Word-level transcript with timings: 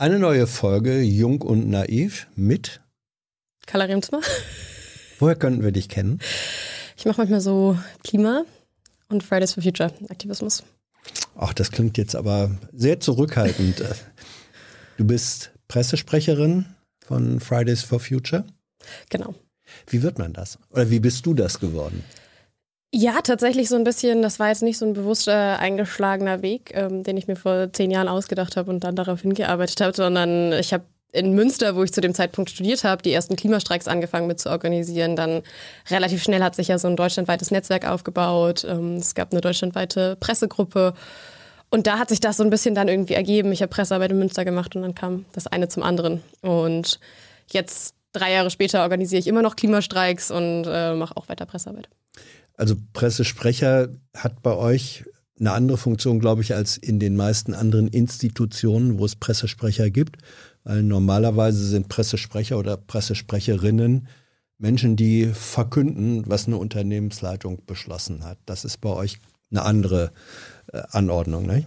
Eine 0.00 0.18
neue 0.18 0.46
Folge 0.46 1.02
Jung 1.02 1.42
und 1.42 1.68
Naiv 1.68 2.26
mit 2.34 2.80
Carla 3.66 3.84
Remsma. 3.84 4.22
Woher 5.18 5.36
könnten 5.36 5.62
wir 5.62 5.72
dich 5.72 5.90
kennen? 5.90 6.20
Ich 6.96 7.04
mache 7.04 7.20
manchmal 7.20 7.42
so 7.42 7.78
Klima 8.02 8.46
und 9.10 9.22
Fridays 9.22 9.52
for 9.52 9.62
Future 9.62 9.92
Aktivismus. 10.08 10.64
Ach, 11.36 11.52
das 11.52 11.70
klingt 11.70 11.98
jetzt 11.98 12.16
aber 12.16 12.56
sehr 12.72 13.00
zurückhaltend. 13.00 13.84
Du 14.96 15.06
bist 15.06 15.52
Pressesprecherin 15.68 16.64
von 17.04 17.38
Fridays 17.38 17.82
for 17.82 18.00
Future? 18.00 18.46
Genau. 19.10 19.34
Wie 19.86 20.02
wird 20.02 20.18
man 20.18 20.32
das? 20.32 20.58
Oder 20.70 20.88
wie 20.88 21.00
bist 21.00 21.26
du 21.26 21.34
das 21.34 21.60
geworden? 21.60 22.04
Ja, 22.92 23.20
tatsächlich 23.22 23.68
so 23.68 23.76
ein 23.76 23.84
bisschen, 23.84 24.20
das 24.20 24.40
war 24.40 24.48
jetzt 24.48 24.62
nicht 24.62 24.76
so 24.76 24.84
ein 24.84 24.94
bewusster 24.94 25.60
eingeschlagener 25.60 26.42
Weg, 26.42 26.72
ähm, 26.74 27.04
den 27.04 27.16
ich 27.16 27.28
mir 27.28 27.36
vor 27.36 27.72
zehn 27.72 27.90
Jahren 27.92 28.08
ausgedacht 28.08 28.56
habe 28.56 28.68
und 28.68 28.82
dann 28.82 28.96
darauf 28.96 29.20
hingearbeitet 29.20 29.80
habe, 29.80 29.94
sondern 29.94 30.52
ich 30.54 30.72
habe 30.72 30.84
in 31.12 31.34
Münster, 31.34 31.76
wo 31.76 31.84
ich 31.84 31.92
zu 31.92 32.00
dem 32.00 32.14
Zeitpunkt 32.14 32.50
studiert 32.50 32.84
habe, 32.84 33.02
die 33.02 33.12
ersten 33.12 33.36
Klimastreiks 33.36 33.88
angefangen 33.88 34.26
mit 34.26 34.40
zu 34.40 34.50
organisieren. 34.50 35.16
Dann 35.16 35.42
relativ 35.88 36.22
schnell 36.22 36.42
hat 36.42 36.56
sich 36.56 36.68
ja 36.68 36.78
so 36.78 36.88
ein 36.88 36.96
deutschlandweites 36.96 37.50
Netzwerk 37.50 37.86
aufgebaut. 37.86 38.66
Ähm, 38.68 38.96
es 38.96 39.14
gab 39.14 39.32
eine 39.32 39.40
deutschlandweite 39.40 40.16
Pressegruppe. 40.16 40.94
Und 41.70 41.86
da 41.86 41.98
hat 41.98 42.08
sich 42.08 42.18
das 42.18 42.36
so 42.36 42.42
ein 42.42 42.50
bisschen 42.50 42.74
dann 42.74 42.88
irgendwie 42.88 43.14
ergeben. 43.14 43.52
Ich 43.52 43.62
habe 43.62 43.70
Pressearbeit 43.70 44.10
in 44.10 44.18
Münster 44.18 44.44
gemacht 44.44 44.74
und 44.74 44.82
dann 44.82 44.94
kam 44.94 45.26
das 45.32 45.46
eine 45.46 45.68
zum 45.68 45.84
anderen. 45.84 46.22
Und 46.42 46.98
jetzt, 47.50 47.94
drei 48.12 48.32
Jahre 48.32 48.50
später, 48.50 48.82
organisiere 48.82 49.20
ich 49.20 49.28
immer 49.28 49.42
noch 49.42 49.54
Klimastreiks 49.54 50.32
und 50.32 50.64
äh, 50.66 50.94
mache 50.94 51.16
auch 51.16 51.28
weiter 51.28 51.46
Pressearbeit. 51.46 51.88
Also 52.60 52.76
Pressesprecher 52.92 53.88
hat 54.14 54.42
bei 54.42 54.54
euch 54.54 55.06
eine 55.38 55.52
andere 55.52 55.78
Funktion, 55.78 56.20
glaube 56.20 56.42
ich, 56.42 56.54
als 56.54 56.76
in 56.76 57.00
den 57.00 57.16
meisten 57.16 57.54
anderen 57.54 57.88
Institutionen, 57.88 58.98
wo 58.98 59.06
es 59.06 59.16
Pressesprecher 59.16 59.88
gibt. 59.88 60.18
Weil 60.62 60.82
normalerweise 60.82 61.64
sind 61.66 61.88
Pressesprecher 61.88 62.58
oder 62.58 62.76
Pressesprecherinnen 62.76 64.08
Menschen, 64.58 64.94
die 64.94 65.30
verkünden, 65.32 66.24
was 66.26 66.48
eine 66.48 66.58
Unternehmensleitung 66.58 67.64
beschlossen 67.64 68.24
hat. 68.24 68.36
Das 68.44 68.66
ist 68.66 68.82
bei 68.82 68.90
euch 68.90 69.20
eine 69.50 69.62
andere 69.62 70.12
äh, 70.70 70.82
Anordnung, 70.90 71.46
ne? 71.46 71.64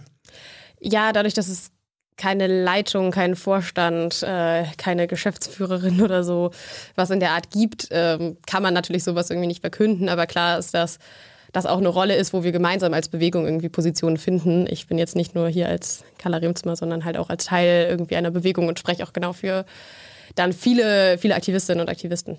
Ja, 0.78 1.12
dadurch, 1.12 1.34
dass 1.34 1.48
es 1.48 1.72
keine 2.16 2.46
Leitung, 2.46 3.10
keinen 3.10 3.36
Vorstand, 3.36 4.22
äh, 4.22 4.64
keine 4.76 5.06
Geschäftsführerin 5.06 6.00
oder 6.00 6.24
so, 6.24 6.50
was 6.94 7.10
in 7.10 7.20
der 7.20 7.32
Art 7.32 7.50
gibt, 7.50 7.88
ähm, 7.90 8.36
kann 8.46 8.62
man 8.62 8.74
natürlich 8.74 9.04
sowas 9.04 9.30
irgendwie 9.30 9.48
nicht 9.48 9.60
verkünden. 9.60 10.08
Aber 10.08 10.26
klar 10.26 10.58
ist, 10.58 10.74
dass 10.74 10.98
das 11.52 11.66
auch 11.66 11.78
eine 11.78 11.88
Rolle 11.88 12.16
ist, 12.16 12.32
wo 12.32 12.42
wir 12.42 12.52
gemeinsam 12.52 12.94
als 12.94 13.08
Bewegung 13.08 13.46
irgendwie 13.46 13.68
Positionen 13.68 14.16
finden. 14.16 14.66
Ich 14.68 14.88
bin 14.88 14.98
jetzt 14.98 15.14
nicht 15.14 15.34
nur 15.34 15.48
hier 15.48 15.68
als 15.68 16.04
Carla 16.18 16.38
Remzmer, 16.38 16.74
sondern 16.74 17.04
halt 17.04 17.16
auch 17.16 17.30
als 17.30 17.44
Teil 17.44 17.86
irgendwie 17.88 18.16
einer 18.16 18.32
Bewegung 18.32 18.66
und 18.66 18.78
spreche 18.78 19.04
auch 19.04 19.12
genau 19.12 19.32
für 19.32 19.64
dann 20.34 20.52
viele, 20.52 21.16
viele 21.18 21.36
Aktivistinnen 21.36 21.80
und 21.80 21.88
Aktivisten. 21.88 22.38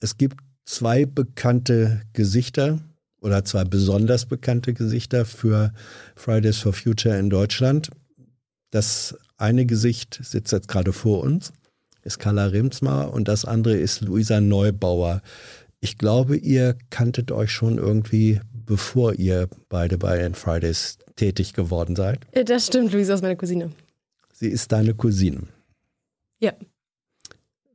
Es 0.00 0.18
gibt 0.18 0.38
zwei 0.66 1.06
bekannte 1.06 2.02
Gesichter 2.12 2.78
oder 3.20 3.42
zwei 3.44 3.64
besonders 3.64 4.26
bekannte 4.26 4.74
Gesichter 4.74 5.24
für 5.24 5.72
Fridays 6.14 6.58
for 6.58 6.74
Future 6.74 7.18
in 7.18 7.30
Deutschland. 7.30 7.88
Das 8.74 9.16
eine 9.36 9.66
Gesicht 9.66 10.18
sitzt 10.20 10.50
jetzt 10.50 10.66
gerade 10.66 10.92
vor 10.92 11.22
uns, 11.22 11.52
ist 12.02 12.18
Carla 12.18 12.46
Remsmar 12.46 13.12
und 13.12 13.28
das 13.28 13.44
andere 13.44 13.76
ist 13.76 14.00
Luisa 14.00 14.40
Neubauer. 14.40 15.22
Ich 15.78 15.96
glaube, 15.96 16.36
ihr 16.36 16.76
kanntet 16.90 17.30
euch 17.30 17.52
schon 17.52 17.78
irgendwie, 17.78 18.40
bevor 18.52 19.14
ihr 19.14 19.48
beide 19.68 19.96
bei 19.96 20.18
N 20.18 20.34
Fridays 20.34 20.98
tätig 21.14 21.52
geworden 21.52 21.94
seid. 21.94 22.26
Das 22.46 22.66
stimmt, 22.66 22.92
Luisa 22.92 23.14
ist 23.14 23.22
meine 23.22 23.36
Cousine. 23.36 23.70
Sie 24.32 24.48
ist 24.48 24.72
deine 24.72 24.92
Cousine. 24.92 25.42
Ja. 26.40 26.52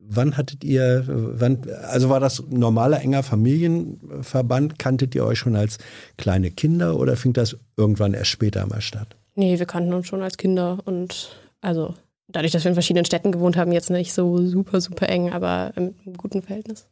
Wann 0.02 0.36
hattet 0.36 0.66
ihr, 0.66 1.06
wann, 1.08 1.61
also 1.84 2.09
war 2.09 2.19
das 2.19 2.44
normaler 2.50 3.00
enger 3.00 3.23
Familienverband? 3.23 4.78
Kanntet 4.78 5.16
ihr 5.16 5.23
euch 5.23 5.40
schon 5.40 5.56
als 5.56 5.78
kleine 6.18 6.52
Kinder 6.52 6.97
oder 6.97 7.16
fing 7.16 7.31
das 7.31 7.56
irgendwann 7.78 8.13
erst 8.13 8.31
später 8.31 8.66
mal 8.66 8.81
statt? 8.81 9.16
Nee, 9.35 9.59
wir 9.59 9.66
kannten 9.66 9.94
uns 9.94 10.07
schon 10.07 10.22
als 10.22 10.38
Kinder 10.38 10.79
und 10.85 11.29
also 11.62 11.94
dadurch, 12.28 12.51
dass 12.51 12.63
wir 12.63 12.69
in 12.69 12.75
verschiedenen 12.75 13.06
Städten 13.06 13.31
gewohnt 13.31 13.57
haben, 13.57 13.72
jetzt 13.72 13.90
nicht 13.90 14.13
so 14.13 14.45
super, 14.45 14.81
super 14.81 15.09
eng, 15.09 15.31
aber 15.31 15.73
im 15.75 15.94
guten 16.17 16.41
Verhältnis. 16.41 16.88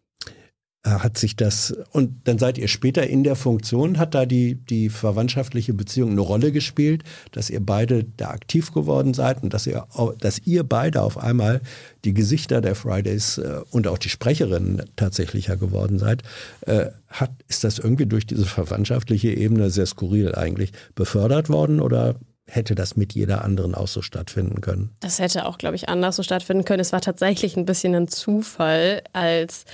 Äh, 0.88 1.00
hat 1.00 1.18
sich 1.18 1.36
das, 1.36 1.76
und 1.92 2.28
dann 2.28 2.38
seid 2.38 2.58
ihr 2.58 2.68
später 2.68 3.06
in 3.06 3.24
der 3.24 3.36
Funktion, 3.36 3.98
hat 3.98 4.16
da 4.16 4.26
die, 4.26 4.56
die 4.56 4.90
verwandtschaftliche 4.90 5.74
Beziehung 5.74 6.12
eine 6.12 6.22
Rolle 6.22 6.52
gespielt, 6.52 7.04
dass 7.32 7.50
ihr 7.50 7.60
beide 7.60 8.04
da 8.04 8.30
aktiv 8.30 8.72
geworden 8.74 9.14
seid 9.14 9.44
und 9.44 9.54
dass 9.54 9.68
ihr, 9.68 9.86
dass 10.20 10.40
ihr 10.40 10.64
beide 10.64 11.02
auf 11.02 11.18
einmal 11.18 11.62
die 12.06 12.14
Gesichter 12.14 12.62
der 12.62 12.76
Fridays 12.76 13.38
äh, 13.38 13.62
und 13.72 13.88
auch 13.88 13.98
die 13.98 14.10
Sprecherinnen 14.10 14.84
tatsächlicher 14.96 15.58
geworden 15.58 16.00
seid, 16.00 16.24
äh, 16.62 16.88
hat, 17.10 17.32
ist 17.48 17.64
das 17.64 17.80
irgendwie 17.80 18.06
durch 18.06 18.26
diese 18.26 18.46
verwandtschaftliche 18.46 19.30
Ebene 19.30 19.70
sehr 19.70 19.86
skurril 19.86 20.36
eigentlich 20.36 20.72
befördert 20.96 21.50
worden 21.50 21.82
oder 21.82 22.16
hätte 22.46 22.76
das 22.76 22.96
mit 22.96 23.14
jeder 23.14 23.44
anderen 23.44 23.76
auch 23.76 23.88
so 23.88 24.02
stattfinden 24.02 24.62
können? 24.62 24.92
Das 25.02 25.20
hätte 25.20 25.46
auch, 25.46 25.58
glaube 25.58 25.76
ich, 25.76 25.90
anders 25.90 26.16
so 26.16 26.24
stattfinden 26.24 26.64
können. 26.64 26.80
Es 26.80 26.94
war 26.94 27.02
tatsächlich 27.02 27.58
ein 27.58 27.66
bisschen 27.66 27.94
ein 27.94 28.08
Zufall, 28.08 29.02
als 29.12 29.66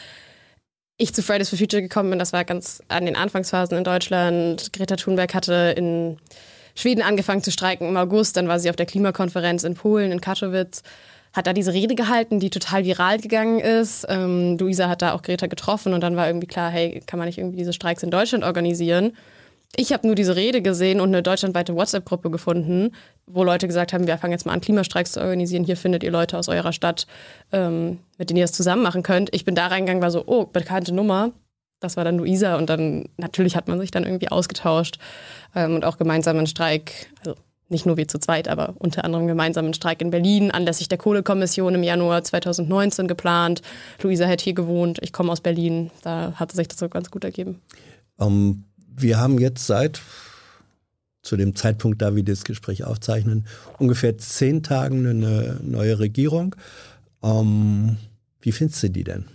ich 0.97 1.13
zu 1.13 1.23
Fridays 1.23 1.49
for 1.49 1.57
Future 1.57 1.81
gekommen 1.81 2.09
bin. 2.09 2.19
Das 2.19 2.33
war 2.33 2.45
ganz 2.45 2.81
an 2.87 3.05
den 3.05 3.15
Anfangsphasen 3.15 3.77
in 3.77 3.83
Deutschland. 3.83 4.71
Greta 4.73 4.95
Thunberg 4.95 5.33
hatte 5.33 5.73
in 5.75 6.17
Schweden 6.75 7.01
angefangen 7.01 7.43
zu 7.43 7.51
streiken 7.51 7.87
im 7.87 7.97
August. 7.97 8.37
Dann 8.37 8.47
war 8.47 8.59
sie 8.59 8.69
auf 8.69 8.75
der 8.75 8.85
Klimakonferenz 8.85 9.63
in 9.63 9.75
Polen, 9.75 10.11
in 10.11 10.21
Katowice 10.21 10.83
hat 11.33 11.47
da 11.47 11.53
diese 11.53 11.73
Rede 11.73 11.95
gehalten, 11.95 12.39
die 12.39 12.51
total 12.51 12.85
viral 12.85 13.19
gegangen 13.19 13.59
ist. 13.59 14.05
Ähm, 14.07 14.55
Luisa 14.59 14.87
hat 14.87 15.01
da 15.01 15.13
auch 15.13 15.23
Greta 15.23 15.47
getroffen 15.47 15.93
und 15.93 16.01
dann 16.01 16.15
war 16.15 16.27
irgendwie 16.27 16.47
klar, 16.47 16.69
hey, 16.69 17.01
kann 17.07 17.17
man 17.17 17.27
nicht 17.27 17.39
irgendwie 17.39 17.57
diese 17.57 17.73
Streiks 17.73 18.03
in 18.03 18.11
Deutschland 18.11 18.43
organisieren? 18.43 19.17
Ich 19.75 19.91
habe 19.91 20.05
nur 20.05 20.15
diese 20.15 20.35
Rede 20.35 20.61
gesehen 20.61 21.01
und 21.01 21.09
eine 21.09 21.23
deutschlandweite 21.23 21.75
WhatsApp-Gruppe 21.75 22.29
gefunden, 22.29 22.91
wo 23.25 23.43
Leute 23.43 23.67
gesagt 23.67 23.91
haben, 23.91 24.05
wir 24.05 24.17
fangen 24.19 24.33
jetzt 24.33 24.45
mal 24.45 24.53
an, 24.53 24.61
Klimastreiks 24.61 25.13
zu 25.13 25.19
organisieren. 25.19 25.63
Hier 25.63 25.77
findet 25.77 26.03
ihr 26.03 26.11
Leute 26.11 26.37
aus 26.37 26.47
eurer 26.47 26.73
Stadt, 26.73 27.07
ähm, 27.51 27.99
mit 28.19 28.29
denen 28.29 28.37
ihr 28.37 28.43
das 28.43 28.51
zusammen 28.51 28.83
machen 28.83 29.01
könnt. 29.01 29.33
Ich 29.33 29.45
bin 29.45 29.55
da 29.55 29.67
reingegangen, 29.67 30.03
war 30.03 30.11
so, 30.11 30.23
oh, 30.27 30.45
bekannte 30.45 30.93
Nummer. 30.93 31.31
Das 31.79 31.97
war 31.97 32.03
dann 32.03 32.17
Luisa 32.19 32.55
und 32.55 32.69
dann 32.69 33.09
natürlich 33.17 33.55
hat 33.55 33.67
man 33.67 33.79
sich 33.79 33.89
dann 33.89 34.03
irgendwie 34.03 34.29
ausgetauscht 34.29 34.99
ähm, 35.55 35.73
und 35.75 35.85
auch 35.85 35.97
gemeinsam 35.97 36.37
einen 36.37 36.47
Streik, 36.47 37.11
also 37.19 37.35
nicht 37.67 37.87
nur 37.87 37.97
wir 37.97 38.07
zu 38.07 38.19
zweit, 38.19 38.47
aber 38.47 38.75
unter 38.77 39.03
anderem 39.03 39.25
gemeinsam 39.25 39.65
einen 39.65 39.73
Streik 39.73 40.01
in 40.03 40.11
Berlin 40.11 40.51
anlässlich 40.51 40.87
der 40.87 40.99
Kohlekommission 40.99 41.73
im 41.73 41.83
Januar 41.83 42.23
2019 42.23 43.07
geplant. 43.07 43.63
Luisa 44.03 44.27
hat 44.27 44.41
hier 44.41 44.53
gewohnt, 44.53 44.99
ich 45.01 45.11
komme 45.11 45.31
aus 45.31 45.41
Berlin, 45.41 45.89
da 46.03 46.33
hat 46.35 46.51
sich 46.51 46.67
das 46.67 46.77
so 46.77 46.89
ganz 46.89 47.09
gut 47.09 47.23
ergeben. 47.23 47.59
Um 48.17 48.27
ähm, 48.27 48.63
wir 48.95 49.19
haben 49.19 49.39
jetzt 49.39 49.65
seit 49.67 50.01
zu 51.21 51.37
dem 51.37 51.55
Zeitpunkt, 51.55 52.01
da 52.01 52.15
wir 52.15 52.23
das 52.23 52.43
Gespräch 52.43 52.83
aufzeichnen, 52.83 53.47
ungefähr 53.79 54.17
zehn 54.17 54.61
Tagen 54.61 55.07
eine 55.07 55.59
neue 55.63 55.99
Regierung. 55.99 56.55
Ähm, 57.23 57.97
wie 58.41 58.51
findest 58.51 58.83
du 58.83 58.89
die 58.89 59.05
denn? 59.05 59.25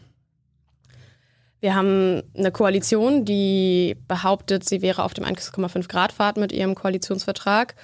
Wir 1.61 1.75
haben 1.75 2.23
eine 2.37 2.53
Koalition, 2.53 3.25
die 3.25 3.97
behauptet, 4.07 4.69
sie 4.69 4.81
wäre 4.81 5.03
auf 5.03 5.15
dem 5.15 5.25
1,5 5.25 5.89
Grad 5.89 6.13
Pfad 6.13 6.37
mit 6.37 6.53
ihrem 6.53 6.75
Koalitionsvertrag. 6.75 7.75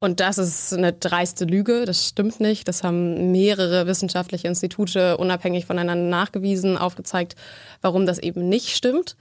Und 0.00 0.20
das 0.20 0.36
ist 0.36 0.74
eine 0.74 0.92
dreiste 0.92 1.44
Lüge, 1.44 1.84
das 1.84 2.08
stimmt 2.08 2.40
nicht. 2.40 2.66
Das 2.66 2.82
haben 2.82 3.30
mehrere 3.30 3.86
wissenschaftliche 3.86 4.48
Institute 4.48 5.16
unabhängig 5.16 5.64
voneinander 5.64 6.08
nachgewiesen, 6.08 6.76
aufgezeigt, 6.76 7.36
warum 7.80 8.04
das 8.04 8.18
eben 8.18 8.48
nicht 8.48 8.70
stimmt. 8.70 9.16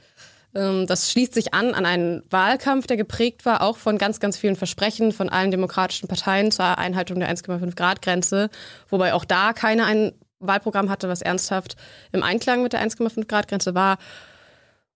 Ähm, 0.56 0.88
das 0.88 1.12
schließt 1.12 1.34
sich 1.34 1.54
an 1.54 1.74
an 1.74 1.86
einen 1.86 2.24
Wahlkampf, 2.30 2.88
der 2.88 2.98
geprägt 2.98 3.46
war, 3.46 3.62
auch 3.62 3.78
von 3.78 3.98
ganz, 3.98 4.20
ganz 4.20 4.38
vielen 4.38 4.56
Versprechen 4.56 5.12
von 5.12 5.30
allen 5.30 5.52
demokratischen 5.52 6.08
Parteien 6.08 6.52
zur 6.52 6.78
Einhaltung 6.78 7.20
der 7.20 7.34
1,5 7.34 7.76
Grad 7.76 8.02
Grenze, 8.02 8.50
wobei 8.90 9.14
auch 9.14 9.26
da 9.26 9.54
keiner 9.54 9.86
ein 9.86 10.14
Wahlprogramm 10.40 10.90
hatte, 10.90 11.08
was 11.08 11.22
ernsthaft 11.22 11.76
im 12.12 12.24
Einklang 12.24 12.64
mit 12.64 12.74
der 12.74 12.86
1,5 12.86 13.28
Grad 13.28 13.48
Grenze 13.48 13.76
war. 13.76 13.98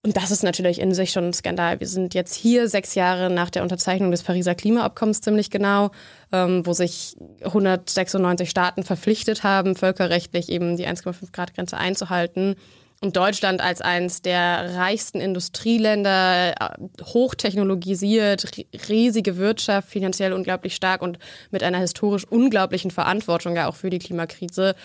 Und 0.03 0.15
das 0.15 0.31
ist 0.31 0.43
natürlich 0.43 0.79
in 0.79 0.93
sich 0.93 1.11
schon 1.11 1.25
ein 1.25 1.33
Skandal. 1.33 1.79
Wir 1.79 1.87
sind 1.87 2.13
jetzt 2.13 2.33
hier 2.33 2.69
sechs 2.69 2.95
Jahre 2.95 3.29
nach 3.29 3.49
der 3.49 3.63
Unterzeichnung 3.63 4.11
des 4.11 4.23
Pariser 4.23 4.55
Klimaabkommens 4.55 5.21
ziemlich 5.21 5.49
genau, 5.49 5.91
ähm, 6.31 6.65
wo 6.65 6.73
sich 6.73 7.17
196 7.43 8.49
Staaten 8.49 8.83
verpflichtet 8.83 9.43
haben, 9.43 9.75
völkerrechtlich 9.75 10.49
eben 10.49 10.77
die 10.77 10.87
1,5 10.87 11.33
Grad 11.33 11.55
Grenze 11.55 11.77
einzuhalten. 11.77 12.55
Und 12.99 13.15
Deutschland 13.15 13.61
als 13.61 13.81
eines 13.81 14.23
der 14.23 14.75
reichsten 14.75 15.19
Industrieländer, 15.19 16.53
äh, 16.59 17.03
hochtechnologisiert, 17.03 18.65
riesige 18.89 19.37
Wirtschaft, 19.37 19.89
finanziell 19.89 20.33
unglaublich 20.33 20.73
stark 20.73 21.03
und 21.03 21.19
mit 21.51 21.61
einer 21.61 21.77
historisch 21.77 22.25
unglaublichen 22.25 22.89
Verantwortung 22.89 23.55
ja 23.55 23.67
auch 23.67 23.75
für 23.75 23.91
die 23.91 23.99
Klimakrise, 23.99 24.75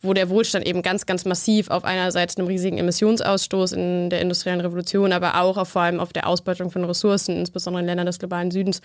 wo 0.00 0.12
der 0.12 0.28
Wohlstand 0.28 0.66
eben 0.66 0.82
ganz, 0.82 1.06
ganz 1.06 1.24
massiv 1.24 1.70
auf 1.70 1.84
einerseits 1.84 2.36
einem 2.36 2.48
riesigen 2.48 2.78
Emissionsausstoß 2.78 3.70
in 3.72 4.10
der 4.10 4.20
industriellen 4.20 4.60
Revolution, 4.60 5.12
aber 5.12 5.40
auch 5.40 5.56
auf, 5.56 5.68
vor 5.68 5.82
allem 5.82 6.00
auf 6.00 6.12
der 6.12 6.26
Ausbeutung 6.26 6.72
von 6.72 6.84
Ressourcen, 6.84 7.36
insbesondere 7.36 7.82
in 7.82 7.86
Ländern 7.86 8.06
des 8.06 8.18
globalen 8.18 8.50
Südens, 8.50 8.80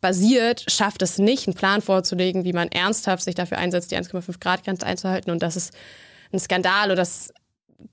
basiert, 0.00 0.64
schafft 0.68 1.02
es 1.02 1.18
nicht, 1.18 1.48
einen 1.48 1.56
Plan 1.56 1.82
vorzulegen, 1.82 2.44
wie 2.44 2.52
man 2.52 2.68
ernsthaft 2.68 3.24
sich 3.24 3.34
dafür 3.34 3.58
einsetzt, 3.58 3.90
die 3.90 3.96
1,5 3.96 4.38
Grad 4.38 4.62
Grenze 4.62 4.86
einzuhalten. 4.86 5.32
Und 5.32 5.42
das 5.42 5.56
ist 5.56 5.74
ein 6.32 6.38
Skandal 6.38 6.86
oder 6.86 6.96
das 6.96 7.32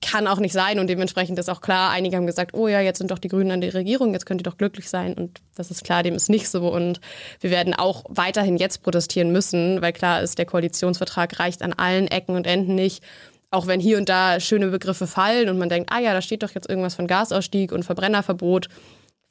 kann 0.00 0.26
auch 0.26 0.38
nicht 0.38 0.52
sein 0.52 0.78
und 0.78 0.88
dementsprechend 0.88 1.38
ist 1.38 1.48
auch 1.48 1.60
klar, 1.60 1.90
einige 1.90 2.16
haben 2.16 2.26
gesagt, 2.26 2.54
oh 2.54 2.68
ja, 2.68 2.80
jetzt 2.80 2.98
sind 2.98 3.10
doch 3.10 3.18
die 3.18 3.28
Grünen 3.28 3.50
an 3.50 3.60
der 3.60 3.74
Regierung, 3.74 4.12
jetzt 4.12 4.26
könnt 4.26 4.40
ihr 4.40 4.44
doch 4.44 4.56
glücklich 4.56 4.88
sein 4.88 5.14
und 5.14 5.40
das 5.56 5.70
ist 5.70 5.84
klar, 5.84 6.02
dem 6.02 6.14
ist 6.14 6.28
nicht 6.28 6.48
so 6.48 6.72
und 6.72 7.00
wir 7.40 7.50
werden 7.50 7.74
auch 7.74 8.04
weiterhin 8.08 8.56
jetzt 8.56 8.82
protestieren 8.82 9.32
müssen, 9.32 9.82
weil 9.82 9.92
klar 9.92 10.22
ist, 10.22 10.38
der 10.38 10.46
Koalitionsvertrag 10.46 11.38
reicht 11.38 11.62
an 11.62 11.72
allen 11.72 12.08
Ecken 12.08 12.36
und 12.36 12.46
Enden 12.46 12.74
nicht. 12.74 13.02
Auch 13.50 13.66
wenn 13.66 13.80
hier 13.80 13.96
und 13.96 14.10
da 14.10 14.40
schöne 14.40 14.68
Begriffe 14.68 15.06
fallen 15.06 15.48
und 15.48 15.56
man 15.56 15.70
denkt, 15.70 15.90
ah 15.90 16.00
ja, 16.00 16.12
da 16.12 16.20
steht 16.20 16.42
doch 16.42 16.50
jetzt 16.50 16.68
irgendwas 16.68 16.94
von 16.94 17.06
Gasausstieg 17.06 17.72
und 17.72 17.82
Verbrennerverbot. 17.82 18.68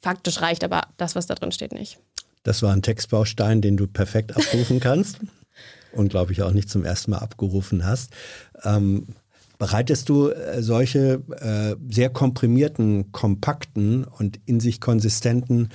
Faktisch 0.00 0.40
reicht 0.40 0.64
aber 0.64 0.82
das, 0.96 1.14
was 1.14 1.26
da 1.26 1.34
drin 1.34 1.52
steht, 1.52 1.72
nicht. 1.72 1.98
Das 2.42 2.62
war 2.62 2.72
ein 2.72 2.82
Textbaustein, 2.82 3.60
den 3.60 3.76
du 3.76 3.86
perfekt 3.86 4.36
abrufen 4.36 4.80
kannst 4.80 5.20
und 5.92 6.08
glaube 6.08 6.32
ich 6.32 6.42
auch 6.42 6.52
nicht 6.52 6.68
zum 6.68 6.84
ersten 6.84 7.12
Mal 7.12 7.18
abgerufen 7.18 7.86
hast. 7.86 8.12
Ähm, 8.64 9.06
Bereitest 9.58 10.08
du 10.08 10.28
äh, 10.28 10.62
solche 10.62 11.22
äh, 11.40 11.76
sehr 11.92 12.10
komprimierten, 12.10 13.10
kompakten 13.10 14.04
und 14.04 14.38
in 14.46 14.60
sich 14.60 14.80
konsistenten 14.80 15.70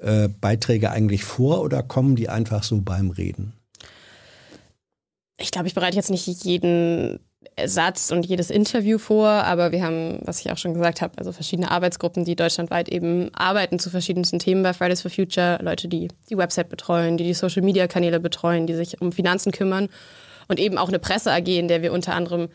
äh, 0.00 0.28
Beiträge 0.28 0.90
eigentlich 0.90 1.24
vor 1.24 1.62
oder 1.62 1.82
kommen 1.84 2.16
die 2.16 2.28
einfach 2.28 2.64
so 2.64 2.80
beim 2.80 3.10
Reden? 3.10 3.52
Ich 5.40 5.52
glaube, 5.52 5.68
ich 5.68 5.74
bereite 5.74 5.96
jetzt 5.96 6.10
nicht 6.10 6.26
jeden 6.26 7.20
Satz 7.64 8.10
und 8.10 8.26
jedes 8.26 8.50
Interview 8.50 8.98
vor, 8.98 9.28
aber 9.28 9.70
wir 9.70 9.82
haben, 9.82 10.18
was 10.22 10.40
ich 10.40 10.50
auch 10.50 10.58
schon 10.58 10.74
gesagt 10.74 11.00
habe, 11.00 11.16
also 11.18 11.30
verschiedene 11.30 11.70
Arbeitsgruppen, 11.70 12.24
die 12.24 12.34
deutschlandweit 12.34 12.88
eben 12.88 13.32
arbeiten 13.34 13.78
zu 13.78 13.90
verschiedensten 13.90 14.40
Themen 14.40 14.64
bei 14.64 14.72
Fridays 14.72 15.02
for 15.02 15.10
Future, 15.10 15.58
Leute, 15.62 15.86
die 15.86 16.08
die 16.28 16.36
Website 16.36 16.68
betreuen, 16.68 17.16
die 17.16 17.24
die 17.24 17.34
Social-Media-Kanäle 17.34 18.18
betreuen, 18.18 18.66
die 18.66 18.74
sich 18.74 19.00
um 19.00 19.12
Finanzen 19.12 19.52
kümmern 19.52 19.88
und 20.48 20.58
eben 20.58 20.78
auch 20.78 20.88
eine 20.88 20.98
Presse 20.98 21.32
AG, 21.32 21.46
in 21.46 21.68
der 21.68 21.82
wir 21.82 21.92
unter 21.92 22.14
anderem 22.14 22.48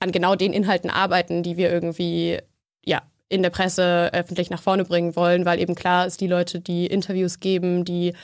an 0.00 0.12
genau 0.12 0.34
den 0.34 0.52
Inhalten 0.52 0.90
arbeiten, 0.90 1.42
die 1.42 1.56
wir 1.56 1.70
irgendwie 1.70 2.38
ja, 2.84 3.02
in 3.28 3.42
der 3.42 3.50
Presse 3.50 4.10
öffentlich 4.12 4.50
nach 4.50 4.62
vorne 4.62 4.84
bringen 4.84 5.16
wollen, 5.16 5.44
weil 5.44 5.58
eben 5.58 5.74
klar 5.74 6.06
ist, 6.06 6.20
die 6.20 6.26
Leute, 6.26 6.60
die 6.60 6.86
Interviews 6.86 7.40
geben, 7.40 7.84
die 7.84 8.14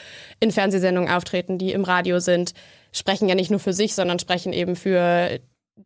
in 0.40 0.50
Fernsehsendungen 0.50 1.10
auftreten, 1.10 1.58
die 1.58 1.72
im 1.72 1.84
Radio 1.84 2.20
sind, 2.20 2.52
sprechen 2.92 3.28
ja 3.28 3.34
nicht 3.34 3.50
nur 3.50 3.60
für 3.60 3.72
sich, 3.72 3.94
sondern 3.94 4.18
sprechen 4.18 4.52
eben 4.52 4.76
für 4.76 5.38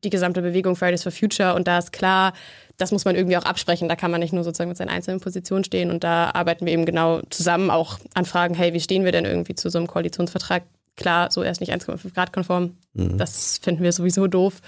die 0.03 0.11
gesamte 0.11 0.43
Bewegung 0.43 0.77
Fridays 0.77 1.03
for 1.03 1.13
Future. 1.13 1.55
Und 1.55 1.69
da 1.69 1.79
ist 1.79 1.93
klar, 1.93 2.33
das 2.79 2.93
muss 2.93 3.05
man 3.05 3.15
irgendwie 3.15 3.37
auch 3.37 3.45
absprechen. 3.45 3.89
Da 3.89 3.97
kann 3.97 4.11
man 4.11 4.21
nicht 4.21 4.33
nur 4.33 4.45
sozusagen 4.45 4.71
mit 4.71 4.77
seinen 4.77 4.89
einzelnen 4.89 5.21
Positionen 5.21 5.65
stehen. 5.65 5.91
Und 5.91 6.03
da 6.03 6.31
arbeiten 6.33 6.67
wir 6.67 6.73
eben 6.73 6.87
genau 6.87 7.21
zusammen 7.31 7.71
auch 7.71 7.99
an 8.15 8.25
Fragen, 8.25 8.55
hey, 8.55 8.73
wie 8.73 8.81
stehen 8.81 9.05
wir 9.05 9.13
denn 9.13 9.25
irgendwie 9.25 9.55
zu 9.55 9.71
so 9.71 9.79
einem 9.79 9.87
Koalitionsvertrag? 9.87 10.65
Klar, 10.97 11.31
so 11.31 11.43
erst 11.43 11.61
nicht 11.61 11.73
1,5 11.73 12.13
Grad 12.13 12.33
konform. 12.33 12.77
Mhm. 12.95 13.19
Das 13.19 13.59
finden 13.59 13.83
wir 13.83 13.93
sowieso 13.93 14.27
doof. 14.27 14.61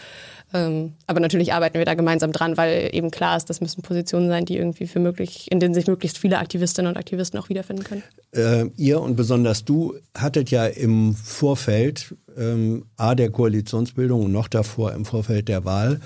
Ähm, 0.54 0.92
aber 1.08 1.18
natürlich 1.18 1.52
arbeiten 1.52 1.78
wir 1.78 1.84
da 1.84 1.94
gemeinsam 1.94 2.30
dran, 2.30 2.56
weil 2.56 2.90
eben 2.92 3.10
klar 3.10 3.36
ist, 3.36 3.50
das 3.50 3.60
müssen 3.60 3.82
Positionen 3.82 4.28
sein, 4.28 4.44
die 4.44 4.56
irgendwie 4.56 4.86
für 4.86 5.00
möglich, 5.00 5.50
in 5.50 5.58
denen 5.58 5.74
sich 5.74 5.88
möglichst 5.88 6.16
viele 6.16 6.38
Aktivistinnen 6.38 6.92
und 6.92 6.96
Aktivisten 6.96 7.40
auch 7.40 7.48
wiederfinden 7.48 7.82
können. 7.82 8.04
Äh, 8.30 8.66
ihr 8.76 9.00
und 9.00 9.16
besonders 9.16 9.64
du 9.64 9.94
hattet 10.16 10.52
ja 10.52 10.66
im 10.66 11.14
Vorfeld 11.14 12.14
ähm, 12.38 12.84
A 12.96 13.16
der 13.16 13.30
Koalitionsbildung 13.30 14.26
und 14.26 14.32
noch 14.32 14.46
davor 14.46 14.92
im 14.92 15.04
Vorfeld 15.04 15.48
der 15.48 15.64
Wahl 15.64 16.00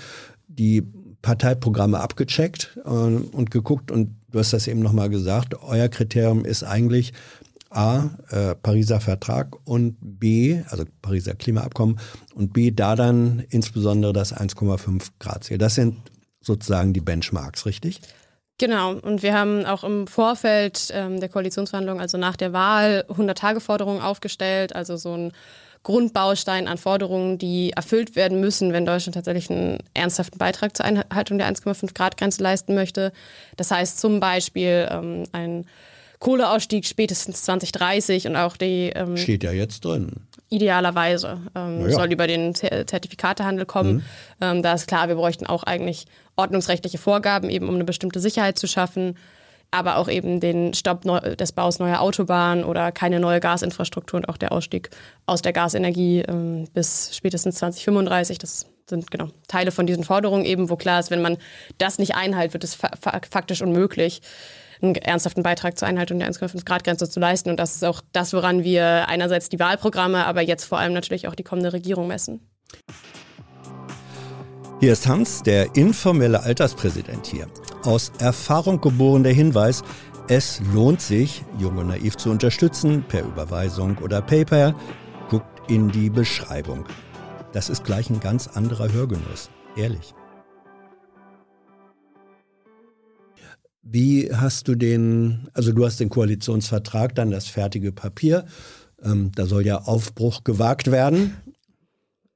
die 0.47 0.83
Parteiprogramme 1.21 1.99
abgecheckt 1.99 2.77
äh, 2.83 2.89
und 2.89 3.51
geguckt 3.51 3.91
und 3.91 4.15
du 4.31 4.39
hast 4.39 4.53
das 4.53 4.67
eben 4.67 4.79
nochmal 4.79 5.09
gesagt, 5.09 5.55
euer 5.61 5.89
Kriterium 5.89 6.43
ist 6.43 6.63
eigentlich 6.63 7.13
A, 7.69 8.09
äh, 8.29 8.55
Pariser 8.55 8.99
Vertrag 8.99 9.55
und 9.65 9.97
B, 10.01 10.61
also 10.69 10.85
Pariser 11.01 11.35
Klimaabkommen 11.35 11.99
und 12.33 12.53
B, 12.53 12.71
da 12.71 12.95
dann 12.95 13.43
insbesondere 13.49 14.13
das 14.13 14.35
1,5 14.35 15.09
Grad 15.19 15.43
Ziel. 15.43 15.57
Das 15.57 15.75
sind 15.75 15.97
sozusagen 16.41 16.93
die 16.93 17.01
Benchmarks, 17.01 17.65
richtig? 17.65 18.01
Genau, 18.57 18.93
und 18.93 19.23
wir 19.23 19.33
haben 19.33 19.65
auch 19.65 19.83
im 19.83 20.07
Vorfeld 20.07 20.89
ähm, 20.93 21.19
der 21.19 21.29
Koalitionsverhandlungen, 21.29 22.01
also 22.01 22.17
nach 22.17 22.35
der 22.35 22.51
Wahl, 22.51 23.05
100-Tage-Forderungen 23.07 24.01
aufgestellt, 24.01 24.75
also 24.75 24.97
so 24.97 25.13
ein 25.13 25.31
Grundbaustein 25.83 26.67
an 26.67 26.77
Forderungen, 26.77 27.37
die 27.37 27.71
erfüllt 27.71 28.17
werden 28.17 28.41
müssen, 28.41 28.73
wenn 28.73 28.85
Deutschland 28.85 29.15
tatsächlich 29.15 29.49
einen 29.49 29.77
ernsthaften 29.93 30.37
Beitrag 30.37 30.75
zur 30.75 30.85
Einhaltung 30.85 31.37
der 31.37 31.47
1,5 31.49 31.93
Grad 31.93 32.17
Grenze 32.17 32.43
leisten 32.43 32.75
möchte. 32.75 33.13
Das 33.55 33.71
heißt 33.71 33.97
zum 33.99 34.19
Beispiel 34.19 34.89
ähm, 34.91 35.23
ein 35.31 35.65
Kohleausstieg 36.19 36.85
spätestens 36.85 37.43
2030 37.43 38.27
und 38.27 38.35
auch 38.35 38.57
die. 38.57 38.91
Ähm, 38.93 39.17
Steht 39.17 39.43
ja 39.43 39.51
jetzt 39.51 39.85
drin. 39.85 40.11
Idealerweise. 40.49 41.39
Ähm, 41.55 41.81
ja. 41.81 41.91
Soll 41.91 42.11
über 42.11 42.27
den 42.27 42.55
Zertifikatehandel 42.55 43.65
kommen. 43.65 43.93
Mhm. 43.93 44.03
Ähm, 44.41 44.63
da 44.63 44.73
ist 44.73 44.87
klar, 44.87 45.07
wir 45.07 45.15
bräuchten 45.15 45.45
auch 45.45 45.63
eigentlich 45.63 46.05
ordnungsrechtliche 46.35 46.97
Vorgaben, 46.97 47.49
eben 47.49 47.69
um 47.69 47.75
eine 47.75 47.83
bestimmte 47.83 48.19
Sicherheit 48.19 48.57
zu 48.57 48.67
schaffen. 48.67 49.17
Aber 49.71 49.97
auch 49.97 50.09
eben 50.09 50.39
den 50.39 50.73
Stopp 50.73 51.03
des 51.37 51.51
Baus 51.51 51.77
neuer 51.77 52.01
Autobahnen 52.01 52.63
oder 52.63 52.91
keine 52.91 53.19
neue 53.19 53.39
Gasinfrastruktur 53.39 54.17
und 54.17 54.27
auch 54.27 54.37
der 54.37 54.51
Ausstieg 54.51 54.89
aus 55.27 55.43
der 55.43 55.53
Gasenergie 55.53 56.23
ähm, 56.27 56.67
bis 56.73 57.15
spätestens 57.15 57.55
2035. 57.57 58.39
Das 58.39 58.65
sind 58.89 59.11
genau 59.11 59.27
Teile 59.47 59.71
von 59.71 59.85
diesen 59.85 60.03
Forderungen 60.03 60.43
eben, 60.43 60.71
wo 60.71 60.75
klar 60.75 60.99
ist, 60.99 61.11
wenn 61.11 61.21
man 61.21 61.37
das 61.77 61.99
nicht 61.99 62.15
einhält, 62.15 62.53
wird 62.53 62.63
es 62.63 62.73
fa 62.73 62.89
faktisch 63.29 63.61
unmöglich 63.61 64.21
einen 64.81 64.95
ernsthaften 64.95 65.43
Beitrag 65.43 65.77
zur 65.77 65.87
Einhaltung 65.87 66.19
der 66.19 66.31
1,5 66.31 66.65
Grad 66.65 66.83
Grenze 66.83 67.09
zu 67.09 67.19
leisten. 67.19 67.49
Und 67.49 67.59
das 67.59 67.75
ist 67.75 67.83
auch 67.83 68.01
das, 68.11 68.33
woran 68.33 68.63
wir 68.63 69.07
einerseits 69.07 69.49
die 69.49 69.59
Wahlprogramme, 69.59 70.25
aber 70.25 70.41
jetzt 70.41 70.65
vor 70.65 70.79
allem 70.79 70.93
natürlich 70.93 71.27
auch 71.27 71.35
die 71.35 71.43
kommende 71.43 71.73
Regierung 71.73 72.07
messen. 72.07 72.39
Hier 74.79 74.93
ist 74.93 75.07
Hans, 75.07 75.43
der 75.43 75.75
informelle 75.75 76.41
Alterspräsident 76.41 77.27
hier. 77.27 77.47
Aus 77.83 78.13
Erfahrung 78.19 78.79
geboren 78.79 79.23
der 79.23 79.33
Hinweis, 79.33 79.83
es 80.29 80.61
lohnt 80.73 81.01
sich, 81.01 81.43
Junge 81.57 81.83
Naiv 81.83 82.15
zu 82.15 82.29
unterstützen, 82.29 83.03
per 83.07 83.23
Überweisung 83.23 83.97
oder 83.97 84.21
PayPal. 84.21 84.75
Guckt 85.27 85.69
in 85.69 85.89
die 85.89 86.11
Beschreibung. 86.11 86.85
Das 87.51 87.67
ist 87.69 87.83
gleich 87.83 88.11
ein 88.11 88.19
ganz 88.19 88.47
anderer 88.47 88.93
Hörgenuss. 88.93 89.49
Ehrlich. 89.75 90.13
Wie 93.91 94.31
hast 94.31 94.67
du 94.67 94.75
den, 94.75 95.47
also 95.53 95.71
du 95.71 95.83
hast 95.83 95.99
den 95.99 96.09
Koalitionsvertrag, 96.09 97.15
dann 97.15 97.31
das 97.31 97.47
fertige 97.47 97.91
Papier. 97.91 98.45
Ähm, 99.03 99.31
da 99.33 99.47
soll 99.47 99.65
ja 99.65 99.79
Aufbruch 99.79 100.43
gewagt 100.43 100.91
werden. 100.91 101.37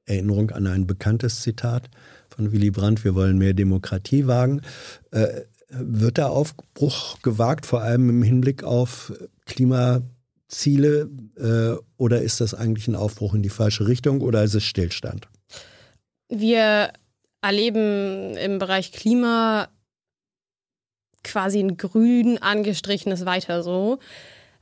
Erinnerung 0.04 0.50
an 0.50 0.66
ein 0.66 0.86
bekanntes 0.86 1.42
Zitat 1.42 1.90
von 2.28 2.50
Willy 2.50 2.70
Brandt, 2.70 3.04
wir 3.04 3.14
wollen 3.14 3.38
mehr 3.38 3.54
Demokratie 3.54 4.26
wagen. 4.26 4.62
Äh, 5.12 5.42
wird 5.68 6.18
der 6.18 6.30
Aufbruch 6.30 7.22
gewagt, 7.22 7.66
vor 7.66 7.82
allem 7.82 8.08
im 8.08 8.22
Hinblick 8.22 8.64
auf 8.64 9.12
Klimaziele, 9.46 11.08
äh, 11.36 11.80
oder 11.96 12.22
ist 12.22 12.40
das 12.40 12.54
eigentlich 12.54 12.88
ein 12.88 12.96
Aufbruch 12.96 13.34
in 13.34 13.42
die 13.42 13.48
falsche 13.48 13.86
Richtung 13.86 14.20
oder 14.20 14.42
ist 14.42 14.54
es 14.54 14.64
Stillstand? 14.64 15.28
Wir 16.28 16.92
erleben 17.42 18.36
im 18.36 18.58
Bereich 18.58 18.90
Klima 18.90 19.68
quasi 21.24 21.60
ein 21.60 21.76
grün 21.76 22.38
angestrichenes 22.40 23.26
Weiter 23.26 23.62
so. 23.62 23.98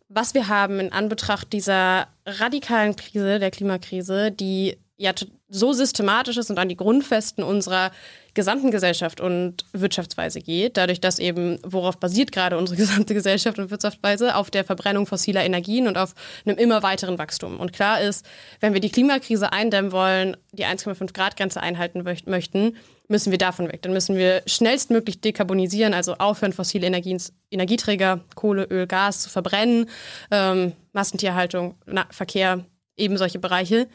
Was 0.09 0.35
wir 0.35 0.49
haben 0.49 0.79
in 0.79 0.93
Anbetracht 0.93 1.53
dieser 1.53 2.09
radikalen 2.27 2.97
Krise, 2.97 3.39
der 3.39 3.51
Klimakrise, 3.51 4.31
die 4.31 4.77
ja 4.97 5.13
so 5.49 5.73
systematisch 5.73 6.37
ist 6.37 6.51
und 6.51 6.59
an 6.59 6.69
die 6.69 6.77
Grundfesten 6.77 7.45
unserer 7.45 7.91
gesamten 8.35 8.71
Gesellschaft 8.71 9.21
und 9.21 9.67
Wirtschaftsweise 9.73 10.41
geht, 10.41 10.77
dadurch, 10.77 11.01
dass 11.01 11.19
eben, 11.19 11.59
worauf 11.63 11.99
basiert 11.99 12.33
gerade 12.33 12.57
unsere 12.57 12.77
gesamte 12.79 13.13
Gesellschaft 13.13 13.59
und 13.59 13.71
Wirtschaftsweise, 13.71 14.37
auf 14.37 14.51
der 14.51 14.65
Verbrennung 14.65 15.07
fossiler 15.07 15.45
Energien 15.45 15.89
und 15.89 15.99
auf 15.99 16.15
einem 16.47 16.57
immer 16.57 16.83
weiteren 16.83 17.19
Wachstum. 17.19 17.61
Und 17.61 17.73
klar 17.73 18.01
ist, 18.01 18.25
wenn 18.61 18.73
wir 18.73 18.81
die 18.81 18.91
Klimakrise 18.91 19.53
eindämmen 19.53 19.93
wollen, 19.93 20.37
die 20.53 20.65
1,5 20.65 21.13
Grad 21.13 21.37
Grenze 21.37 21.61
einhalten 21.61 22.03
möchten, 22.27 22.77
müssen 23.13 23.31
wir 23.31 23.39
davon 23.39 23.69
weg. 23.69 23.83
Dann 23.83 23.93
müssen 23.93 24.17
wir 24.17 24.43
schnellstmöglich 24.47 25.21
dekarbonisieren, 25.21 25.95
also 25.95 26.15
aufhören, 26.15 26.53
fossile 26.53 26.89
Energien, 26.89 27.23
Energieträger, 27.53 28.21
Kohle, 28.35 28.65
Öl, 28.65 28.89
Gas 28.89 29.21
zu 29.21 29.31
verbrennen, 29.31 29.89
ähm, 30.33 30.73
Massentierhaltung, 30.93 31.77
na, 31.87 32.07
Verkehr, 32.11 32.65
eben 32.97 33.17
solche 33.17 33.39
Bereiche. 33.39 33.87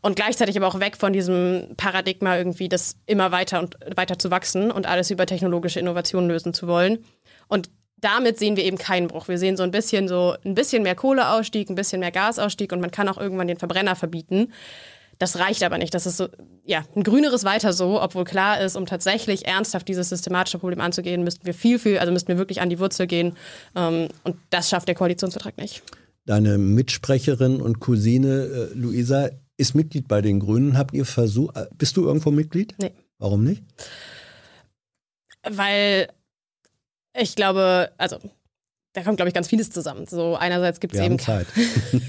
Und 0.00 0.16
gleichzeitig 0.16 0.56
aber 0.56 0.68
auch 0.68 0.80
weg 0.80 0.96
von 0.96 1.12
diesem 1.12 1.74
Paradigma 1.76 2.36
irgendwie, 2.36 2.68
das 2.68 2.96
immer 3.04 3.32
weiter 3.32 3.60
und 3.60 3.76
weiter 3.94 4.18
zu 4.18 4.30
wachsen 4.30 4.70
und 4.70 4.86
alles 4.86 5.10
über 5.10 5.26
technologische 5.26 5.80
Innovationen 5.80 6.30
lösen 6.30 6.54
zu 6.54 6.66
wollen. 6.66 7.04
Und 7.48 7.68
damit 7.96 8.38
sehen 8.38 8.56
wir 8.56 8.64
eben 8.64 8.78
keinen 8.78 9.08
Bruch. 9.08 9.28
Wir 9.28 9.36
sehen 9.36 9.56
so 9.56 9.62
ein 9.62 9.70
bisschen 9.70 10.08
so 10.08 10.34
ein 10.44 10.54
bisschen 10.54 10.82
mehr 10.82 10.94
Kohleausstieg, 10.94 11.68
ein 11.68 11.74
bisschen 11.74 12.00
mehr 12.00 12.10
Gasausstieg 12.10 12.72
und 12.72 12.80
man 12.80 12.90
kann 12.90 13.08
auch 13.08 13.18
irgendwann 13.18 13.48
den 13.48 13.58
Verbrenner 13.58 13.94
verbieten. 13.94 14.52
Das 15.20 15.38
reicht 15.38 15.62
aber 15.62 15.76
nicht. 15.76 15.92
Das 15.92 16.06
ist 16.06 16.16
so, 16.16 16.28
ja, 16.64 16.82
ein 16.96 17.02
grüneres 17.02 17.44
weiter 17.44 17.74
so, 17.74 18.00
obwohl 18.00 18.24
klar 18.24 18.58
ist, 18.62 18.74
um 18.74 18.86
tatsächlich 18.86 19.46
ernsthaft 19.46 19.86
dieses 19.86 20.08
systematische 20.08 20.58
Problem 20.58 20.80
anzugehen, 20.80 21.22
müssten 21.24 21.44
wir 21.44 21.52
viel, 21.52 21.78
viel, 21.78 21.98
also 21.98 22.10
müssten 22.10 22.28
wir 22.28 22.38
wirklich 22.38 22.62
an 22.62 22.70
die 22.70 22.78
Wurzel 22.78 23.06
gehen. 23.06 23.36
Ähm, 23.76 24.08
und 24.24 24.36
das 24.48 24.70
schafft 24.70 24.88
der 24.88 24.94
Koalitionsvertrag 24.94 25.58
nicht. 25.58 25.82
Deine 26.24 26.56
Mitsprecherin 26.56 27.60
und 27.60 27.80
Cousine 27.80 28.70
äh, 28.72 28.74
Luisa 28.74 29.28
ist 29.58 29.74
Mitglied 29.74 30.08
bei 30.08 30.22
den 30.22 30.40
Grünen. 30.40 30.78
Habt 30.78 30.94
ihr 30.94 31.04
versucht, 31.04 31.54
äh, 31.54 31.66
bist 31.76 31.98
du 31.98 32.06
irgendwo 32.06 32.30
Mitglied? 32.30 32.74
Nee. 32.78 32.92
Warum 33.18 33.44
nicht? 33.44 33.62
Weil 35.42 36.08
ich 37.14 37.36
glaube, 37.36 37.90
also 37.98 38.16
da 38.94 39.02
kommt, 39.02 39.18
glaube 39.18 39.28
ich, 39.28 39.34
ganz 39.34 39.48
vieles 39.48 39.68
zusammen. 39.70 40.06
So 40.06 40.34
einerseits 40.36 40.80
gibt 40.80 40.94
es 40.94 41.00
eben 41.00 41.18
Zeit. 41.18 41.46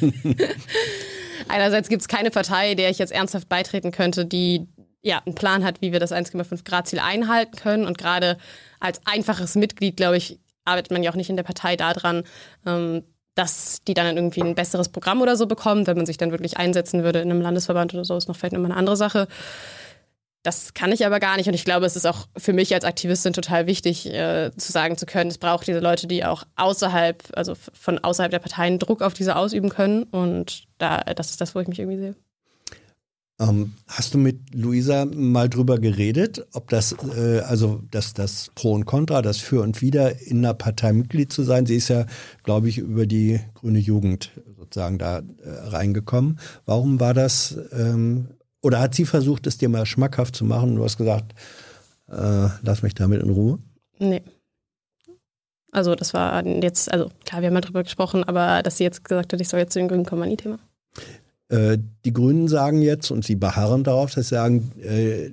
einerseits 1.48 1.89
gibt 1.89 2.01
es 2.01 2.07
keine 2.07 2.31
Partei, 2.31 2.75
der 2.75 2.89
ich 2.89 2.98
jetzt 2.98 3.12
ernsthaft 3.12 3.50
beitreten 3.50 3.91
könnte, 3.91 4.25
die 4.25 4.67
ja 5.01 5.21
einen 5.25 5.36
Plan 5.36 5.63
hat, 5.63 5.81
wie 5.81 5.91
wir 5.91 6.00
das 6.00 6.12
1,5 6.12 6.63
Grad 6.63 6.88
Ziel 6.88 7.00
einhalten 7.00 7.55
können. 7.55 7.86
Und 7.86 7.98
gerade 7.98 8.38
als 8.79 9.01
einfaches 9.05 9.55
Mitglied, 9.55 9.98
glaube 9.98 10.17
ich, 10.17 10.39
arbeitet 10.65 10.91
man 10.91 11.03
ja 11.03 11.12
auch 11.12 11.15
nicht 11.15 11.29
in 11.29 11.38
der 11.38 11.43
Partei 11.43 11.75
daran, 11.75 12.24
ähm, 12.65 13.03
dass 13.36 13.83
die 13.88 13.93
dann 13.93 14.15
irgendwie 14.15 14.41
ein 14.41 14.55
besseres 14.55 14.89
Programm 14.89 15.21
oder 15.21 15.36
so 15.36 15.48
bekommt, 15.48 15.88
wenn 15.88 15.98
man 15.98 16.05
sich 16.05 16.17
dann 16.17 16.31
wirklich 16.31 16.57
einsetzen 16.57 17.03
würde 17.03 17.19
in 17.19 17.31
einem 17.31 17.41
Landesverband 17.41 17.93
oder 17.93 18.03
so, 18.03 18.17
ist 18.17 18.27
noch 18.27 18.36
vielleicht 18.36 18.53
nochmal 18.53 18.71
eine 18.71 18.79
andere 18.79 18.98
Sache. 18.98 19.27
Das 20.43 20.74
kann 20.74 20.91
ich 20.91 21.05
aber 21.05 21.19
gar 21.19 21.38
nicht. 21.38 21.48
Und 21.48 21.53
ich 21.53 21.65
glaube, 21.65 21.86
es 21.86 21.95
ist 21.95 22.07
auch 22.07 22.27
für 22.36 22.53
mich 22.53 22.74
als 22.74 22.83
Aktivistin 22.83 23.33
total 23.33 23.67
wichtig, 23.67 24.07
äh, 24.07 24.51
zu 24.57 24.71
sagen 24.71 24.98
zu 24.98 25.05
können, 25.05 25.29
es 25.29 25.38
braucht 25.38 25.67
diese 25.67 25.79
Leute, 25.79 26.07
die 26.07 26.25
auch 26.25 26.43
außerhalb, 26.55 27.24
also 27.36 27.53
von 27.55 28.00
außerhalb 28.00 28.31
der 28.31 28.39
Parteien 28.39 28.79
Druck 28.79 29.01
auf 29.03 29.13
diese 29.13 29.36
ausüben 29.36 29.69
können. 29.69 30.03
Und 30.03 30.63
da, 30.79 31.00
das 31.01 31.29
ist 31.29 31.41
das, 31.41 31.53
wo 31.53 31.60
ich 31.60 31.67
mich 31.67 31.79
irgendwie 31.79 32.00
sehe. 32.00 32.15
Ähm, 33.41 33.74
hast 33.88 34.13
du 34.13 34.17
mit 34.17 34.53
Luisa 34.53 35.05
mal 35.05 35.50
drüber 35.50 35.79
geredet, 35.79 36.45
ob 36.53 36.69
das, 36.69 36.95
äh, 37.15 37.39
also 37.39 37.81
das, 37.89 38.13
das 38.13 38.51
Pro 38.53 38.74
und 38.74 38.86
Contra, 38.86 39.21
das 39.21 39.38
Für 39.38 39.62
und 39.62 39.81
Wider 39.81 40.21
in 40.21 40.39
einer 40.39 40.53
Partei 40.53 40.93
Mitglied 40.93 41.31
zu 41.31 41.43
sein? 41.43 41.65
Sie 41.65 41.75
ist 41.75 41.88
ja, 41.88 42.05
glaube 42.43 42.69
ich, 42.69 42.77
über 42.77 43.07
die 43.07 43.39
grüne 43.55 43.79
Jugend 43.79 44.31
sozusagen 44.57 45.00
da 45.00 45.19
äh, 45.19 45.50
reingekommen. 45.50 46.39
Warum 46.65 47.00
war 47.00 47.15
das 47.15 47.57
ähm, 47.71 48.29
oder 48.62 48.80
hat 48.80 48.96
sie 48.96 49.06
versucht, 49.06 49.48
es 49.48 49.58
dir 49.58 49.70
mal 49.70 49.86
schmackhaft 49.86 50.36
zu 50.36 50.46
machen? 50.46 50.75
Du 50.75 50.84
hast 50.84 50.98
gesagt, 50.98 51.34
äh, 52.10 52.50
lass 52.62 52.84
mich 52.84 52.94
damit 52.94 53.22
in 53.22 53.30
Ruhe. 53.30 53.60
Nee. 54.00 54.22
Also 55.72 55.96
das 55.96 56.13
war 56.13 56.46
jetzt, 56.46 56.91
also 56.91 57.10
klar, 57.25 57.41
wir 57.41 57.48
haben 57.48 57.53
mal 57.53 57.62
drüber 57.62 57.84
gesprochen, 57.84 58.24
aber 58.24 58.62
dass 58.62 58.77
sie 58.77 58.84
jetzt 58.84 59.03
gesagt 59.03 59.32
hat, 59.32 59.41
ich 59.41 59.48
soll 59.48 59.60
jetzt 59.60 59.74
zu 59.74 59.80
den 59.80 59.88
Grünen 59.88 60.06
kommen, 60.06 60.22
war 60.22 60.27
nie 60.27 60.38
Thema. 60.38 60.60
Äh, 61.48 61.77
die 62.06 62.13
Grünen 62.13 62.48
sagen 62.48 62.82
jetzt, 62.82 63.10
und 63.12 63.24
sie 63.24 63.36
beharren 63.36 63.84
darauf, 63.84 64.13
dass 64.13 64.30
sie 64.30 64.36
sagen, 64.36 64.72
äh, 64.82 65.32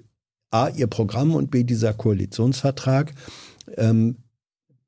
A, 0.50 0.68
ihr 0.68 0.87
Programm 0.87 1.35
und 1.35 1.50
B, 1.50 1.64
dieser 1.64 1.92
Koalitionsvertrag 1.92 3.12
ähm, 3.76 4.16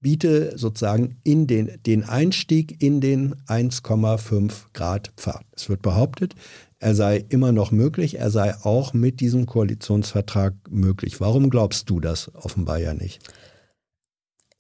biete 0.01 0.57
sozusagen 0.57 1.19
in 1.25 1.47
den, 1.47 1.79
den 1.85 2.05
Einstieg 2.05 2.83
in 2.83 3.01
den 3.01 3.35
1,5 3.47 4.53
Grad 4.73 5.13
Pfad. 5.17 5.45
Es 5.53 5.69
wird 5.69 5.83
behauptet, 5.83 6.35
er 6.81 6.95
sei 6.95 7.25
immer 7.29 7.53
noch 7.53 7.71
möglich, 7.71 8.19
er 8.19 8.31
sei 8.31 8.55
auch 8.63 8.95
mit 8.95 9.21
diesem 9.21 9.47
Koalitionsvertrag 9.47 10.55
möglich. 10.71 11.21
Warum 11.21 11.51
glaubst 11.51 11.91
du 11.91 12.01
das 12.01 12.35
offenbar 12.35 12.79
ja 12.79 12.95
nicht? 12.95 13.21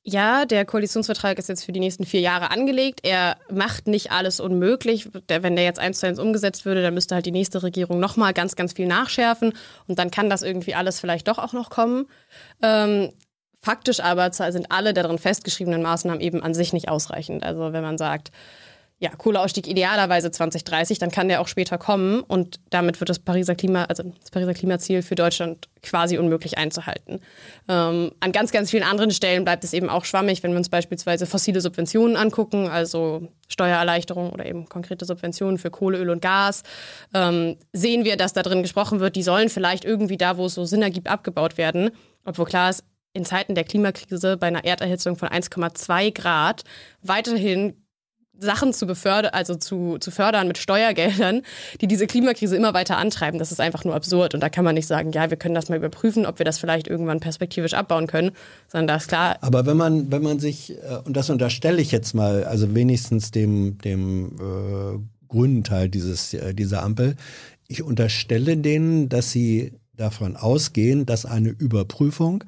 Ja, 0.02 0.44
der 0.44 0.64
Koalitionsvertrag 0.64 1.38
ist 1.38 1.48
jetzt 1.48 1.64
für 1.64 1.72
die 1.72 1.80
nächsten 1.80 2.04
vier 2.04 2.20
Jahre 2.20 2.50
angelegt. 2.50 3.00
Er 3.04 3.36
macht 3.50 3.86
nicht 3.86 4.12
alles 4.12 4.38
unmöglich. 4.40 5.08
Wenn 5.28 5.56
der 5.56 5.64
jetzt 5.64 5.78
eins 5.78 6.00
zu 6.00 6.06
eins 6.06 6.18
umgesetzt 6.18 6.64
würde, 6.64 6.82
dann 6.82 6.94
müsste 6.94 7.14
halt 7.14 7.26
die 7.26 7.32
nächste 7.32 7.62
Regierung 7.62 8.00
nochmal 8.00 8.32
ganz, 8.32 8.54
ganz 8.54 8.74
viel 8.74 8.86
nachschärfen. 8.86 9.52
Und 9.86 9.98
dann 9.98 10.10
kann 10.10 10.30
das 10.30 10.42
irgendwie 10.42 10.74
alles 10.74 11.00
vielleicht 11.00 11.28
doch 11.28 11.38
auch 11.38 11.52
noch 11.52 11.70
kommen. 11.70 12.06
Ähm, 12.62 13.10
faktisch 13.62 14.00
aber 14.00 14.32
sind 14.32 14.70
alle 14.70 14.94
darin 14.94 15.18
festgeschriebenen 15.18 15.82
Maßnahmen 15.82 16.20
eben 16.20 16.42
an 16.42 16.54
sich 16.54 16.72
nicht 16.72 16.88
ausreichend. 16.88 17.44
Also 17.44 17.72
wenn 17.72 17.82
man 17.82 17.98
sagt, 17.98 18.30
ja, 19.02 19.08
Kohleausstieg 19.16 19.66
idealerweise 19.66 20.30
2030, 20.30 20.98
dann 20.98 21.10
kann 21.10 21.28
der 21.28 21.40
auch 21.40 21.48
später 21.48 21.78
kommen 21.78 22.20
und 22.20 22.60
damit 22.68 23.00
wird 23.00 23.08
das 23.08 23.18
Pariser 23.18 23.54
Klima, 23.54 23.84
also 23.84 24.02
das 24.02 24.30
Pariser 24.30 24.52
Klimaziel 24.52 25.00
für 25.00 25.14
Deutschland 25.14 25.70
quasi 25.82 26.18
unmöglich 26.18 26.58
einzuhalten. 26.58 27.20
Ähm, 27.66 28.12
an 28.20 28.32
ganz, 28.32 28.52
ganz 28.52 28.70
vielen 28.70 28.82
anderen 28.82 29.10
Stellen 29.10 29.44
bleibt 29.44 29.64
es 29.64 29.72
eben 29.72 29.88
auch 29.88 30.04
schwammig, 30.04 30.42
wenn 30.42 30.50
wir 30.50 30.58
uns 30.58 30.68
beispielsweise 30.68 31.24
fossile 31.24 31.62
Subventionen 31.62 32.14
angucken, 32.14 32.68
also 32.68 33.26
Steuererleichterung 33.48 34.30
oder 34.30 34.44
eben 34.44 34.68
konkrete 34.68 35.06
Subventionen 35.06 35.56
für 35.56 35.70
Kohle, 35.70 35.96
Öl 35.96 36.10
und 36.10 36.20
Gas, 36.20 36.62
ähm, 37.14 37.56
sehen 37.72 38.04
wir, 38.04 38.18
dass 38.18 38.34
da 38.34 38.42
drin 38.42 38.60
gesprochen 38.60 39.00
wird, 39.00 39.16
die 39.16 39.22
sollen 39.22 39.48
vielleicht 39.48 39.86
irgendwie 39.86 40.18
da, 40.18 40.36
wo 40.36 40.44
es 40.44 40.54
so 40.54 40.66
Sinn 40.66 40.82
ergibt, 40.82 41.08
abgebaut 41.08 41.56
werden. 41.56 41.90
Obwohl 42.26 42.44
klar 42.44 42.68
ist, 42.68 42.84
in 43.14 43.24
Zeiten 43.24 43.54
der 43.54 43.64
Klimakrise 43.64 44.36
bei 44.36 44.48
einer 44.48 44.64
Erderhitzung 44.64 45.16
von 45.16 45.30
1,2 45.30 46.12
Grad 46.12 46.64
weiterhin 47.02 47.74
Sachen 48.40 48.72
zu 48.72 48.86
befördern, 48.86 49.32
also 49.32 49.54
zu, 49.54 49.98
zu 49.98 50.10
fördern 50.10 50.48
mit 50.48 50.58
Steuergeldern, 50.58 51.42
die 51.80 51.86
diese 51.86 52.06
Klimakrise 52.06 52.56
immer 52.56 52.74
weiter 52.74 52.96
antreiben. 52.96 53.38
Das 53.38 53.52
ist 53.52 53.60
einfach 53.60 53.84
nur 53.84 53.94
absurd. 53.94 54.34
Und 54.34 54.40
da 54.40 54.48
kann 54.48 54.64
man 54.64 54.74
nicht 54.74 54.86
sagen, 54.86 55.12
ja, 55.12 55.30
wir 55.30 55.36
können 55.36 55.54
das 55.54 55.68
mal 55.68 55.76
überprüfen, 55.76 56.26
ob 56.26 56.38
wir 56.38 56.44
das 56.44 56.58
vielleicht 56.58 56.88
irgendwann 56.88 57.20
perspektivisch 57.20 57.74
abbauen 57.74 58.06
können, 58.06 58.32
sondern 58.68 58.88
da 58.88 58.96
ist 58.96 59.08
klar. 59.08 59.36
Aber 59.42 59.66
wenn 59.66 59.76
man, 59.76 60.10
wenn 60.10 60.22
man 60.22 60.40
sich, 60.40 60.72
äh, 60.72 60.98
und 61.04 61.16
das 61.16 61.30
unterstelle 61.30 61.80
ich 61.80 61.92
jetzt 61.92 62.14
mal, 62.14 62.44
also 62.44 62.74
wenigstens 62.74 63.30
dem, 63.30 63.78
dem 63.78 64.36
äh, 64.38 65.28
grünen 65.28 65.62
Teil 65.62 65.88
dieses, 65.88 66.34
äh, 66.34 66.54
dieser 66.54 66.82
Ampel, 66.82 67.16
ich 67.68 67.82
unterstelle 67.82 68.56
denen, 68.56 69.08
dass 69.08 69.30
sie 69.30 69.72
davon 69.94 70.36
ausgehen, 70.36 71.06
dass 71.06 71.26
eine 71.26 71.50
Überprüfung 71.50 72.44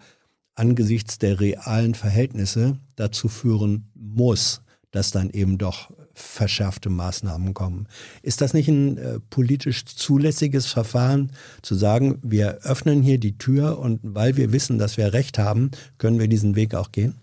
angesichts 0.55 1.19
der 1.19 1.41
realen 1.41 1.95
Verhältnisse 1.95 2.79
dazu 2.97 3.29
führen 3.29 3.91
muss, 3.95 4.62
dass 4.93 5.11
dann 5.11 5.31
eben 5.31 5.59
doch 5.59 5.91
verschärfte 6.15 6.91
Maßnahmen 6.91 7.55
kommen. 7.55 7.89
Ist 8.23 8.41
das 8.41 8.55
nicht 8.55 8.69
ein 8.69 8.99
äh, 8.99 9.19
politisch 9.31 9.85
zulässiges 9.87 10.67
Verfahren, 10.67 11.33
zu 11.63 11.75
sagen, 11.75 12.19
wir 12.23 12.59
öffnen 12.63 13.03
hier 13.03 13.19
die 13.19 13.37
Tür 13.39 13.79
und 13.79 14.01
weil 14.03 14.37
wir 14.37 14.53
wissen, 14.53 14.79
dass 14.79 14.97
wir 14.97 15.13
Recht 15.13 15.39
haben, 15.39 15.71
können 15.99 16.21
wir 16.21 16.29
diesen 16.29 16.55
Weg 16.55 16.75
auch 16.75 16.93
gehen? 16.93 17.17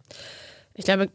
Ich 0.73 0.85
glaube, 0.85 1.09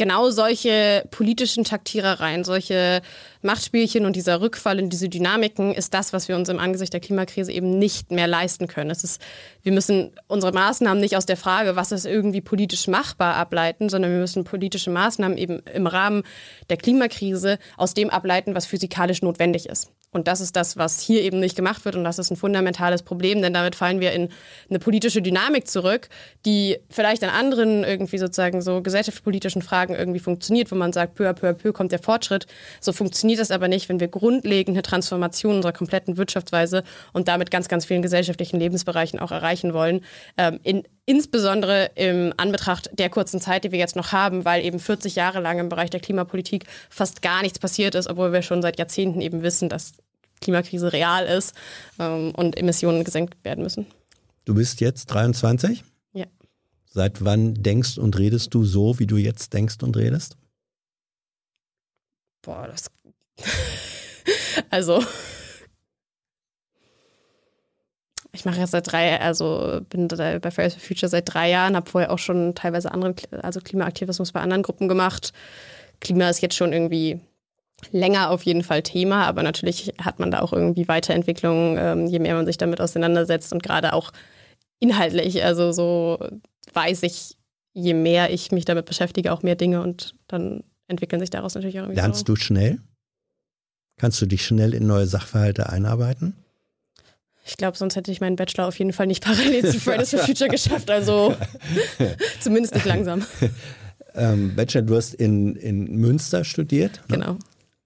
genau 0.00 0.30
solche 0.30 1.04
politischen 1.10 1.62
Taktierereien, 1.62 2.42
solche 2.42 3.02
Machtspielchen 3.42 4.06
und 4.06 4.16
dieser 4.16 4.40
Rückfall 4.40 4.78
in 4.78 4.88
diese 4.88 5.10
Dynamiken 5.10 5.74
ist 5.74 5.92
das, 5.92 6.14
was 6.14 6.26
wir 6.26 6.36
uns 6.36 6.48
im 6.48 6.58
Angesicht 6.58 6.94
der 6.94 7.00
Klimakrise 7.00 7.52
eben 7.52 7.78
nicht 7.78 8.10
mehr 8.10 8.26
leisten 8.26 8.66
können. 8.66 8.88
Es 8.88 9.04
ist, 9.04 9.20
wir 9.62 9.72
müssen 9.72 10.12
unsere 10.26 10.54
Maßnahmen 10.54 11.02
nicht 11.02 11.18
aus 11.18 11.26
der 11.26 11.36
Frage, 11.36 11.76
was 11.76 11.92
ist 11.92 12.06
irgendwie 12.06 12.40
politisch 12.40 12.88
machbar 12.88 13.36
ableiten, 13.36 13.90
sondern 13.90 14.10
wir 14.10 14.20
müssen 14.20 14.44
politische 14.44 14.88
Maßnahmen 14.88 15.36
eben 15.36 15.58
im 15.74 15.86
Rahmen 15.86 16.22
der 16.70 16.78
Klimakrise 16.78 17.58
aus 17.76 17.92
dem 17.92 18.08
ableiten, 18.08 18.54
was 18.54 18.64
physikalisch 18.64 19.20
notwendig 19.20 19.68
ist. 19.68 19.90
Und 20.12 20.26
das 20.26 20.40
ist 20.40 20.56
das, 20.56 20.76
was 20.76 21.00
hier 21.00 21.22
eben 21.22 21.38
nicht 21.38 21.54
gemacht 21.54 21.84
wird. 21.84 21.94
Und 21.94 22.02
das 22.02 22.18
ist 22.18 22.30
ein 22.30 22.36
fundamentales 22.36 23.02
Problem, 23.02 23.42
denn 23.42 23.54
damit 23.54 23.76
fallen 23.76 24.00
wir 24.00 24.12
in 24.12 24.28
eine 24.68 24.80
politische 24.80 25.22
Dynamik 25.22 25.68
zurück, 25.68 26.08
die 26.44 26.78
vielleicht 26.88 27.22
an 27.22 27.30
anderen 27.30 27.84
irgendwie 27.84 28.18
sozusagen 28.18 28.60
so 28.60 28.82
gesellschaftspolitischen 28.82 29.62
Fragen 29.62 29.94
irgendwie 29.94 30.18
funktioniert, 30.18 30.70
wo 30.72 30.74
man 30.74 30.92
sagt, 30.92 31.14
peu 31.14 31.28
à 31.28 31.32
peu 31.32 31.48
à 31.48 31.52
peu 31.52 31.72
kommt 31.72 31.92
der 31.92 32.00
Fortschritt. 32.00 32.46
So 32.80 32.92
funktioniert 32.92 33.38
das 33.38 33.52
aber 33.52 33.68
nicht, 33.68 33.88
wenn 33.88 34.00
wir 34.00 34.08
grundlegend 34.08 34.74
eine 34.74 34.82
Transformation 34.82 35.56
unserer 35.56 35.72
kompletten 35.72 36.16
Wirtschaftsweise 36.16 36.82
und 37.12 37.28
damit 37.28 37.52
ganz, 37.52 37.68
ganz 37.68 37.84
vielen 37.84 38.02
gesellschaftlichen 38.02 38.58
Lebensbereichen 38.58 39.20
auch 39.20 39.30
erreichen 39.30 39.74
wollen. 39.74 40.04
Ähm, 40.36 40.58
in, 40.64 40.82
insbesondere 41.06 41.90
im 41.94 42.32
Anbetracht 42.36 42.90
der 42.92 43.10
kurzen 43.10 43.40
Zeit, 43.40 43.64
die 43.64 43.72
wir 43.72 43.78
jetzt 43.78 43.96
noch 43.96 44.12
haben, 44.12 44.44
weil 44.44 44.64
eben 44.64 44.78
40 44.78 45.16
Jahre 45.16 45.40
lang 45.40 45.58
im 45.58 45.68
Bereich 45.68 45.90
der 45.90 46.00
Klimapolitik 46.00 46.66
fast 46.88 47.22
gar 47.22 47.42
nichts 47.42 47.58
passiert 47.58 47.94
ist, 47.94 48.08
obwohl 48.08 48.32
wir 48.32 48.42
schon 48.42 48.62
seit 48.62 48.78
Jahrzehnten 48.78 49.20
eben 49.20 49.42
wissen, 49.42 49.68
dass 49.68 49.92
Klimakrise 50.40 50.92
real 50.92 51.26
ist 51.26 51.54
ähm, 51.98 52.32
und 52.34 52.56
Emissionen 52.56 53.04
gesenkt 53.04 53.44
werden 53.44 53.62
müssen. 53.62 53.86
Du 54.44 54.54
bist 54.54 54.80
jetzt 54.80 55.06
23? 55.06 55.84
Ja. 56.12 56.26
Seit 56.86 57.24
wann 57.24 57.54
denkst 57.54 57.98
und 57.98 58.18
redest 58.18 58.54
du 58.54 58.64
so, 58.64 58.98
wie 58.98 59.06
du 59.06 59.16
jetzt 59.16 59.52
denkst 59.52 59.76
und 59.82 59.96
redest? 59.96 60.36
Boah, 62.42 62.66
das. 62.68 62.90
also. 64.70 65.04
Ich 68.32 68.44
mache 68.44 68.60
jetzt 68.60 68.70
seit 68.70 68.90
drei, 68.90 69.20
also 69.20 69.80
bin 69.88 70.06
bei 70.08 70.40
Fridays 70.50 70.74
for 70.74 70.82
Future 70.82 71.08
seit 71.08 71.32
drei 71.32 71.50
Jahren, 71.50 71.74
habe 71.74 71.90
vorher 71.90 72.12
auch 72.12 72.18
schon 72.18 72.54
teilweise 72.54 72.92
andere, 72.92 73.14
also 73.42 73.60
Klimaaktivismus 73.60 74.32
bei 74.32 74.40
anderen 74.40 74.62
Gruppen 74.62 74.88
gemacht. 74.88 75.32
Klima 76.00 76.28
ist 76.28 76.40
jetzt 76.40 76.54
schon 76.54 76.72
irgendwie 76.72 77.20
länger 77.90 78.30
auf 78.30 78.44
jeden 78.44 78.62
Fall 78.62 78.82
Thema, 78.82 79.26
aber 79.26 79.42
natürlich 79.42 79.94
hat 79.98 80.18
man 80.18 80.30
da 80.30 80.40
auch 80.40 80.52
irgendwie 80.52 80.86
Weiterentwicklungen, 80.86 81.76
ähm, 81.78 82.06
je 82.06 82.18
mehr 82.18 82.34
man 82.34 82.46
sich 82.46 82.58
damit 82.58 82.80
auseinandersetzt 82.80 83.52
und 83.52 83.62
gerade 83.62 83.92
auch 83.94 84.12
inhaltlich. 84.78 85.42
Also 85.42 85.72
so 85.72 86.18
weiß 86.72 87.02
ich, 87.02 87.36
je 87.72 87.94
mehr 87.94 88.32
ich 88.32 88.52
mich 88.52 88.64
damit 88.64 88.86
beschäftige, 88.86 89.32
auch 89.32 89.42
mehr 89.42 89.56
Dinge 89.56 89.82
und 89.82 90.14
dann 90.28 90.62
entwickeln 90.88 91.20
sich 91.20 91.30
daraus 91.30 91.54
natürlich 91.54 91.78
auch 91.78 91.84
irgendwie. 91.84 92.00
Lernst 92.00 92.20
so. 92.20 92.34
du 92.34 92.36
schnell? 92.36 92.78
Kannst 93.96 94.20
du 94.22 94.26
dich 94.26 94.44
schnell 94.44 94.74
in 94.74 94.86
neue 94.86 95.06
Sachverhalte 95.06 95.68
einarbeiten? 95.68 96.34
Glaube, 97.56 97.76
sonst 97.76 97.96
hätte 97.96 98.10
ich 98.10 98.20
meinen 98.20 98.36
Bachelor 98.36 98.68
auf 98.68 98.78
jeden 98.78 98.92
Fall 98.92 99.06
nicht 99.06 99.22
parallel 99.22 99.70
zu 99.70 99.80
Fridays 99.80 100.10
for 100.10 100.20
Future 100.20 100.50
geschafft. 100.50 100.90
Also 100.90 101.34
zumindest 102.40 102.74
nicht 102.74 102.86
langsam. 102.86 103.24
Ähm, 104.14 104.56
Bachelor, 104.56 104.82
du 104.82 104.96
hast 104.96 105.14
in, 105.14 105.54
in 105.54 105.96
Münster 105.96 106.42
studiert. 106.42 107.00
Ne? 107.08 107.18
Genau. 107.18 107.38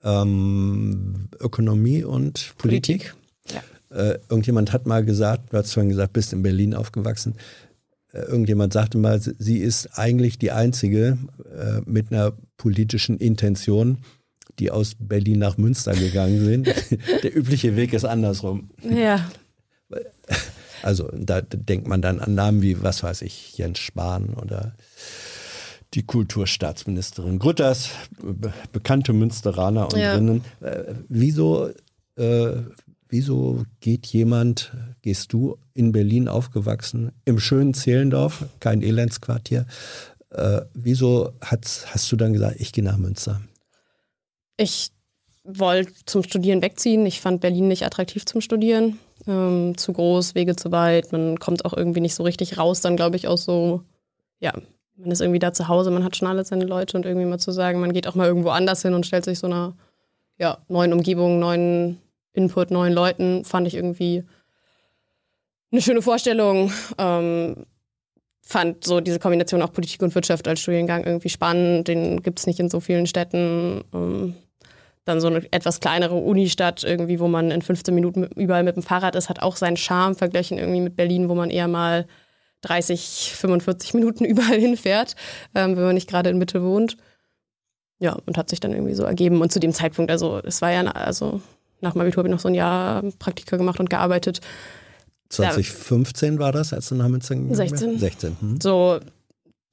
Ähm, 0.02 1.28
Ökonomie 1.38 2.02
und 2.02 2.54
Politik. 2.56 3.14
Politik. 3.44 3.62
Ja. 3.90 3.96
Äh, 3.96 4.18
irgendjemand 4.30 4.72
hat 4.72 4.86
mal 4.86 5.04
gesagt, 5.04 5.52
du 5.52 5.58
hast 5.58 5.72
vorhin 5.72 5.90
gesagt, 5.90 6.14
bist 6.14 6.32
in 6.32 6.42
Berlin 6.42 6.74
aufgewachsen. 6.74 7.34
Äh, 8.12 8.20
irgendjemand 8.20 8.72
sagte 8.72 8.98
mal, 8.98 9.20
sie 9.20 9.58
ist 9.58 9.98
eigentlich 9.98 10.38
die 10.38 10.50
einzige 10.50 11.18
äh, 11.56 11.80
mit 11.84 12.12
einer 12.12 12.32
politischen 12.56 13.18
Intention, 13.18 13.98
die 14.58 14.70
aus 14.70 14.94
Berlin 14.98 15.40
nach 15.40 15.58
Münster 15.58 15.94
gegangen 15.94 16.44
sind. 16.44 16.66
Der 17.22 17.36
übliche 17.36 17.76
Weg 17.76 17.92
ist 17.92 18.04
andersrum. 18.04 18.70
Ja. 18.82 19.28
Also 20.84 21.10
da 21.16 21.40
denkt 21.40 21.88
man 21.88 22.02
dann 22.02 22.20
an 22.20 22.34
Namen 22.34 22.60
wie, 22.60 22.82
was 22.82 23.02
weiß 23.02 23.22
ich, 23.22 23.56
Jens 23.56 23.78
Spahn 23.78 24.34
oder 24.34 24.74
die 25.94 26.02
Kulturstaatsministerin 26.02 27.38
Grütters, 27.38 27.88
be 28.20 28.52
bekannte 28.72 29.14
Münsteraner 29.14 29.86
und 29.86 29.98
ja. 29.98 30.14
drinnen. 30.14 30.44
Äh, 30.60 30.94
wieso, 31.08 31.70
äh, 32.16 32.56
wieso 33.08 33.64
geht 33.80 34.06
jemand, 34.08 34.72
gehst 35.00 35.32
du 35.32 35.56
in 35.72 35.92
Berlin 35.92 36.28
aufgewachsen, 36.28 37.12
im 37.24 37.38
schönen 37.38 37.72
Zehlendorf, 37.72 38.44
kein 38.60 38.82
Elendsquartier, 38.82 39.66
äh, 40.30 40.62
wieso 40.74 41.32
hast 41.40 42.12
du 42.12 42.16
dann 42.16 42.34
gesagt, 42.34 42.56
ich 42.60 42.72
gehe 42.72 42.84
nach 42.84 42.98
Münster? 42.98 43.40
Ich 44.58 44.90
wollte 45.44 45.92
zum 46.04 46.22
Studieren 46.22 46.60
wegziehen. 46.60 47.06
Ich 47.06 47.20
fand 47.22 47.40
Berlin 47.40 47.68
nicht 47.68 47.84
attraktiv 47.86 48.26
zum 48.26 48.42
Studieren. 48.42 48.98
Ähm, 49.26 49.76
zu 49.76 49.92
groß, 49.92 50.34
Wege 50.34 50.56
zu 50.56 50.70
weit. 50.72 51.12
Man 51.12 51.38
kommt 51.38 51.64
auch 51.64 51.72
irgendwie 51.72 52.00
nicht 52.00 52.14
so 52.14 52.22
richtig 52.22 52.58
raus, 52.58 52.80
dann 52.80 52.96
glaube 52.96 53.16
ich 53.16 53.26
auch 53.26 53.38
so, 53.38 53.82
ja, 54.38 54.52
man 54.96 55.10
ist 55.10 55.20
irgendwie 55.20 55.38
da 55.38 55.52
zu 55.52 55.68
Hause, 55.68 55.90
man 55.90 56.04
hat 56.04 56.16
schon 56.16 56.28
alle 56.28 56.44
seine 56.44 56.66
Leute 56.66 56.96
und 56.96 57.06
irgendwie 57.06 57.26
mal 57.26 57.38
zu 57.38 57.50
sagen, 57.50 57.80
man 57.80 57.92
geht 57.92 58.06
auch 58.06 58.14
mal 58.14 58.26
irgendwo 58.26 58.50
anders 58.50 58.82
hin 58.82 58.94
und 58.94 59.06
stellt 59.06 59.24
sich 59.24 59.38
so 59.38 59.46
einer 59.46 59.74
ja, 60.38 60.58
neuen 60.68 60.92
Umgebung, 60.92 61.38
neuen 61.38 62.00
Input, 62.32 62.70
neuen 62.70 62.92
Leuten, 62.92 63.44
fand 63.44 63.66
ich 63.66 63.74
irgendwie 63.74 64.24
eine 65.70 65.80
schöne 65.80 66.02
Vorstellung. 66.02 66.72
Ähm, 66.98 67.66
fand 68.46 68.84
so 68.84 69.00
diese 69.00 69.18
Kombination 69.18 69.62
auch 69.62 69.72
Politik 69.72 70.02
und 70.02 70.14
Wirtschaft 70.14 70.46
als 70.46 70.60
Studiengang 70.60 71.04
irgendwie 71.04 71.30
spannend. 71.30 71.88
Den 71.88 72.22
gibt 72.22 72.38
es 72.38 72.46
nicht 72.46 72.60
in 72.60 72.68
so 72.68 72.80
vielen 72.80 73.06
Städten. 73.06 73.82
Ähm, 73.92 74.34
dann 75.04 75.20
so 75.20 75.26
eine 75.26 75.44
etwas 75.52 75.80
kleinere 75.80 76.14
Unistadt 76.14 76.82
irgendwie, 76.82 77.20
wo 77.20 77.28
man 77.28 77.50
in 77.50 77.62
15 77.62 77.94
Minuten 77.94 78.24
überall 78.24 78.62
mit 78.62 78.76
dem 78.76 78.82
Fahrrad 78.82 79.14
ist, 79.16 79.28
hat 79.28 79.42
auch 79.42 79.56
seinen 79.56 79.76
Charme 79.76 80.14
verglichen 80.14 80.58
irgendwie 80.58 80.80
mit 80.80 80.96
Berlin, 80.96 81.28
wo 81.28 81.34
man 81.34 81.50
eher 81.50 81.68
mal 81.68 82.06
30, 82.62 83.32
45 83.36 83.94
Minuten 83.94 84.24
überall 84.24 84.58
hinfährt, 84.58 85.14
ähm, 85.54 85.76
wenn 85.76 85.84
man 85.84 85.94
nicht 85.94 86.08
gerade 86.08 86.30
in 86.30 86.38
Mitte 86.38 86.62
wohnt. 86.62 86.96
Ja, 87.98 88.16
und 88.26 88.36
hat 88.36 88.50
sich 88.50 88.60
dann 88.60 88.72
irgendwie 88.72 88.94
so 88.94 89.04
ergeben. 89.04 89.40
Und 89.40 89.52
zu 89.52 89.60
dem 89.60 89.72
Zeitpunkt, 89.72 90.10
also 90.10 90.40
es 90.42 90.60
war 90.60 90.72
ja, 90.72 90.82
also 90.82 91.40
nach 91.80 91.92
dem 91.92 92.00
Abitur 92.00 92.18
habe 92.18 92.28
ich 92.28 92.32
noch 92.32 92.40
so 92.40 92.48
ein 92.48 92.54
Jahr 92.54 93.02
Praktika 93.18 93.56
gemacht 93.56 93.80
und 93.80 93.88
gearbeitet. 93.88 94.40
2015 95.28 96.38
war 96.38 96.52
das, 96.52 96.72
als 96.72 96.88
du 96.88 96.94
nach 96.96 97.08
Münster 97.08 97.34
gegangen 97.34 97.54
16. 97.54 97.98
16. 97.98 98.36
Hm. 98.40 98.60
So, 98.60 99.00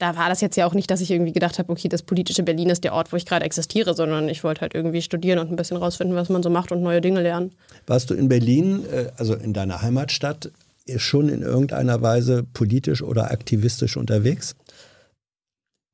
da 0.02 0.16
war 0.16 0.28
das 0.28 0.40
jetzt 0.40 0.56
ja 0.56 0.66
auch 0.66 0.74
nicht, 0.74 0.90
dass 0.90 1.00
ich 1.00 1.12
irgendwie 1.12 1.32
gedacht 1.32 1.60
habe, 1.60 1.70
okay, 1.70 1.88
das 1.88 2.02
politische 2.02 2.42
Berlin 2.42 2.70
ist 2.70 2.82
der 2.82 2.92
Ort, 2.92 3.12
wo 3.12 3.16
ich 3.16 3.24
gerade 3.24 3.44
existiere, 3.44 3.94
sondern 3.94 4.28
ich 4.28 4.42
wollte 4.42 4.62
halt 4.62 4.74
irgendwie 4.74 5.00
studieren 5.00 5.38
und 5.38 5.48
ein 5.48 5.54
bisschen 5.54 5.76
rausfinden, 5.76 6.16
was 6.16 6.28
man 6.28 6.42
so 6.42 6.50
macht 6.50 6.72
und 6.72 6.82
neue 6.82 7.00
Dinge 7.00 7.22
lernen. 7.22 7.52
Warst 7.86 8.10
du 8.10 8.14
in 8.14 8.28
Berlin, 8.28 8.84
äh, 8.92 9.12
also 9.16 9.34
in 9.34 9.52
deiner 9.52 9.80
Heimatstadt, 9.80 10.50
schon 10.96 11.28
in 11.28 11.42
irgendeiner 11.42 12.02
Weise 12.02 12.42
politisch 12.42 13.00
oder 13.00 13.30
aktivistisch 13.30 13.96
unterwegs? 13.96 14.56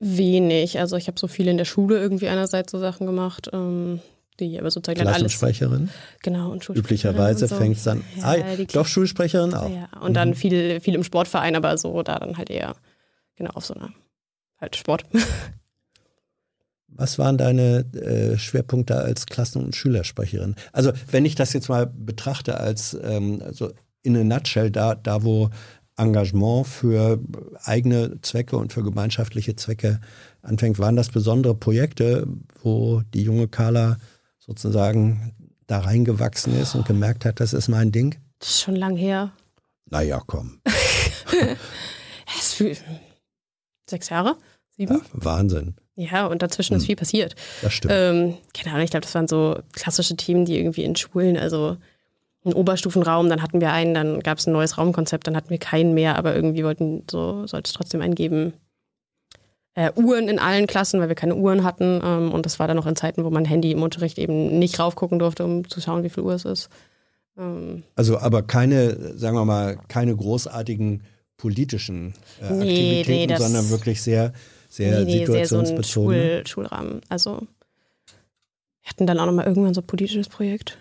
Wenig. 0.00 0.78
Also 0.78 0.96
ich 0.96 1.06
habe 1.08 1.18
so 1.18 1.28
viel 1.28 1.46
in 1.46 1.58
der 1.58 1.66
Schule 1.66 1.98
irgendwie 1.98 2.28
einerseits 2.28 2.72
so 2.72 2.78
Sachen 2.78 3.06
gemacht, 3.06 3.50
ähm, 3.52 4.00
die 4.40 4.58
aber 4.58 4.70
sozusagen 4.70 5.00
dann 5.00 5.08
alles. 5.08 5.18
Klassensprecherin? 5.18 5.90
Genau, 6.22 6.50
und 6.50 6.64
Schulsprecherin. 6.64 7.14
Üblicherweise 7.14 7.46
so. 7.46 7.56
fängt 7.56 7.76
es 7.76 7.82
dann. 7.82 8.02
Ja, 8.16 8.24
ah, 8.24 8.36
doch, 8.72 8.86
Schulsprecherin 8.86 9.52
auch. 9.52 9.68
Ja, 9.68 9.90
und 10.00 10.12
mhm. 10.12 10.14
dann 10.14 10.34
viel, 10.34 10.80
viel 10.80 10.94
im 10.94 11.04
Sportverein, 11.04 11.54
aber 11.56 11.76
so 11.76 12.02
da 12.02 12.18
dann 12.18 12.38
halt 12.38 12.48
eher 12.48 12.74
genau 13.36 13.50
auf 13.52 13.66
so 13.66 13.74
einer 13.74 13.92
halt 14.60 14.76
Sport. 14.76 15.04
Was 16.88 17.18
waren 17.18 17.38
deine 17.38 17.84
äh, 17.94 18.38
Schwerpunkte 18.38 18.96
als 18.96 19.26
Klassen- 19.26 19.64
und 19.64 19.76
Schülersprecherin? 19.76 20.56
Also 20.72 20.92
wenn 21.10 21.24
ich 21.24 21.34
das 21.36 21.52
jetzt 21.52 21.68
mal 21.68 21.86
betrachte 21.86 22.58
als 22.58 22.98
ähm, 23.02 23.40
also 23.44 23.72
in 24.02 24.16
a 24.16 24.24
nutshell, 24.24 24.70
da, 24.70 24.94
da 24.94 25.22
wo 25.22 25.50
Engagement 25.96 26.66
für 26.66 27.20
eigene 27.64 28.20
Zwecke 28.22 28.56
und 28.56 28.72
für 28.72 28.82
gemeinschaftliche 28.82 29.56
Zwecke 29.56 30.00
anfängt, 30.42 30.78
waren 30.78 30.96
das 30.96 31.10
besondere 31.10 31.54
Projekte, 31.54 32.26
wo 32.62 33.02
die 33.12 33.22
junge 33.22 33.48
Carla 33.48 33.98
sozusagen 34.38 35.34
da 35.66 35.80
reingewachsen 35.80 36.58
ist 36.58 36.74
und 36.74 36.86
gemerkt 36.86 37.24
hat, 37.24 37.40
das 37.40 37.52
ist 37.52 37.68
mein 37.68 37.92
Ding? 37.92 38.16
Das 38.38 38.48
ist 38.50 38.62
schon 38.62 38.76
lang 38.76 38.96
her. 38.96 39.32
Naja, 39.90 40.22
komm. 40.26 40.60
sechs 43.86 44.08
Jahre? 44.08 44.36
Sieben? 44.78 44.94
Ja, 44.94 45.00
Wahnsinn. 45.12 45.74
Ja, 45.96 46.26
und 46.26 46.40
dazwischen 46.40 46.74
hm. 46.74 46.78
ist 46.78 46.86
viel 46.86 46.96
passiert. 46.96 47.34
Das 47.60 47.72
stimmt. 47.72 47.92
Ähm, 47.94 48.34
keine 48.54 48.72
Ahnung, 48.74 48.84
ich 48.84 48.90
glaube, 48.90 49.04
das 49.04 49.14
waren 49.14 49.26
so 49.26 49.58
klassische 49.72 50.16
Themen, 50.16 50.44
die 50.44 50.56
irgendwie 50.56 50.84
in 50.84 50.94
Schulen, 50.94 51.36
also 51.36 51.76
einen 52.44 52.54
Oberstufenraum, 52.54 53.28
dann 53.28 53.42
hatten 53.42 53.60
wir 53.60 53.72
einen, 53.72 53.94
dann 53.94 54.20
gab 54.20 54.38
es 54.38 54.46
ein 54.46 54.52
neues 54.52 54.78
Raumkonzept, 54.78 55.26
dann 55.26 55.36
hatten 55.36 55.50
wir 55.50 55.58
keinen 55.58 55.92
mehr, 55.94 56.16
aber 56.16 56.36
irgendwie 56.36 56.62
wollten, 56.62 57.02
so 57.10 57.46
sollte 57.48 57.68
es 57.68 57.74
trotzdem 57.74 58.00
einen 58.00 58.14
geben. 58.14 58.52
Äh, 59.74 59.90
Uhren 59.96 60.28
in 60.28 60.38
allen 60.38 60.68
Klassen, 60.68 61.00
weil 61.00 61.08
wir 61.08 61.16
keine 61.16 61.34
Uhren 61.34 61.64
hatten. 61.64 62.00
Ähm, 62.02 62.32
und 62.32 62.46
das 62.46 62.60
war 62.60 62.68
dann 62.68 62.76
noch 62.76 62.86
in 62.86 62.96
Zeiten, 62.96 63.24
wo 63.24 63.30
man 63.30 63.44
Handy 63.44 63.72
im 63.72 63.82
Unterricht 63.82 64.18
eben 64.18 64.58
nicht 64.60 64.78
raufgucken 64.78 65.18
durfte, 65.18 65.44
um 65.44 65.68
zu 65.68 65.80
schauen, 65.80 66.04
wie 66.04 66.10
viel 66.10 66.22
Uhr 66.22 66.34
es 66.34 66.44
ist. 66.44 66.68
Ähm 67.36 67.82
also 67.96 68.18
aber 68.18 68.42
keine, 68.42 69.18
sagen 69.18 69.36
wir 69.36 69.44
mal, 69.44 69.78
keine 69.88 70.14
großartigen 70.14 71.02
politischen 71.36 72.14
äh, 72.40 72.52
nee, 72.52 73.00
Aktivitäten, 73.00 73.32
nee, 73.32 73.36
sondern 73.36 73.70
wirklich 73.70 74.02
sehr, 74.02 74.32
sehr 74.68 75.04
nee, 75.04 75.20
situationsbezogen. 75.20 76.10
Sehr 76.10 76.38
so 76.38 76.44
Schul 76.44 76.46
Schulrahmen. 76.46 77.00
Also 77.08 77.46
wir 78.82 78.90
hatten 78.90 79.06
dann 79.06 79.18
auch 79.18 79.26
nochmal 79.26 79.46
irgendwann 79.46 79.74
so 79.74 79.80
ein 79.80 79.86
politisches 79.86 80.28
Projekt. 80.28 80.78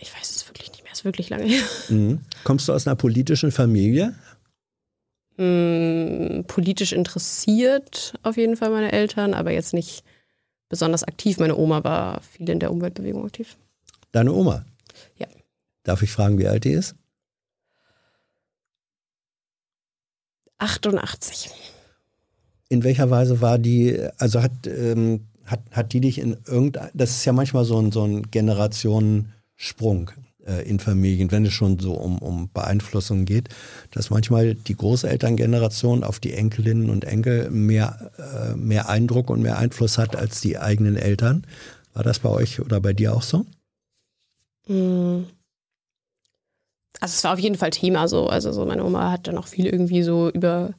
Ich 0.00 0.14
weiß 0.14 0.30
es 0.30 0.48
wirklich 0.48 0.70
nicht 0.72 0.82
mehr, 0.82 0.92
es 0.92 1.00
ist 1.00 1.04
wirklich 1.04 1.30
lange 1.30 1.44
her. 1.44 1.62
Mhm. 1.88 2.20
Kommst 2.44 2.68
du 2.68 2.72
aus 2.72 2.86
einer 2.86 2.96
politischen 2.96 3.52
Familie? 3.52 4.14
Mhm, 5.36 6.44
politisch 6.46 6.92
interessiert 6.92 8.14
auf 8.22 8.36
jeden 8.36 8.56
Fall 8.56 8.70
meine 8.70 8.92
Eltern, 8.92 9.34
aber 9.34 9.52
jetzt 9.52 9.74
nicht 9.74 10.04
besonders 10.68 11.04
aktiv. 11.04 11.38
Meine 11.38 11.56
Oma 11.56 11.84
war 11.84 12.20
viel 12.22 12.48
in 12.48 12.58
der 12.58 12.72
Umweltbewegung 12.72 13.24
aktiv. 13.24 13.56
Deine 14.12 14.32
Oma? 14.32 14.64
Ja. 15.18 15.26
Darf 15.82 16.02
ich 16.02 16.10
fragen, 16.10 16.38
wie 16.38 16.48
alt 16.48 16.64
die 16.64 16.72
ist? 16.72 16.94
88. 20.58 21.50
In 22.68 22.82
welcher 22.82 23.10
Weise 23.10 23.40
war 23.40 23.58
die, 23.58 23.98
also 24.18 24.42
hat, 24.42 24.66
ähm, 24.66 25.26
hat, 25.44 25.60
hat 25.70 25.92
die 25.92 26.00
dich 26.00 26.18
in 26.18 26.36
irgendein, 26.46 26.90
das 26.94 27.10
ist 27.10 27.24
ja 27.24 27.32
manchmal 27.32 27.64
so 27.64 27.78
ein, 27.78 27.92
so 27.92 28.04
ein 28.04 28.30
Generationen- 28.30 29.32
Sprung 29.56 30.10
äh, 30.46 30.68
in 30.68 30.78
Familien, 30.78 31.32
wenn 31.32 31.46
es 31.46 31.54
schon 31.54 31.78
so 31.78 31.94
um, 31.94 32.18
um 32.18 32.50
Beeinflussung 32.52 33.24
geht, 33.24 33.48
dass 33.90 34.10
manchmal 34.10 34.54
die 34.54 34.76
Großelterngeneration 34.76 36.04
auf 36.04 36.20
die 36.20 36.34
Enkelinnen 36.34 36.90
und 36.90 37.04
Enkel 37.04 37.50
mehr, 37.50 38.12
äh, 38.18 38.54
mehr 38.54 38.88
Eindruck 38.88 39.30
und 39.30 39.40
mehr 39.40 39.58
Einfluss 39.58 39.98
hat 39.98 40.14
als 40.14 40.42
die 40.42 40.58
eigenen 40.58 40.96
Eltern. 40.96 41.46
War 41.94 42.04
das 42.04 42.18
bei 42.18 42.28
euch 42.28 42.60
oder 42.60 42.80
bei 42.80 42.92
dir 42.92 43.14
auch 43.14 43.22
so? 43.22 43.46
Hm. 44.66 45.26
Also 47.00 47.12
es 47.12 47.24
war 47.24 47.34
auf 47.34 47.38
jeden 47.38 47.56
Fall 47.56 47.70
Thema 47.70 48.08
so. 48.08 48.28
Also 48.28 48.52
so 48.52 48.64
meine 48.64 48.84
Oma 48.84 49.10
hat 49.10 49.26
dann 49.26 49.38
auch 49.38 49.46
viel 49.46 49.66
irgendwie 49.66 50.02
so 50.02 50.30
über 50.30 50.74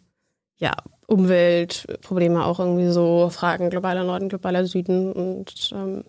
ja, 0.57 0.73
Umweltprobleme 1.07 2.43
auch 2.43 2.59
irgendwie 2.59 2.89
so 2.89 3.29
Fragen 3.29 3.69
globaler 3.69 4.03
Norden, 4.03 4.29
globaler 4.29 4.65
Süden 4.65 5.11
und 5.13 5.71
ähm, 5.73 6.03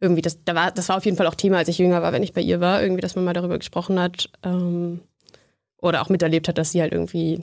irgendwie, 0.00 0.22
das, 0.22 0.44
da 0.44 0.54
war, 0.54 0.72
das 0.72 0.88
war 0.88 0.96
auf 0.98 1.04
jeden 1.04 1.16
Fall 1.16 1.26
auch 1.26 1.34
Thema, 1.34 1.58
als 1.58 1.68
ich 1.68 1.78
jünger 1.78 2.02
war, 2.02 2.12
wenn 2.12 2.22
ich 2.22 2.34
bei 2.34 2.42
ihr 2.42 2.60
war, 2.60 2.82
irgendwie, 2.82 3.00
dass 3.00 3.14
man 3.16 3.24
mal 3.24 3.32
darüber 3.32 3.58
gesprochen 3.58 3.98
hat 3.98 4.28
ähm, 4.42 5.00
oder 5.80 6.02
auch 6.02 6.10
miterlebt 6.10 6.48
hat, 6.48 6.58
dass 6.58 6.72
sie 6.72 6.82
halt 6.82 6.92
irgendwie 6.92 7.42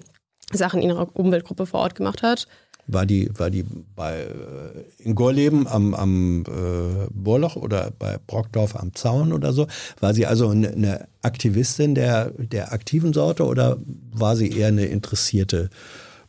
Sachen 0.51 0.81
in 0.81 0.89
ihrer 0.89 1.15
Umweltgruppe 1.15 1.65
vor 1.65 1.79
Ort 1.79 1.95
gemacht 1.95 2.21
hat. 2.21 2.47
War 2.85 3.05
die, 3.05 3.29
war 3.37 3.49
die 3.49 3.63
bei 3.95 4.23
äh, 4.23 4.83
in 4.97 5.15
Gorleben 5.15 5.67
am, 5.67 5.93
am 5.93 6.43
äh, 6.47 7.07
Bohrloch 7.11 7.55
oder 7.55 7.91
bei 7.97 8.17
Brockdorf 8.27 8.75
am 8.75 8.93
Zaun 8.93 9.31
oder 9.31 9.53
so? 9.53 9.67
War 10.01 10.13
sie 10.13 10.25
also 10.25 10.49
eine, 10.49 10.69
eine 10.69 11.07
Aktivistin 11.21 11.95
der, 11.95 12.31
der 12.31 12.73
aktiven 12.73 13.13
Sorte 13.13 13.45
oder 13.45 13.77
war 14.11 14.35
sie 14.35 14.51
eher 14.51 14.67
eine 14.67 14.85
interessierte 14.85 15.69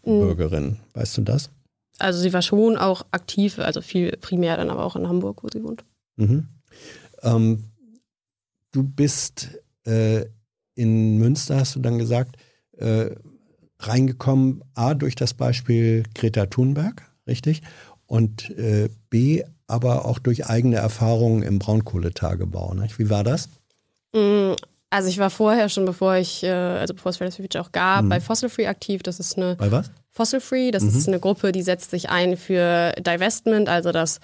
mhm. 0.04 0.20
Bürgerin? 0.20 0.76
Weißt 0.94 1.18
du 1.18 1.22
das? 1.22 1.50
Also 1.98 2.20
sie 2.20 2.32
war 2.32 2.42
schon 2.42 2.76
auch 2.76 3.04
aktiv, 3.10 3.58
also 3.58 3.80
viel 3.80 4.16
primär 4.20 4.56
dann 4.56 4.70
aber 4.70 4.84
auch 4.84 4.96
in 4.96 5.08
Hamburg, 5.08 5.42
wo 5.42 5.48
sie 5.52 5.62
wohnt. 5.62 5.84
Mhm. 6.16 6.48
Ähm, 7.22 7.64
du 8.70 8.82
bist 8.84 9.58
äh, 9.86 10.26
in 10.74 11.18
Münster, 11.18 11.56
hast 11.56 11.76
du 11.76 11.80
dann 11.80 11.98
gesagt, 11.98 12.36
äh, 12.78 13.10
reingekommen, 13.88 14.62
A, 14.74 14.94
durch 14.94 15.14
das 15.14 15.34
Beispiel 15.34 16.04
Greta 16.14 16.46
Thunberg, 16.46 17.02
richtig? 17.26 17.62
Und 18.06 18.50
äh, 18.50 18.88
B, 19.10 19.42
aber 19.66 20.04
auch 20.04 20.18
durch 20.18 20.46
eigene 20.46 20.76
Erfahrungen 20.76 21.42
im 21.42 21.58
Braunkohletagebau. 21.58 22.74
Nicht? 22.74 22.98
Wie 22.98 23.10
war 23.10 23.24
das? 23.24 23.48
Mm, 24.14 24.52
also 24.90 25.08
ich 25.08 25.18
war 25.18 25.30
vorher 25.30 25.68
schon, 25.68 25.84
bevor 25.84 26.16
ich, 26.16 26.44
äh, 26.44 26.50
also 26.50 26.94
bevor 26.94 27.10
es 27.10 27.16
Fridays 27.16 27.36
for 27.36 27.42
Future 27.42 27.64
auch 27.64 27.72
gab, 27.72 28.04
mhm. 28.04 28.10
bei 28.10 28.20
Fossil 28.20 28.48
Free 28.48 28.66
aktiv. 28.66 29.02
Das 29.02 29.18
ist 29.20 29.36
eine. 29.36 29.56
Bei 29.56 29.72
was? 29.72 29.90
Fossil 30.10 30.40
Free, 30.40 30.70
das 30.70 30.84
mhm. 30.84 30.88
ist 30.90 31.08
eine 31.08 31.18
Gruppe, 31.18 31.50
die 31.50 31.62
setzt 31.62 31.90
sich 31.90 32.08
ein 32.10 32.36
für 32.36 32.92
Divestment, 33.00 33.68
also 33.68 33.90
dass 33.90 34.20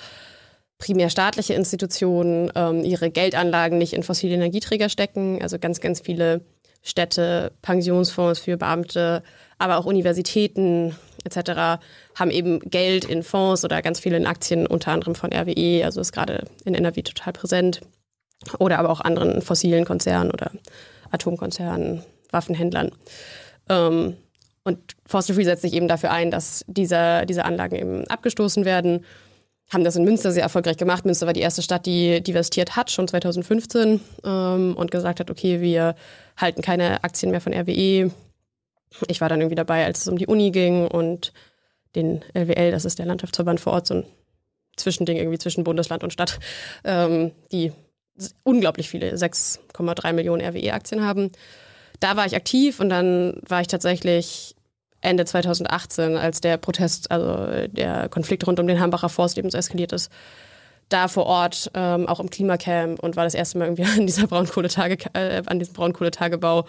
primär 0.79 1.11
staatliche 1.11 1.55
Institutionen 1.55 2.53
ähm, 2.55 2.85
ihre 2.85 3.11
Geldanlagen 3.11 3.79
nicht 3.79 3.93
in 3.93 4.03
fossile 4.03 4.35
Energieträger 4.35 4.89
stecken. 4.89 5.43
Also 5.43 5.59
ganz, 5.59 5.81
ganz 5.81 6.01
viele 6.01 6.43
Städte, 6.83 7.53
Pensionsfonds 7.63 8.41
für 8.41 8.57
Beamte, 8.57 9.23
aber 9.61 9.79
auch 9.79 9.85
Universitäten 9.85 10.97
etc. 11.25 11.83
haben 12.15 12.31
eben 12.31 12.61
Geld 12.61 13.05
in 13.05 13.23
Fonds 13.23 13.65
oder 13.65 13.83
ganz 13.83 14.01
viele 14.01 14.17
in 14.17 14.27
Aktien, 14.27 14.67
unter 14.67 14.91
anderem 14.91 15.15
von 15.15 15.33
RWE, 15.33 15.85
also 15.85 16.01
ist 16.01 16.13
gerade 16.13 16.45
in 16.65 16.75
NRW 16.75 17.03
total 17.03 17.33
präsent. 17.33 17.83
Oder 18.59 18.79
aber 18.79 18.89
auch 18.89 19.03
anderen 19.03 19.43
fossilen 19.43 19.85
Konzernen 19.85 20.31
oder 20.31 20.51
Atomkonzernen, 21.11 22.03
Waffenhändlern. 22.31 22.91
Ähm, 23.69 24.17
und 24.65 24.79
Free 25.05 25.45
setzt 25.45 25.63
sich 25.63 25.75
eben 25.75 25.89
dafür 25.89 26.11
ein, 26.11 26.31
dass 26.31 26.65
diese, 26.67 27.27
diese 27.27 27.45
Anlagen 27.45 27.77
eben 27.77 28.07
abgestoßen 28.07 28.65
werden. 28.65 29.05
Haben 29.71 29.85
das 29.85 29.97
in 29.97 30.05
Münster 30.05 30.33
sehr 30.33 30.43
erfolgreich 30.43 30.79
gemacht. 30.79 31.05
Münster 31.05 31.27
war 31.27 31.35
die 31.35 31.41
erste 31.41 31.61
Stadt, 31.61 31.85
die 31.85 32.23
divestiert 32.23 32.77
hat, 32.77 32.91
schon 32.91 33.09
2015, 33.09 34.01
ähm, 34.25 34.75
und 34.75 34.91
gesagt 34.91 35.21
hat, 35.21 35.31
okay, 35.31 35.61
wir 35.61 35.97
halten 36.39 36.63
keine 36.63 37.05
Aktien 37.05 37.31
mehr 37.31 37.43
von 37.43 37.53
RWE. 37.53 38.11
Ich 39.09 39.21
war 39.21 39.29
dann 39.29 39.41
irgendwie 39.41 39.57
dabei, 39.57 39.85
als 39.85 40.03
es 40.03 40.09
um 40.09 40.19
die 40.19 40.27
Uni 40.27 40.51
ging 40.51 40.87
und 40.87 41.33
den 41.95 42.23
LWL, 42.35 42.71
das 42.71 42.85
ist 42.85 42.99
der 42.99 43.07
Landschaftsverband 43.07 43.61
vor 43.61 43.73
Ort, 43.73 43.87
so 43.87 43.95
ein 43.95 44.05
Zwischending 44.77 45.17
irgendwie 45.17 45.39
zwischen 45.39 45.65
Bundesland 45.65 46.03
und 46.03 46.13
Stadt, 46.13 46.39
ähm, 46.85 47.33
die 47.53 47.73
unglaublich 48.43 48.89
viele, 48.89 49.15
6,3 49.15 50.13
Millionen 50.13 50.43
RWE-Aktien 50.43 51.05
haben. 51.05 51.31
Da 52.01 52.17
war 52.17 52.27
ich 52.27 52.37
aktiv 52.37 52.81
und 52.81 52.89
dann 52.89 53.41
war 53.47 53.61
ich 53.61 53.67
tatsächlich 53.67 54.55
Ende 55.01 55.25
2018, 55.25 56.17
als 56.17 56.41
der 56.41 56.57
Protest, 56.59 57.11
also 57.11 57.67
der 57.69 58.09
Konflikt 58.09 58.47
rund 58.47 58.61
um 58.61 58.67
den 58.67 58.81
Hambacher 58.81 59.09
Forst 59.09 59.39
eben 59.39 59.51
so 59.51 59.59
eskaliert 59.59 59.93
ist, 59.93 60.11
da 60.89 61.09
vor 61.09 61.27
Ort, 61.27 61.71
ähm, 61.75 62.07
auch 62.07 62.21
im 62.21 62.31
Klimacamp 62.31 63.01
und 63.01 63.17
war 63.17 63.25
das 63.25 63.35
erste 63.35 63.59
Mal 63.59 63.67
irgendwie 63.67 63.85
an 63.99 64.07
dieser 64.07 64.27
Braunkohletage, 64.27 64.99
äh, 65.15 65.43
an 65.47 65.59
diesem 65.59 65.75
Braunkohletagebau. 65.75 66.67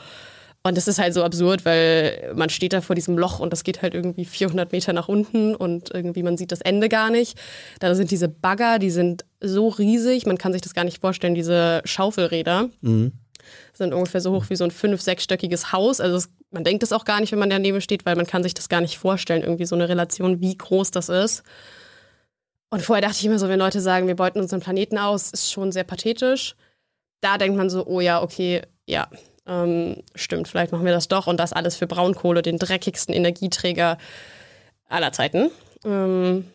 Und 0.63 0.77
das 0.77 0.87
ist 0.87 0.99
halt 0.99 1.13
so 1.15 1.23
absurd, 1.23 1.65
weil 1.65 2.33
man 2.35 2.49
steht 2.49 2.73
da 2.73 2.81
vor 2.81 2.95
diesem 2.95 3.17
Loch 3.17 3.39
und 3.39 3.51
das 3.51 3.63
geht 3.63 3.81
halt 3.81 3.95
irgendwie 3.95 4.25
400 4.25 4.71
Meter 4.71 4.93
nach 4.93 5.07
unten 5.07 5.55
und 5.55 5.89
irgendwie 5.91 6.21
man 6.21 6.37
sieht 6.37 6.51
das 6.51 6.61
Ende 6.61 6.87
gar 6.87 7.09
nicht. 7.09 7.39
Da 7.79 7.95
sind 7.95 8.11
diese 8.11 8.27
Bagger, 8.27 8.77
die 8.77 8.91
sind 8.91 9.25
so 9.39 9.69
riesig, 9.69 10.27
man 10.27 10.37
kann 10.37 10.53
sich 10.53 10.61
das 10.61 10.75
gar 10.75 10.83
nicht 10.83 11.01
vorstellen, 11.01 11.33
diese 11.33 11.81
Schaufelräder. 11.85 12.69
Mhm. 12.81 13.13
Sind 13.73 13.91
ungefähr 13.91 14.21
so 14.21 14.33
hoch 14.33 14.45
wie 14.49 14.55
so 14.55 14.63
ein 14.63 14.69
fünf-, 14.69 15.01
sechsstöckiges 15.01 15.71
Haus. 15.71 15.99
Also 15.99 16.17
es, 16.17 16.29
man 16.51 16.63
denkt 16.63 16.83
es 16.83 16.93
auch 16.93 17.05
gar 17.05 17.19
nicht, 17.19 17.31
wenn 17.31 17.39
man 17.39 17.49
daneben 17.49 17.81
steht, 17.81 18.05
weil 18.05 18.15
man 18.15 18.27
kann 18.27 18.43
sich 18.43 18.53
das 18.53 18.69
gar 18.69 18.81
nicht 18.81 18.99
vorstellen, 18.99 19.41
irgendwie 19.41 19.65
so 19.65 19.75
eine 19.75 19.89
Relation, 19.89 20.41
wie 20.41 20.55
groß 20.55 20.91
das 20.91 21.09
ist. 21.09 21.41
Und 22.69 22.83
vorher 22.83 23.01
dachte 23.01 23.17
ich 23.17 23.25
immer 23.25 23.39
so, 23.39 23.49
wenn 23.49 23.59
Leute 23.59 23.81
sagen, 23.81 24.05
wir 24.05 24.15
beuten 24.15 24.39
unseren 24.39 24.59
Planeten 24.59 24.99
aus, 24.99 25.31
ist 25.31 25.51
schon 25.51 25.71
sehr 25.71 25.83
pathetisch. 25.83 26.55
Da 27.19 27.39
denkt 27.39 27.57
man 27.57 27.71
so, 27.71 27.85
oh 27.87 27.99
ja, 27.99 28.21
okay, 28.21 28.61
ja, 28.85 29.09
ähm, 29.47 30.03
stimmt, 30.15 30.47
vielleicht 30.47 30.71
machen 30.71 30.85
wir 30.85 30.91
das 30.91 31.07
doch. 31.07 31.27
Und 31.27 31.39
das 31.39 31.53
alles 31.53 31.75
für 31.75 31.87
Braunkohle, 31.87 32.41
den 32.41 32.57
dreckigsten 32.57 33.13
Energieträger 33.13 33.97
aller 34.87 35.11
Zeiten. 35.11 35.49
Ähm, 35.83 36.45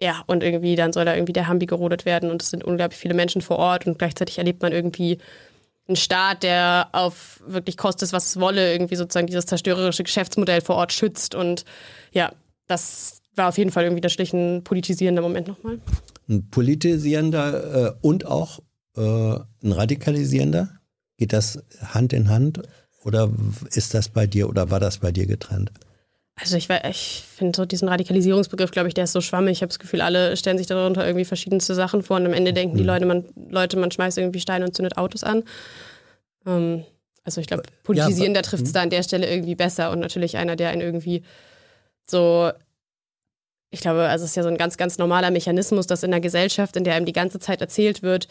ja, 0.00 0.22
und 0.26 0.42
irgendwie 0.42 0.76
dann 0.76 0.92
soll 0.92 1.04
da 1.04 1.14
irgendwie 1.14 1.32
der 1.32 1.48
Hambi 1.48 1.66
gerodet 1.66 2.04
werden 2.04 2.30
und 2.30 2.42
es 2.42 2.50
sind 2.50 2.62
unglaublich 2.62 3.00
viele 3.00 3.14
Menschen 3.14 3.42
vor 3.42 3.58
Ort 3.58 3.86
und 3.86 3.98
gleichzeitig 3.98 4.38
erlebt 4.38 4.62
man 4.62 4.72
irgendwie 4.72 5.18
einen 5.88 5.96
Staat, 5.96 6.42
der 6.42 6.88
auf 6.92 7.42
wirklich 7.46 7.76
kostet, 7.76 8.12
was 8.12 8.26
es 8.26 8.38
wolle, 8.38 8.72
irgendwie 8.72 8.94
sozusagen 8.94 9.26
dieses 9.26 9.46
zerstörerische 9.46 10.04
Geschäftsmodell 10.04 10.60
vor 10.60 10.76
Ort 10.76 10.92
schützt 10.92 11.34
und 11.34 11.64
ja, 12.12 12.30
das 12.68 13.22
war 13.34 13.48
auf 13.48 13.58
jeden 13.58 13.72
Fall 13.72 13.84
irgendwie 13.84 14.02
der 14.02 14.10
ein 14.32 14.62
politisierender 14.62 15.22
Moment 15.22 15.48
nochmal. 15.48 15.80
Ein 16.28 16.48
politisierender 16.50 17.86
äh, 17.86 17.92
und 18.02 18.26
auch 18.26 18.60
äh, 18.96 19.00
ein 19.00 19.72
radikalisierender? 19.72 20.77
Geht 21.18 21.32
das 21.32 21.62
Hand 21.82 22.12
in 22.12 22.30
Hand 22.30 22.62
oder 23.04 23.30
ist 23.72 23.94
das 23.94 24.08
bei 24.08 24.26
dir 24.26 24.48
oder 24.48 24.70
war 24.70 24.80
das 24.80 24.98
bei 24.98 25.12
dir 25.12 25.26
getrennt? 25.26 25.70
Also 26.40 26.56
ich, 26.56 26.68
ich 26.70 27.24
finde 27.36 27.56
so 27.56 27.64
diesen 27.64 27.88
Radikalisierungsbegriff, 27.88 28.70
glaube 28.70 28.86
ich, 28.86 28.94
der 28.94 29.04
ist 29.04 29.12
so 29.12 29.20
schwammig. 29.20 29.52
Ich 29.52 29.62
habe 29.62 29.68
das 29.68 29.80
Gefühl, 29.80 30.00
alle 30.00 30.36
stellen 30.36 30.56
sich 30.56 30.68
darunter 30.68 31.04
irgendwie 31.04 31.24
verschiedenste 31.24 31.74
Sachen 31.74 32.04
vor 32.04 32.16
und 32.16 32.26
am 32.26 32.32
Ende 32.32 32.52
denken 32.52 32.76
die 32.76 32.82
mhm. 32.82 32.88
Leute, 32.88 33.06
man, 33.06 33.24
Leute, 33.50 33.76
man 33.76 33.90
schmeißt 33.90 34.18
irgendwie 34.18 34.38
Steine 34.38 34.64
und 34.64 34.74
zündet 34.74 34.96
Autos 34.96 35.24
an. 35.24 35.42
Ähm, 36.46 36.84
also 37.24 37.40
ich 37.40 37.48
glaube, 37.48 37.64
politisieren, 37.82 38.34
ja, 38.34 38.40
da 38.40 38.48
trifft 38.48 38.64
es 38.64 38.72
da 38.72 38.82
an 38.82 38.90
der 38.90 39.02
Stelle 39.02 39.28
irgendwie 39.28 39.56
besser 39.56 39.90
und 39.90 39.98
natürlich 39.98 40.36
einer, 40.36 40.54
der 40.54 40.70
einen 40.70 40.80
irgendwie 40.80 41.24
so 42.06 42.52
ich 43.70 43.80
glaube, 43.80 44.08
also 44.08 44.24
es 44.24 44.30
ist 44.30 44.36
ja 44.36 44.42
so 44.42 44.48
ein 44.48 44.56
ganz, 44.56 44.76
ganz 44.76 44.98
normaler 44.98 45.30
Mechanismus, 45.30 45.86
dass 45.86 46.02
in 46.02 46.10
der 46.10 46.20
Gesellschaft, 46.20 46.76
in 46.76 46.84
der 46.84 46.94
einem 46.94 47.06
die 47.06 47.12
ganze 47.12 47.38
Zeit 47.38 47.60
erzählt 47.60 48.02
wird, 48.02 48.28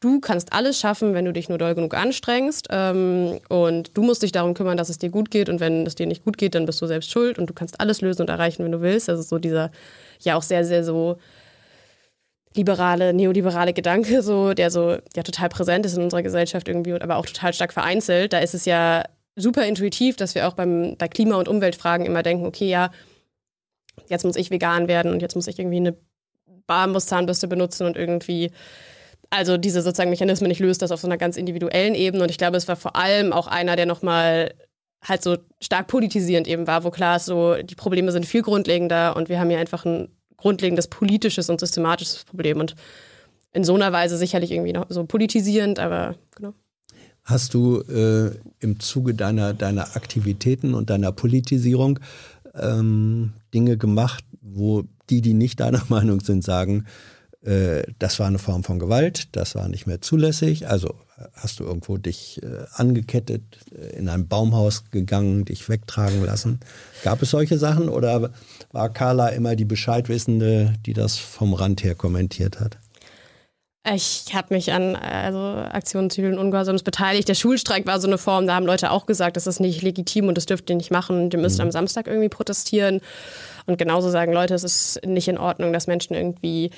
du 0.00 0.20
kannst 0.20 0.52
alles 0.52 0.80
schaffen, 0.80 1.14
wenn 1.14 1.26
du 1.26 1.32
dich 1.32 1.48
nur 1.48 1.58
doll 1.58 1.74
genug 1.74 1.94
anstrengst. 1.94 2.68
Ähm, 2.70 3.38
und 3.48 3.96
du 3.96 4.02
musst 4.02 4.22
dich 4.22 4.32
darum 4.32 4.54
kümmern, 4.54 4.76
dass 4.76 4.88
es 4.88 4.98
dir 4.98 5.10
gut 5.10 5.30
geht. 5.30 5.48
Und 5.48 5.60
wenn 5.60 5.86
es 5.86 5.94
dir 5.94 6.06
nicht 6.06 6.24
gut 6.24 6.38
geht, 6.38 6.54
dann 6.54 6.66
bist 6.66 6.80
du 6.80 6.86
selbst 6.86 7.10
schuld 7.10 7.38
und 7.38 7.48
du 7.48 7.54
kannst 7.54 7.80
alles 7.80 8.00
lösen 8.00 8.22
und 8.22 8.30
erreichen, 8.30 8.64
wenn 8.64 8.72
du 8.72 8.80
willst. 8.80 9.08
Also 9.08 9.22
so 9.22 9.38
dieser 9.38 9.70
ja 10.20 10.36
auch 10.36 10.42
sehr, 10.42 10.64
sehr 10.64 10.84
so 10.84 11.18
liberale, 12.54 13.12
neoliberale 13.12 13.72
Gedanke, 13.72 14.22
so, 14.22 14.54
der 14.54 14.70
so 14.70 14.96
ja 15.14 15.22
total 15.22 15.48
präsent 15.50 15.86
ist 15.86 15.96
in 15.96 16.02
unserer 16.02 16.22
Gesellschaft 16.22 16.66
irgendwie, 16.66 16.94
aber 16.94 17.16
auch 17.16 17.26
total 17.26 17.52
stark 17.52 17.72
vereinzelt. 17.72 18.32
Da 18.32 18.40
ist 18.40 18.54
es 18.54 18.64
ja 18.64 19.04
super 19.36 19.66
intuitiv, 19.66 20.16
dass 20.16 20.34
wir 20.34 20.48
auch 20.48 20.54
beim, 20.54 20.96
bei 20.98 21.08
Klima- 21.08 21.36
und 21.36 21.48
Umweltfragen 21.48 22.06
immer 22.06 22.22
denken, 22.22 22.46
okay, 22.46 22.68
ja, 22.68 22.90
jetzt 24.08 24.24
muss 24.24 24.36
ich 24.36 24.50
vegan 24.50 24.88
werden 24.88 25.12
und 25.12 25.22
jetzt 25.22 25.36
muss 25.36 25.46
ich 25.46 25.58
irgendwie 25.58 25.76
eine 25.76 25.96
Bambuszahnbürste 26.66 27.48
benutzen 27.48 27.86
und 27.86 27.96
irgendwie 27.96 28.50
also 29.30 29.56
diese 29.56 29.82
sozusagen 29.82 30.10
Mechanismen 30.10 30.48
nicht 30.48 30.60
löst 30.60 30.82
das 30.82 30.90
auf 30.90 31.00
so 31.00 31.06
einer 31.06 31.16
ganz 31.16 31.36
individuellen 31.36 31.94
Ebene. 31.94 32.24
Und 32.24 32.30
ich 32.30 32.38
glaube, 32.38 32.56
es 32.56 32.68
war 32.68 32.76
vor 32.76 32.96
allem 32.96 33.32
auch 33.32 33.46
einer, 33.46 33.76
der 33.76 33.86
nochmal 33.86 34.54
halt 35.02 35.22
so 35.22 35.38
stark 35.60 35.86
politisierend 35.86 36.46
eben 36.46 36.66
war, 36.66 36.84
wo 36.84 36.90
klar 36.90 37.16
ist, 37.16 37.26
so 37.26 37.54
die 37.62 37.74
Probleme 37.74 38.12
sind 38.12 38.26
viel 38.26 38.42
grundlegender 38.42 39.16
und 39.16 39.28
wir 39.28 39.40
haben 39.40 39.48
hier 39.48 39.58
einfach 39.58 39.84
ein 39.86 40.08
grundlegendes 40.36 40.88
politisches 40.88 41.48
und 41.48 41.60
systematisches 41.60 42.24
Problem. 42.24 42.60
Und 42.60 42.74
in 43.52 43.64
so 43.64 43.74
einer 43.74 43.92
Weise 43.92 44.16
sicherlich 44.16 44.50
irgendwie 44.50 44.72
noch 44.72 44.86
so 44.88 45.04
politisierend, 45.04 45.78
aber 45.78 46.16
genau. 46.36 46.54
Hast 47.22 47.54
du 47.54 47.80
äh, 47.82 48.32
im 48.60 48.80
Zuge 48.80 49.14
deiner, 49.14 49.54
deiner 49.54 49.96
Aktivitäten 49.96 50.74
und 50.74 50.90
deiner 50.90 51.12
Politisierung 51.12 52.00
ähm, 52.54 53.32
Dinge 53.54 53.76
gemacht, 53.76 54.24
wo 54.40 54.84
die, 55.08 55.20
die 55.20 55.34
nicht 55.34 55.60
deiner 55.60 55.82
Meinung 55.88 56.20
sind, 56.20 56.44
sagen, 56.44 56.86
das 57.42 58.18
war 58.18 58.26
eine 58.26 58.38
Form 58.38 58.64
von 58.64 58.78
Gewalt, 58.78 59.28
das 59.32 59.54
war 59.54 59.68
nicht 59.68 59.86
mehr 59.86 60.02
zulässig. 60.02 60.68
Also 60.68 60.94
hast 61.34 61.60
du 61.60 61.64
irgendwo 61.64 61.96
dich 61.96 62.40
äh, 62.42 62.64
angekettet, 62.72 63.42
äh, 63.74 63.96
in 63.96 64.08
ein 64.08 64.28
Baumhaus 64.28 64.90
gegangen, 64.90 65.44
dich 65.44 65.68
wegtragen 65.68 66.24
lassen. 66.24 66.60
Gab 67.02 67.22
es 67.22 67.30
solche 67.30 67.58
Sachen 67.58 67.88
oder 67.88 68.30
war 68.72 68.88
Carla 68.90 69.28
immer 69.28 69.56
die 69.56 69.64
Bescheidwissende, 69.64 70.74
die 70.86 70.92
das 70.92 71.16
vom 71.16 71.54
Rand 71.54 71.84
her 71.84 71.94
kommentiert 71.94 72.60
hat? 72.60 72.78
Ich 73.94 74.34
habe 74.34 74.52
mich 74.52 74.72
an 74.72 74.94
also 74.94 75.38
Aktionen 75.38 76.10
zivilen 76.10 76.38
Ungehorsams 76.38 76.82
beteiligt. 76.82 77.28
Der 77.28 77.34
Schulstreik 77.34 77.86
war 77.86 77.98
so 77.98 78.06
eine 78.06 78.18
Form, 78.18 78.46
da 78.46 78.54
haben 78.54 78.66
Leute 78.66 78.90
auch 78.90 79.06
gesagt, 79.06 79.38
das 79.38 79.46
ist 79.46 79.58
nicht 79.58 79.80
legitim 79.80 80.28
und 80.28 80.36
das 80.36 80.44
dürft 80.44 80.68
ihr 80.68 80.76
nicht 80.76 80.90
machen. 80.90 81.30
Ihr 81.32 81.38
müsst 81.38 81.56
mhm. 81.58 81.64
am 81.64 81.70
Samstag 81.70 82.06
irgendwie 82.06 82.28
protestieren. 82.28 83.00
Und 83.64 83.78
genauso 83.78 84.10
sagen 84.10 84.32
Leute, 84.34 84.54
es 84.54 84.64
ist 84.64 85.06
nicht 85.06 85.28
in 85.28 85.38
Ordnung, 85.38 85.72
dass 85.72 85.86
Menschen 85.86 86.14
irgendwie 86.14 86.70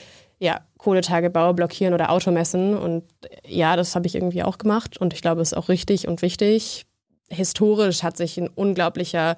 ja, 0.43 0.61
Kohletagebau 0.77 1.53
blockieren 1.53 1.95
oder 1.95 2.11
Automessen. 2.11 2.77
Und 2.77 3.05
ja, 3.47 3.77
das 3.77 3.95
habe 3.95 4.09
ich 4.09 4.17
irgendwie 4.17 4.43
auch 4.43 4.59
gemacht. 4.59 4.99
Und 4.99 5.15
ich 5.15 5.23
glaube, 5.23 5.41
es 5.41 5.53
ist 5.53 5.59
auch 5.59 5.69
richtig 5.69 6.09
und 6.09 6.21
wichtig. 6.21 6.85
Historisch 7.29 8.03
hat 8.03 8.17
sich 8.17 8.39
ein 8.39 8.49
unglaublicher, 8.49 9.37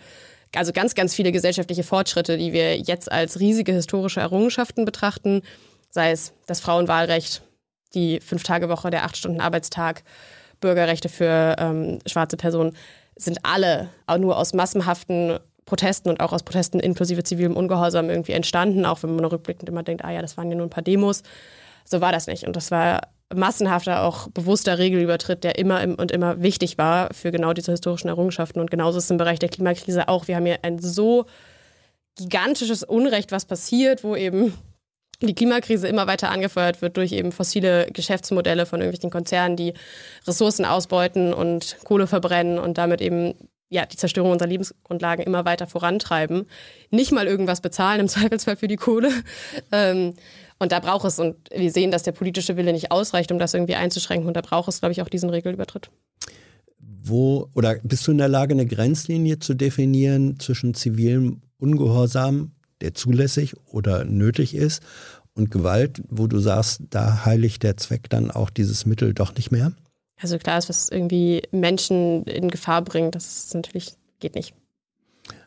also 0.54 0.72
ganz, 0.72 0.94
ganz 0.94 1.14
viele 1.14 1.30
gesellschaftliche 1.30 1.82
Fortschritte, 1.82 2.38
die 2.38 2.54
wir 2.54 2.78
jetzt 2.78 3.12
als 3.12 3.38
riesige 3.38 3.72
historische 3.72 4.20
Errungenschaften 4.20 4.86
betrachten, 4.86 5.42
sei 5.90 6.10
es 6.10 6.32
das 6.46 6.60
Frauenwahlrecht, 6.60 7.42
die 7.92 8.20
Fünf-Tage-Woche, 8.20 8.88
der 8.88 9.04
Acht-Stunden-Arbeitstag, 9.04 10.04
Bürgerrechte 10.60 11.10
für 11.10 11.56
ähm, 11.58 11.98
schwarze 12.06 12.38
Personen, 12.38 12.74
sind 13.14 13.40
alle 13.42 13.90
nur 14.18 14.38
aus 14.38 14.54
massenhaften 14.54 15.38
Protesten 15.64 16.10
und 16.10 16.20
auch 16.20 16.32
aus 16.32 16.42
Protesten 16.42 16.80
inklusive 16.80 17.22
zivilem 17.22 17.56
Ungehorsam 17.56 18.10
irgendwie 18.10 18.32
entstanden, 18.32 18.84
auch 18.84 19.02
wenn 19.02 19.16
man 19.16 19.24
rückblickend 19.24 19.68
immer 19.68 19.82
denkt, 19.82 20.04
ah 20.04 20.10
ja, 20.10 20.22
das 20.22 20.36
waren 20.36 20.50
ja 20.50 20.56
nur 20.56 20.66
ein 20.66 20.70
paar 20.70 20.82
Demos. 20.82 21.22
So 21.84 22.00
war 22.00 22.12
das 22.12 22.26
nicht. 22.26 22.46
Und 22.46 22.56
das 22.56 22.70
war 22.70 23.08
massenhafter, 23.34 24.02
auch 24.02 24.28
bewusster 24.28 24.78
Regelübertritt, 24.78 25.44
der 25.44 25.58
immer 25.58 25.82
und 25.98 26.12
immer 26.12 26.42
wichtig 26.42 26.78
war 26.78 27.12
für 27.12 27.30
genau 27.30 27.52
diese 27.52 27.72
historischen 27.72 28.08
Errungenschaften. 28.08 28.60
Und 28.60 28.70
genauso 28.70 28.98
ist 28.98 29.04
es 29.04 29.10
im 29.10 29.16
Bereich 29.16 29.38
der 29.38 29.48
Klimakrise 29.48 30.08
auch. 30.08 30.28
Wir 30.28 30.36
haben 30.36 30.46
hier 30.46 30.58
ein 30.62 30.78
so 30.78 31.26
gigantisches 32.16 32.84
Unrecht, 32.84 33.32
was 33.32 33.44
passiert, 33.44 34.04
wo 34.04 34.14
eben 34.14 34.54
die 35.20 35.34
Klimakrise 35.34 35.88
immer 35.88 36.06
weiter 36.06 36.30
angefeuert 36.30 36.82
wird 36.82 36.96
durch 36.96 37.12
eben 37.12 37.32
fossile 37.32 37.86
Geschäftsmodelle 37.92 38.66
von 38.66 38.80
irgendwelchen 38.80 39.10
Konzernen, 39.10 39.56
die 39.56 39.74
Ressourcen 40.26 40.64
ausbeuten 40.64 41.32
und 41.32 41.78
Kohle 41.84 42.06
verbrennen 42.06 42.58
und 42.58 42.78
damit 42.78 43.00
eben 43.00 43.34
ja, 43.68 43.86
die 43.86 43.96
Zerstörung 43.96 44.30
unserer 44.30 44.48
Lebensgrundlagen 44.48 45.24
immer 45.24 45.44
weiter 45.44 45.66
vorantreiben. 45.66 46.46
Nicht 46.90 47.12
mal 47.12 47.26
irgendwas 47.26 47.60
bezahlen, 47.60 48.00
im 48.00 48.08
Zweifelsfall 48.08 48.56
für 48.56 48.68
die 48.68 48.76
Kohle. 48.76 49.10
Ähm, 49.72 50.14
und 50.58 50.72
da 50.72 50.80
braucht 50.80 51.04
es, 51.04 51.18
und 51.18 51.36
wir 51.54 51.70
sehen, 51.70 51.90
dass 51.90 52.04
der 52.04 52.12
politische 52.12 52.56
Wille 52.56 52.72
nicht 52.72 52.90
ausreicht, 52.90 53.32
um 53.32 53.38
das 53.38 53.54
irgendwie 53.54 53.74
einzuschränken. 53.74 54.28
Und 54.28 54.36
da 54.36 54.40
braucht 54.40 54.68
es, 54.68 54.80
glaube 54.80 54.92
ich, 54.92 55.02
auch 55.02 55.08
diesen 55.08 55.30
Regelübertritt. 55.30 55.90
Wo, 56.78 57.50
oder 57.54 57.76
bist 57.82 58.06
du 58.06 58.12
in 58.12 58.18
der 58.18 58.28
Lage, 58.28 58.54
eine 58.54 58.66
Grenzlinie 58.66 59.38
zu 59.38 59.54
definieren 59.54 60.38
zwischen 60.38 60.74
zivilem 60.74 61.42
Ungehorsam, 61.58 62.52
der 62.80 62.94
zulässig 62.94 63.54
oder 63.66 64.04
nötig 64.04 64.54
ist, 64.54 64.82
und 65.34 65.50
Gewalt, 65.50 66.00
wo 66.08 66.28
du 66.28 66.38
sagst, 66.38 66.82
da 66.90 67.24
heiligt 67.24 67.62
der 67.64 67.76
Zweck 67.76 68.08
dann 68.08 68.30
auch 68.30 68.50
dieses 68.50 68.86
Mittel 68.86 69.14
doch 69.14 69.34
nicht 69.34 69.50
mehr? 69.50 69.72
Also 70.20 70.38
klar 70.38 70.58
ist, 70.58 70.68
was 70.68 70.88
irgendwie 70.88 71.42
Menschen 71.50 72.24
in 72.24 72.50
Gefahr 72.50 72.82
bringt, 72.82 73.14
das 73.14 73.52
natürlich 73.52 73.94
geht 74.20 74.34
nicht. 74.34 74.54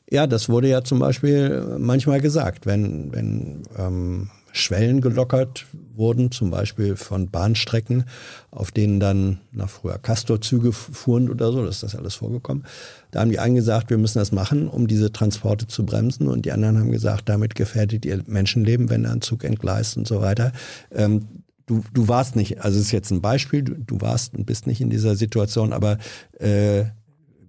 Ja, 0.10 0.26
das 0.26 0.48
wurde 0.48 0.70
ja 0.70 0.84
zum 0.84 1.00
Beispiel 1.00 1.76
manchmal 1.78 2.22
gesagt, 2.22 2.66
wenn, 2.66 3.12
wenn 3.12 3.64
ähm, 3.78 4.30
Schwellen 4.54 5.02
gelockert 5.02 5.66
wurden, 5.96 6.32
zum 6.32 6.50
Beispiel 6.50 6.96
von 6.96 7.30
Bahnstrecken, 7.30 8.06
auf 8.50 8.72
denen 8.72 9.00
dann 9.00 9.40
nach 9.52 9.70
früher 9.70 9.98
Castor-Züge 9.98 10.72
fuhren 10.72 11.30
oder 11.30 11.52
so, 11.52 11.66
das 11.66 11.76
ist 11.76 11.84
das 11.84 11.96
alles 11.96 12.16
vorgekommen. 12.16 12.66
Da 13.12 13.20
haben 13.20 13.32
die 13.32 13.40
einen 13.40 13.56
gesagt, 13.56 13.90
wir 13.90 13.98
müssen 13.98 14.20
das 14.20 14.32
machen, 14.32 14.68
um 14.68 14.88
diese 14.88 15.12
Transporte 15.12 15.68
zu 15.68 15.86
bremsen 15.86 16.28
und 16.28 16.46
die 16.46 16.52
anderen 16.52 16.80
haben 16.80 16.92
gesagt, 16.92 17.28
damit 17.28 17.56
gefährdet 17.56 18.06
ihr 18.06 18.24
Menschenleben, 18.28 18.90
wenn 18.90 19.06
ein 19.06 19.22
Zug 19.22 19.44
entgleist 19.44 19.98
und 19.98 20.08
so 20.08 20.22
weiter. 20.22 20.52
Ähm, 20.92 21.28
du, 21.68 21.84
du 21.94 22.08
warst 22.08 22.36
nicht, 22.36 22.62
also 22.62 22.80
es 22.80 22.86
ist 22.86 22.92
jetzt 22.92 23.12
ein 23.12 23.22
Beispiel, 23.22 23.62
du, 23.62 23.76
du 23.76 24.02
warst 24.02 24.34
und 24.34 24.46
bist 24.46 24.66
nicht 24.66 24.82
in 24.82 24.90
dieser 24.90 25.16
Situation, 25.16 25.74
aber 25.74 26.00
äh, 26.40 26.86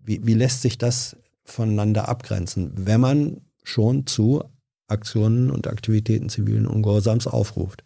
wie, 0.04 0.26
wie 0.26 0.34
lässt 0.34 0.60
sich 0.62 0.76
das 0.76 1.16
voneinander 1.44 2.08
abgrenzen, 2.08 2.72
wenn 2.74 3.00
man 3.00 3.40
schon 3.62 4.06
zu 4.06 4.44
Aktionen 4.88 5.50
und 5.50 5.66
Aktivitäten 5.66 6.28
zivilen 6.28 6.66
Ungehorsams 6.66 7.26
aufruft? 7.26 7.84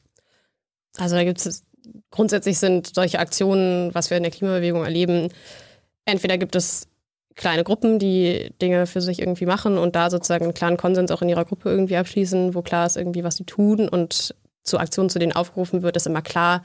Also 0.96 1.14
da 1.14 1.24
gibt 1.24 1.44
es 1.44 1.64
grundsätzlich 2.10 2.58
sind 2.58 2.94
solche 2.94 3.18
Aktionen, 3.18 3.94
was 3.94 4.10
wir 4.10 4.16
in 4.16 4.22
der 4.22 4.32
Klimabewegung 4.32 4.84
erleben, 4.84 5.28
entweder 6.04 6.38
gibt 6.38 6.56
es 6.56 6.88
kleine 7.34 7.64
Gruppen, 7.64 7.98
die 7.98 8.52
Dinge 8.60 8.86
für 8.86 9.00
sich 9.00 9.20
irgendwie 9.20 9.46
machen 9.46 9.78
und 9.78 9.96
da 9.96 10.10
sozusagen 10.10 10.44
einen 10.44 10.54
klaren 10.54 10.76
Konsens 10.76 11.10
auch 11.10 11.22
in 11.22 11.28
ihrer 11.28 11.44
Gruppe 11.44 11.70
irgendwie 11.70 11.96
abschließen, 11.96 12.54
wo 12.54 12.62
klar 12.62 12.86
ist 12.86 12.96
irgendwie, 12.96 13.24
was 13.24 13.36
sie 13.36 13.44
tun 13.44 13.88
und 13.88 14.34
zu 14.62 14.78
Aktionen, 14.78 15.10
zu 15.10 15.18
denen 15.18 15.32
aufgerufen 15.32 15.82
wird, 15.82 15.96
ist 15.96 16.06
immer 16.06 16.22
klar, 16.22 16.62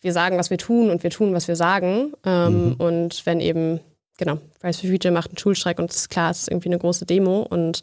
wir 0.00 0.12
sagen, 0.12 0.38
was 0.38 0.50
wir 0.50 0.58
tun 0.58 0.90
und 0.90 1.02
wir 1.02 1.10
tun, 1.10 1.34
was 1.34 1.48
wir 1.48 1.56
sagen. 1.56 2.12
Ähm, 2.24 2.68
mhm. 2.68 2.74
Und 2.74 3.26
wenn 3.26 3.40
eben, 3.40 3.80
genau, 4.18 4.38
Fridays 4.60 4.80
for 4.80 4.90
Future 4.90 5.12
macht 5.12 5.30
einen 5.30 5.38
Schulstreik 5.38 5.78
und 5.78 5.90
es 5.90 5.96
ist 5.96 6.10
klar, 6.10 6.30
es 6.30 6.42
ist 6.42 6.48
irgendwie 6.48 6.68
eine 6.68 6.78
große 6.78 7.06
Demo 7.06 7.42
und 7.42 7.82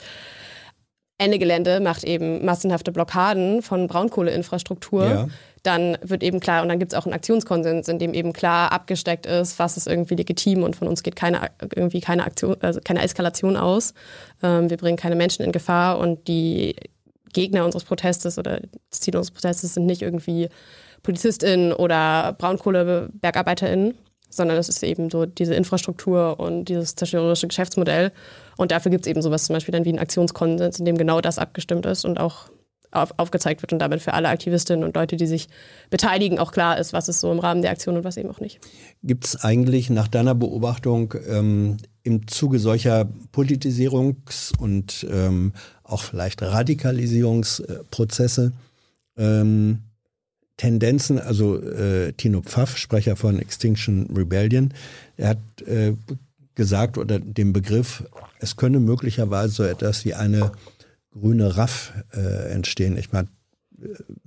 Ende 1.19 1.39
Gelände 1.39 1.79
macht 1.79 2.03
eben 2.03 2.45
massenhafte 2.45 2.91
Blockaden 2.91 3.63
von 3.63 3.88
Braunkohleinfrastruktur, 3.88 5.05
ja. 5.05 5.27
dann 5.63 5.97
wird 6.03 6.21
eben 6.21 6.39
klar, 6.39 6.62
und 6.62 6.69
dann 6.69 6.77
gibt 6.77 6.93
es 6.93 6.97
auch 6.97 7.05
einen 7.05 7.15
Aktionskonsens, 7.15 7.88
in 7.88 7.97
dem 7.97 8.13
eben 8.13 8.33
klar 8.33 8.71
abgesteckt 8.71 9.25
ist, 9.25 9.57
was 9.57 9.77
ist 9.77 9.88
irgendwie 9.88 10.13
legitim 10.13 10.62
und 10.62 10.75
von 10.75 10.88
uns 10.88 11.01
geht 11.01 11.15
keine, 11.15 11.49
irgendwie 11.75 12.01
keine 12.01 12.23
Aktion, 12.23 12.57
also 12.62 12.79
keine 12.83 13.01
Eskalation 13.01 13.57
aus. 13.57 13.95
Ähm, 14.43 14.69
wir 14.69 14.77
bringen 14.77 14.97
keine 14.97 15.15
Menschen 15.15 15.43
in 15.43 15.51
Gefahr 15.51 15.97
und 15.97 16.27
die 16.27 16.75
Gegner 17.33 17.65
unseres 17.65 17.83
Protestes 17.83 18.37
oder 18.37 18.61
das 18.89 18.99
Ziel 18.99 19.15
unseres 19.15 19.33
Protestes 19.33 19.73
sind 19.73 19.85
nicht 19.85 20.01
irgendwie 20.01 20.49
PolizistInnen 21.03 21.73
oder 21.73 22.33
BraunkohlebergarbeiterInnen, 22.33 23.95
sondern 24.29 24.57
es 24.57 24.69
ist 24.69 24.83
eben 24.83 25.09
so 25.09 25.25
diese 25.25 25.55
Infrastruktur 25.55 26.39
und 26.39 26.65
dieses 26.65 26.95
zerstörerische 26.95 27.47
Geschäftsmodell. 27.47 28.11
Und 28.57 28.71
dafür 28.71 28.91
gibt 28.91 29.05
es 29.05 29.09
eben 29.09 29.21
sowas 29.21 29.45
zum 29.45 29.53
Beispiel 29.53 29.71
dann 29.71 29.85
wie 29.85 29.89
einen 29.89 29.99
Aktionskonsens, 29.99 30.79
in 30.79 30.85
dem 30.85 30.97
genau 30.97 31.21
das 31.21 31.39
abgestimmt 31.39 31.85
ist 31.85 32.05
und 32.05 32.19
auch 32.19 32.49
auf, 32.91 33.13
aufgezeigt 33.17 33.62
wird 33.62 33.73
und 33.73 33.80
damit 33.80 34.02
für 34.02 34.13
alle 34.13 34.30
Aktivistinnen 34.30 34.84
und 34.84 34.95
Leute, 34.95 35.17
die 35.17 35.28
sich 35.28 35.47
beteiligen, 35.89 36.39
auch 36.39 36.52
klar 36.52 36.78
ist, 36.78 36.93
was 36.93 37.10
ist 37.10 37.19
so 37.19 37.32
im 37.32 37.39
Rahmen 37.39 37.62
der 37.62 37.71
Aktion 37.71 37.97
und 37.97 38.04
was 38.04 38.17
eben 38.17 38.30
auch 38.30 38.39
nicht. 38.39 38.60
Gibt 39.04 39.26
es 39.26 39.43
eigentlich 39.43 39.89
nach 39.89 40.08
deiner 40.08 40.36
Beobachtung 40.36 41.13
ähm, 41.28 41.78
im 42.04 42.28
Zuge 42.28 42.60
solcher 42.60 43.10
Politisierungs- 43.34 44.58
und 44.58 45.06
ähm, 45.10 45.54
auch 45.84 46.02
vielleicht 46.02 46.41
Radikalisierungsprozesse 46.41 48.54
ähm, 49.17 49.80
Tendenzen, 50.58 51.19
also 51.19 51.62
äh, 51.62 52.13
Tino 52.13 52.41
Pfaff, 52.41 52.78
Sprecher 52.78 53.15
von 53.15 53.39
Extinction 53.39 54.10
Rebellion, 54.15 54.73
er 55.15 55.30
hat 55.30 55.38
äh, 55.67 55.93
gesagt 56.56 56.97
oder 56.97 57.19
den 57.19 57.54
Begriff, 57.54 58.04
es 58.39 58.56
könne 58.56 58.80
möglicherweise 58.80 59.54
so 59.54 59.63
etwas 59.63 60.04
wie 60.06 60.15
eine 60.15 60.52
grüne 61.19 61.58
RAF 61.58 61.93
äh, 62.13 62.51
entstehen. 62.51 62.97
Ich 62.97 63.12
meine, 63.12 63.27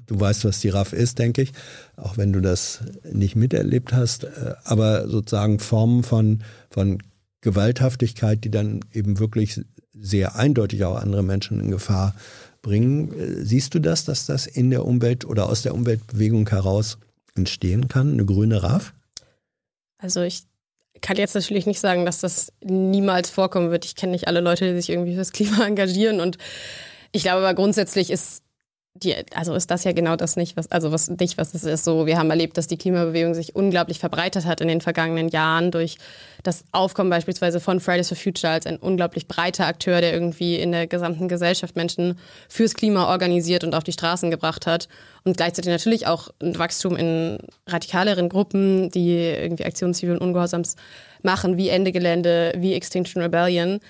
du 0.06 0.20
weißt, 0.20 0.44
was 0.44 0.60
die 0.60 0.68
RAF 0.68 0.92
ist, 0.92 1.18
denke 1.18 1.42
ich, 1.42 1.52
auch 1.96 2.16
wenn 2.16 2.32
du 2.32 2.40
das 2.40 2.80
nicht 3.10 3.36
miterlebt 3.36 3.92
hast, 3.92 4.24
äh, 4.24 4.54
aber 4.64 5.08
sozusagen 5.08 5.58
Formen 5.58 6.02
von, 6.02 6.42
von 6.70 7.02
Gewalthaftigkeit, 7.40 8.44
die 8.44 8.50
dann 8.50 8.80
eben 8.92 9.18
wirklich 9.18 9.60
sehr 9.92 10.36
eindeutig 10.36 10.84
auch 10.84 10.96
andere 10.96 11.22
Menschen 11.22 11.60
in 11.60 11.70
Gefahr 11.70 12.14
bringen. 12.62 13.12
Äh, 13.12 13.44
siehst 13.44 13.74
du 13.74 13.78
das, 13.80 14.04
dass 14.04 14.26
das 14.26 14.46
in 14.46 14.70
der 14.70 14.84
Umwelt 14.84 15.24
oder 15.24 15.48
aus 15.48 15.62
der 15.62 15.74
Umweltbewegung 15.74 16.48
heraus 16.48 16.98
entstehen 17.34 17.88
kann, 17.88 18.12
eine 18.12 18.24
grüne 18.24 18.62
RAF? 18.62 18.94
Also 19.98 20.22
ich 20.22 20.44
kann 21.00 21.16
jetzt 21.16 21.34
natürlich 21.34 21.66
nicht 21.66 21.80
sagen, 21.80 22.04
dass 22.04 22.20
das 22.20 22.52
niemals 22.62 23.30
vorkommen 23.30 23.70
wird. 23.70 23.84
Ich 23.84 23.96
kenne 23.96 24.12
nicht 24.12 24.28
alle 24.28 24.40
Leute, 24.40 24.66
die 24.66 24.80
sich 24.80 24.90
irgendwie 24.90 25.14
fürs 25.14 25.32
Klima 25.32 25.64
engagieren 25.66 26.20
und 26.20 26.38
ich 27.12 27.22
glaube 27.22 27.38
aber 27.38 27.54
grundsätzlich 27.54 28.10
ist 28.10 28.42
die, 29.02 29.14
also 29.34 29.54
ist 29.54 29.70
das 29.70 29.84
ja 29.84 29.92
genau 29.92 30.16
das 30.16 30.36
nicht, 30.36 30.56
was, 30.56 30.70
also 30.70 30.92
was 30.92 31.08
nicht, 31.08 31.38
was 31.38 31.54
es 31.54 31.64
ist. 31.64 31.84
So, 31.84 32.06
wir 32.06 32.18
haben 32.18 32.30
erlebt, 32.30 32.56
dass 32.56 32.66
die 32.66 32.76
Klimabewegung 32.76 33.34
sich 33.34 33.56
unglaublich 33.56 33.98
verbreitet 33.98 34.44
hat 34.44 34.60
in 34.60 34.68
den 34.68 34.80
vergangenen 34.80 35.28
Jahren 35.28 35.70
durch 35.70 35.96
das 36.42 36.64
Aufkommen 36.72 37.10
beispielsweise 37.10 37.60
von 37.60 37.80
Fridays 37.80 38.08
for 38.08 38.16
Future 38.16 38.52
als 38.52 38.66
ein 38.66 38.76
unglaublich 38.76 39.26
breiter 39.26 39.66
Akteur, 39.66 40.00
der 40.00 40.12
irgendwie 40.12 40.56
in 40.56 40.72
der 40.72 40.86
gesamten 40.86 41.28
Gesellschaft 41.28 41.76
Menschen 41.76 42.18
fürs 42.48 42.74
Klima 42.74 43.08
organisiert 43.10 43.64
und 43.64 43.74
auf 43.74 43.84
die 43.84 43.92
Straßen 43.92 44.30
gebracht 44.30 44.66
hat. 44.66 44.88
Und 45.24 45.36
gleichzeitig 45.36 45.70
natürlich 45.70 46.06
auch 46.06 46.28
ein 46.40 46.58
Wachstum 46.58 46.96
in 46.96 47.38
radikaleren 47.66 48.28
Gruppen, 48.28 48.90
die 48.90 49.16
irgendwie 49.16 49.64
Aktionen 49.64 49.94
zivilen 49.94 50.18
Ungehorsams 50.18 50.76
machen, 51.22 51.56
wie 51.56 51.68
Ende 51.68 51.92
Gelände, 51.92 52.52
wie 52.56 52.74
Extinction 52.74 53.22
Rebellion. 53.22 53.80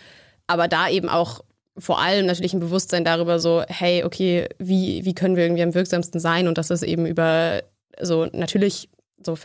Aber 0.47 0.67
da 0.67 0.89
eben 0.89 1.09
auch 1.09 1.43
vor 1.81 2.01
allem 2.01 2.27
natürlich 2.27 2.55
ein 2.55 2.61
Bewusstsein 2.61 3.05
darüber 3.05 3.39
so, 3.41 3.63
hey, 3.69 4.05
okay, 4.05 4.49
wie, 4.59 5.05
wie 5.05 5.15
können 5.15 5.37
wir 5.37 5.45
irgendwie 5.45 5.63
am 5.63 5.75
wirksamsten 5.75 6.21
sein 6.21 6.49
und 6.49 6.59
das 6.59 6.71
ist 6.71 6.83
eben 6.83 7.07
über 7.07 7.63
so 8.01 8.27
natürlich 8.33 8.89
so 9.23 9.37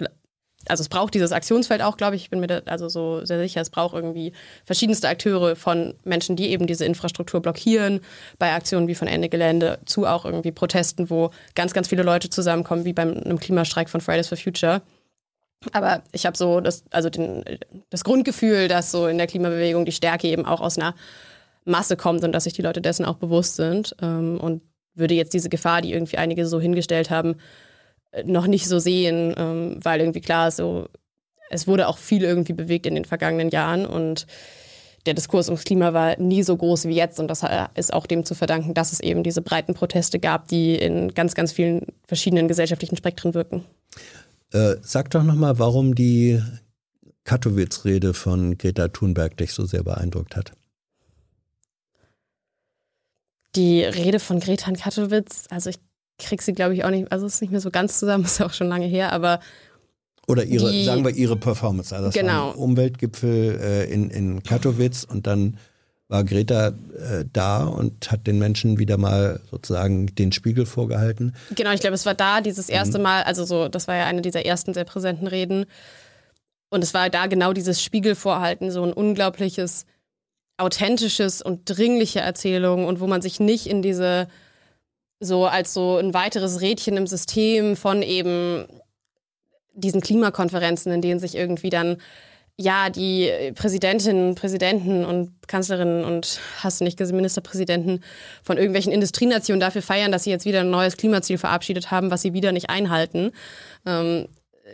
also 0.68 0.82
es 0.82 0.90
braucht 0.90 1.14
dieses 1.14 1.32
Aktionsfeld 1.32 1.82
auch, 1.82 1.98
glaube 1.98 2.16
ich, 2.16 2.24
ich 2.24 2.30
bin 2.30 2.40
mir 2.40 2.48
da 2.48 2.62
also 2.66 2.90
so 2.90 3.24
sehr 3.26 3.40
sicher, 3.40 3.62
es 3.62 3.70
braucht 3.70 3.94
irgendwie 3.94 4.34
verschiedenste 4.66 5.08
Akteure 5.08 5.56
von 5.56 5.94
Menschen, 6.04 6.36
die 6.36 6.50
eben 6.50 6.68
diese 6.68 6.86
Infrastruktur 6.86 7.42
blockieren, 7.42 8.02
bei 8.40 8.54
Aktionen 8.54 8.88
wie 8.88 8.96
von 8.96 9.08
Ende 9.08 9.30
Gelände 9.30 9.80
zu 9.86 10.06
auch 10.06 10.26
irgendwie 10.26 10.52
Protesten, 10.52 11.10
wo 11.10 11.32
ganz, 11.54 11.74
ganz 11.74 11.88
viele 11.88 12.04
Leute 12.04 12.30
zusammenkommen, 12.30 12.86
wie 12.86 12.94
beim 12.94 13.14
einem 13.14 13.40
Klimastreik 13.40 13.90
von 13.90 14.02
Fridays 14.02 14.28
for 14.28 14.38
Future. 14.38 14.82
Aber 15.72 16.04
ich 16.12 16.26
habe 16.26 16.38
so 16.38 16.60
das, 16.62 16.84
also 16.92 17.10
den, 17.10 17.44
das 17.90 18.04
Grundgefühl, 18.04 18.68
dass 18.68 18.92
so 18.92 19.08
in 19.08 19.18
der 19.18 19.28
Klimabewegung 19.28 19.86
die 19.86 19.92
Stärke 19.92 20.28
eben 20.28 20.46
auch 20.46 20.62
aus 20.62 20.78
einer 20.78 20.96
Masse 21.66 21.98
kommt 21.98 22.24
und 22.24 22.32
dass 22.32 22.46
sich 22.46 22.54
die 22.54 22.62
Leute 22.62 22.82
dessen 22.82 23.06
auch 23.06 23.18
bewusst 23.18 23.56
sind. 23.56 23.96
Ähm, 24.02 24.40
und 24.40 24.62
würde 24.96 25.14
jetzt 25.14 25.34
diese 25.34 25.50
Gefahr, 25.50 25.82
die 25.82 25.94
irgendwie 25.94 26.18
einige 26.18 26.48
so 26.48 26.60
hingestellt 26.60 27.10
haben, 27.10 27.36
äh, 28.12 28.24
noch 28.24 28.48
nicht 28.48 28.68
so 28.68 28.80
sehen, 28.80 29.34
ähm, 29.38 29.80
weil 29.84 30.00
irgendwie 30.00 30.22
klar 30.22 30.48
ist, 30.48 30.58
so, 30.58 30.88
es 31.50 31.68
wurde 31.68 31.88
auch 31.88 31.98
viel 31.98 32.24
irgendwie 32.24 32.54
bewegt 32.54 32.86
in 32.86 32.96
den 32.96 33.06
vergangenen 33.06 33.50
Jahren 33.50 33.86
und 33.86 34.26
der 35.06 35.14
Diskurs 35.14 35.50
ums 35.50 35.66
Klima 35.66 35.94
war 35.94 36.20
nie 36.20 36.42
so 36.42 36.58
groß 36.58 36.86
wie 36.86 36.96
jetzt 36.96 37.20
und 37.20 37.28
das 37.28 37.44
ist 37.76 37.94
auch 37.94 38.08
dem 38.08 38.26
zu 38.26 38.34
verdanken, 38.34 38.74
dass 38.74 38.92
es 38.92 39.00
eben 39.00 39.22
diese 39.22 39.44
breiten 39.44 39.76
Proteste 39.76 40.18
gab, 40.18 40.48
die 40.48 40.76
in 40.76 41.14
ganz, 41.14 41.36
ganz 41.36 41.52
vielen 41.52 41.86
verschiedenen 42.08 42.48
gesellschaftlichen 42.48 42.98
Spektren 42.98 43.36
wirken. 43.36 43.66
Äh, 44.52 44.78
sag 44.82 45.12
doch 45.12 45.22
nochmal, 45.22 45.60
warum 45.60 45.94
die 45.94 46.42
Katowice-Rede 47.24 48.16
von 48.16 48.58
Greta 48.58 48.88
Thunberg 48.88 49.38
dich 49.38 49.54
so 49.54 49.66
sehr 49.66 49.84
beeindruckt 49.84 50.36
hat 50.36 50.54
die 53.56 53.84
Rede 53.84 54.20
von 54.20 54.40
Greta 54.40 54.72
Katowice, 54.72 55.48
also 55.50 55.70
ich 55.70 55.78
krieg 56.18 56.42
sie, 56.42 56.54
glaube 56.54 56.74
ich, 56.74 56.84
auch 56.84 56.90
nicht, 56.90 57.12
also 57.12 57.26
es 57.26 57.36
ist 57.36 57.42
nicht 57.42 57.52
mehr 57.52 57.62
so 57.62 57.72
ganz 57.72 58.00
zusammen, 58.00 58.26
ist 58.26 58.42
auch 58.42 58.54
schon 58.54 58.68
lange 58.68 58.86
her, 58.86 59.12
aber 59.12 59.40
oder 60.28 60.44
ihre, 60.44 60.72
die, 60.72 60.86
sagen 60.86 61.06
wir 61.06 61.12
ihre 61.12 61.36
Performance. 61.36 61.94
Also 61.94 62.08
das 62.08 62.16
genau. 62.16 62.48
war 62.48 62.54
ein 62.54 62.58
Umweltgipfel 62.58 63.60
äh, 63.62 63.94
in, 63.94 64.10
in 64.10 64.42
Katowice 64.42 65.06
und 65.06 65.28
dann 65.28 65.58
war 66.08 66.24
Greta 66.24 66.68
äh, 66.70 67.26
da 67.32 67.64
und 67.64 68.12
hat 68.12 68.28
den 68.28 68.38
Menschen 68.38 68.80
wieder 68.80 68.98
mal 68.98 69.40
sozusagen 69.50 70.08
den 70.16 70.32
Spiegel 70.32 70.66
vorgehalten. 70.66 71.36
Genau, 71.56 71.72
ich 71.72 71.80
glaube, 71.80 71.96
es 71.96 72.06
war 72.06 72.14
da 72.14 72.42
dieses 72.42 72.70
erste 72.70 72.98
mhm. 72.98 73.04
Mal, 73.04 73.24
also 73.24 73.44
so, 73.44 73.68
das 73.68 73.88
war 73.88 73.96
ja 73.96 74.06
eine 74.06 74.22
dieser 74.22 74.46
ersten 74.46 74.74
sehr 74.74 74.84
präsenten 74.84 75.28
Reden. 75.28 75.66
Und 76.70 76.84
es 76.84 76.94
war 76.94 77.10
da 77.10 77.28
genau 77.28 77.54
dieses 77.54 77.82
Spiegelvorhalten, 77.82 78.70
so 78.72 78.84
ein 78.84 78.94
unglaubliches, 78.94 79.86
authentisches 80.58 81.42
und 81.42 81.62
dringliche 81.66 82.22
Erzählung 82.22 82.86
und 82.86 83.00
wo 83.00 83.08
man 83.08 83.22
sich 83.22 83.40
nicht 83.40 83.68
in 83.68 83.82
diese, 83.82 84.28
so 85.20 85.46
als 85.46 85.74
so 85.74 85.98
ein 85.98 86.14
weiteres 86.14 86.62
Rädchen 86.62 86.98
im 86.98 87.08
System 87.08 87.76
von 87.76 88.02
eben 88.02 88.66
diesen 89.74 90.02
Klimakonferenzen, 90.02 90.92
in 90.92 91.02
denen 91.02 91.20
sich 91.20 91.36
irgendwie 91.36 91.70
dann 91.70 91.98
ja, 92.58 92.90
die 92.90 93.30
Präsidentinnen, 93.54 94.36
Präsidenten 94.36 95.04
und 95.04 95.34
Kanzlerinnen 95.48 96.06
und 96.06 96.40
hast 96.60 96.80
du 96.80 96.86
nicht 96.86 96.98
gesehen, 96.98 97.18
Ministerpräsidenten 97.18 98.02
von 98.44 98.56
irgendwelchen 98.56 98.94
Industrienationen 98.94 99.60
dafür 99.60 99.82
feiern, 99.82 100.14
dass 100.14 100.24
sie 100.24 100.30
jetzt 100.30 100.46
wieder 100.46 100.62
ein 100.62 100.70
neues 100.70 100.96
Klimaziel 100.96 101.38
verabschiedet 101.38 101.92
haben, 101.92 102.12
was 102.12 102.22
sie 102.22 102.32
wieder 102.32 102.54
nicht 102.54 102.70
einhalten. 102.70 103.32
Ähm, 103.86 104.28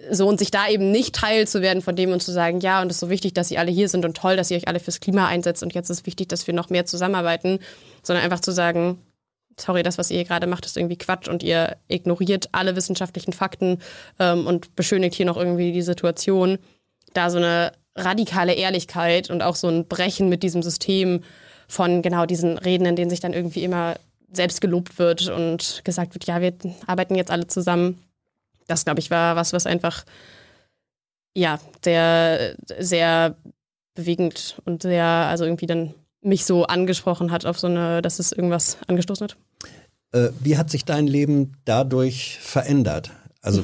so 0.09 0.27
und 0.27 0.39
sich 0.39 0.51
da 0.51 0.67
eben 0.67 0.91
nicht 0.91 1.15
Teil 1.15 1.47
zu 1.47 1.61
werden 1.61 1.81
von 1.81 1.95
dem 1.95 2.11
und 2.11 2.21
zu 2.23 2.31
sagen, 2.31 2.59
ja, 2.59 2.81
und 2.81 2.87
es 2.87 2.95
ist 2.95 3.01
so 3.01 3.09
wichtig, 3.09 3.33
dass 3.33 3.51
ihr 3.51 3.59
alle 3.59 3.71
hier 3.71 3.89
sind 3.89 4.05
und 4.05 4.17
toll, 4.17 4.35
dass 4.35 4.49
ihr 4.51 4.57
euch 4.57 4.67
alle 4.67 4.79
fürs 4.79 4.99
Klima 4.99 5.27
einsetzt 5.27 5.63
und 5.63 5.73
jetzt 5.73 5.89
ist 5.89 6.05
wichtig, 6.05 6.29
dass 6.29 6.47
wir 6.47 6.53
noch 6.53 6.69
mehr 6.69 6.85
zusammenarbeiten, 6.85 7.59
sondern 8.01 8.23
einfach 8.23 8.39
zu 8.39 8.51
sagen, 8.51 8.99
sorry, 9.59 9.83
das, 9.83 9.97
was 9.97 10.09
ihr 10.09 10.17
hier 10.17 10.25
gerade 10.25 10.47
macht, 10.47 10.65
ist 10.65 10.77
irgendwie 10.77 10.97
Quatsch 10.97 11.27
und 11.27 11.43
ihr 11.43 11.77
ignoriert 11.87 12.49
alle 12.51 12.75
wissenschaftlichen 12.75 13.33
Fakten 13.33 13.79
ähm, 14.19 14.47
und 14.47 14.75
beschönigt 14.75 15.15
hier 15.15 15.25
noch 15.25 15.37
irgendwie 15.37 15.71
die 15.71 15.81
Situation 15.81 16.57
da 17.13 17.29
so 17.29 17.37
eine 17.37 17.73
radikale 17.95 18.53
Ehrlichkeit 18.53 19.29
und 19.29 19.41
auch 19.41 19.55
so 19.55 19.67
ein 19.67 19.87
Brechen 19.87 20.29
mit 20.29 20.43
diesem 20.43 20.63
System 20.63 21.23
von 21.67 22.01
genau 22.01 22.25
diesen 22.25 22.57
Reden, 22.57 22.85
in 22.85 22.95
denen 22.95 23.09
sich 23.09 23.19
dann 23.19 23.33
irgendwie 23.33 23.63
immer 23.63 23.95
selbst 24.31 24.61
gelobt 24.61 24.97
wird 24.97 25.27
und 25.29 25.81
gesagt 25.83 26.13
wird, 26.13 26.25
ja, 26.25 26.41
wir 26.41 26.53
arbeiten 26.87 27.15
jetzt 27.15 27.31
alle 27.31 27.47
zusammen. 27.47 28.01
Das, 28.71 28.85
glaube 28.85 28.99
ich, 28.99 29.11
war 29.11 29.35
was, 29.35 29.53
was 29.53 29.65
einfach, 29.65 30.05
ja, 31.35 31.59
sehr, 31.83 32.55
sehr 32.79 33.35
bewegend 33.93 34.61
und 34.65 34.83
sehr, 34.83 35.05
also 35.05 35.43
irgendwie 35.43 35.65
dann 35.65 35.93
mich 36.21 36.45
so 36.45 36.65
angesprochen 36.65 37.31
hat 37.31 37.45
auf 37.45 37.59
so 37.59 37.67
eine, 37.67 38.01
dass 38.01 38.19
es 38.19 38.31
irgendwas 38.31 38.77
angestoßen 38.87 39.27
hat. 39.27 39.37
Äh, 40.13 40.29
wie 40.39 40.57
hat 40.57 40.69
sich 40.69 40.85
dein 40.85 41.07
Leben 41.07 41.57
dadurch 41.65 42.37
verändert? 42.39 43.11
Also 43.41 43.63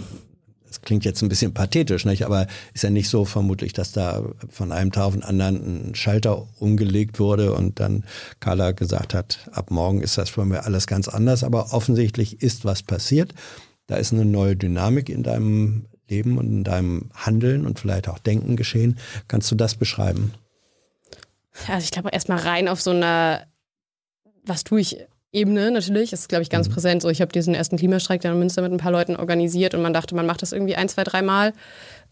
das 0.67 0.81
klingt 0.81 1.05
jetzt 1.05 1.21
ein 1.21 1.29
bisschen 1.29 1.53
pathetisch, 1.53 2.05
nicht? 2.05 2.25
aber 2.25 2.47
ist 2.73 2.83
ja 2.83 2.89
nicht 2.89 3.09
so 3.09 3.25
vermutlich, 3.25 3.73
dass 3.73 3.93
da 3.93 4.23
von 4.49 4.71
einem 4.71 4.91
Tag 4.91 5.05
auf 5.05 5.13
den 5.13 5.23
anderen 5.23 5.89
ein 5.89 5.95
Schalter 5.95 6.47
umgelegt 6.59 7.19
wurde 7.19 7.53
und 7.53 7.79
dann 7.79 8.03
Carla 8.39 8.71
gesagt 8.71 9.13
hat, 9.13 9.49
ab 9.53 9.71
morgen 9.71 10.01
ist 10.01 10.17
das 10.17 10.29
für 10.29 10.45
mich 10.45 10.59
alles 10.59 10.87
ganz 10.87 11.07
anders. 11.07 11.43
Aber 11.43 11.73
offensichtlich 11.73 12.41
ist 12.41 12.65
was 12.65 12.83
passiert. 12.83 13.33
Da 13.87 13.95
ist 13.95 14.13
eine 14.13 14.25
neue 14.25 14.55
Dynamik 14.55 15.09
in 15.09 15.23
deinem 15.23 15.85
Leben 16.09 16.37
und 16.37 16.47
in 16.47 16.63
deinem 16.63 17.09
Handeln 17.13 17.65
und 17.65 17.79
vielleicht 17.79 18.07
auch 18.09 18.19
Denken 18.19 18.55
geschehen. 18.55 18.97
Kannst 19.27 19.49
du 19.51 19.55
das 19.55 19.75
beschreiben? 19.75 20.33
Also 21.67 21.83
ich 21.83 21.91
glaube 21.91 22.09
erstmal 22.11 22.39
rein 22.39 22.67
auf 22.67 22.81
so 22.81 22.91
einer, 22.91 23.47
was 24.45 24.63
tue 24.63 24.79
ich 24.81 24.97
Ebene 25.33 25.71
natürlich. 25.71 26.11
Das 26.11 26.21
ist, 26.21 26.29
glaube 26.29 26.43
ich, 26.43 26.49
ganz 26.49 26.69
mhm. 26.69 26.73
präsent. 26.73 27.01
So, 27.01 27.09
ich 27.09 27.21
habe 27.21 27.31
diesen 27.31 27.53
ersten 27.53 27.77
Klimastreik 27.77 28.21
dann 28.21 28.33
in 28.33 28.39
Münster 28.39 28.61
mit 28.61 28.71
ein 28.71 28.77
paar 28.77 28.91
Leuten 28.91 29.15
organisiert 29.15 29.73
und 29.75 29.81
man 29.81 29.93
dachte, 29.93 30.15
man 30.15 30.25
macht 30.25 30.41
das 30.41 30.53
irgendwie 30.53 30.75
ein, 30.75 30.87
zwei, 30.87 31.03
dreimal. 31.03 31.53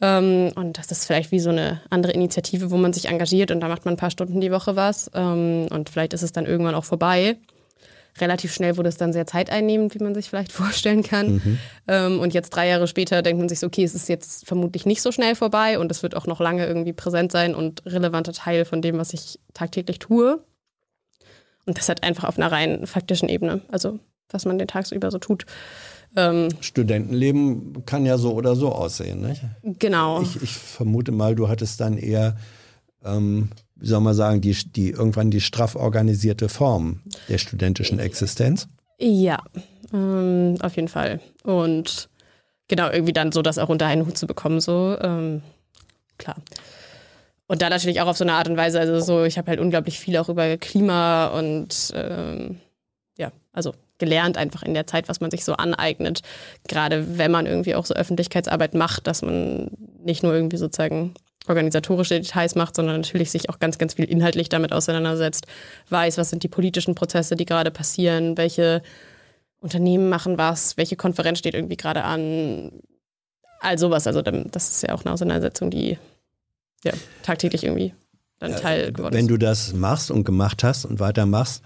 Ähm, 0.02 0.52
und 0.56 0.78
das 0.78 0.92
ist 0.92 1.06
vielleicht 1.06 1.32
wie 1.32 1.40
so 1.40 1.50
eine 1.50 1.82
andere 1.90 2.12
Initiative, 2.12 2.72
wo 2.72 2.78
man 2.78 2.92
sich 2.92 3.06
engagiert 3.06 3.52
und 3.52 3.62
da 3.62 3.70
macht 3.70 3.86
man 3.86 3.94
ein 3.94 3.98
paar 3.98 4.12
Stunden 4.12 4.42
die 4.42 4.52
Woche 4.52 4.76
was. 4.76 5.10
Ähm, 5.14 5.68
und 5.72 5.90
vielleicht 5.90 6.14
ist 6.14 6.24
es 6.24 6.34
dann 6.34 6.46
irgendwann 6.46 6.76
auch 6.76 6.84
vorbei. 6.84 7.38
Relativ 8.18 8.54
schnell 8.54 8.78
wurde 8.78 8.90
es 8.90 8.98
dann 8.98 9.12
sehr 9.12 9.28
zeiteinnehmend, 9.28 9.94
wie 9.94 10.04
man 10.04 10.16
sich 10.16 10.30
vielleicht 10.30 10.52
vorstellen 10.54 11.04
kann. 11.04 11.34
Mhm. 11.34 11.60
Ähm, 11.88 12.20
und 12.20 12.34
jetzt 12.34 12.52
drei 12.52 12.68
Jahre 12.68 12.88
später 12.88 13.22
denkt 13.22 13.40
man 13.40 13.50
sich 13.50 13.60
so, 13.60 13.68
okay, 13.68 13.84
es 13.84 13.96
ist 13.96 14.10
jetzt 14.10 14.48
vermutlich 14.48 14.86
nicht 14.86 15.02
so 15.02 15.12
schnell 15.12 15.36
vorbei 15.36 15.80
und 15.80 15.92
es 15.92 16.04
wird 16.04 16.16
auch 16.16 16.28
noch 16.28 16.40
lange 16.40 16.66
irgendwie 16.66 16.94
präsent 16.94 17.32
sein 17.32 17.56
und 17.56 17.86
relevanter 17.86 18.34
Teil 18.34 18.66
von 18.66 18.82
dem, 18.82 18.98
was 18.98 19.14
ich 19.14 19.40
tagtäglich 19.54 20.00
tue. 20.00 20.44
Und 21.66 21.78
das 21.78 21.90
hat 21.90 22.04
einfach 22.04 22.26
auf 22.26 22.38
einer 22.38 22.52
rein 22.52 22.86
faktischen 22.86 23.28
Ebene, 23.28 23.62
also 23.70 24.00
was 24.30 24.46
man 24.46 24.58
den 24.58 24.68
tagsüber 24.68 25.12
so 25.12 25.18
tut. 25.18 25.46
Ähm, 26.16 26.50
Studentenleben 26.62 27.86
kann 27.86 28.06
ja 28.06 28.18
so 28.18 28.34
oder 28.34 28.56
so 28.56 28.72
aussehen, 28.72 29.22
nicht? 29.22 29.42
Genau. 29.64 30.22
Ich, 30.22 30.42
ich 30.42 30.54
vermute 30.54 31.12
mal, 31.12 31.36
du 31.36 31.50
hattest 31.50 31.82
dann 31.82 31.98
eher, 31.98 32.38
ähm, 33.04 33.50
wie 33.86 33.90
soll 33.90 34.02
man 34.02 34.16
sagen, 34.16 34.42
die, 34.42 34.52
die 34.52 34.90
irgendwann 34.90 35.30
die 35.30 35.42
straff 35.42 35.76
organisierte 35.76 36.50
Form 36.50 37.02
der 37.30 37.38
studentischen 37.38 38.00
Existenz. 38.00 38.68
Ja, 38.98 39.38
ähm, 39.94 40.56
auf 40.60 40.76
jeden 40.76 40.88
Fall. 40.88 41.20
Und 41.44 42.10
genau, 42.68 42.90
irgendwie 42.90 43.14
dann 43.14 43.32
so 43.32 43.44
das 43.44 43.60
auch 43.60 43.70
unter 43.70 43.86
einen 43.86 44.08
Hut 44.08 44.18
zu 44.18 44.26
bekommen, 44.26 44.60
so, 44.60 44.98
ähm, 45.00 45.44
klar. 46.18 46.38
Und 47.46 47.62
da 47.62 47.70
natürlich 47.70 48.02
auch 48.02 48.08
auf 48.08 48.18
so 48.18 48.24
eine 48.24 48.34
Art 48.34 48.50
und 48.50 48.58
Weise, 48.58 48.80
also 48.80 49.00
so, 49.02 49.24
ich 49.24 49.38
habe 49.38 49.52
halt 49.52 49.60
unglaublich 49.60 50.00
viel 50.00 50.18
auch 50.18 50.30
über 50.30 50.58
Klima 50.58 51.28
und 51.28 51.94
ähm, 51.94 52.58
ja, 53.20 53.32
also 53.54 53.76
gelernt 54.00 54.36
einfach 54.36 54.64
in 54.64 54.74
der 54.74 54.88
Zeit, 54.88 55.10
was 55.10 55.22
man 55.22 55.30
sich 55.30 55.46
so 55.46 55.54
aneignet. 55.54 56.22
Gerade 56.68 57.20
wenn 57.20 57.30
man 57.30 57.46
irgendwie 57.46 57.76
auch 57.76 57.86
so 57.86 57.94
Öffentlichkeitsarbeit 57.94 58.74
macht, 58.74 59.06
dass 59.06 59.22
man 59.22 59.70
nicht 60.04 60.24
nur 60.24 60.34
irgendwie 60.34 60.58
sozusagen 60.58 61.14
organisatorische 61.48 62.20
Details 62.20 62.56
macht, 62.56 62.76
sondern 62.76 63.02
natürlich 63.02 63.32
sich 63.32 63.50
auch 63.50 63.60
ganz, 63.60 63.78
ganz 63.78 63.96
viel 63.96 64.06
inhaltlich 64.06 64.50
damit 64.50 64.74
auseinandersetzt, 64.74 65.46
weiß, 65.90 66.18
was 66.18 66.30
sind 66.30 66.44
die 66.44 66.48
politischen 66.48 66.96
Prozesse, 66.96 67.36
die 67.36 67.46
gerade 67.46 67.72
passieren, 67.72 68.38
welche 68.38 68.82
Unternehmen 69.60 70.10
machen 70.10 70.38
was, 70.38 70.78
welche 70.78 70.96
Konferenz 70.96 71.40
steht 71.40 71.56
irgendwie 71.56 71.78
gerade 71.78 72.04
an, 72.04 72.72
all 73.60 73.78
sowas. 73.78 74.08
Also 74.08 74.22
das 74.22 74.70
ist 74.70 74.84
ja 74.84 74.94
auch 74.94 75.04
eine 75.04 75.14
Auseinandersetzung, 75.14 75.72
die 75.72 75.98
ja, 76.84 76.94
tagtäglich 77.24 77.64
irgendwie 77.64 77.94
dann 78.40 78.56
Teil 78.56 78.92
geworden 78.92 79.16
Wenn 79.16 79.28
du 79.28 79.38
das 79.38 79.74
machst 79.74 80.12
und 80.12 80.24
gemacht 80.24 80.64
hast 80.64 80.86
und 80.86 81.00
weitermachst, 81.00 81.64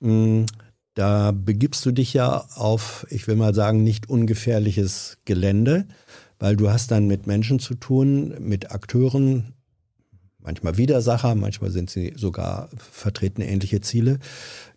mh, 0.00 0.46
da 0.94 1.32
begibst 1.32 1.84
du 1.86 1.92
dich 1.92 2.12
ja 2.14 2.44
auf, 2.54 3.06
ich 3.10 3.26
will 3.26 3.36
mal 3.36 3.54
sagen, 3.54 3.82
nicht 3.82 4.08
ungefährliches 4.08 5.18
Gelände, 5.24 5.86
weil 6.40 6.56
du 6.56 6.70
hast 6.70 6.90
dann 6.90 7.06
mit 7.06 7.28
Menschen 7.28 7.60
zu 7.60 7.74
tun, 7.74 8.34
mit 8.40 8.72
Akteuren, 8.72 9.52
manchmal 10.38 10.78
Widersacher, 10.78 11.34
manchmal 11.34 11.70
sind 11.70 11.90
sie 11.90 12.14
sogar 12.16 12.70
vertreten 12.76 13.42
ähnliche 13.42 13.82
Ziele. 13.82 14.18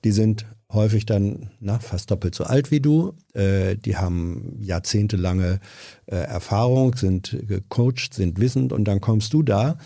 Die 0.04 0.12
sind 0.12 0.46
häufig 0.72 1.06
dann 1.06 1.52
na, 1.60 1.80
fast 1.80 2.12
doppelt 2.12 2.36
so 2.36 2.44
alt 2.44 2.70
wie 2.70 2.82
du. 2.82 3.14
Äh, 3.34 3.78
die 3.78 3.96
haben 3.96 4.58
jahrzehntelange 4.60 5.60
äh, 6.06 6.16
Erfahrung, 6.16 6.96
sind 6.96 7.38
gecoacht, 7.48 8.14
sind 8.14 8.40
wissend 8.40 8.74
und 8.74 8.86
dann 8.86 9.00
kommst 9.00 9.34
du 9.34 9.42
da 9.42 9.78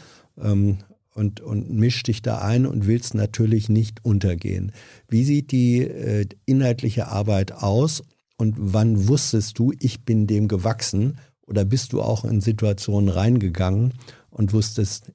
ähm, 0.41 0.79
und, 1.13 1.41
und 1.41 1.71
mischst 1.71 2.07
dich 2.07 2.23
da 2.23 2.39
ein 2.39 2.65
und 2.65 2.87
willst 2.87 3.13
natürlich 3.13 3.69
nicht 3.69 4.03
untergehen. 4.03 4.71
Wie 5.07 5.23
sieht 5.23 5.51
die 5.51 5.81
äh, 5.81 6.25
inhaltliche 6.45 7.07
Arbeit 7.07 7.51
aus 7.51 8.03
und 8.37 8.55
wann 8.57 9.07
wusstest 9.07 9.59
du, 9.59 9.73
ich 9.79 10.05
bin 10.05 10.25
dem 10.25 10.47
gewachsen 10.47 11.17
oder 11.47 11.65
bist 11.65 11.93
du 11.93 12.01
auch 12.01 12.23
in 12.23 12.41
Situationen 12.41 13.09
reingegangen 13.09 13.93
und 14.29 14.53
wusstest 14.53 15.11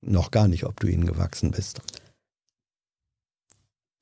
noch 0.00 0.30
gar 0.30 0.48
nicht, 0.48 0.64
ob 0.64 0.80
du 0.80 0.86
ihnen 0.86 1.06
gewachsen 1.06 1.50
bist? 1.50 1.80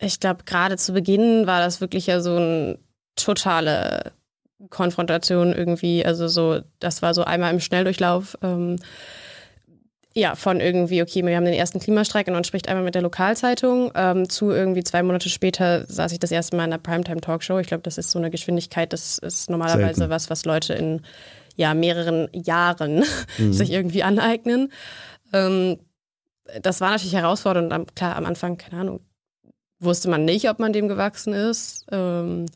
ich 0.02 0.20
glaube, 0.20 0.44
gerade 0.44 0.76
zu 0.76 0.92
Beginn 0.92 1.46
war 1.46 1.60
das 1.60 1.80
wirklich 1.80 2.06
ja 2.06 2.20
so 2.20 2.36
eine 2.36 2.78
totale 3.16 4.12
Konfrontation 4.70 5.52
irgendwie. 5.52 6.04
Also 6.04 6.28
so, 6.28 6.60
das 6.80 7.02
war 7.02 7.14
so 7.14 7.24
einmal 7.24 7.52
im 7.52 7.60
Schnelldurchlauf. 7.60 8.36
Ähm, 8.42 8.78
ja, 10.14 10.34
von 10.34 10.60
irgendwie, 10.60 11.00
okay, 11.00 11.24
wir 11.24 11.34
haben 11.36 11.46
den 11.46 11.54
ersten 11.54 11.80
Klimastreik 11.80 12.26
und 12.26 12.34
man 12.34 12.44
spricht 12.44 12.68
einmal 12.68 12.84
mit 12.84 12.94
der 12.94 13.02
Lokalzeitung. 13.02 13.92
Ähm, 13.94 14.28
zu 14.28 14.50
irgendwie 14.50 14.84
zwei 14.84 15.02
Monate 15.02 15.30
später 15.30 15.86
saß 15.86 16.12
ich 16.12 16.18
das 16.18 16.32
erste 16.32 16.56
Mal 16.56 16.64
in 16.64 16.72
einer 16.72 16.82
Primetime-Talkshow. 16.82 17.58
Ich 17.58 17.68
glaube, 17.68 17.82
das 17.82 17.96
ist 17.96 18.10
so 18.10 18.18
eine 18.18 18.30
Geschwindigkeit, 18.30 18.92
das 18.92 19.18
ist 19.18 19.48
normalerweise 19.48 20.00
Selten. 20.00 20.10
was, 20.10 20.28
was 20.28 20.44
Leute 20.44 20.74
in 20.74 21.00
ja, 21.56 21.74
mehreren 21.74 22.28
Jahren 22.32 23.04
mhm. 23.38 23.52
sich 23.52 23.70
irgendwie 23.70 24.02
aneignen. 24.02 24.72
Ähm, 25.32 25.78
das 26.60 26.80
war 26.80 26.90
natürlich 26.90 27.14
herausfordernd. 27.14 27.94
Klar, 27.94 28.16
am 28.16 28.26
Anfang, 28.26 28.58
keine 28.58 28.80
Ahnung, 28.80 29.00
wusste 29.78 30.08
man 30.08 30.24
nicht, 30.24 30.48
ob 30.48 30.58
man 30.58 30.72
dem 30.72 30.88
gewachsen 30.88 31.32
ist. 31.32 31.86
Ähm, 31.90 32.46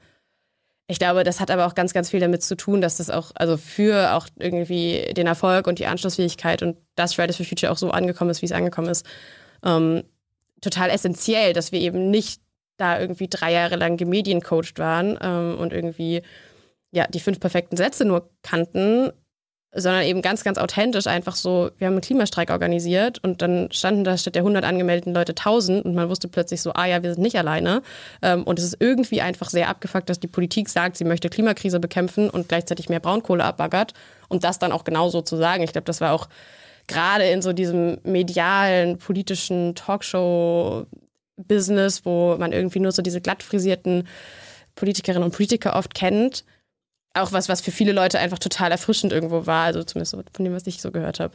ich 0.89 0.99
glaube, 0.99 1.25
das 1.25 1.41
hat 1.41 1.51
aber 1.51 1.67
auch 1.67 1.75
ganz, 1.75 1.93
ganz 1.93 2.11
viel 2.11 2.21
damit 2.21 2.43
zu 2.43 2.57
tun, 2.57 2.81
dass 2.81 2.99
das 2.99 3.11
auch, 3.11 3.33
also 3.35 3.57
für 3.57 4.15
auch 4.15 4.29
irgendwie 4.39 5.13
den 5.17 5.27
Erfolg 5.27 5.67
und 5.67 5.81
die 5.81 5.87
Anschlussfähigkeit 5.87 6.63
und 6.63 6.77
das 6.95 7.15
Fridays 7.15 7.37
for 7.37 7.47
Future 7.47 7.73
auch 7.73 7.79
so 7.79 7.91
angekommen 7.91 8.31
ist, 8.31 8.41
wie 8.43 8.47
es 8.47 8.53
angekommen 8.53 8.89
ist, 8.89 9.05
ähm, 9.65 10.05
total 10.61 10.91
essentiell, 10.91 11.53
dass 11.53 11.73
wir 11.73 11.81
eben 11.81 12.11
nicht 12.11 12.41
da 12.77 13.01
irgendwie 13.01 13.29
drei 13.29 13.53
Jahre 13.53 13.77
lang 13.77 13.97
gemediencoacht 13.97 14.79
waren 14.79 15.19
ähm, 15.21 15.59
und 15.59 15.73
irgendwie 15.73 16.23
ja, 16.97 17.07
die 17.07 17.21
fünf 17.21 17.39
perfekten 17.39 17.77
Sätze 17.77 18.05
nur 18.07 18.31
kannten, 18.43 19.13
sondern 19.75 20.05
eben 20.05 20.23
ganz, 20.23 20.45
ganz 20.45 20.57
authentisch 20.57 21.07
einfach 21.07 21.37
so, 21.37 21.71
wir 21.77 21.89
haben 21.89 21.93
einen 21.93 22.01
Klimastreik 22.01 22.49
organisiert 22.49 23.23
und 23.23 23.43
dann 23.43 23.71
standen 23.71 24.05
da 24.05 24.17
statt 24.17 24.35
der 24.35 24.41
100 24.41 24.65
angemeldeten 24.65 25.13
Leute 25.13 25.33
1000 25.33 25.85
und 25.85 25.95
man 25.95 26.09
wusste 26.09 26.29
plötzlich 26.29 26.63
so, 26.63 26.73
ah 26.73 26.87
ja, 26.87 27.03
wir 27.03 27.13
sind 27.13 27.23
nicht 27.23 27.37
alleine. 27.37 27.83
Ähm, 28.23 28.45
und 28.45 28.59
es 28.59 28.65
ist 28.65 28.79
irgendwie 28.81 29.21
einfach 29.21 29.51
sehr 29.51 29.69
abgefuckt, 29.69 30.09
dass 30.09 30.19
die 30.19 30.27
Politik 30.27 30.71
sagt, 30.71 30.97
sie 30.97 31.05
möchte 31.05 31.29
Klimakrise 31.29 31.81
bekämpfen 31.81 32.31
und 32.31 32.49
gleichzeitig 32.49 32.89
mehr 32.89 33.01
Braunkohle 33.01 33.45
abbaggert 33.45 33.93
und 34.31 34.43
das 34.43 34.59
dann 34.59 34.73
auch 34.73 34.85
genauso 34.85 35.21
zu 35.21 35.37
sagen. 35.37 35.63
Ich 35.63 35.73
glaube, 35.73 35.85
das 35.85 36.01
war 36.01 36.15
auch 36.15 36.31
gerade 36.87 37.25
in 37.25 37.43
so 37.43 37.53
diesem 37.53 37.99
medialen, 38.05 38.97
politischen 38.97 39.75
Talkshow-Business, 39.75 42.07
wo 42.07 42.37
man 42.39 42.53
irgendwie 42.53 42.81
nur 42.81 42.93
so 42.93 43.03
diese 43.03 43.21
glatt 43.21 43.43
frisierten 43.43 44.05
Politikerinnen 44.77 45.25
und 45.25 45.35
Politiker 45.35 45.77
oft 45.77 45.95
kennt, 45.95 46.45
auch 47.17 47.33
was, 47.33 47.49
was 47.49 47.61
für 47.61 47.71
viele 47.71 47.93
Leute 47.93 48.19
einfach 48.19 48.39
total 48.39 48.71
erfrischend 48.71 49.13
irgendwo 49.13 49.47
war, 49.47 49.65
also 49.65 49.83
zumindest 49.83 50.17
von 50.33 50.45
dem, 50.45 50.55
was 50.55 50.67
ich 50.67 50.81
so 50.81 50.91
gehört 50.91 51.21
habe. 51.21 51.35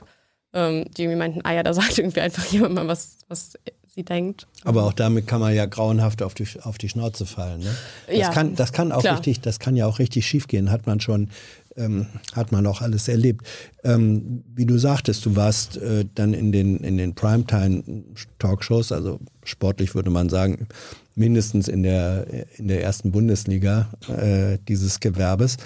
Ähm, 0.54 0.86
die 0.98 1.04
irgendwie 1.04 1.18
meinten, 1.18 1.42
ah 1.44 1.54
ja, 1.54 1.64
da 1.64 1.74
sagt 1.74 1.98
irgendwie 1.98 2.22
einfach 2.22 2.46
jemand 2.46 2.76
mal, 2.76 2.88
was, 2.88 3.20
was 3.28 3.54
sie 3.94 4.04
denkt. 4.04 4.48
Aber 4.64 4.84
auch 4.84 4.94
damit 4.94 5.28
kann 5.28 5.42
man 5.42 5.54
ja 5.54 5.66
grauenhaft 5.66 6.24
auf 6.24 6.34
die, 6.34 6.48
auf 6.64 6.78
die 6.78 6.90
Schnauze 6.90 7.26
fallen. 7.26 7.60
Ne? 7.60 7.76
Das, 8.08 8.18
ja, 8.18 8.30
kann, 8.30 8.56
das 8.56 8.72
kann 8.72 8.92
auch 8.92 9.02
klar. 9.02 9.16
richtig, 9.16 9.42
das 9.42 9.60
kann 9.60 9.76
ja 9.76 9.86
auch 9.86 10.00
richtig 10.00 10.26
schiefgehen, 10.26 10.72
hat 10.72 10.88
man 10.88 11.00
schon, 11.00 11.30
ähm, 11.76 12.08
hat 12.34 12.52
man 12.52 12.66
auch 12.68 12.82
alles 12.82 13.08
erlebt. 13.08 13.46
Ähm, 13.84 14.44
wie 14.54 14.66
du 14.66 14.78
sagtest, 14.78 15.26
du 15.26 15.36
warst 15.36 15.78
äh, 15.78 16.06
dann 16.16 16.34
in 16.34 16.52
den, 16.52 16.78
in 16.78 16.98
den 16.98 17.16
Primetime-Talkshows, 17.16 18.92
also 18.92 19.20
sportlich 19.44 19.94
würde 19.96 20.10
man 20.10 20.30
sagen, 20.30 20.68
mindestens 21.16 21.68
in 21.68 21.84
der, 21.84 22.26
in 22.58 22.68
der 22.68 22.84
ersten 22.84 23.12
Bundesliga 23.12 23.92
äh, 24.08 24.58
dieses 24.68 25.00
Gewerbes. 25.00 25.58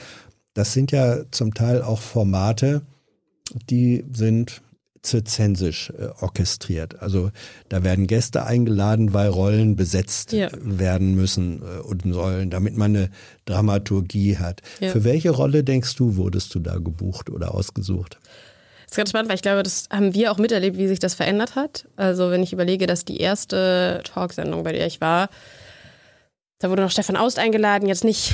Das 0.54 0.74
sind 0.74 0.92
ja 0.92 1.30
zum 1.32 1.54
Teil 1.54 1.82
auch 1.82 2.00
Formate, 2.00 2.82
die 3.70 4.06
sind 4.12 4.62
zirzensisch 5.06 5.92
äh, 5.92 6.08
orchestriert. 6.20 7.02
Also 7.02 7.32
da 7.70 7.84
werden 7.84 8.08
Gäste 8.08 8.46
eingeladen, 8.46 9.14
weil 9.14 9.30
Rollen 9.30 9.76
besetzt 9.76 10.34
ja. 10.34 10.50
werden 10.62 11.16
müssen 11.16 11.62
äh, 11.62 11.82
und 11.82 12.12
sollen, 12.12 12.50
damit 12.50 12.76
man 12.76 12.96
eine 12.96 13.10
Dramaturgie 13.46 14.38
hat. 14.38 14.62
Ja. 14.80 14.90
Für 14.90 15.04
welche 15.04 15.30
Rolle 15.30 15.64
denkst 15.64 15.96
du, 15.96 16.16
wurdest 16.18 16.54
du 16.56 16.60
da 16.60 16.78
gebucht 16.78 17.30
oder 17.30 17.54
ausgesucht? 17.54 18.20
Das 18.86 18.92
ist 18.92 18.98
ganz 18.98 19.10
spannend, 19.10 19.30
weil 19.30 19.36
ich 19.36 19.42
glaube, 19.42 19.64
das 19.64 19.88
haben 19.92 20.14
wir 20.14 20.32
auch 20.32 20.38
miterlebt, 20.38 20.78
wie 20.78 20.88
sich 20.88 21.00
das 21.00 21.16
verändert 21.16 21.56
hat. 21.56 21.88
Also 21.96 22.32
wenn 22.32 22.44
ich 22.44 22.54
überlege, 22.54 22.88
dass 22.88 23.06
die 23.06 23.20
erste 23.20 24.02
Talksendung, 24.04 24.64
bei 24.64 24.72
der 24.72 24.88
ich 24.88 25.02
war, 25.02 25.30
da 26.60 26.70
wurde 26.70 26.82
noch 26.82 26.92
Stefan 26.92 27.18
Aust 27.18 27.40
eingeladen, 27.40 27.88
jetzt 27.88 28.04
nicht 28.04 28.34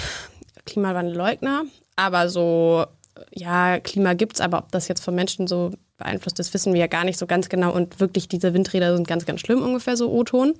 Klimawandelleugner, 0.65 1.63
aber 1.95 2.29
so, 2.29 2.85
ja, 3.31 3.79
Klima 3.79 4.13
gibt 4.13 4.35
es, 4.35 4.41
aber 4.41 4.59
ob 4.59 4.71
das 4.71 4.87
jetzt 4.87 5.03
von 5.03 5.15
Menschen 5.15 5.47
so 5.47 5.71
beeinflusst 5.97 6.39
ist, 6.39 6.53
wissen 6.53 6.73
wir 6.73 6.81
ja 6.81 6.87
gar 6.87 7.03
nicht 7.03 7.17
so 7.17 7.27
ganz 7.27 7.49
genau. 7.49 7.71
Und 7.73 7.99
wirklich, 7.99 8.27
diese 8.27 8.53
Windräder 8.53 8.95
sind 8.95 9.07
ganz, 9.07 9.25
ganz 9.25 9.39
schlimm, 9.41 9.61
ungefähr 9.61 9.97
so 9.97 10.11
O-Ton. 10.11 10.53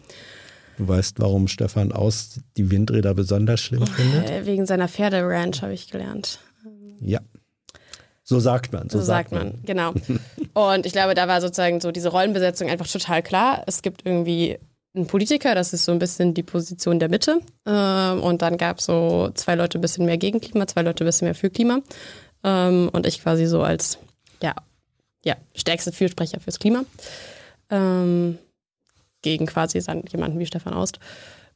Du 0.77 0.87
weißt, 0.87 1.19
warum 1.19 1.47
Stefan 1.47 1.91
Aust 1.91 2.39
die 2.57 2.71
Windräder 2.71 3.13
besonders 3.13 3.59
schlimm 3.59 3.85
findet? 3.85 4.29
Äh, 4.29 4.45
wegen 4.45 4.65
seiner 4.65 4.87
Pferderanch, 4.87 5.61
habe 5.61 5.73
ich 5.73 5.89
gelernt. 5.89 6.39
Ja. 6.99 7.19
So 8.31 8.39
sagt 8.39 8.71
man. 8.71 8.89
So, 8.89 8.99
so 8.99 9.03
sagt 9.03 9.33
man. 9.33 9.47
man, 9.47 9.59
genau. 9.65 9.93
Und 10.53 10.85
ich 10.85 10.93
glaube, 10.93 11.15
da 11.15 11.27
war 11.27 11.41
sozusagen 11.41 11.81
so 11.81 11.91
diese 11.91 12.07
Rollenbesetzung 12.07 12.69
einfach 12.69 12.87
total 12.87 13.21
klar. 13.21 13.63
Es 13.67 13.81
gibt 13.81 14.05
irgendwie 14.05 14.57
einen 14.95 15.05
Politiker, 15.05 15.53
das 15.53 15.73
ist 15.73 15.83
so 15.83 15.91
ein 15.91 15.99
bisschen 15.99 16.33
die 16.33 16.41
Position 16.41 16.97
der 16.99 17.09
Mitte. 17.09 17.41
Ähm, 17.65 18.23
und 18.23 18.41
dann 18.41 18.55
gab 18.55 18.79
es 18.79 18.85
so 18.85 19.31
zwei 19.33 19.55
Leute 19.55 19.77
ein 19.77 19.81
bisschen 19.81 20.05
mehr 20.05 20.17
gegen 20.17 20.39
Klima, 20.39 20.65
zwei 20.65 20.81
Leute 20.81 21.03
ein 21.03 21.07
bisschen 21.07 21.25
mehr 21.25 21.35
für 21.35 21.49
Klima. 21.49 21.79
Ähm, 22.45 22.89
und 22.93 23.05
ich 23.05 23.21
quasi 23.21 23.47
so 23.47 23.63
als 23.63 23.97
ja, 24.41 24.55
ja, 25.25 25.35
stärkste 25.53 25.91
Fürsprecher 25.91 26.39
fürs 26.39 26.57
Klima. 26.57 26.85
Ähm, 27.69 28.37
gegen 29.23 29.45
quasi 29.45 29.83
jemanden 30.09 30.39
wie 30.39 30.45
Stefan 30.45 30.73
Aust. 30.73 30.99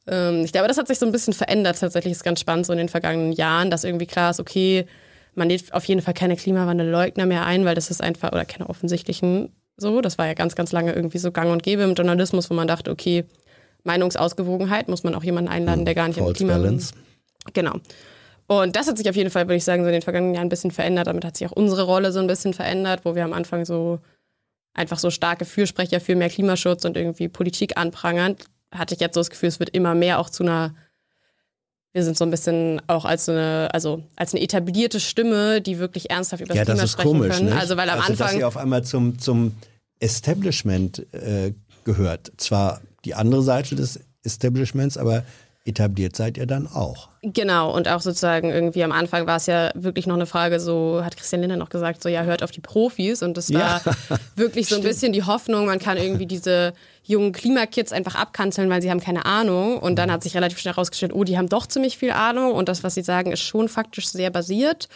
ich 0.08 0.52
glaube, 0.52 0.68
das 0.68 0.78
hat 0.78 0.90
sich 0.90 1.00
so 1.00 1.06
ein 1.06 1.14
bisschen 1.14 1.34
verändert. 1.34 1.80
Tatsächlich 1.80 2.12
ist 2.12 2.26
ganz 2.26 2.42
spannend 2.42 2.66
so 2.66 2.74
in 2.74 2.80
den 2.80 2.90
vergangenen 2.90 3.32
Jahren, 3.32 3.72
dass 3.72 3.86
irgendwie 3.86 4.06
klar 4.06 4.32
ist, 4.32 4.42
okay, 4.42 4.86
man 5.36 5.50
lädt 5.50 5.74
auf 5.74 5.86
jeden 5.86 6.02
Fall 6.02 6.14
keine 6.14 6.36
Klimawandelleugner 6.36 7.26
mehr 7.26 7.46
ein, 7.46 7.66
weil 7.66 7.76
das 7.76 7.92
ist 7.92 8.02
einfach, 8.02 8.32
oder 8.32 8.46
keine 8.46 8.70
offensichtlichen 8.70 9.50
so. 9.78 10.02
Das 10.02 10.18
war 10.18 10.28
ja 10.28 10.34
ganz, 10.34 10.56
ganz 10.56 10.72
lange 10.72 10.94
irgendwie 10.94 11.18
so 11.18 11.32
gang 11.32 11.52
und 11.52 11.64
gäbe 11.64 11.84
im 11.84 11.96
Journalismus, 11.96 12.50
wo 12.50 12.54
man 12.54 12.68
dachte, 12.68 12.92
okay, 12.92 13.26
Meinungsausgewogenheit, 13.84 14.88
muss 14.88 15.04
man 15.04 15.16
auch 15.16 15.24
jemanden 15.24 15.50
einladen, 15.50 15.80
hm, 15.80 15.86
der 15.86 15.96
gar 15.96 16.08
nicht 16.08 16.18
im 16.18 16.34
Klima... 16.34 16.54
Balance. 16.54 16.94
Genau. 17.54 17.76
Und 18.48 18.76
das 18.76 18.88
hat 18.88 18.98
sich 18.98 19.10
auf 19.10 19.16
jeden 19.16 19.30
Fall, 19.30 19.46
würde 19.48 19.56
ich 19.56 19.64
sagen, 19.64 19.84
so 19.84 19.88
in 19.88 19.94
den 19.94 20.02
vergangenen 20.02 20.36
Jahren 20.36 20.48
ein 20.48 20.50
bisschen 20.50 20.72
verändert. 20.72 21.08
Damit 21.08 21.26
hat 21.26 21.38
sich 21.38 21.48
auch 21.48 21.52
unsere 21.52 21.84
Rolle 21.84 22.12
so 22.12 22.20
ein 22.20 22.28
bisschen 22.28 22.54
verändert, 22.54 23.02
wo 23.04 23.16
wir 23.16 23.24
am 23.24 23.34
Anfang 23.34 23.66
so 23.66 24.00
einfach 24.74 25.00
so 25.00 25.10
starke 25.10 25.46
Fürsprecher 25.46 26.00
für 26.00 26.16
mehr 26.16 26.30
Klimaschutz 26.30 26.86
und 26.86 26.98
irgendwie 26.98 27.28
Politik 27.28 27.78
anprangern. 27.78 28.36
Hatte 28.72 28.94
ich 28.94 29.02
jetzt 29.02 29.16
so 29.16 29.20
das 29.20 29.30
Gefühl, 29.30 29.50
es 29.50 29.60
wird 29.60 29.70
immer 29.70 29.96
mehr 29.96 30.20
auch 30.20 30.30
zu 30.30 30.44
einer 30.44 30.76
wir 31.96 32.04
sind 32.04 32.18
so 32.18 32.26
ein 32.26 32.30
bisschen 32.30 32.82
auch 32.88 33.06
als 33.06 33.30
eine, 33.30 33.70
also 33.72 34.04
als 34.18 34.34
eine 34.34 34.44
etablierte 34.44 35.00
Stimme, 35.00 35.62
die 35.62 35.80
wirklich 35.80 36.10
ernsthaft 36.10 36.42
über 36.42 36.50
das 36.50 36.58
ja, 36.58 36.66
Klima 36.66 36.76
das 36.76 36.90
ist 36.90 36.92
sprechen 36.92 37.08
komisch, 37.08 37.38
können. 37.38 37.46
Nicht? 37.46 37.58
Also 37.58 37.78
weil 37.78 37.90
am 37.90 38.00
also, 38.00 38.12
Anfang 38.12 38.28
dass 38.28 38.36
ihr 38.36 38.48
auf 38.48 38.58
einmal 38.58 38.84
zum 38.84 39.18
zum 39.18 39.54
Establishment 40.02 41.06
äh, 41.14 41.54
gehört. 41.86 42.34
Zwar 42.36 42.82
die 43.06 43.16
andere 43.16 43.44
Seite 43.44 43.76
des 43.76 44.02
Establishments, 44.24 44.98
aber 44.98 45.24
etabliert 45.66 46.16
seid 46.16 46.38
ihr 46.38 46.46
dann 46.46 46.68
auch. 46.68 47.10
Genau, 47.24 47.76
und 47.76 47.88
auch 47.88 48.00
sozusagen 48.00 48.52
irgendwie 48.52 48.84
am 48.84 48.92
Anfang 48.92 49.26
war 49.26 49.38
es 49.38 49.48
ja 49.48 49.72
wirklich 49.74 50.06
noch 50.06 50.16
eine 50.16 50.28
Frage, 50.28 50.60
so 50.60 51.04
hat 51.04 51.18
Christian 51.18 51.42
Lindner 51.42 51.58
noch 51.58 51.70
gesagt, 51.70 52.04
so 52.04 52.08
ja, 52.08 52.24
hört 52.24 52.44
auf 52.44 52.52
die 52.52 52.62
Profis. 52.62 53.24
Und 53.24 53.36
das 53.36 53.52
war 53.52 53.82
ja, 53.84 54.18
wirklich 54.36 54.68
so 54.68 54.76
ein 54.76 54.84
bisschen 54.84 55.12
die 55.12 55.24
Hoffnung, 55.24 55.66
man 55.66 55.80
kann 55.80 55.98
irgendwie 55.98 56.28
diese 56.28 56.74
jungen 57.04 57.32
Klimakids 57.32 57.92
einfach 57.92 58.14
abkanzeln, 58.14 58.70
weil 58.70 58.84
sie 58.84 58.92
haben 58.92 59.00
keine 59.00 59.26
Ahnung. 59.26 59.80
Und 59.80 59.96
dann 59.96 60.12
hat 60.12 60.22
sich 60.22 60.36
relativ 60.36 60.60
schnell 60.60 60.76
herausgestellt, 60.76 61.14
oh, 61.14 61.24
die 61.24 61.38
haben 61.38 61.50
doch 61.50 61.66
ziemlich 61.66 61.98
viel 61.98 62.12
Ahnung 62.12 62.54
und 62.54 62.70
das, 62.70 62.84
was 62.84 62.94
sie 62.94 63.04
sagen, 63.04 63.32
ist 63.32 63.42
schon 63.42 63.68
faktisch 63.68 64.08
sehr 64.08 64.30
basiert. 64.30 64.88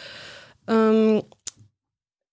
Ähm, 0.68 1.22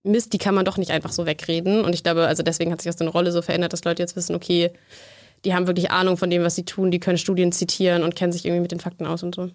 Mist, 0.03 0.31
die 0.31 0.37
kann 0.37 0.55
man 0.55 0.63
doch 0.63 0.77
nicht 0.77 0.91
einfach 0.91 1.11
so 1.11 1.25
wegreden. 1.25 1.83
Und 1.83 1.93
ich 1.93 2.03
glaube, 2.03 2.27
also 2.27 2.43
deswegen 2.43 2.71
hat 2.71 2.81
sich 2.81 2.91
das 2.91 3.01
eine 3.01 3.09
Rolle 3.09 3.31
so 3.31 3.41
verändert, 3.41 3.73
dass 3.73 3.83
Leute 3.83 4.03
jetzt 4.03 4.15
wissen, 4.15 4.35
okay, 4.35 4.71
die 5.45 5.53
haben 5.53 5.67
wirklich 5.67 5.91
Ahnung 5.91 6.17
von 6.17 6.29
dem, 6.29 6.43
was 6.43 6.55
sie 6.55 6.65
tun, 6.65 6.91
die 6.91 6.99
können 6.99 7.17
Studien 7.17 7.51
zitieren 7.51 8.03
und 8.03 8.15
kennen 8.15 8.31
sich 8.31 8.45
irgendwie 8.45 8.61
mit 8.61 8.71
den 8.71 8.79
Fakten 8.79 9.05
aus 9.05 9.23
und 9.23 9.35
so. 9.35 9.49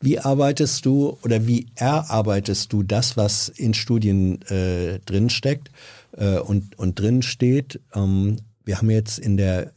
Wie 0.00 0.18
arbeitest 0.18 0.84
du 0.84 1.18
oder 1.22 1.46
wie 1.46 1.66
erarbeitest 1.74 2.72
du 2.72 2.82
das, 2.82 3.16
was 3.16 3.48
in 3.48 3.72
Studien 3.72 4.42
äh, 4.42 4.98
drinsteckt 5.06 5.70
äh, 6.16 6.38
und, 6.38 6.78
und 6.78 6.98
drin? 7.00 7.22
Ähm, 7.94 8.36
wir 8.64 8.78
haben 8.78 8.90
jetzt 8.90 9.18
in 9.18 9.36
der 9.36 9.72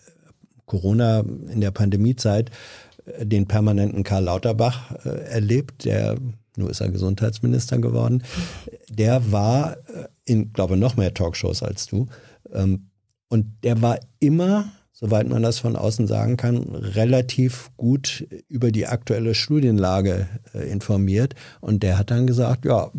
Corona, 0.66 1.22
in 1.22 1.62
der 1.62 1.72
Pandemiezeit 1.72 2.52
äh, 3.06 3.26
den 3.26 3.48
permanenten 3.48 4.04
Karl 4.04 4.26
Lauterbach 4.26 4.92
äh, 5.06 5.10
erlebt, 5.30 5.86
der, 5.86 6.18
nur 6.58 6.70
ist 6.70 6.82
er 6.82 6.90
Gesundheitsminister 6.90 7.78
geworden, 7.78 8.24
der 8.90 9.32
war 9.32 9.78
äh, 9.78 10.08
in, 10.26 10.52
glaube 10.52 10.76
noch 10.76 10.98
mehr 10.98 11.14
Talkshows 11.14 11.64
als 11.64 11.88
du. 11.88 12.08
Ähm, 12.52 12.90
und 13.30 13.46
der 13.64 13.82
war 13.82 14.00
immer 14.20 14.72
soweit 15.00 15.30
man 15.30 15.44
das 15.44 15.60
von 15.60 15.76
außen 15.76 16.08
sagen 16.08 16.38
kann, 16.38 16.58
relativ 16.74 17.70
gut 17.78 18.28
über 18.48 18.72
die 18.72 18.88
aktuelle 18.88 19.36
Studienlage 19.36 20.28
äh, 20.56 20.70
informiert. 20.72 21.36
Und 21.62 21.84
der 21.84 22.00
hat 22.00 22.10
dann 22.10 22.26
gesagt, 22.26 22.66
ja, 22.66 22.90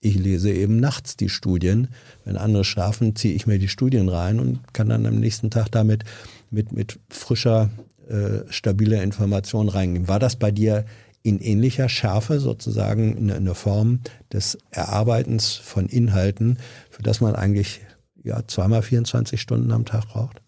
ich 0.00 0.18
lese 0.18 0.50
eben 0.50 0.80
nachts 0.80 1.16
die 1.16 1.28
Studien. 1.28 1.88
Wenn 2.24 2.36
andere 2.36 2.64
schlafen, 2.64 3.14
ziehe 3.14 3.34
ich 3.34 3.46
mir 3.46 3.60
die 3.60 3.68
Studien 3.68 4.08
rein 4.08 4.40
und 4.40 4.74
kann 4.74 4.88
dann 4.88 5.06
am 5.06 5.20
nächsten 5.20 5.48
Tag 5.50 5.70
damit 5.70 6.02
mit, 6.50 6.72
mit 6.72 6.98
frischer, 7.08 7.70
äh, 8.08 8.40
stabiler 8.50 9.02
Information 9.04 9.68
reingehen. 9.68 10.08
War 10.08 10.18
das 10.18 10.34
bei 10.34 10.50
dir 10.50 10.86
in 11.22 11.38
ähnlicher 11.38 11.88
Schärfe 11.88 12.40
sozusagen 12.40 13.16
eine, 13.16 13.36
eine 13.36 13.54
Form 13.54 14.00
des 14.32 14.58
Erarbeitens 14.72 15.54
von 15.54 15.86
Inhalten, 15.86 16.58
für 16.90 17.02
das 17.04 17.20
man 17.20 17.36
eigentlich 17.36 17.80
ja, 18.24 18.42
zweimal 18.48 18.82
24 18.82 19.40
Stunden 19.40 19.70
am 19.70 19.84
Tag 19.84 20.08
braucht? 20.08 20.42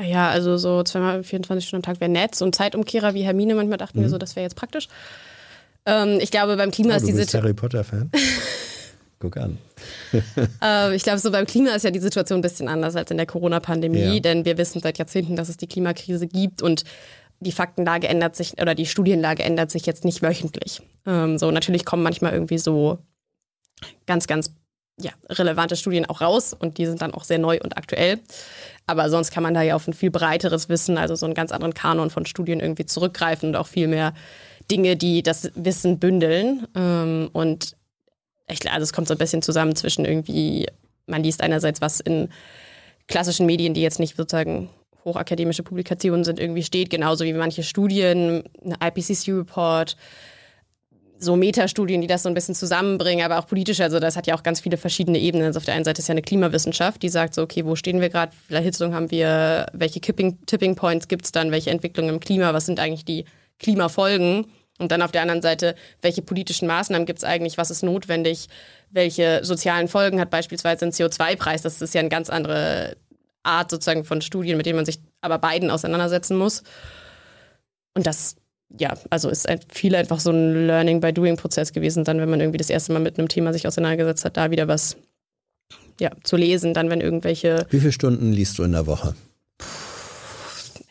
Ja, 0.00 0.30
also 0.30 0.56
so 0.56 0.82
zweimal 0.82 1.22
24 1.22 1.66
Stunden 1.66 1.84
am 1.84 1.92
Tag 1.94 2.00
wäre 2.00 2.10
nett. 2.10 2.34
So 2.34 2.44
ein 2.44 2.52
Zeitumkehrer 2.52 3.14
wie 3.14 3.22
Hermine, 3.22 3.54
manchmal 3.54 3.78
dachten 3.78 3.98
mhm. 3.98 4.02
wir 4.02 4.08
so, 4.10 4.18
das 4.18 4.34
wäre 4.34 4.44
jetzt 4.44 4.56
praktisch. 4.56 4.88
Ähm, 5.86 6.18
ich 6.20 6.30
glaube, 6.30 6.56
beim 6.56 6.70
Klima 6.70 6.94
oh, 6.94 6.96
ist 6.96 7.06
die 7.06 7.12
Situation. 7.12 7.42
Harry 7.42 7.54
Potter-Fan? 7.54 8.10
Guck 9.20 9.36
an. 9.36 9.58
äh, 10.62 10.96
ich 10.96 11.04
glaube, 11.04 11.20
so 11.20 11.30
beim 11.30 11.46
Klima 11.46 11.70
ist 11.70 11.84
ja 11.84 11.92
die 11.92 12.00
Situation 12.00 12.40
ein 12.40 12.42
bisschen 12.42 12.68
anders 12.68 12.96
als 12.96 13.10
in 13.10 13.16
der 13.16 13.26
Corona-Pandemie, 13.26 14.14
ja. 14.14 14.20
denn 14.20 14.44
wir 14.44 14.58
wissen 14.58 14.80
seit 14.80 14.98
Jahrzehnten, 14.98 15.36
dass 15.36 15.48
es 15.48 15.56
die 15.56 15.68
Klimakrise 15.68 16.26
gibt 16.26 16.60
und 16.60 16.82
die 17.38 17.52
Faktenlage 17.52 18.08
ändert 18.08 18.34
sich 18.36 18.60
oder 18.60 18.74
die 18.74 18.86
Studienlage 18.86 19.42
ändert 19.44 19.70
sich 19.70 19.86
jetzt 19.86 20.04
nicht 20.04 20.22
wöchentlich. 20.22 20.82
Ähm, 21.06 21.38
so 21.38 21.50
natürlich 21.50 21.84
kommen 21.84 22.02
manchmal 22.02 22.32
irgendwie 22.32 22.58
so 22.58 22.98
ganz, 24.06 24.26
ganz 24.26 24.52
ja, 25.02 25.12
relevante 25.28 25.76
Studien 25.76 26.06
auch 26.06 26.20
raus 26.20 26.54
und 26.54 26.78
die 26.78 26.86
sind 26.86 27.02
dann 27.02 27.14
auch 27.14 27.24
sehr 27.24 27.38
neu 27.38 27.58
und 27.62 27.76
aktuell. 27.76 28.20
Aber 28.86 29.10
sonst 29.10 29.30
kann 29.30 29.42
man 29.42 29.54
da 29.54 29.62
ja 29.62 29.74
auf 29.74 29.86
ein 29.86 29.92
viel 29.92 30.10
breiteres 30.10 30.68
Wissen, 30.68 30.98
also 30.98 31.14
so 31.14 31.26
einen 31.26 31.34
ganz 31.34 31.52
anderen 31.52 31.74
Kanon 31.74 32.10
von 32.10 32.26
Studien 32.26 32.60
irgendwie 32.60 32.86
zurückgreifen 32.86 33.50
und 33.50 33.56
auch 33.56 33.66
viel 33.66 33.88
mehr 33.88 34.14
Dinge, 34.70 34.96
die 34.96 35.22
das 35.22 35.50
Wissen 35.54 35.98
bündeln. 35.98 36.66
Ähm, 36.74 37.30
und 37.32 37.76
ich, 38.48 38.70
also 38.70 38.82
es 38.82 38.92
kommt 38.92 39.08
so 39.08 39.14
ein 39.14 39.18
bisschen 39.18 39.42
zusammen 39.42 39.76
zwischen 39.76 40.04
irgendwie, 40.04 40.66
man 41.06 41.22
liest 41.22 41.42
einerseits 41.42 41.80
was 41.80 42.00
in 42.00 42.28
klassischen 43.08 43.46
Medien, 43.46 43.74
die 43.74 43.82
jetzt 43.82 44.00
nicht 44.00 44.16
sozusagen 44.16 44.70
hochakademische 45.04 45.62
Publikationen 45.62 46.24
sind, 46.24 46.38
irgendwie 46.38 46.62
steht, 46.62 46.90
genauso 46.90 47.24
wie 47.24 47.32
manche 47.32 47.62
Studien, 47.62 48.44
eine 48.64 48.76
IPCC-Report, 48.80 49.96
so 51.22 51.36
Metastudien, 51.36 52.00
die 52.00 52.06
das 52.06 52.22
so 52.22 52.28
ein 52.28 52.34
bisschen 52.34 52.54
zusammenbringen, 52.54 53.24
aber 53.24 53.38
auch 53.38 53.46
politisch. 53.46 53.80
Also 53.80 54.00
das 54.00 54.16
hat 54.16 54.26
ja 54.26 54.34
auch 54.34 54.42
ganz 54.42 54.60
viele 54.60 54.76
verschiedene 54.76 55.18
Ebenen. 55.18 55.46
Also 55.46 55.58
auf 55.58 55.64
der 55.64 55.74
einen 55.74 55.84
Seite 55.84 56.00
ist 56.00 56.08
ja 56.08 56.12
eine 56.12 56.22
Klimawissenschaft, 56.22 57.02
die 57.02 57.08
sagt 57.08 57.34
so, 57.34 57.42
okay, 57.42 57.64
wo 57.64 57.76
stehen 57.76 58.00
wir 58.00 58.08
gerade, 58.08 58.32
wie 58.32 58.46
viel 58.48 58.56
Erhitzung 58.56 58.94
haben 58.94 59.10
wir, 59.10 59.66
welche 59.72 60.00
Kipping, 60.00 60.38
Tipping 60.46 60.74
Points 60.74 61.08
gibt 61.08 61.24
es 61.24 61.32
dann, 61.32 61.50
welche 61.50 61.70
Entwicklungen 61.70 62.14
im 62.14 62.20
Klima, 62.20 62.52
was 62.52 62.66
sind 62.66 62.80
eigentlich 62.80 63.04
die 63.04 63.24
Klimafolgen? 63.58 64.46
Und 64.78 64.90
dann 64.90 65.02
auf 65.02 65.12
der 65.12 65.22
anderen 65.22 65.42
Seite, 65.42 65.76
welche 66.00 66.22
politischen 66.22 66.66
Maßnahmen 66.66 67.06
gibt 67.06 67.18
es 67.18 67.24
eigentlich, 67.24 67.58
was 67.58 67.70
ist 67.70 67.82
notwendig, 67.82 68.48
welche 68.90 69.44
sozialen 69.44 69.86
Folgen 69.86 70.20
hat 70.20 70.30
beispielsweise 70.30 70.86
ein 70.86 70.92
CO2-Preis. 70.92 71.62
Das 71.62 71.80
ist 71.80 71.94
ja 71.94 72.00
eine 72.00 72.08
ganz 72.08 72.30
andere 72.30 72.96
Art 73.42 73.70
sozusagen 73.70 74.04
von 74.04 74.20
Studien, 74.22 74.56
mit 74.56 74.66
denen 74.66 74.76
man 74.76 74.86
sich 74.86 74.98
aber 75.20 75.38
beiden 75.38 75.70
auseinandersetzen 75.70 76.36
muss. 76.36 76.62
Und 77.94 78.06
das 78.06 78.36
ja, 78.78 78.94
also 79.10 79.28
ist 79.28 79.46
viel 79.68 79.94
einfach 79.94 80.20
so 80.20 80.30
ein 80.30 80.66
Learning 80.66 81.00
by 81.00 81.12
Doing 81.12 81.36
Prozess 81.36 81.72
gewesen, 81.72 82.04
dann, 82.04 82.18
wenn 82.18 82.30
man 82.30 82.40
irgendwie 82.40 82.58
das 82.58 82.70
erste 82.70 82.92
Mal 82.92 83.00
mit 83.00 83.18
einem 83.18 83.28
Thema 83.28 83.52
sich 83.52 83.66
auseinandergesetzt 83.66 84.24
hat, 84.24 84.36
da 84.36 84.50
wieder 84.50 84.68
was 84.68 84.96
ja, 86.00 86.10
zu 86.24 86.36
lesen, 86.36 86.74
dann, 86.74 86.90
wenn 86.90 87.00
irgendwelche. 87.00 87.66
Wie 87.70 87.80
viele 87.80 87.92
Stunden 87.92 88.32
liest 88.32 88.58
du 88.58 88.62
in 88.64 88.72
der 88.72 88.86
Woche? 88.86 89.14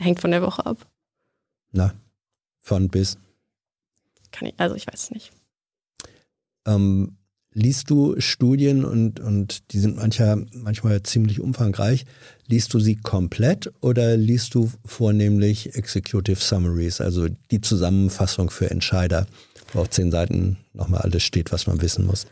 hängt 0.02 0.20
von 0.20 0.30
der 0.30 0.42
Woche 0.42 0.66
ab. 0.66 0.78
Na, 1.72 1.94
von 2.60 2.88
bis? 2.88 3.18
Kann 4.30 4.48
ich, 4.48 4.54
also 4.58 4.74
ich 4.74 4.86
weiß 4.86 5.04
es 5.04 5.10
nicht. 5.10 5.32
Ähm, 6.66 7.16
liest 7.54 7.90
du 7.90 8.18
Studien 8.18 8.84
und, 8.84 9.20
und 9.20 9.72
die 9.72 9.78
sind 9.78 9.96
mancher, 9.96 10.38
manchmal 10.52 11.02
ziemlich 11.02 11.40
umfangreich. 11.40 12.04
Liest 12.46 12.72
du 12.74 12.80
sie 12.80 12.96
komplett 12.96 13.72
oder 13.80 14.16
liest 14.16 14.54
du 14.54 14.70
vornehmlich 14.84 15.74
Executive 15.74 16.40
Summaries, 16.40 17.00
also 17.00 17.28
die 17.50 17.60
Zusammenfassung 17.60 18.50
für 18.50 18.70
Entscheider, 18.70 19.26
wo 19.72 19.80
auf 19.80 19.90
zehn 19.90 20.10
Seiten 20.10 20.58
nochmal 20.72 21.02
alles 21.02 21.22
steht, 21.22 21.52
was 21.52 21.66
man 21.66 21.80
wissen 21.80 22.06
muss? 22.06 22.26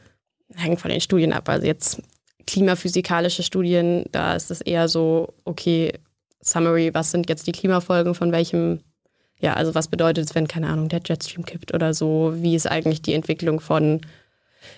Hängt 0.55 0.81
von 0.81 0.91
den 0.91 1.01
Studien 1.01 1.33
ab. 1.33 1.49
Also 1.49 1.66
jetzt 1.66 2.03
klimaphysikalische 2.47 3.43
Studien, 3.43 4.05
da 4.12 4.35
ist 4.35 4.51
es 4.51 4.61
eher 4.61 4.89
so, 4.89 5.35
okay, 5.45 5.93
Summary, 6.43 6.93
was 6.95 7.11
sind 7.11 7.29
jetzt 7.29 7.47
die 7.47 7.53
Klimafolgen 7.53 8.14
von 8.14 8.33
welchem, 8.33 8.81
ja, 9.41 9.55
also 9.55 9.75
was 9.75 9.89
bedeutet 9.89 10.25
es, 10.25 10.35
wenn, 10.35 10.49
keine 10.49 10.68
Ahnung, 10.68 10.89
der 10.89 11.03
Jetstream 11.05 11.45
kippt 11.45 11.73
oder 11.75 11.95
so, 11.95 12.35
wie 12.37 12.57
ist 12.57 12.66
eigentlich 12.66 13.03
die 13.03 13.12
Entwicklung 13.12 13.61
von 13.61 14.01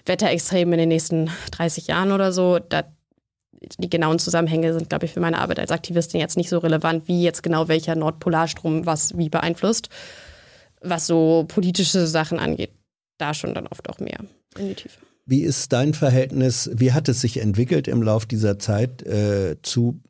Wetterextremen 0.06 0.74
in 0.74 0.78
den 0.80 0.88
nächsten 0.88 1.30
30 1.52 1.86
Jahren 1.86 2.12
oder 2.12 2.32
so. 2.32 2.58
Da, 2.58 2.84
die 3.78 3.90
genauen 3.90 4.18
Zusammenhänge 4.18 4.72
sind, 4.72 4.88
glaube 4.88 5.06
ich, 5.06 5.12
für 5.12 5.20
meine 5.20 5.38
Arbeit 5.38 5.60
als 5.60 5.70
Aktivistin 5.70 6.20
jetzt 6.20 6.36
nicht 6.36 6.48
so 6.48 6.58
relevant, 6.58 7.08
wie 7.08 7.22
jetzt 7.22 7.42
genau 7.42 7.68
welcher 7.68 7.94
Nordpolarstrom 7.94 8.86
was 8.86 9.16
wie 9.16 9.28
beeinflusst. 9.28 9.88
Was 10.80 11.06
so 11.06 11.44
politische 11.46 12.06
Sachen 12.06 12.38
angeht, 12.38 12.72
da 13.18 13.34
schon 13.34 13.54
dann 13.54 13.68
oft 13.68 13.88
auch 13.88 14.00
mehr 14.00 14.18
in 14.58 14.68
die 14.68 14.74
Tiefe. 14.74 14.98
Wie 15.24 15.42
ist 15.42 15.72
dein 15.72 15.94
Verhältnis, 15.94 16.70
wie 16.74 16.92
hat 16.92 17.08
es 17.08 17.20
sich 17.20 17.38
entwickelt 17.38 17.86
im 17.86 18.02
Lauf 18.02 18.26
dieser 18.26 18.58
Zeit 18.58 19.02
äh, 19.02 19.56
zu 19.62 20.00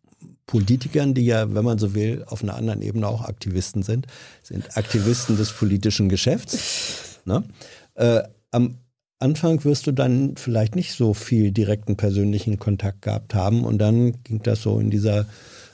Politikern, 0.47 1.15
die 1.15 1.25
ja, 1.25 1.55
wenn 1.55 1.65
man 1.65 1.79
so 1.79 1.95
will, 1.95 2.25
auf 2.27 2.43
einer 2.43 2.57
anderen 2.57 2.83
Ebene 2.83 3.07
auch 3.07 3.23
Aktivisten 3.23 3.83
sind, 3.83 4.07
sind 4.43 4.77
Aktivisten 4.77 5.37
des 5.37 5.53
politischen 5.53 6.09
Geschäfts. 6.09 7.21
Ne? 7.25 7.45
Äh, 7.95 8.23
am 8.51 8.79
Anfang 9.23 9.65
wirst 9.65 9.87
du 9.87 9.93
dann 9.93 10.37
vielleicht 10.37 10.77
nicht 10.77 10.93
so 10.93 11.15
viel 11.15 11.53
direkten 11.53 11.97
persönlichen 11.97 12.59
Kontakt 12.59 13.03
gehabt 13.03 13.35
haben 13.35 13.65
und 13.65 13.79
dann 13.79 14.23
ging 14.25 14.43
das 14.43 14.63
so 14.63 14.79
in 14.79 14.91
dieser 14.91 15.27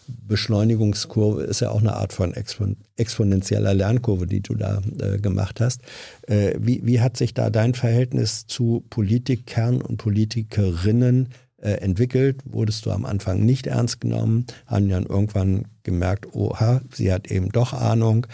Beschleunigungskurve, 0.07 1.43
ist 1.43 1.61
ja 1.61 1.71
auch 1.71 1.81
eine 1.81 1.95
Art 1.95 2.13
von 2.13 2.33
expon 2.35 2.77
exponentieller 2.97 3.75
Lernkurve, 3.75 4.27
die 4.27 4.41
du 4.41 4.55
da 4.55 4.81
äh, 5.01 5.19
gemacht 5.19 5.61
hast. 5.61 5.83
Äh, 6.27 6.55
wie, 6.59 6.81
wie 6.85 7.01
hat 7.01 7.17
sich 7.17 7.35
da 7.35 7.51
dein 7.51 7.75
Verhältnis 7.75 8.47
zu 8.47 8.85
Politikern 8.91 9.81
und 9.83 9.99
Politikerinnen 9.99 11.29
äh, 11.59 11.73
entwickelt? 11.73 12.43
Wurdest 12.45 12.87
du 12.87 12.91
am 12.91 13.05
Anfang 13.05 13.45
nicht 13.45 13.67
ernst 13.67 14.01
genommen? 14.01 14.47
Haben 14.67 14.89
dann 14.89 15.07
irgendwann 15.07 15.67
gemerkt, 15.83 16.35
oha, 16.35 16.81
sie 16.93 17.13
hat 17.13 17.31
eben 17.31 17.51
doch 17.51 17.73
Ahnung. 17.73 18.27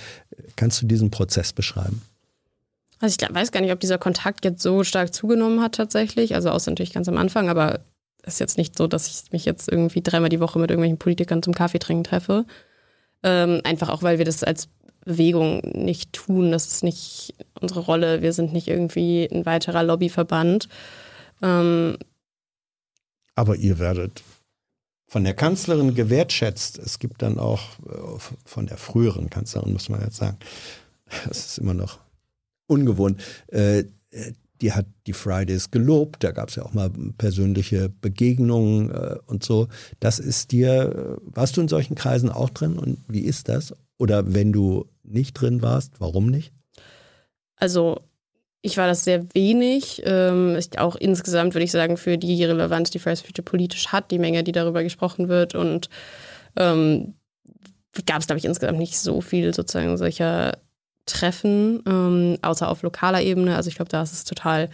Kannst 0.56 0.82
du 0.82 0.86
diesen 0.86 1.10
Prozess 1.10 1.52
beschreiben? 1.52 2.02
Also 3.00 3.16
ich 3.20 3.34
weiß 3.34 3.52
gar 3.52 3.60
nicht, 3.60 3.72
ob 3.72 3.80
dieser 3.80 3.98
Kontakt 3.98 4.44
jetzt 4.44 4.62
so 4.62 4.84
stark 4.84 5.14
zugenommen 5.14 5.60
hat 5.60 5.74
tatsächlich. 5.74 6.34
Also 6.34 6.50
außer 6.50 6.70
natürlich 6.70 6.92
ganz 6.92 7.08
am 7.08 7.16
Anfang, 7.16 7.48
aber 7.48 7.80
es 8.22 8.34
ist 8.34 8.40
jetzt 8.40 8.58
nicht 8.58 8.78
so, 8.78 8.86
dass 8.86 9.08
ich 9.08 9.32
mich 9.32 9.44
jetzt 9.44 9.70
irgendwie 9.70 10.02
dreimal 10.02 10.30
die 10.30 10.40
Woche 10.40 10.58
mit 10.58 10.70
irgendwelchen 10.70 10.98
Politikern 10.98 11.42
zum 11.42 11.54
Kaffee 11.54 11.78
trinken 11.78 12.04
treffe. 12.04 12.46
Ähm, 13.22 13.60
einfach 13.64 13.88
auch, 13.88 14.02
weil 14.02 14.18
wir 14.18 14.24
das 14.24 14.44
als 14.44 14.68
Bewegung 15.04 15.60
nicht 15.74 16.12
tun. 16.12 16.50
Das 16.50 16.66
ist 16.66 16.82
nicht 16.82 17.34
unsere 17.60 17.80
Rolle. 17.80 18.22
Wir 18.22 18.32
sind 18.32 18.52
nicht 18.52 18.68
irgendwie 18.68 19.28
ein 19.30 19.44
weiterer 19.46 19.82
Lobbyverband. 19.82 20.68
Ähm, 21.42 21.98
aber 23.34 23.56
ihr 23.56 23.78
werdet 23.78 24.22
von 25.06 25.24
der 25.24 25.34
Kanzlerin 25.34 25.94
gewertschätzt. 25.94 26.78
Es 26.78 26.98
gibt 26.98 27.22
dann 27.22 27.38
auch 27.38 27.60
äh, 27.86 28.18
von 28.44 28.66
der 28.66 28.78
früheren 28.78 29.30
Kanzlerin, 29.30 29.72
muss 29.72 29.88
man 29.88 30.00
jetzt 30.00 30.16
sagen, 30.16 30.38
das 31.28 31.46
ist 31.46 31.58
immer 31.58 31.74
noch 31.74 31.98
ungewohnt. 32.66 33.20
Äh, 33.48 33.84
die 34.60 34.72
hat 34.72 34.86
die 35.06 35.12
Fridays 35.12 35.70
gelobt, 35.70 36.22
da 36.22 36.30
gab 36.30 36.48
es 36.48 36.56
ja 36.56 36.64
auch 36.64 36.72
mal 36.72 36.90
persönliche 37.18 37.88
Begegnungen 37.88 38.90
äh, 38.90 39.16
und 39.26 39.44
so. 39.44 39.68
Das 40.00 40.18
ist 40.18 40.52
dir, 40.52 41.18
äh, 41.20 41.36
warst 41.36 41.56
du 41.56 41.60
in 41.60 41.68
solchen 41.68 41.94
Kreisen 41.94 42.30
auch 42.30 42.50
drin 42.50 42.78
und 42.78 42.98
wie 43.08 43.20
ist 43.20 43.48
das? 43.48 43.74
Oder 43.98 44.34
wenn 44.34 44.52
du 44.52 44.86
nicht 45.02 45.34
drin 45.34 45.60
warst, 45.62 46.00
warum 46.00 46.26
nicht? 46.26 46.52
Also 47.56 48.00
ich 48.62 48.78
war 48.78 48.86
das 48.86 49.04
sehr 49.04 49.26
wenig. 49.34 50.02
Ähm, 50.06 50.58
auch 50.78 50.96
insgesamt 50.96 51.54
würde 51.54 51.64
ich 51.64 51.72
sagen, 51.72 51.96
für 51.96 52.16
die 52.16 52.42
Relevanz, 52.42 52.90
die 52.90 52.98
Fridays 52.98 53.20
Future 53.20 53.44
politisch 53.44 53.88
hat, 53.88 54.10
die 54.10 54.18
Menge, 54.18 54.44
die 54.44 54.52
darüber 54.52 54.82
gesprochen 54.82 55.28
wird 55.28 55.54
und 55.54 55.90
ähm, 56.56 57.14
gab 58.06 58.20
es, 58.20 58.26
glaube 58.26 58.38
ich, 58.38 58.44
insgesamt 58.44 58.78
nicht 58.78 58.98
so 58.98 59.20
viel 59.20 59.52
sozusagen 59.52 59.96
solcher 59.98 60.58
treffen, 61.06 61.82
ähm, 61.86 62.38
außer 62.42 62.68
auf 62.68 62.82
lokaler 62.82 63.22
Ebene. 63.22 63.56
Also 63.56 63.68
ich 63.68 63.76
glaube, 63.76 63.90
da 63.90 64.02
ist 64.02 64.12
es 64.12 64.24
total 64.24 64.70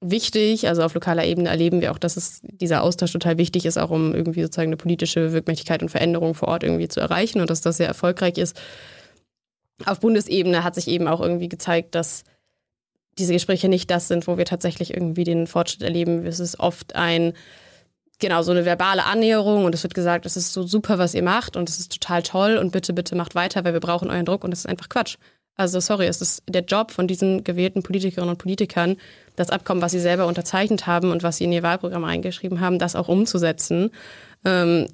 wichtig. 0.00 0.68
Also 0.68 0.82
auf 0.82 0.94
lokaler 0.94 1.24
Ebene 1.24 1.48
erleben 1.48 1.80
wir 1.80 1.92
auch, 1.92 1.98
dass 1.98 2.16
es 2.16 2.40
dieser 2.42 2.82
Austausch 2.82 3.12
total 3.12 3.38
wichtig 3.38 3.64
ist, 3.64 3.78
auch 3.78 3.90
um 3.90 4.14
irgendwie 4.14 4.42
sozusagen 4.42 4.68
eine 4.68 4.76
politische 4.76 5.32
Wirkmächtigkeit 5.32 5.82
und 5.82 5.88
Veränderung 5.88 6.34
vor 6.34 6.48
Ort 6.48 6.62
irgendwie 6.62 6.88
zu 6.88 7.00
erreichen 7.00 7.40
und 7.40 7.50
dass 7.50 7.60
das 7.60 7.78
sehr 7.78 7.88
erfolgreich 7.88 8.38
ist. 8.38 8.60
Auf 9.86 10.00
Bundesebene 10.00 10.62
hat 10.62 10.74
sich 10.74 10.88
eben 10.88 11.08
auch 11.08 11.20
irgendwie 11.20 11.48
gezeigt, 11.48 11.94
dass 11.94 12.24
diese 13.18 13.32
Gespräche 13.32 13.68
nicht 13.68 13.90
das 13.90 14.08
sind, 14.08 14.26
wo 14.26 14.38
wir 14.38 14.44
tatsächlich 14.44 14.92
irgendwie 14.92 15.24
den 15.24 15.46
Fortschritt 15.46 15.82
erleben. 15.82 16.26
Es 16.26 16.40
ist 16.40 16.58
oft 16.60 16.94
ein, 16.94 17.32
genau, 18.18 18.42
so 18.42 18.52
eine 18.52 18.64
verbale 18.64 19.04
Annäherung 19.04 19.64
und 19.64 19.74
es 19.74 19.82
wird 19.82 19.94
gesagt, 19.94 20.26
es 20.26 20.36
ist 20.36 20.52
so 20.52 20.64
super, 20.64 20.98
was 20.98 21.14
ihr 21.14 21.22
macht 21.22 21.56
und 21.56 21.68
es 21.68 21.78
ist 21.78 21.92
total 21.92 22.22
toll 22.22 22.56
und 22.56 22.72
bitte, 22.72 22.92
bitte 22.92 23.16
macht 23.16 23.34
weiter, 23.34 23.64
weil 23.64 23.72
wir 23.72 23.80
brauchen 23.80 24.10
euren 24.10 24.24
Druck 24.24 24.44
und 24.44 24.50
das 24.50 24.60
ist 24.60 24.66
einfach 24.66 24.88
Quatsch. 24.88 25.16
Also 25.56 25.78
sorry, 25.78 26.06
es 26.06 26.20
ist 26.20 26.42
der 26.48 26.64
Job 26.64 26.90
von 26.90 27.06
diesen 27.06 27.44
gewählten 27.44 27.82
Politikerinnen 27.82 28.30
und 28.30 28.38
Politikern, 28.38 28.96
das 29.36 29.50
Abkommen, 29.50 29.82
was 29.82 29.92
sie 29.92 30.00
selber 30.00 30.26
unterzeichnet 30.26 30.86
haben 30.86 31.10
und 31.10 31.22
was 31.22 31.36
sie 31.36 31.44
in 31.44 31.52
ihr 31.52 31.62
Wahlprogramm 31.62 32.04
eingeschrieben 32.04 32.60
haben, 32.60 32.78
das 32.78 32.96
auch 32.96 33.08
umzusetzen. 33.08 33.90
Ähm, 34.44 34.88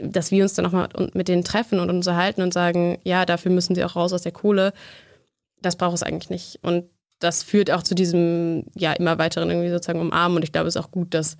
dass 0.00 0.30
wir 0.30 0.42
uns 0.42 0.54
dann 0.54 0.66
auch 0.66 0.72
mal 0.72 0.88
mit 1.14 1.28
denen 1.28 1.44
treffen 1.44 1.78
und 1.78 1.88
uns 1.88 2.06
erhalten 2.06 2.42
und 2.42 2.52
sagen, 2.52 2.98
ja, 3.04 3.24
dafür 3.24 3.52
müssen 3.52 3.74
sie 3.74 3.84
auch 3.84 3.94
raus 3.96 4.12
aus 4.12 4.22
der 4.22 4.32
Kohle. 4.32 4.72
Das 5.60 5.76
braucht 5.76 5.94
es 5.94 6.02
eigentlich 6.02 6.30
nicht. 6.30 6.58
Und 6.62 6.86
das 7.20 7.44
führt 7.44 7.70
auch 7.70 7.82
zu 7.82 7.94
diesem, 7.94 8.64
ja, 8.74 8.92
immer 8.92 9.18
weiteren 9.18 9.50
irgendwie 9.50 9.70
sozusagen 9.70 10.00
Umarmen. 10.00 10.36
Und 10.36 10.42
ich 10.42 10.52
glaube, 10.52 10.66
es 10.66 10.74
ist 10.74 10.82
auch 10.82 10.90
gut, 10.90 11.14
dass 11.14 11.36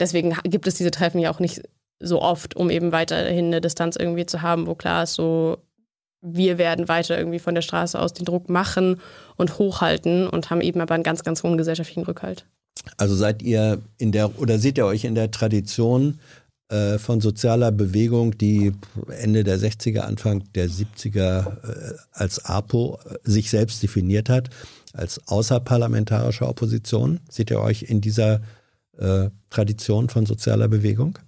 deswegen 0.00 0.36
gibt 0.44 0.66
es 0.66 0.74
diese 0.74 0.90
Treffen 0.90 1.20
ja 1.20 1.30
auch 1.30 1.38
nicht 1.38 1.62
so 2.00 2.20
oft, 2.20 2.56
um 2.56 2.70
eben 2.70 2.90
weiterhin 2.90 3.46
eine 3.46 3.60
Distanz 3.60 3.96
irgendwie 3.96 4.26
zu 4.26 4.42
haben, 4.42 4.66
wo 4.66 4.74
klar 4.74 5.04
ist, 5.04 5.14
so 5.14 5.58
wir 6.20 6.58
werden 6.58 6.88
weiter 6.88 7.18
irgendwie 7.18 7.38
von 7.38 7.54
der 7.54 7.62
Straße 7.62 7.98
aus 7.98 8.12
den 8.12 8.24
Druck 8.24 8.48
machen 8.48 9.00
und 9.36 9.58
hochhalten 9.58 10.28
und 10.28 10.50
haben 10.50 10.60
eben 10.60 10.80
aber 10.80 10.94
einen 10.94 11.04
ganz, 11.04 11.22
ganz 11.22 11.42
hohen 11.42 11.58
gesellschaftlichen 11.58 12.04
Rückhalt. 12.04 12.44
Also 12.96 13.14
seid 13.14 13.42
ihr 13.42 13.80
in 13.98 14.12
der 14.12 14.38
oder 14.40 14.58
seht 14.58 14.78
ihr 14.78 14.86
euch 14.86 15.04
in 15.04 15.14
der 15.14 15.30
Tradition 15.30 16.18
äh, 16.68 16.98
von 16.98 17.20
sozialer 17.20 17.72
Bewegung, 17.72 18.36
die 18.36 18.72
Ende 19.08 19.44
der 19.44 19.58
60er, 19.58 20.00
Anfang 20.00 20.44
der 20.54 20.68
70er 20.68 21.92
äh, 21.92 21.94
als 22.12 22.44
APO 22.44 22.98
äh, 23.04 23.16
sich 23.24 23.50
selbst 23.50 23.82
definiert 23.82 24.28
hat, 24.28 24.50
als 24.92 25.26
außerparlamentarische 25.28 26.46
Opposition? 26.46 27.20
Seht 27.30 27.50
ihr 27.50 27.60
euch 27.60 27.84
in 27.84 28.00
dieser 28.00 28.42
äh, 28.98 29.30
Tradition 29.50 30.08
von 30.08 30.26
sozialer 30.26 30.68
Bewegung? 30.68 31.18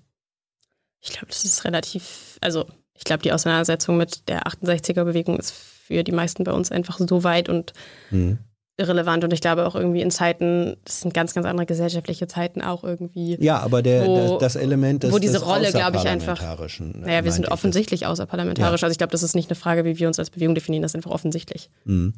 Ich 1.01 1.11
glaube, 1.11 1.29
das 1.29 1.45
ist 1.45 1.65
relativ, 1.65 2.37
also 2.41 2.67
ich 3.01 3.05
glaube, 3.05 3.23
die 3.23 3.33
Auseinandersetzung 3.33 3.97
mit 3.97 4.29
der 4.29 4.43
68er-Bewegung 4.43 5.39
ist 5.39 5.53
für 5.53 6.05
die 6.05 6.13
meisten 6.13 6.45
bei 6.45 6.53
uns 6.53 6.71
einfach 6.71 6.99
so 6.99 7.25
weit 7.25 7.49
und 7.49 7.73
mhm 8.11 8.39
irrelevant 8.81 9.23
und 9.23 9.33
ich 9.33 9.41
glaube 9.41 9.67
auch 9.67 9.77
irgendwie 9.77 10.01
in 10.01 10.11
Zeiten, 10.11 10.77
das 10.85 11.03
sind 11.03 11.13
ganz, 11.13 11.35
ganz 11.35 11.47
andere 11.47 11.67
gesellschaftliche 11.67 12.27
Zeiten 12.27 12.63
auch 12.63 12.83
irgendwie. 12.83 13.37
Ja, 13.39 13.59
aber 13.59 13.83
der, 13.83 14.07
wo, 14.07 14.39
das, 14.39 14.55
das 14.55 14.63
Element 14.63 15.03
des 15.03 15.13
Wo 15.13 15.19
diese 15.19 15.35
des 15.35 15.47
Rolle, 15.47 15.71
glaube 15.71 15.99
ich, 15.99 16.07
einfach. 16.07 16.41
Naja, 16.81 17.23
wir 17.23 17.33
sind 17.33 17.51
offensichtlich 17.51 18.07
außerparlamentarisch. 18.07 18.81
Ja. 18.81 18.87
Also 18.87 18.93
ich 18.93 18.99
glaube, 18.99 19.13
das 19.13 19.23
ist 19.23 19.35
nicht 19.35 19.51
eine 19.51 19.57
Frage, 19.57 19.85
wie 19.85 19.99
wir 19.99 20.09
uns 20.09 20.19
als 20.19 20.31
Bewegung 20.31 20.55
definieren, 20.55 20.83
das 20.83 20.93
ist 20.93 20.97
einfach 20.97 21.11
offensichtlich. 21.11 21.71
Mhm. 21.85 22.15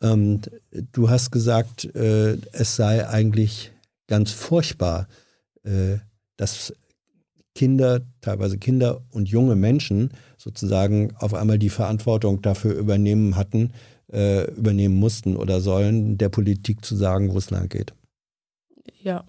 Ähm, 0.00 0.40
du 0.92 1.10
hast 1.10 1.32
gesagt, 1.32 1.84
äh, 1.96 2.38
es 2.52 2.76
sei 2.76 3.06
eigentlich 3.08 3.72
ganz 4.06 4.30
furchtbar, 4.30 5.08
äh, 5.64 5.98
dass 6.36 6.72
Kinder, 7.54 8.02
teilweise 8.20 8.58
Kinder 8.58 9.02
und 9.10 9.28
junge 9.28 9.54
Menschen 9.54 10.10
sozusagen 10.36 11.14
auf 11.18 11.34
einmal 11.34 11.58
die 11.58 11.70
Verantwortung 11.70 12.42
dafür 12.42 12.74
übernehmen 12.74 13.36
hatten, 13.36 13.72
äh, 14.12 14.50
übernehmen 14.52 14.96
mussten 14.96 15.36
oder 15.36 15.60
sollen, 15.60 16.18
der 16.18 16.28
Politik 16.28 16.84
zu 16.84 16.96
sagen, 16.96 17.32
wo 17.32 17.38
es 17.38 17.50
lang 17.50 17.68
geht. 17.68 17.94
Ja. 19.02 19.24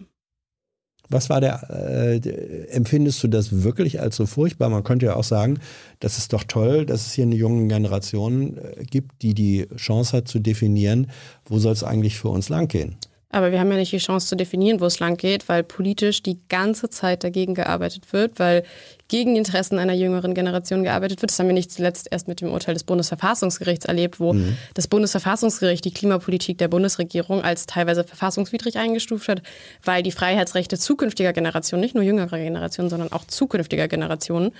Was 1.09 1.29
war 1.29 1.39
der, 1.39 1.69
äh, 1.69 2.67
empfindest 2.69 3.23
du 3.23 3.27
das 3.27 3.63
wirklich 3.63 3.99
als 4.01 4.15
so 4.15 4.25
furchtbar? 4.25 4.69
Man 4.69 4.83
könnte 4.83 5.05
ja 5.05 5.15
auch 5.15 5.23
sagen, 5.23 5.59
das 5.99 6.17
ist 6.17 6.33
doch 6.33 6.43
toll, 6.43 6.85
dass 6.85 7.05
es 7.05 7.13
hier 7.13 7.25
eine 7.25 7.35
junge 7.35 7.67
Generation 7.67 8.57
äh, 8.57 8.83
gibt, 8.85 9.21
die 9.21 9.35
die 9.35 9.67
Chance 9.75 10.17
hat 10.17 10.27
zu 10.27 10.39
definieren, 10.39 11.11
wo 11.45 11.59
soll 11.59 11.73
es 11.73 11.83
eigentlich 11.83 12.17
für 12.17 12.29
uns 12.29 12.49
lang 12.49 12.67
gehen. 12.67 12.95
Aber 13.29 13.51
wir 13.51 13.59
haben 13.59 13.71
ja 13.71 13.77
nicht 13.77 13.91
die 13.91 13.97
Chance 13.97 14.27
zu 14.27 14.35
definieren, 14.35 14.79
wo 14.79 14.85
es 14.85 14.99
lang 14.99 15.17
geht, 15.17 15.49
weil 15.49 15.63
politisch 15.63 16.23
die 16.23 16.39
ganze 16.47 16.89
Zeit 16.89 17.23
dagegen 17.23 17.53
gearbeitet 17.53 18.13
wird, 18.13 18.39
weil 18.39 18.63
gegen 19.07 19.33
die 19.33 19.39
Interessen 19.39 19.77
einer 19.77 19.93
jüngeren 19.93 20.33
Generation 20.33 20.83
gearbeitet 20.83 21.21
wird. 21.21 21.31
Das 21.31 21.39
haben 21.39 21.47
wir 21.47 21.53
nicht 21.53 21.71
zuletzt 21.71 22.07
erst 22.11 22.27
mit 22.27 22.41
dem 22.41 22.51
Urteil 22.51 22.73
des 22.73 22.83
Bundesverfassungsgerichts 22.83 23.85
erlebt, 23.85 24.19
wo 24.19 24.33
mhm. 24.33 24.57
das 24.73 24.87
Bundesverfassungsgericht 24.87 25.83
die 25.85 25.93
Klimapolitik 25.93 26.57
der 26.57 26.67
Bundesregierung 26.67 27.43
als 27.43 27.65
teilweise 27.65 28.03
verfassungswidrig 28.03 28.77
eingestuft 28.77 29.27
hat, 29.27 29.41
weil 29.83 30.01
die 30.01 30.11
Freiheitsrechte 30.11 30.77
zukünftiger 30.77 31.33
Generationen, 31.33 31.81
nicht 31.81 31.95
nur 31.95 32.03
jüngerer 32.03 32.37
Generationen, 32.37 32.89
sondern 32.89 33.11
auch 33.11 33.25
zukünftiger 33.25 33.87
Generationen, 33.87 34.51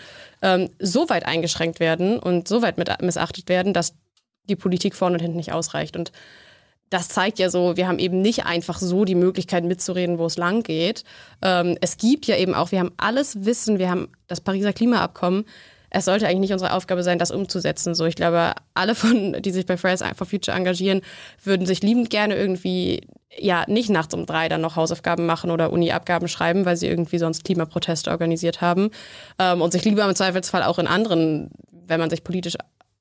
ähm, 0.42 0.70
so 0.80 1.10
weit 1.10 1.26
eingeschränkt 1.26 1.80
werden 1.80 2.20
und 2.20 2.48
so 2.48 2.62
weit 2.62 2.76
missachtet 3.02 3.50
werden, 3.50 3.74
dass 3.74 3.94
die 4.50 4.56
Politik 4.56 4.96
vorne 4.96 5.16
und 5.16 5.22
hinten 5.22 5.38
nicht 5.38 5.54
ausreicht. 5.54 5.98
Und 5.98 6.12
das 6.90 7.08
zeigt 7.10 7.40
ja 7.40 7.50
so, 7.50 7.78
wir 7.78 7.88
haben 7.88 8.00
eben 8.00 8.22
nicht 8.22 8.46
einfach 8.46 8.80
so 8.80 9.06
die 9.06 9.16
Möglichkeit 9.16 9.64
mitzureden, 9.64 10.20
wo 10.20 10.26
es 10.26 10.38
lang 10.38 10.64
geht. 10.64 11.04
Ähm, 11.42 11.78
es 11.82 11.98
gibt 11.98 12.26
ja 12.26 12.38
eben 12.38 12.54
auch, 12.54 12.72
wir 12.72 12.80
haben 12.80 12.92
alles 12.98 13.46
Wissen, 13.46 13.80
wir 13.80 13.90
haben 13.90 14.10
das 14.28 14.42
Pariser 14.42 14.74
Klimaabkommen. 14.74 15.46
Es 15.90 16.06
sollte 16.06 16.28
eigentlich 16.28 16.42
nicht 16.42 16.54
unsere 16.54 16.74
Aufgabe 16.74 17.04
sein, 17.04 17.20
das 17.20 17.32
umzusetzen. 17.32 17.96
So, 17.96 18.06
ich 18.06 18.16
glaube, 18.16 18.54
alle 18.74 18.96
von, 18.96 19.42
die 19.42 19.52
sich 19.52 19.66
bei 19.66 19.78
Fridays 19.78 20.04
for 20.16 20.28
Future 20.28 20.56
engagieren, 20.56 21.02
würden 21.44 21.66
sich 21.66 21.82
liebend 21.82 22.10
gerne 22.10 22.36
irgendwie 22.36 23.08
ja 23.38 23.64
nicht 23.68 23.90
nachts 23.90 24.14
um 24.14 24.26
drei 24.26 24.50
dann 24.50 24.62
noch 24.62 24.76
Hausaufgaben 24.76 25.26
machen 25.26 25.52
oder 25.52 25.72
Uni-Abgaben 25.72 26.28
schreiben, 26.28 26.66
weil 26.66 26.78
sie 26.78 26.88
irgendwie 26.88 27.18
sonst 27.18 27.44
Klimaproteste 27.44 28.12
organisiert 28.12 28.62
haben 28.62 28.92
ähm, 29.40 29.62
und 29.62 29.72
sich 29.72 29.84
lieber 29.84 30.08
im 30.08 30.16
Zweifelsfall 30.16 30.64
auch 30.64 30.80
in 30.80 30.88
anderen, 30.88 31.52
wenn 31.72 32.00
man 32.00 32.10
sich 32.10 32.24
politisch 32.24 32.56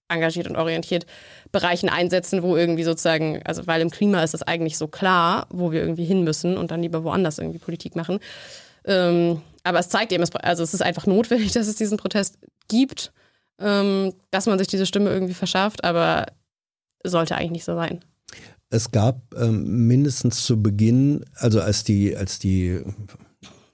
engagiert 0.09 0.47
und 0.47 0.57
orientiert 0.57 1.07
Bereichen 1.53 1.89
einsetzen, 1.89 2.43
wo 2.43 2.57
irgendwie 2.57 2.85
sozusagen, 2.85 3.43
also 3.45 3.67
weil 3.67 3.81
im 3.81 3.91
Klima 3.91 4.23
ist 4.23 4.35
es 4.35 4.43
eigentlich 4.43 4.77
so 4.77 4.87
klar, 4.87 5.47
wo 5.51 5.73
wir 5.73 5.81
irgendwie 5.81 6.05
hin 6.05 6.25
müssen 6.25 6.57
und 6.57 6.71
dann 6.71 6.83
lieber 6.83 7.05
woanders 7.05 7.39
irgendwie 7.39 7.59
Politik 7.59 7.97
machen. 7.97 8.19
Ähm, 8.85 9.41
aber 9.63 9.79
es 9.79 9.89
zeigt 9.89 10.13
eben, 10.13 10.25
also 10.43 10.63
es 10.63 10.75
ist 10.75 10.83
einfach 10.83 11.07
notwendig, 11.07 11.53
dass 11.55 11.67
es 11.67 11.77
diesen 11.77 11.99
Protest 11.99 12.39
gibt, 12.69 13.13
ähm, 13.59 14.13
dass 14.31 14.47
man 14.47 14.59
sich 14.59 14.69
diese 14.69 14.87
Stimme 14.87 15.11
irgendwie 15.11 15.35
verschafft, 15.35 15.85
aber 15.85 16.27
sollte 17.03 17.37
eigentlich 17.37 17.53
nicht 17.53 17.65
so 17.65 17.75
sein. 17.75 18.05
Es 18.71 18.91
gab 18.91 19.21
ähm, 19.37 19.87
mindestens 19.87 20.45
zu 20.45 20.61
Beginn, 20.61 21.25
also 21.35 21.61
als 21.61 21.85
die, 21.85 22.17
als 22.17 22.39
die 22.39 22.81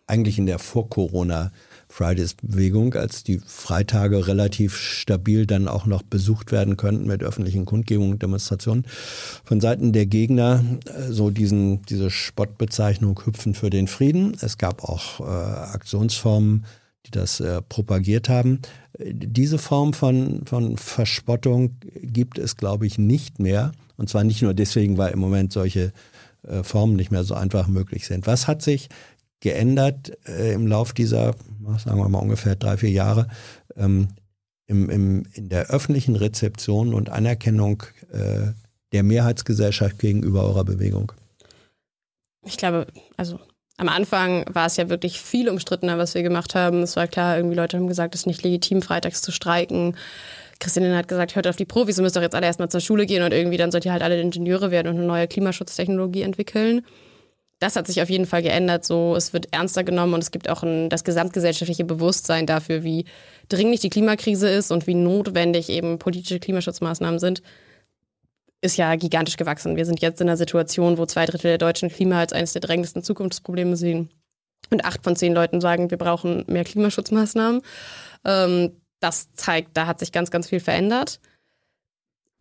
eigentlich 0.07 0.39
in 0.39 0.47
der 0.47 0.59
Vor-Corona- 0.59 1.53
Fridays-Bewegung, 1.91 2.95
als 2.95 3.25
die 3.25 3.41
Freitage 3.45 4.27
relativ 4.27 4.77
stabil 4.77 5.47
dann 5.47 5.69
auch 5.69 5.87
noch 5.87 6.03
besucht 6.03 6.53
werden 6.53 6.77
könnten 6.77 7.07
mit 7.07 7.23
öffentlichen 7.23 7.65
Kundgebungen 7.65 8.13
und 8.13 8.23
Demonstrationen. 8.23 8.85
Von 9.45 9.61
Seiten 9.61 9.93
der 9.93 10.07
Gegner 10.07 10.65
äh, 10.87 11.11
so 11.11 11.31
diesen, 11.31 11.83
diese 11.83 12.11
Spottbezeichnung 12.11 13.21
Hüpfen 13.25 13.55
für 13.55 13.71
den 13.71 13.89
Frieden. 13.89 14.37
Es 14.41 14.57
gab 14.57 14.85
auch 14.85 15.21
äh, 15.21 15.25
Aktionsformen, 15.25 16.65
die 17.07 17.11
das 17.11 17.41
äh, 17.41 17.61
propagiert 17.63 18.29
haben. 18.29 18.61
Diese 18.99 19.59
Form 19.59 19.93
von, 19.93 20.43
von 20.47 20.77
Verspottung 20.77 21.77
gibt 22.03 22.39
es, 22.39 22.57
glaube 22.57 22.87
ich, 22.87 22.99
nicht 22.99 23.39
mehr. 23.41 23.73
Und 23.97 24.09
zwar 24.09 24.25
nicht 24.25 24.43
nur 24.43 24.55
deswegen, 24.55 24.97
weil 24.97 25.13
im 25.13 25.19
Moment 25.19 25.53
solche 25.53 25.93
äh, 26.47 26.63
Formen 26.63 26.97
nicht 26.97 27.11
mehr 27.11 27.25
so 27.25 27.35
einfach 27.35 27.67
möglich 27.69 28.07
sind. 28.07 28.27
Was 28.27 28.47
hat 28.47 28.63
sich 28.63 28.89
geändert 29.41 30.13
äh, 30.27 30.53
im 30.53 30.67
Lauf 30.67 30.93
dieser, 30.93 31.35
sagen 31.79 31.99
wir 31.99 32.09
mal 32.09 32.19
ungefähr 32.19 32.57
drei, 32.57 32.77
vier 32.77 32.91
Jahre, 32.91 33.29
ähm, 33.77 34.09
im, 34.67 34.89
im, 34.89 35.27
in 35.33 35.49
der 35.49 35.69
öffentlichen 35.69 36.17
Rezeption 36.17 36.95
und 36.95 37.11
Anerkennung 37.11 37.83
äh, 38.13 38.53
der 38.93 39.03
Mehrheitsgesellschaft 39.03 39.99
gegenüber 39.99 40.45
eurer 40.45 40.65
Bewegung? 40.65 41.13
Ich 42.45 42.57
glaube, 42.57 42.87
also 43.17 43.39
am 43.77 43.89
Anfang 43.89 44.45
war 44.53 44.67
es 44.67 44.77
ja 44.77 44.89
wirklich 44.89 45.21
viel 45.21 45.49
umstrittener, 45.49 45.99
was 45.99 46.15
wir 46.15 46.23
gemacht 46.23 46.55
haben. 46.55 46.83
Es 46.83 46.97
war 46.97 47.09
klar, 47.09 47.37
irgendwie 47.37 47.57
Leute 47.57 47.77
haben 47.77 47.89
gesagt, 47.89 48.15
es 48.15 48.23
ist 48.23 48.27
nicht 48.27 48.43
legitim, 48.43 48.83
freitags 48.83 49.23
zu 49.23 49.33
streiken. 49.33 49.97
Christiane 50.59 50.97
hat 50.97 51.09
gesagt, 51.09 51.35
hört 51.35 51.47
auf 51.47 51.57
die 51.57 51.65
Profis, 51.65 51.99
ihr 51.99 52.03
müsst 52.03 52.17
doch 52.17 52.23
jetzt 52.23 52.35
alle 52.35 52.47
erstmal 52.47 52.69
zur 52.69 52.81
Schule 52.81 53.07
gehen 53.07 53.23
und 53.23 53.33
irgendwie 53.33 53.57
dann 53.57 53.73
sollt 53.73 53.87
ihr 53.87 53.93
halt 53.93 54.03
alle 54.03 54.21
Ingenieure 54.21 54.71
werden 54.71 54.89
und 54.89 54.99
eine 54.99 55.07
neue 55.07 55.27
Klimaschutztechnologie 55.27 56.23
entwickeln 56.23 56.83
das 57.61 57.77
hat 57.77 57.87
sich 57.87 58.03
auf 58.03 58.11
jeden 58.11 58.27
Fall 58.27 58.43
geändert. 58.43 58.85
So, 58.85 59.15
es 59.15 59.33
wird 59.33 59.53
ernster 59.53 59.85
genommen 59.85 60.15
und 60.15 60.23
es 60.23 60.31
gibt 60.31 60.49
auch 60.49 60.63
ein, 60.63 60.89
das 60.89 61.05
gesamtgesellschaftliche 61.05 61.85
Bewusstsein 61.85 62.47
dafür, 62.47 62.83
wie 62.83 63.05
dringlich 63.49 63.81
die 63.81 63.91
Klimakrise 63.91 64.49
ist 64.49 64.73
und 64.73 64.87
wie 64.87 64.95
notwendig 64.95 65.69
eben 65.69 65.99
politische 65.99 66.41
Klimaschutzmaßnahmen 66.41 67.21
sind, 67.21 67.43
ist 68.63 68.79
ja 68.79 68.97
gigantisch 68.97 69.37
gewachsen. 69.37 69.77
Wir 69.77 69.85
sind 69.85 70.01
jetzt 70.01 70.21
in 70.21 70.29
einer 70.29 70.39
Situation, 70.39 70.97
wo 70.97 71.05
zwei 71.05 71.27
Drittel 71.27 71.49
der 71.49 71.59
Deutschen 71.59 71.91
Klima 71.91 72.19
als 72.19 72.33
eines 72.33 72.53
der 72.53 72.63
drängendsten 72.63 73.03
Zukunftsprobleme 73.03 73.77
sehen. 73.77 74.11
Und 74.71 74.85
acht 74.85 75.05
von 75.05 75.17
zehn 75.17 75.35
Leuten 75.35 75.61
sagen, 75.61 75.91
wir 75.91 75.99
brauchen 75.99 76.45
mehr 76.47 76.65
Klimaschutzmaßnahmen. 76.65 77.61
Ähm, 78.25 78.73
das 79.01 79.33
zeigt, 79.35 79.77
da 79.77 79.87
hat 79.87 79.99
sich 79.99 80.13
ganz, 80.13 80.31
ganz 80.31 80.49
viel 80.49 80.61
verändert 80.61 81.21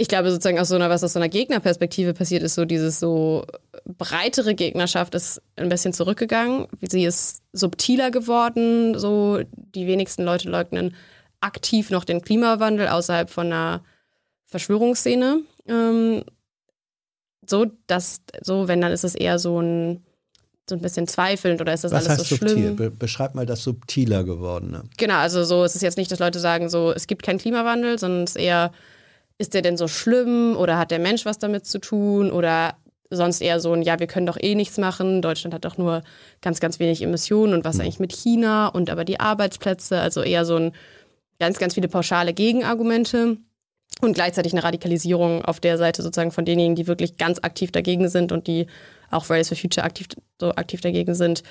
ich 0.01 0.07
glaube 0.07 0.31
sozusagen 0.31 0.57
aus 0.59 0.69
so 0.69 0.75
einer, 0.75 0.89
was 0.89 1.03
aus 1.03 1.13
so 1.13 1.19
einer 1.19 1.27
Gegnerperspektive 1.27 2.13
passiert 2.13 2.41
ist, 2.41 2.55
so 2.55 2.63
dieses 2.63 3.01
so 3.01 3.45
breitere 3.85 4.55
Gegnerschaft 4.55 5.13
ist 5.13 5.41
ein 5.57 5.67
bisschen 5.67 5.91
zurückgegangen. 5.91 6.67
Sie 6.81 7.03
ist 7.03 7.41
subtiler 7.51 8.09
geworden, 8.09 8.97
so 8.97 9.41
die 9.51 9.87
wenigsten 9.87 10.23
Leute 10.23 10.49
leugnen 10.49 10.95
aktiv 11.41 11.89
noch 11.89 12.05
den 12.05 12.21
Klimawandel 12.21 12.87
außerhalb 12.87 13.29
von 13.29 13.47
einer 13.47 13.83
Verschwörungsszene. 14.45 15.41
Ähm, 15.67 16.23
so, 17.45 17.65
dass, 17.87 18.21
so, 18.41 18.69
wenn, 18.69 18.79
dann 18.79 18.93
ist 18.93 19.03
es 19.03 19.15
eher 19.15 19.37
so 19.37 19.61
ein 19.61 20.03
so 20.69 20.75
ein 20.75 20.81
bisschen 20.81 21.07
zweifelnd 21.07 21.59
oder 21.59 21.73
ist 21.73 21.83
das 21.83 21.91
Was 21.91 22.05
alles 22.07 22.19
heißt 22.19 22.29
so 22.29 22.35
subtil? 22.35 22.57
schlimm? 22.57 22.75
Be 22.75 22.91
beschreib 22.91 23.33
mal 23.33 23.47
das 23.47 23.63
subtiler 23.63 24.23
gewordene. 24.23 24.83
Genau, 24.97 25.15
also 25.15 25.43
so 25.43 25.63
es 25.63 25.75
ist 25.75 25.81
jetzt 25.81 25.97
nicht, 25.97 26.11
dass 26.11 26.19
Leute 26.19 26.39
sagen, 26.39 26.69
so 26.69 26.91
es 26.91 27.07
gibt 27.07 27.23
keinen 27.23 27.39
Klimawandel, 27.39 27.97
sondern 27.97 28.23
es 28.23 28.35
ist 28.35 28.41
eher 28.41 28.71
ist 29.39 29.53
der 29.55 29.63
denn 29.63 29.77
so 29.77 29.87
schlimm 29.87 30.55
oder 30.55 30.77
hat 30.77 30.91
der 30.91 30.99
Mensch 30.99 31.25
was 31.25 31.39
damit 31.39 31.65
zu 31.65 31.79
tun 31.79 32.29
oder 32.31 32.75
sonst 33.09 33.41
eher 33.41 33.59
so 33.59 33.73
ein, 33.73 33.81
ja, 33.81 33.99
wir 33.99 34.05
können 34.05 34.27
doch 34.27 34.37
eh 34.39 34.53
nichts 34.53 34.77
machen, 34.77 35.23
Deutschland 35.23 35.53
hat 35.53 35.65
doch 35.65 35.77
nur 35.77 36.03
ganz, 36.41 36.59
ganz 36.59 36.79
wenig 36.79 37.01
Emissionen 37.01 37.53
und 37.53 37.65
was 37.65 37.77
mhm. 37.77 37.81
eigentlich 37.81 37.99
mit 37.99 38.13
China 38.13 38.67
und 38.67 38.91
aber 38.91 39.05
die 39.05 39.19
Arbeitsplätze, 39.19 39.99
also 39.99 40.21
eher 40.21 40.45
so 40.45 40.57
ein 40.57 40.73
ganz, 41.39 41.57
ganz 41.57 41.73
viele 41.73 41.87
pauschale 41.87 42.33
Gegenargumente 42.33 43.37
und 44.01 44.13
gleichzeitig 44.13 44.53
eine 44.53 44.63
Radikalisierung 44.63 45.43
auf 45.43 45.59
der 45.59 45.77
Seite 45.77 46.03
sozusagen 46.03 46.31
von 46.31 46.45
denjenigen, 46.45 46.75
die 46.75 46.87
wirklich 46.87 47.17
ganz 47.17 47.39
aktiv 47.41 47.71
dagegen 47.71 48.09
sind 48.09 48.31
und 48.31 48.45
die 48.45 48.67
auch 49.09 49.25
Fridays 49.25 49.47
for 49.47 49.57
Future 49.57 49.85
aktiv, 49.85 50.07
so 50.39 50.51
aktiv 50.51 50.81
dagegen 50.81 51.15
sind, 51.15 51.43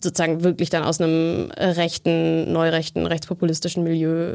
sozusagen 0.00 0.44
wirklich 0.44 0.70
dann 0.70 0.82
aus 0.82 1.00
einem 1.00 1.50
rechten, 1.52 2.52
neurechten, 2.52 3.06
rechtspopulistischen 3.06 3.84
Milieu 3.84 4.34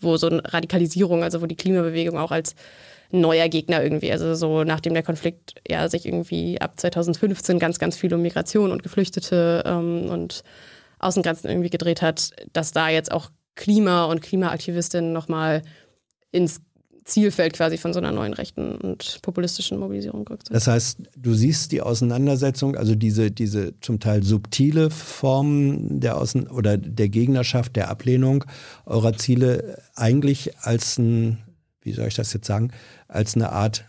wo 0.00 0.16
so 0.16 0.28
eine 0.28 0.42
Radikalisierung, 0.44 1.22
also 1.22 1.42
wo 1.42 1.46
die 1.46 1.56
Klimabewegung 1.56 2.18
auch 2.18 2.30
als 2.30 2.54
neuer 3.12 3.48
Gegner 3.48 3.82
irgendwie, 3.82 4.12
also 4.12 4.34
so 4.34 4.64
nachdem 4.64 4.94
der 4.94 5.02
Konflikt 5.02 5.54
ja 5.68 5.88
sich 5.88 6.06
irgendwie 6.06 6.60
ab 6.60 6.78
2015 6.78 7.58
ganz, 7.58 7.78
ganz 7.78 7.96
viel 7.96 8.14
um 8.14 8.22
Migration 8.22 8.70
und 8.70 8.82
Geflüchtete 8.82 9.64
ähm, 9.66 10.08
und 10.08 10.42
Außengrenzen 11.00 11.50
irgendwie 11.50 11.70
gedreht 11.70 12.02
hat, 12.02 12.30
dass 12.52 12.72
da 12.72 12.88
jetzt 12.88 13.10
auch 13.10 13.30
Klima 13.56 14.04
und 14.04 14.22
Klimaaktivistinnen 14.22 15.12
nochmal 15.12 15.62
ins 16.30 16.60
Zielfeld 17.04 17.54
quasi 17.54 17.78
von 17.78 17.92
so 17.92 17.98
einer 17.98 18.12
neuen 18.12 18.32
rechten 18.32 18.76
und 18.76 19.20
populistischen 19.22 19.78
Mobilisierung 19.78 20.26
sind. 20.28 20.50
Das 20.50 20.66
heißt, 20.66 20.98
du 21.16 21.34
siehst 21.34 21.72
die 21.72 21.80
Auseinandersetzung, 21.80 22.76
also 22.76 22.94
diese, 22.94 23.30
diese 23.30 23.78
zum 23.80 24.00
Teil 24.00 24.22
subtile 24.22 24.90
Form 24.90 26.00
der 26.00 26.18
Außen 26.18 26.48
oder 26.48 26.76
der 26.78 27.08
Gegnerschaft, 27.08 27.76
der 27.76 27.90
Ablehnung 27.90 28.44
eurer 28.86 29.14
Ziele 29.14 29.82
eigentlich 29.94 30.58
als 30.58 30.98
ein, 30.98 31.38
wie 31.82 31.92
soll 31.92 32.08
ich 32.08 32.14
das 32.14 32.32
jetzt 32.32 32.46
sagen, 32.46 32.72
als 33.08 33.34
eine 33.34 33.52
Art 33.52 33.84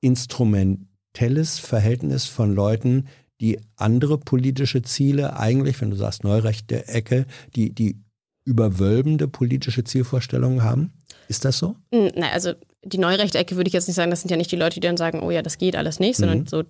instrumentelles 0.00 1.58
Verhältnis 1.58 2.26
von 2.26 2.54
Leuten, 2.54 3.06
die 3.40 3.58
andere 3.76 4.18
politische 4.18 4.82
Ziele 4.82 5.36
eigentlich, 5.36 5.80
wenn 5.80 5.90
du 5.90 5.96
sagst 5.96 6.22
neurechte 6.22 6.86
Ecke, 6.86 7.26
die, 7.56 7.74
die 7.74 7.96
überwölbende 8.44 9.28
politische 9.28 9.84
Zielvorstellungen 9.84 10.62
haben? 10.62 10.92
Ist 11.28 11.44
das 11.44 11.58
so? 11.58 11.76
Nein, 11.90 12.30
also 12.32 12.52
die 12.84 12.98
neurechte 12.98 13.38
Ecke 13.38 13.56
würde 13.56 13.68
ich 13.68 13.74
jetzt 13.74 13.86
nicht 13.86 13.96
sagen, 13.96 14.10
das 14.10 14.20
sind 14.20 14.30
ja 14.30 14.36
nicht 14.36 14.50
die 14.50 14.56
Leute, 14.56 14.80
die 14.80 14.86
dann 14.86 14.96
sagen, 14.96 15.20
oh 15.22 15.30
ja, 15.30 15.42
das 15.42 15.58
geht 15.58 15.76
alles 15.76 16.00
nicht, 16.00 16.16
sondern 16.16 16.40
mhm. 16.40 16.46
so, 16.46 16.64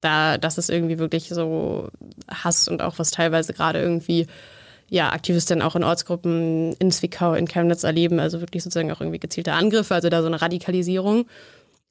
da, 0.00 0.36
das 0.36 0.58
ist 0.58 0.70
irgendwie 0.70 0.98
wirklich 0.98 1.28
so 1.28 1.88
Hass 2.28 2.68
und 2.68 2.82
auch 2.82 2.98
was 2.98 3.10
teilweise 3.10 3.52
gerade 3.52 3.80
irgendwie 3.80 4.26
ja, 4.90 5.10
Aktivisten 5.10 5.62
auch 5.62 5.76
in 5.76 5.84
Ortsgruppen 5.84 6.74
in 6.74 6.90
Zwickau, 6.90 7.34
in 7.34 7.48
Chemnitz 7.48 7.84
erleben, 7.84 8.20
also 8.20 8.40
wirklich 8.40 8.62
sozusagen 8.62 8.92
auch 8.92 9.00
irgendwie 9.00 9.18
gezielte 9.18 9.52
Angriffe, 9.52 9.94
also 9.94 10.08
da 10.08 10.20
so 10.20 10.26
eine 10.26 10.42
Radikalisierung. 10.42 11.26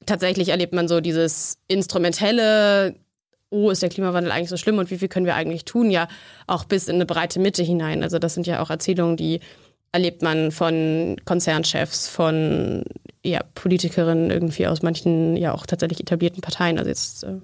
Tatsächlich 0.06 0.50
erlebt 0.50 0.74
man 0.74 0.86
so 0.86 1.00
dieses 1.00 1.58
instrumentelle, 1.66 2.94
oh, 3.54 3.70
ist 3.70 3.82
der 3.82 3.88
Klimawandel 3.88 4.32
eigentlich 4.32 4.50
so 4.50 4.56
schlimm 4.56 4.78
und 4.78 4.90
wie 4.90 4.98
viel 4.98 5.08
können 5.08 5.26
wir 5.26 5.34
eigentlich 5.34 5.64
tun, 5.64 5.90
ja 5.90 6.08
auch 6.46 6.64
bis 6.64 6.88
in 6.88 6.96
eine 6.96 7.06
breite 7.06 7.38
Mitte 7.38 7.62
hinein. 7.62 8.02
Also 8.02 8.18
das 8.18 8.34
sind 8.34 8.46
ja 8.46 8.60
auch 8.60 8.70
Erzählungen, 8.70 9.16
die 9.16 9.40
erlebt 9.92 10.22
man 10.22 10.50
von 10.50 11.16
Konzernchefs, 11.24 12.08
von 12.08 12.84
ja, 13.24 13.40
Politikerinnen 13.54 14.30
irgendwie 14.30 14.66
aus 14.66 14.82
manchen 14.82 15.36
ja 15.36 15.54
auch 15.54 15.66
tatsächlich 15.66 16.00
etablierten 16.00 16.42
Parteien. 16.42 16.78
Also 16.78 16.88
jetzt 16.88 17.22
äh, 17.22 17.38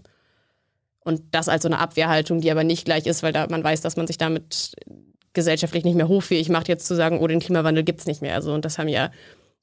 und 1.03 1.23
das 1.31 1.49
als 1.49 1.63
so 1.63 1.69
eine 1.69 1.79
Abwehrhaltung, 1.79 2.41
die 2.41 2.51
aber 2.51 2.65
nicht 2.65 2.85
gleich 2.85 3.07
ist, 3.07 3.23
weil 3.23 3.33
da 3.33 3.47
man 3.49 3.65
weiß, 3.65 3.81
dass 3.81 3.97
man 3.97 4.07
sich 4.07 4.19
damit 4.19 4.75
gesellschaftlich 5.33 5.85
nicht 5.85 5.95
mehr 5.95 6.09
hochfähig 6.09 6.49
macht, 6.49 6.69
jetzt 6.69 6.87
zu 6.87 6.95
sagen, 6.95 7.21
oh, 7.21 7.27
den 7.27 7.41
Klimawandel 7.41 7.85
gibt 7.85 8.01
es 8.01 8.07
nicht 8.07 8.21
mehr. 8.21 8.35
Also 8.35 8.53
und 8.53 8.65
das 8.65 8.79
haben 8.79 8.89
ja 8.89 9.11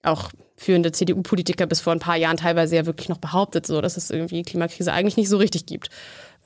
auch 0.04 0.32
führende 0.56 0.92
CDU-Politiker 0.92 1.68
bis 1.68 1.82
vor 1.82 1.94
ein 1.94 2.00
paar 2.00 2.16
Jahren 2.16 2.38
teilweise 2.38 2.76
ja 2.76 2.86
wirklich 2.86 3.10
noch 3.10 3.18
behauptet, 3.18 3.68
so 3.68 3.82
dass 3.82 3.98
es 3.98 4.10
irgendwie 4.10 4.44
Klimakrise 4.44 4.94
eigentlich 4.94 5.18
nicht 5.18 5.30
so 5.30 5.38
richtig 5.38 5.66
gibt. 5.66 5.90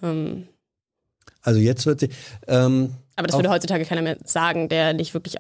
Ähm, 0.02 0.48
also 1.42 1.60
jetzt 1.60 1.86
wird 1.86 2.00
sie. 2.00 2.10
Ähm, 2.48 2.96
aber 3.16 3.28
das 3.28 3.36
würde 3.36 3.50
heutzutage 3.50 3.86
keiner 3.86 4.02
mehr 4.02 4.18
sagen, 4.24 4.70
der 4.70 4.94
nicht 4.94 5.14
wirklich 5.14 5.38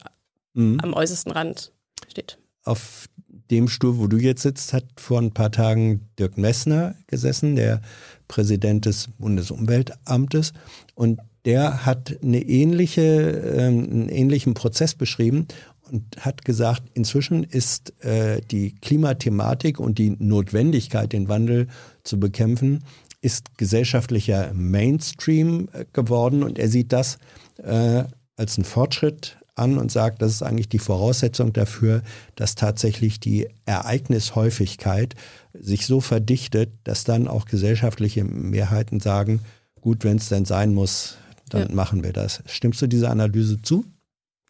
mhm. 0.53 0.79
am 0.81 0.93
äußersten 0.93 1.31
Rand 1.31 1.71
steht. 2.07 2.37
Auf 2.63 3.07
dem 3.49 3.67
Stuhl, 3.67 3.97
wo 3.97 4.07
du 4.07 4.17
jetzt 4.17 4.43
sitzt, 4.43 4.73
hat 4.73 4.85
vor 4.97 5.19
ein 5.19 5.33
paar 5.33 5.51
Tagen 5.51 6.09
Dirk 6.17 6.37
Messner 6.37 6.95
gesessen, 7.07 7.55
der 7.55 7.81
Präsident 8.27 8.85
des 8.85 9.09
Bundesumweltamtes. 9.17 10.53
Und 10.95 11.19
der 11.45 11.85
hat 11.85 12.17
eine 12.23 12.41
ähnliche, 12.41 13.01
äh, 13.01 13.67
einen 13.67 14.09
ähnlichen 14.09 14.53
Prozess 14.53 14.95
beschrieben 14.95 15.47
und 15.91 16.03
hat 16.19 16.45
gesagt, 16.45 16.83
inzwischen 16.93 17.43
ist 17.43 17.93
äh, 18.03 18.41
die 18.41 18.75
Klimathematik 18.75 19.79
und 19.79 19.97
die 19.97 20.15
Notwendigkeit, 20.19 21.11
den 21.11 21.27
Wandel 21.27 21.67
zu 22.03 22.19
bekämpfen, 22.19 22.83
ist 23.21 23.57
gesellschaftlicher 23.57 24.51
Mainstream 24.53 25.69
äh, 25.73 25.85
geworden 25.93 26.43
und 26.43 26.59
er 26.59 26.67
sieht 26.67 26.91
das 26.91 27.17
äh, 27.63 28.03
als 28.35 28.57
einen 28.57 28.65
Fortschritt 28.65 29.37
an 29.55 29.77
und 29.77 29.91
sagt, 29.91 30.21
das 30.21 30.31
ist 30.31 30.43
eigentlich 30.43 30.69
die 30.69 30.79
Voraussetzung 30.79 31.53
dafür, 31.53 32.01
dass 32.35 32.55
tatsächlich 32.55 33.19
die 33.19 33.47
Ereignishäufigkeit 33.65 35.15
sich 35.53 35.85
so 35.85 36.01
verdichtet, 36.01 36.71
dass 36.83 37.03
dann 37.03 37.27
auch 37.27 37.45
gesellschaftliche 37.45 38.23
Mehrheiten 38.23 38.99
sagen, 38.99 39.41
gut, 39.79 40.03
wenn 40.03 40.17
es 40.17 40.29
denn 40.29 40.45
sein 40.45 40.73
muss, 40.73 41.17
dann 41.49 41.69
ja. 41.69 41.75
machen 41.75 42.03
wir 42.03 42.13
das. 42.13 42.41
Stimmst 42.45 42.81
du 42.81 42.87
dieser 42.87 43.11
Analyse 43.11 43.61
zu? 43.61 43.85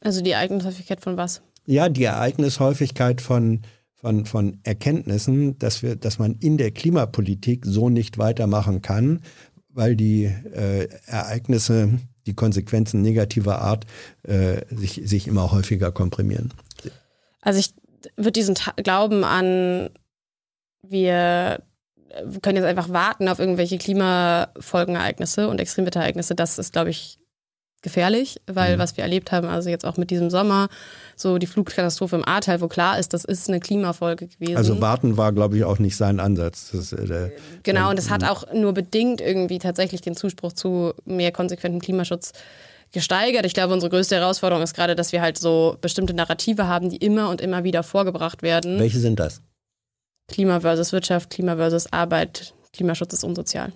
Also 0.02 0.22
die 0.22 0.32
Ereignishäufigkeit 0.32 1.02
von 1.02 1.18
was? 1.18 1.42
Ja, 1.66 1.90
die 1.90 2.04
Ereignishäufigkeit 2.04 3.22
von, 3.22 3.62
von, 4.02 4.26
von 4.26 4.60
Erkenntnissen, 4.64 5.58
dass, 5.60 5.84
wir, 5.84 5.96
dass 5.96 6.20
man 6.20 6.36
in 6.40 6.58
der 6.58 6.72
Klimapolitik 6.72 7.66
so 7.66 7.90
nicht 7.90 8.18
weitermachen 8.18 8.82
kann, 8.82 9.22
weil 9.70 9.96
die 9.96 10.26
äh, 10.26 10.88
Ereignisse, 11.06 12.00
die 12.26 12.34
Konsequenzen 12.34 13.02
negativer 13.02 13.62
Art 13.62 13.86
äh, 14.24 14.62
sich, 14.76 15.02
sich 15.06 15.28
immer 15.28 15.52
häufiger 15.52 15.92
komprimieren. 15.92 16.54
Also 17.42 17.60
ich 17.60 17.74
würde 18.18 18.32
diesen 18.32 18.56
Ta 18.56 18.74
Glauben 18.78 19.24
an, 19.24 19.90
wir 20.82 21.64
können 22.42 22.58
jetzt 22.58 22.66
einfach 22.66 22.90
warten 22.90 23.30
auf 23.30 23.40
irgendwelche 23.40 23.78
Klimafolgenereignisse 23.78 25.48
und 25.48 25.62
Extremwetterereignisse. 25.62 26.36
Das 26.36 26.60
ist, 26.60 26.74
glaube 26.74 26.90
ich, 26.90 27.20
gefährlich, 27.82 28.42
weil 28.48 28.76
mhm. 28.76 28.80
was 28.80 28.98
wir 28.98 29.04
erlebt 29.04 29.32
haben, 29.32 29.48
also 29.48 29.70
jetzt 29.70 29.86
auch 29.86 29.98
mit 29.98 30.12
diesem 30.12 30.30
Sommer, 30.30 30.70
so 31.22 31.38
die 31.38 31.48
Flugkatastrophe 31.48 32.16
im 32.16 32.28
Ahrtal, 32.28 32.62
wo 32.62 32.68
klar 32.68 33.00
ist, 33.00 33.14
das 33.14 33.24
ist 33.24 33.50
eine 33.50 33.60
Klimafolge 33.60 34.28
gewesen. 34.28 34.58
Also 34.58 34.82
warten 34.82 35.18
war, 35.18 35.32
glaube 35.32 35.58
ich, 35.58 35.64
auch 35.64 35.80
nicht 35.80 35.96
sein 35.96 36.20
Ansatz. 36.20 36.72
Das, 36.74 36.94
äh, 36.94 37.32
genau, 37.64 37.90
und 37.90 38.00
es 38.00 38.10
hat 38.10 38.24
auch 38.24 38.52
nur 38.54 38.74
bedingt 38.74 39.22
irgendwie 39.22 39.60
tatsächlich 39.60 40.02
den 40.02 40.16
Zuspruch 40.16 40.54
zu 40.54 40.94
mehr 41.06 41.32
konsequentem 41.32 41.80
Klimaschutz 41.80 42.34
gesteigert. 42.92 43.46
Ich 43.46 43.54
glaube, 43.54 43.74
unsere 43.74 43.90
größte 43.90 44.16
Herausforderung 44.16 44.64
ist 44.64 44.76
gerade, 44.76 44.96
dass 44.96 45.12
wir 45.12 45.22
halt 45.22 45.38
so 45.38 45.78
bestimmte 45.82 46.14
Narrative 46.14 46.68
haben, 46.68 46.90
die 46.90 46.98
immer 46.98 47.30
und 47.30 47.42
immer 47.42 47.64
wieder 47.64 47.84
vorgebracht 47.84 48.42
werden. 48.42 48.80
Welche 48.80 49.00
sind 49.00 49.20
das? 49.20 49.42
Klima 50.28 50.60
versus 50.60 50.92
Wirtschaft, 50.92 51.30
Klima 51.30 51.56
versus 51.56 51.92
Arbeit, 51.92 52.54
Klimaschutz 52.74 53.14
ist 53.14 53.24
unsozial. 53.24 53.72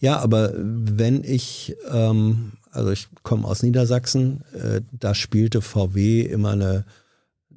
Ja, 0.00 0.18
aber 0.18 0.52
wenn 0.54 1.24
ich, 1.24 1.76
ähm, 1.90 2.52
also 2.70 2.90
ich 2.90 3.08
komme 3.22 3.46
aus 3.46 3.62
Niedersachsen, 3.62 4.42
äh, 4.52 4.80
da 4.92 5.14
spielte 5.14 5.60
VW 5.60 6.22
immer 6.22 6.50
eine, 6.50 6.84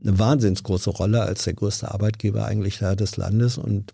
eine 0.01 0.20
wahnsinns 0.20 0.64
große 0.64 0.89
Rolle 0.89 1.22
als 1.22 1.43
der 1.43 1.53
größte 1.53 1.91
Arbeitgeber 1.91 2.45
eigentlich 2.45 2.80
da 2.80 2.95
des 2.95 3.18
Landes. 3.18 3.57
Und 3.57 3.93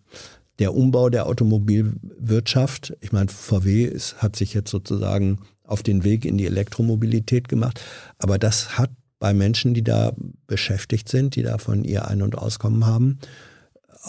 der 0.59 0.73
Umbau 0.73 1.09
der 1.09 1.27
Automobilwirtschaft, 1.27 2.95
ich 3.01 3.11
meine, 3.11 3.29
VW 3.29 3.85
ist, 3.85 4.21
hat 4.21 4.35
sich 4.35 4.53
jetzt 4.53 4.71
sozusagen 4.71 5.39
auf 5.63 5.83
den 5.83 6.03
Weg 6.03 6.25
in 6.25 6.37
die 6.37 6.45
Elektromobilität 6.45 7.49
gemacht, 7.49 7.81
aber 8.17 8.37
das 8.39 8.77
hat 8.77 8.89
bei 9.19 9.33
Menschen, 9.33 9.73
die 9.73 9.83
da 9.83 10.13
beschäftigt 10.45 11.09
sind, 11.09 11.35
die 11.35 11.43
davon 11.43 11.83
ihr 11.83 12.07
Ein- 12.07 12.21
und 12.21 12.37
Auskommen 12.37 12.85
haben, 12.85 13.19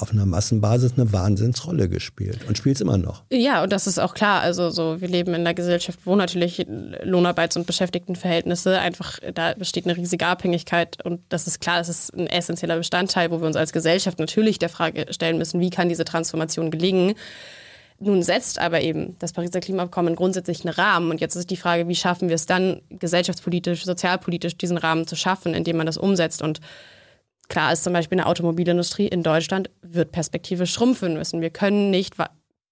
auf 0.00 0.12
einer 0.12 0.26
Massenbasis 0.26 0.94
eine 0.96 1.12
Wahnsinnsrolle 1.12 1.88
gespielt 1.88 2.40
und 2.48 2.56
spielt 2.56 2.76
es 2.76 2.80
immer 2.80 2.98
noch. 2.98 3.22
Ja, 3.30 3.62
und 3.62 3.72
das 3.72 3.86
ist 3.86 3.98
auch 3.98 4.14
klar. 4.14 4.40
Also 4.40 4.70
so, 4.70 5.00
wir 5.00 5.08
leben 5.08 5.34
in 5.34 5.40
einer 5.40 5.54
Gesellschaft, 5.54 6.00
wo 6.04 6.16
natürlich 6.16 6.66
Lohnarbeits- 7.04 7.56
und 7.56 7.66
Beschäftigtenverhältnisse 7.66 8.78
einfach, 8.78 9.18
da 9.34 9.54
besteht 9.54 9.86
eine 9.86 9.96
riesige 9.96 10.26
Abhängigkeit 10.26 11.04
und 11.04 11.20
das 11.28 11.46
ist 11.46 11.60
klar, 11.60 11.78
das 11.78 11.88
ist 11.88 12.14
ein 12.14 12.26
essentieller 12.26 12.76
Bestandteil, 12.76 13.30
wo 13.30 13.40
wir 13.40 13.46
uns 13.46 13.56
als 13.56 13.72
Gesellschaft 13.72 14.18
natürlich 14.18 14.58
der 14.58 14.68
Frage 14.68 15.06
stellen 15.10 15.38
müssen, 15.38 15.60
wie 15.60 15.70
kann 15.70 15.88
diese 15.88 16.04
Transformation 16.04 16.70
gelingen? 16.70 17.14
Nun 18.00 18.22
setzt 18.22 18.60
aber 18.60 18.80
eben 18.80 19.16
das 19.18 19.32
Pariser 19.32 19.58
Klimaabkommen 19.58 20.14
grundsätzlich 20.14 20.64
einen 20.64 20.72
Rahmen. 20.72 21.10
Und 21.10 21.20
jetzt 21.20 21.34
ist 21.34 21.50
die 21.50 21.56
Frage, 21.56 21.88
wie 21.88 21.96
schaffen 21.96 22.28
wir 22.28 22.36
es 22.36 22.46
dann, 22.46 22.80
gesellschaftspolitisch, 22.90 23.84
sozialpolitisch 23.84 24.56
diesen 24.56 24.76
Rahmen 24.76 25.08
zu 25.08 25.16
schaffen, 25.16 25.52
indem 25.52 25.78
man 25.78 25.86
das 25.86 25.98
umsetzt. 25.98 26.40
Und 26.40 26.60
Klar 27.48 27.72
ist 27.72 27.84
zum 27.84 27.92
Beispiel 27.92 28.18
eine 28.18 28.26
Automobilindustrie 28.26 29.08
in 29.08 29.22
Deutschland 29.22 29.70
wird 29.82 30.12
perspektivisch 30.12 30.72
schrumpfen 30.72 31.14
müssen. 31.14 31.40
Wir 31.40 31.50
können 31.50 31.90
nicht 31.90 32.14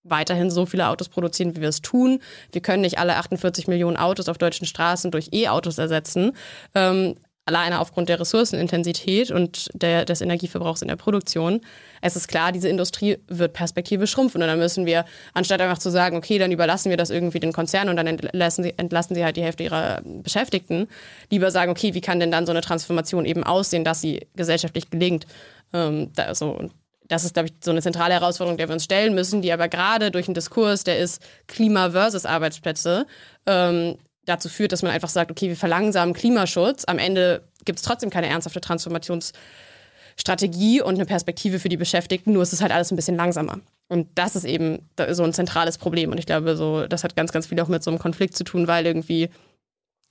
weiterhin 0.04 0.50
so 0.50 0.66
viele 0.66 0.88
Autos 0.88 1.08
produzieren, 1.08 1.56
wie 1.56 1.60
wir 1.60 1.68
es 1.68 1.82
tun. 1.82 2.20
Wir 2.52 2.60
können 2.60 2.82
nicht 2.82 2.98
alle 2.98 3.16
48 3.16 3.68
Millionen 3.68 3.96
Autos 3.96 4.28
auf 4.28 4.38
deutschen 4.38 4.66
Straßen 4.66 5.10
durch 5.10 5.30
E-Autos 5.32 5.78
ersetzen. 5.78 6.32
Ähm, 6.74 7.16
alleine 7.46 7.80
aufgrund 7.80 8.08
der 8.08 8.20
Ressourcenintensität 8.20 9.30
und 9.30 9.68
der, 9.72 10.04
des 10.04 10.20
Energieverbrauchs 10.20 10.82
in 10.82 10.88
der 10.88 10.96
Produktion. 10.96 11.60
Es 12.02 12.16
ist 12.16 12.26
klar, 12.26 12.50
diese 12.50 12.68
Industrie 12.68 13.18
wird 13.28 13.52
perspektivisch 13.52 14.10
schrumpfen. 14.10 14.42
Und 14.42 14.48
dann 14.48 14.58
müssen 14.58 14.84
wir, 14.84 15.04
anstatt 15.32 15.60
einfach 15.60 15.78
zu 15.78 15.90
sagen, 15.90 16.16
okay, 16.16 16.38
dann 16.38 16.50
überlassen 16.50 16.90
wir 16.90 16.96
das 16.96 17.10
irgendwie 17.10 17.38
den 17.38 17.52
Konzernen 17.52 17.88
und 17.88 17.96
dann 17.96 18.08
entlassen 18.08 18.64
sie, 18.64 18.74
entlassen 18.76 19.14
sie 19.14 19.24
halt 19.24 19.36
die 19.36 19.42
Hälfte 19.42 19.62
ihrer 19.62 20.02
Beschäftigten, 20.02 20.88
lieber 21.30 21.52
sagen, 21.52 21.70
okay, 21.70 21.94
wie 21.94 22.00
kann 22.00 22.18
denn 22.18 22.32
dann 22.32 22.46
so 22.46 22.52
eine 22.52 22.62
Transformation 22.62 23.24
eben 23.24 23.44
aussehen, 23.44 23.84
dass 23.84 24.00
sie 24.00 24.26
gesellschaftlich 24.34 24.90
gelingt? 24.90 25.26
Ähm, 25.72 26.10
da, 26.16 26.34
so, 26.34 26.68
das 27.06 27.24
ist, 27.24 27.34
glaube 27.34 27.48
ich, 27.48 27.54
so 27.62 27.70
eine 27.70 27.80
zentrale 27.80 28.14
Herausforderung, 28.14 28.58
der 28.58 28.68
wir 28.68 28.72
uns 28.72 28.84
stellen 28.84 29.14
müssen, 29.14 29.40
die 29.40 29.52
aber 29.52 29.68
gerade 29.68 30.10
durch 30.10 30.26
einen 30.26 30.34
Diskurs, 30.34 30.82
der 30.82 30.98
ist 30.98 31.22
Klima 31.46 31.90
versus 31.90 32.26
Arbeitsplätze, 32.26 33.06
ähm, 33.46 33.96
dazu 34.26 34.48
führt, 34.48 34.72
dass 34.72 34.82
man 34.82 34.92
einfach 34.92 35.08
sagt, 35.08 35.30
okay, 35.30 35.48
wir 35.48 35.56
verlangsamen 35.56 36.14
Klimaschutz. 36.14 36.84
Am 36.86 36.98
Ende 36.98 37.42
gibt 37.64 37.78
es 37.78 37.84
trotzdem 37.84 38.10
keine 38.10 38.28
ernsthafte 38.28 38.60
Transformationsstrategie 38.60 40.82
und 40.82 40.96
eine 40.96 41.06
Perspektive 41.06 41.58
für 41.58 41.68
die 41.68 41.76
Beschäftigten, 41.76 42.32
nur 42.32 42.42
ist 42.42 42.52
es 42.52 42.60
halt 42.60 42.72
alles 42.72 42.92
ein 42.92 42.96
bisschen 42.96 43.16
langsamer. 43.16 43.60
Und 43.88 44.08
das 44.16 44.36
ist 44.36 44.44
eben 44.44 44.88
so 45.10 45.22
ein 45.22 45.32
zentrales 45.32 45.78
Problem. 45.78 46.10
Und 46.10 46.18
ich 46.18 46.26
glaube, 46.26 46.56
so, 46.56 46.86
das 46.86 47.04
hat 47.04 47.16
ganz, 47.16 47.32
ganz 47.32 47.46
viel 47.46 47.60
auch 47.60 47.68
mit 47.68 47.84
so 47.84 47.90
einem 47.90 48.00
Konflikt 48.00 48.36
zu 48.36 48.44
tun, 48.44 48.66
weil 48.66 48.84
irgendwie 48.84 49.30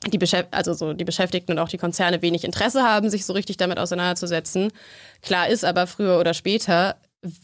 die, 0.08 0.18
Beschäft 0.18 0.54
also 0.54 0.74
so 0.74 0.94
die 0.94 1.04
Beschäftigten 1.04 1.52
und 1.52 1.60
auch 1.60 1.70
die 1.70 1.78
Konzerne 1.78 2.22
wenig 2.22 2.44
Interesse 2.44 2.84
haben, 2.84 3.10
sich 3.10 3.26
so 3.26 3.34
richtig 3.34 3.58
damit 3.58 3.80
auseinanderzusetzen. 3.80 4.72
Klar 5.22 5.50
ist 5.50 5.66
aber 5.66 5.88
früher 5.88 6.20
oder 6.20 6.34
später 6.34 6.96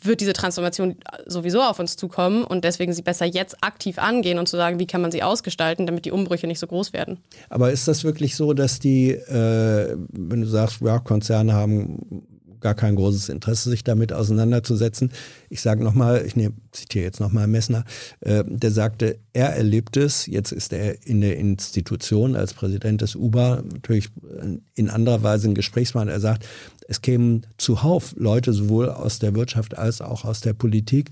wird 0.02 0.22
diese 0.22 0.34
Transformation 0.34 0.96
sowieso 1.26 1.62
auf 1.62 1.80
uns 1.80 1.96
zukommen 1.96 2.44
und 2.44 2.64
deswegen 2.64 2.94
sie 2.94 3.02
besser 3.02 3.26
jetzt 3.26 3.64
aktiv 3.64 3.98
angehen 3.98 4.40
und 4.40 4.48
zu 4.48 4.58
sagen, 4.58 4.80
wie 4.80 4.88
kann 4.88 5.02
man 5.02 5.12
sie 5.12 5.24
ausgestalten, 5.24 5.86
damit 5.86 6.06
die 6.06 6.12
Umbrüche 6.12 6.48
nicht 6.48 6.60
so 6.60 6.68
groß 6.68 6.94
werden. 6.94 7.20
Aber 7.50 7.72
ist 7.72 7.88
das 7.88 8.04
wirklich 8.04 8.36
so, 8.36 8.54
dass 8.54 8.80
die, 8.80 9.12
äh, 9.12 9.96
wenn 10.10 10.42
du 10.42 10.48
sagst, 10.48 10.82
ja, 10.82 11.00
Konzerne 11.00 11.54
haben 11.54 12.28
gar 12.62 12.76
kein 12.76 12.96
großes 12.96 13.30
Interesse, 13.30 13.70
sich 13.70 13.84
damit 13.84 14.14
auseinanderzusetzen. 14.14 15.12
Ich 15.50 15.62
sage 15.62 15.84
nochmal, 15.84 16.24
ich 16.26 16.36
nehm, 16.36 16.54
zitiere 16.72 17.06
jetzt 17.06 17.20
nochmal 17.20 17.48
Messner, 17.48 17.84
äh, 18.22 18.44
der 18.48 18.72
sagte, 18.72 19.18
er 19.34 19.50
erlebt 19.56 19.98
es, 19.98 20.26
jetzt 20.26 20.52
ist 20.52 20.72
er 20.74 21.06
in 21.06 21.22
der 21.22 21.38
Institution 21.38 22.36
als 22.36 22.54
Präsident 22.54 23.02
des 23.02 23.16
UBA, 23.16 23.64
natürlich 23.74 24.10
in 24.76 24.90
anderer 24.90 25.24
Weise 25.24 25.50
ein 25.50 25.56
Gesprächsmann, 25.56 26.08
er 26.08 26.20
sagt, 26.20 26.46
es 26.88 27.02
kämen 27.02 27.46
zuhauf 27.58 28.14
Leute 28.18 28.54
sowohl 28.54 28.90
aus 28.90 29.20
der 29.20 29.34
Wirtschaft 29.36 29.78
als 29.78 30.02
auch 30.02 30.26
aus 30.26 30.42
der 30.42 30.54
Politik, 30.54 31.12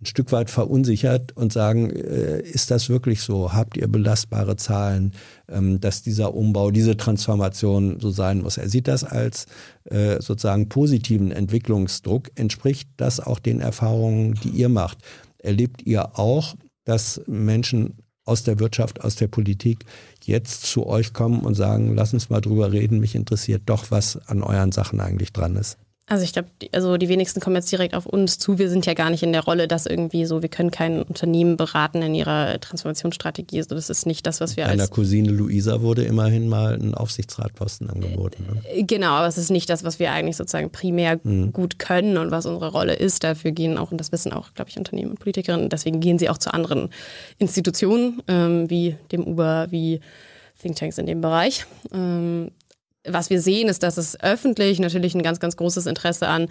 ein 0.00 0.06
Stück 0.06 0.30
weit 0.32 0.50
verunsichert 0.50 1.36
und 1.36 1.52
sagen, 1.52 1.90
äh, 1.90 2.40
ist 2.40 2.70
das 2.70 2.88
wirklich 2.90 3.22
so? 3.22 3.54
Habt 3.54 3.76
ihr 3.78 3.88
belastbare 3.88 4.56
Zahlen, 4.56 5.12
ähm, 5.48 5.80
dass 5.80 6.02
dieser 6.02 6.34
Umbau, 6.34 6.70
diese 6.70 6.98
Transformation 6.98 7.98
so 7.98 8.10
sein 8.10 8.42
muss? 8.42 8.58
Er 8.58 8.68
sieht 8.68 8.88
das 8.88 9.04
als 9.04 9.46
äh, 9.84 10.20
sozusagen 10.20 10.68
positiven 10.68 11.32
Entwicklungsdruck. 11.32 12.30
Entspricht 12.34 12.90
das 12.98 13.20
auch 13.20 13.38
den 13.38 13.60
Erfahrungen, 13.60 14.34
die 14.34 14.50
ihr 14.50 14.68
macht? 14.68 14.98
Erlebt 15.38 15.82
ihr 15.86 16.18
auch, 16.18 16.56
dass 16.84 17.22
Menschen 17.26 17.94
aus 18.26 18.42
der 18.42 18.58
Wirtschaft, 18.58 19.02
aus 19.02 19.16
der 19.16 19.28
Politik 19.28 19.86
jetzt 20.24 20.66
zu 20.66 20.86
euch 20.86 21.14
kommen 21.14 21.40
und 21.40 21.54
sagen, 21.54 21.94
lass 21.94 22.12
uns 22.12 22.28
mal 22.28 22.40
drüber 22.40 22.72
reden, 22.72 23.00
mich 23.00 23.14
interessiert 23.14 23.62
doch, 23.66 23.90
was 23.90 24.16
an 24.28 24.42
euren 24.42 24.72
Sachen 24.72 25.00
eigentlich 25.00 25.32
dran 25.32 25.56
ist? 25.56 25.78
Also 26.08 26.22
ich 26.22 26.32
glaube, 26.32 26.48
die, 26.62 26.72
also 26.72 26.96
die 26.98 27.08
wenigsten 27.08 27.40
kommen 27.40 27.56
jetzt 27.56 27.70
direkt 27.72 27.92
auf 27.92 28.06
uns 28.06 28.38
zu. 28.38 28.60
Wir 28.60 28.70
sind 28.70 28.86
ja 28.86 28.94
gar 28.94 29.10
nicht 29.10 29.24
in 29.24 29.32
der 29.32 29.42
Rolle, 29.42 29.66
dass 29.66 29.86
irgendwie 29.86 30.24
so, 30.24 30.40
wir 30.40 30.48
können 30.48 30.70
kein 30.70 31.02
Unternehmen 31.02 31.56
beraten 31.56 32.00
in 32.00 32.14
ihrer 32.14 32.60
Transformationsstrategie. 32.60 33.58
Also 33.58 33.74
das 33.74 33.90
ist 33.90 34.06
nicht 34.06 34.24
das, 34.24 34.40
was 34.40 34.56
wir 34.56 34.66
Deiner 34.66 34.82
als... 34.82 34.90
Cousine 34.92 35.32
Luisa 35.32 35.82
wurde 35.82 36.04
immerhin 36.04 36.48
mal 36.48 36.74
ein 36.74 36.94
Aufsichtsratposten 36.94 37.90
angeboten. 37.90 38.46
Ne? 38.48 38.62
Äh, 38.72 38.84
genau, 38.84 39.14
aber 39.14 39.26
es 39.26 39.36
ist 39.36 39.50
nicht 39.50 39.68
das, 39.68 39.82
was 39.82 39.98
wir 39.98 40.12
eigentlich 40.12 40.36
sozusagen 40.36 40.70
primär 40.70 41.18
mhm. 41.24 41.52
gut 41.52 41.80
können 41.80 42.18
und 42.18 42.30
was 42.30 42.46
unsere 42.46 42.70
Rolle 42.70 42.94
ist. 42.94 43.24
Dafür 43.24 43.50
gehen 43.50 43.76
auch, 43.76 43.90
und 43.90 43.98
das 43.98 44.12
wissen 44.12 44.32
auch, 44.32 44.54
glaube 44.54 44.70
ich, 44.70 44.78
Unternehmen 44.78 45.10
und 45.10 45.18
Politikerinnen, 45.18 45.70
deswegen 45.70 45.98
gehen 45.98 46.20
sie 46.20 46.30
auch 46.30 46.38
zu 46.38 46.54
anderen 46.54 46.90
Institutionen, 47.38 48.22
ähm, 48.28 48.70
wie 48.70 48.96
dem 49.10 49.24
Uber, 49.24 49.66
wie 49.70 49.98
Thinktanks 50.62 50.98
in 50.98 51.06
dem 51.06 51.20
Bereich. 51.20 51.66
Ähm, 51.92 52.52
was 53.08 53.30
wir 53.30 53.40
sehen, 53.40 53.68
ist, 53.68 53.82
dass 53.82 53.96
es 53.96 54.20
öffentlich 54.20 54.78
natürlich 54.78 55.14
ein 55.14 55.22
ganz, 55.22 55.40
ganz 55.40 55.56
großes 55.56 55.86
Interesse 55.86 56.28
an 56.28 56.48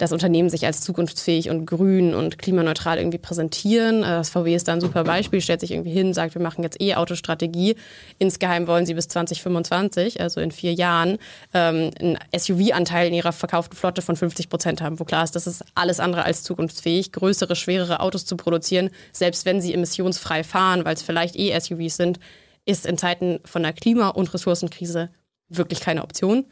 das 0.00 0.12
Unternehmen 0.12 0.48
sich 0.48 0.64
als 0.66 0.80
zukunftsfähig 0.80 1.50
und 1.50 1.66
grün 1.66 2.14
und 2.14 2.38
klimaneutral 2.38 2.98
irgendwie 2.98 3.18
präsentieren. 3.18 4.02
Äh, 4.02 4.06
das 4.06 4.30
VW 4.30 4.54
ist 4.54 4.68
da 4.68 4.72
ein 4.72 4.80
super 4.80 5.04
Beispiel, 5.04 5.40
stellt 5.40 5.60
sich 5.60 5.72
irgendwie 5.72 5.92
hin, 5.92 6.14
sagt, 6.14 6.34
wir 6.34 6.42
machen 6.42 6.62
jetzt 6.62 6.80
E-Auto-Strategie. 6.80 7.76
Insgeheim 8.18 8.66
wollen 8.66 8.86
sie 8.86 8.94
bis 8.94 9.08
2025, 9.08 10.20
also 10.20 10.40
in 10.40 10.52
vier 10.52 10.72
Jahren, 10.72 11.18
ähm, 11.52 11.90
einen 11.98 12.18
SUV-Anteil 12.36 13.08
in 13.08 13.14
ihrer 13.14 13.32
verkauften 13.32 13.76
Flotte 13.76 14.02
von 14.02 14.16
50 14.16 14.48
Prozent 14.48 14.80
haben, 14.80 14.98
wo 14.98 15.04
klar 15.04 15.24
ist, 15.24 15.36
das 15.36 15.46
ist 15.46 15.64
alles 15.74 16.00
andere 16.00 16.24
als 16.24 16.42
zukunftsfähig, 16.42 17.12
größere, 17.12 17.56
schwerere 17.56 18.00
Autos 18.00 18.24
zu 18.24 18.36
produzieren, 18.36 18.90
selbst 19.12 19.44
wenn 19.44 19.60
sie 19.60 19.74
emissionsfrei 19.74 20.44
fahren, 20.44 20.84
weil 20.84 20.94
es 20.94 21.02
vielleicht 21.02 21.36
E-SUVs 21.36 21.96
sind, 21.96 22.20
ist 22.64 22.86
in 22.86 22.98
Zeiten 22.98 23.40
von 23.44 23.64
einer 23.64 23.72
Klima- 23.72 24.08
und 24.08 24.32
Ressourcenkrise 24.32 25.10
wirklich 25.50 25.80
keine 25.80 26.02
Option, 26.02 26.46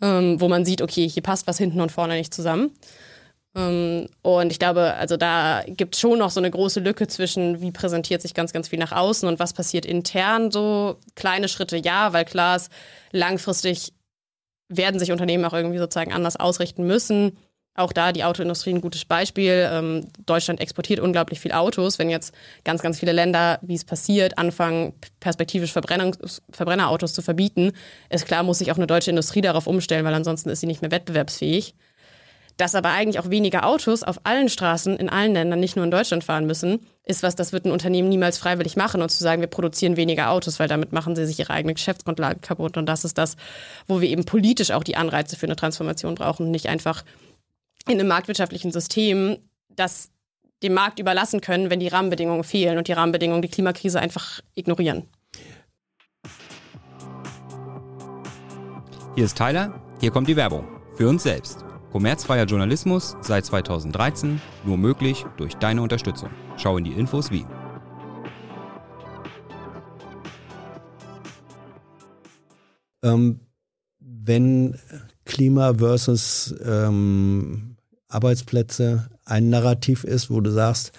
ähm, 0.00 0.40
wo 0.40 0.48
man 0.48 0.64
sieht, 0.64 0.82
okay, 0.82 1.08
hier 1.08 1.22
passt 1.22 1.46
was 1.46 1.58
hinten 1.58 1.80
und 1.80 1.90
vorne 1.90 2.14
nicht 2.14 2.32
zusammen. 2.32 2.70
Ähm, 3.56 4.08
und 4.22 4.50
ich 4.50 4.58
glaube, 4.58 4.94
also 4.94 5.16
da 5.16 5.62
gibt 5.66 5.94
es 5.94 6.00
schon 6.00 6.18
noch 6.18 6.30
so 6.30 6.40
eine 6.40 6.50
große 6.50 6.80
Lücke 6.80 7.06
zwischen, 7.06 7.60
wie 7.60 7.72
präsentiert 7.72 8.22
sich 8.22 8.34
ganz, 8.34 8.52
ganz 8.52 8.68
viel 8.68 8.78
nach 8.78 8.92
außen 8.92 9.28
und 9.28 9.38
was 9.38 9.52
passiert 9.52 9.86
intern. 9.86 10.50
So 10.50 10.98
kleine 11.14 11.48
Schritte, 11.48 11.76
ja, 11.76 12.12
weil 12.12 12.24
klar 12.24 12.56
ist, 12.56 12.70
langfristig 13.12 13.92
werden 14.68 14.98
sich 14.98 15.12
Unternehmen 15.12 15.44
auch 15.44 15.52
irgendwie 15.52 15.78
sozusagen 15.78 16.12
anders 16.12 16.36
ausrichten 16.36 16.86
müssen. 16.86 17.36
Auch 17.76 17.92
da 17.92 18.12
die 18.12 18.22
Autoindustrie 18.22 18.70
ein 18.70 18.80
gutes 18.80 19.04
Beispiel. 19.04 19.68
Ähm, 19.70 20.06
Deutschland 20.26 20.60
exportiert 20.60 21.00
unglaublich 21.00 21.40
viel 21.40 21.50
Autos. 21.50 21.98
Wenn 21.98 22.08
jetzt 22.08 22.32
ganz, 22.64 22.82
ganz 22.82 23.00
viele 23.00 23.10
Länder, 23.10 23.58
wie 23.62 23.74
es 23.74 23.84
passiert, 23.84 24.38
anfangen, 24.38 24.94
perspektivisch 25.18 25.72
Verbrennerautos 25.72 27.12
zu 27.14 27.22
verbieten, 27.22 27.72
ist 28.10 28.26
klar, 28.26 28.44
muss 28.44 28.58
sich 28.58 28.70
auch 28.70 28.76
eine 28.76 28.86
deutsche 28.86 29.10
Industrie 29.10 29.40
darauf 29.40 29.66
umstellen, 29.66 30.04
weil 30.04 30.14
ansonsten 30.14 30.50
ist 30.50 30.60
sie 30.60 30.68
nicht 30.68 30.82
mehr 30.82 30.92
wettbewerbsfähig. 30.92 31.74
Dass 32.56 32.76
aber 32.76 32.90
eigentlich 32.90 33.18
auch 33.18 33.30
weniger 33.30 33.66
Autos 33.66 34.04
auf 34.04 34.20
allen 34.22 34.48
Straßen 34.48 34.96
in 34.96 35.08
allen 35.08 35.32
Ländern, 35.32 35.58
nicht 35.58 35.74
nur 35.74 35.84
in 35.84 35.90
Deutschland 35.90 36.22
fahren 36.22 36.46
müssen, 36.46 36.86
ist 37.04 37.24
was, 37.24 37.34
das 37.34 37.52
wird 37.52 37.64
ein 37.64 37.72
Unternehmen 37.72 38.08
niemals 38.08 38.38
freiwillig 38.38 38.76
machen 38.76 39.02
und 39.02 39.08
zu 39.08 39.24
sagen, 39.24 39.40
wir 39.40 39.48
produzieren 39.48 39.96
weniger 39.96 40.30
Autos, 40.30 40.60
weil 40.60 40.68
damit 40.68 40.92
machen 40.92 41.16
sie 41.16 41.26
sich 41.26 41.40
ihre 41.40 41.52
eigene 41.52 41.74
Geschäftsgrundlage 41.74 42.38
kaputt. 42.38 42.76
Und 42.76 42.86
das 42.86 43.04
ist 43.04 43.18
das, 43.18 43.34
wo 43.88 44.00
wir 44.00 44.08
eben 44.08 44.24
politisch 44.24 44.70
auch 44.70 44.84
die 44.84 44.96
Anreize 44.96 45.34
für 45.34 45.46
eine 45.46 45.56
Transformation 45.56 46.14
brauchen, 46.14 46.52
nicht 46.52 46.68
einfach 46.68 47.02
in 47.88 48.00
einem 48.00 48.08
marktwirtschaftlichen 48.08 48.72
System 48.72 49.38
das 49.68 50.10
dem 50.62 50.74
Markt 50.74 50.98
überlassen 50.98 51.40
können, 51.40 51.68
wenn 51.68 51.80
die 51.80 51.88
Rahmenbedingungen 51.88 52.44
fehlen 52.44 52.78
und 52.78 52.88
die 52.88 52.92
Rahmenbedingungen 52.92 53.42
die 53.42 53.48
Klimakrise 53.48 54.00
einfach 54.00 54.40
ignorieren. 54.54 55.04
Hier 59.14 59.24
ist 59.24 59.36
Tyler, 59.36 59.80
hier 60.00 60.10
kommt 60.10 60.28
die 60.28 60.36
Werbung. 60.36 60.66
Für 60.96 61.08
uns 61.08 61.22
selbst. 61.22 61.64
Kommerzfreier 61.92 62.46
Journalismus 62.46 63.16
seit 63.20 63.44
2013, 63.44 64.40
nur 64.64 64.78
möglich 64.78 65.24
durch 65.36 65.54
deine 65.54 65.82
Unterstützung. 65.82 66.30
Schau 66.56 66.78
in 66.78 66.84
die 66.84 66.92
Infos 66.92 67.30
wie. 67.30 67.44
Ähm, 73.02 73.40
wenn 74.00 74.78
Klima 75.24 75.74
versus 75.74 76.54
ähm, 76.64 77.73
Arbeitsplätze 78.14 79.08
ein 79.24 79.50
Narrativ 79.50 80.04
ist, 80.04 80.30
wo 80.30 80.40
du 80.40 80.50
sagst, 80.50 80.92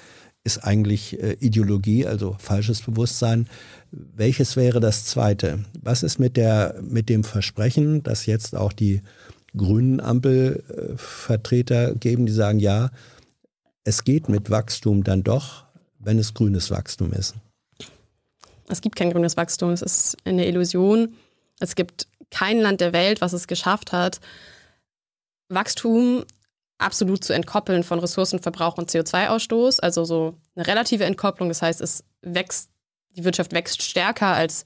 ist 0.44 0.60
eigentlich 0.60 1.20
äh, 1.22 1.38
Ideologie, 1.40 2.06
also 2.06 2.36
falsches 2.40 2.82
Bewusstsein. 2.82 3.48
Welches 3.92 4.56
wäre 4.56 4.80
das 4.80 5.06
zweite? 5.06 5.66
Was 5.82 6.04
ist 6.04 6.20
mit 6.20 6.38
der, 6.38 6.80
mit 6.82 7.10
dem 7.10 7.24
Versprechen, 7.24 8.04
dass 8.04 8.26
jetzt 8.26 8.56
auch 8.56 8.74
die 8.74 9.02
grünen 9.58 10.00
Ampelvertreter 10.00 11.96
geben, 11.96 12.26
die 12.26 12.32
sagen, 12.32 12.60
ja, 12.60 12.92
es 13.84 14.04
geht 14.04 14.30
mit 14.30 14.50
Wachstum 14.50 15.04
dann 15.04 15.24
doch, 15.24 15.66
wenn 16.00 16.20
es 16.20 16.34
grünes 16.34 16.70
Wachstum 16.70 17.14
ist? 17.14 17.34
Es 18.68 18.82
gibt 18.82 18.96
kein 18.96 19.12
grünes 19.12 19.38
Wachstum, 19.38 19.72
es 19.72 19.82
ist 19.82 20.18
eine 20.26 20.46
Illusion. 20.48 21.16
Es 21.60 21.76
gibt 21.76 22.08
kein 22.32 22.60
Land 22.60 22.82
der 22.82 22.94
Welt, 22.94 23.22
was 23.22 23.34
es 23.34 23.48
geschafft 23.48 23.92
hat, 23.92 24.20
Wachstum 25.50 26.26
absolut 26.78 27.24
zu 27.24 27.34
entkoppeln 27.34 27.84
von 27.84 28.00
Ressourcenverbrauch 28.00 28.78
und 28.78 28.90
CO2-Ausstoß. 28.90 29.80
Also 29.80 30.04
so 30.06 30.38
eine 30.56 30.68
relative 30.68 31.06
Entkopplung. 31.06 31.50
Das 31.50 31.62
heißt, 31.62 31.82
es 31.82 32.04
wächst, 32.22 32.70
die 33.16 33.24
Wirtschaft 33.24 33.54
wächst 33.54 33.82
stärker 33.82 34.28
als 34.28 34.66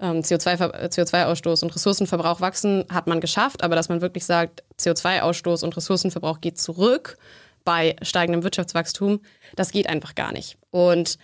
ähm, 0.00 0.20
CO2-Ausstoß 0.20 0.90
CO2 0.90 1.62
und 1.62 1.74
Ressourcenverbrauch 1.74 2.40
wachsen, 2.40 2.84
hat 2.90 3.06
man 3.06 3.20
geschafft. 3.20 3.62
Aber 3.62 3.76
dass 3.76 3.88
man 3.88 4.00
wirklich 4.00 4.24
sagt, 4.24 4.62
CO2-Ausstoß 4.78 5.64
und 5.64 5.76
Ressourcenverbrauch 5.76 6.40
geht 6.40 6.58
zurück 6.58 7.18
bei 7.64 7.96
steigendem 8.02 8.44
Wirtschaftswachstum, 8.44 9.20
das 9.54 9.72
geht 9.72 9.88
einfach 9.88 10.14
gar 10.14 10.32
nicht. 10.32 10.56
Und 10.70 11.18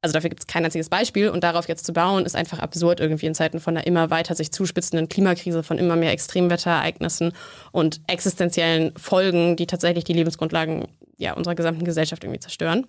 also 0.00 0.12
dafür 0.12 0.30
gibt 0.30 0.42
es 0.42 0.46
kein 0.46 0.64
einziges 0.64 0.88
Beispiel 0.88 1.28
und 1.28 1.42
darauf 1.42 1.68
jetzt 1.68 1.84
zu 1.84 1.92
bauen, 1.92 2.24
ist 2.24 2.36
einfach 2.36 2.60
absurd 2.60 3.00
irgendwie 3.00 3.26
in 3.26 3.34
Zeiten 3.34 3.58
von 3.58 3.76
einer 3.76 3.86
immer 3.86 4.10
weiter 4.10 4.34
sich 4.34 4.52
zuspitzenden 4.52 5.08
Klimakrise, 5.08 5.62
von 5.62 5.78
immer 5.78 5.96
mehr 5.96 6.12
Extremwetterereignissen 6.12 7.32
und 7.72 8.00
existenziellen 8.06 8.96
Folgen, 8.96 9.56
die 9.56 9.66
tatsächlich 9.66 10.04
die 10.04 10.12
Lebensgrundlagen 10.12 10.86
ja, 11.16 11.32
unserer 11.32 11.56
gesamten 11.56 11.84
Gesellschaft 11.84 12.22
irgendwie 12.22 12.40
zerstören. 12.40 12.86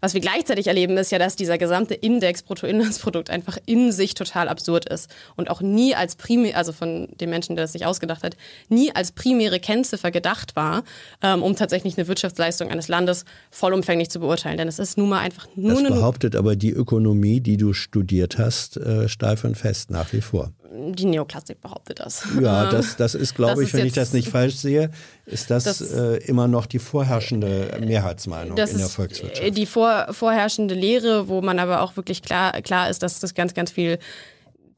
Was 0.00 0.14
wir 0.14 0.20
gleichzeitig 0.20 0.66
erleben, 0.66 0.96
ist 0.96 1.12
ja, 1.12 1.18
dass 1.18 1.36
dieser 1.36 1.58
gesamte 1.58 1.94
Index 1.94 2.42
Bruttoinlandsprodukt 2.42 3.30
einfach 3.30 3.58
in 3.66 3.92
sich 3.92 4.14
total 4.14 4.48
absurd 4.48 4.88
ist 4.88 5.10
und 5.36 5.50
auch 5.50 5.60
nie 5.60 5.94
als 5.94 6.16
primär, 6.16 6.56
also 6.56 6.72
von 6.72 7.08
dem 7.20 7.30
Menschen, 7.30 7.56
der 7.56 7.64
das 7.64 7.72
sich 7.72 7.86
ausgedacht 7.86 8.22
hat, 8.22 8.36
nie 8.68 8.94
als 8.94 9.12
primäre 9.12 9.60
Kennziffer 9.60 10.10
gedacht 10.10 10.56
war, 10.56 10.84
ähm, 11.22 11.42
um 11.42 11.54
tatsächlich 11.56 11.98
eine 11.98 12.08
Wirtschaftsleistung 12.08 12.70
eines 12.70 12.88
Landes 12.88 13.24
vollumfänglich 13.50 14.10
zu 14.10 14.20
beurteilen. 14.20 14.56
Denn 14.56 14.68
es 14.68 14.78
ist 14.78 14.96
nun 14.96 15.10
mal 15.10 15.20
einfach 15.20 15.46
nur 15.54 15.72
das 15.72 15.78
eine. 15.80 15.88
behauptet 15.90 16.36
aber 16.36 16.56
die 16.56 16.70
Ökonomie, 16.70 17.40
die 17.40 17.56
du 17.56 17.72
studiert 17.72 18.38
hast, 18.38 18.76
äh, 18.78 19.08
steif 19.08 19.44
und 19.44 19.56
fest 19.56 19.90
nach 19.90 20.12
wie 20.12 20.20
vor 20.20 20.52
die 20.72 21.06
Neoklassik 21.06 21.60
behauptet 21.60 22.00
das. 22.00 22.24
Ja, 22.40 22.66
das, 22.70 22.96
das 22.96 23.14
ist, 23.14 23.34
glaube 23.34 23.64
ich, 23.64 23.72
wenn 23.74 23.86
ich 23.86 23.92
das 23.92 24.12
nicht 24.12 24.28
falsch 24.28 24.56
sehe, 24.56 24.90
ist 25.26 25.50
das, 25.50 25.64
das 25.64 25.80
äh, 25.80 26.16
immer 26.26 26.48
noch 26.48 26.66
die 26.66 26.78
vorherrschende 26.78 27.78
Mehrheitsmeinung 27.80 28.56
in 28.56 28.78
der 28.78 28.88
Volkswirtschaft. 28.88 29.56
Die 29.56 29.66
vor, 29.66 30.08
vorherrschende 30.12 30.74
Lehre, 30.74 31.28
wo 31.28 31.42
man 31.42 31.58
aber 31.58 31.82
auch 31.82 31.96
wirklich 31.96 32.22
klar, 32.22 32.52
klar 32.62 32.88
ist, 32.88 33.02
dass 33.02 33.22
es 33.22 33.34
ganz, 33.34 33.54
ganz 33.54 33.70
viel 33.70 33.98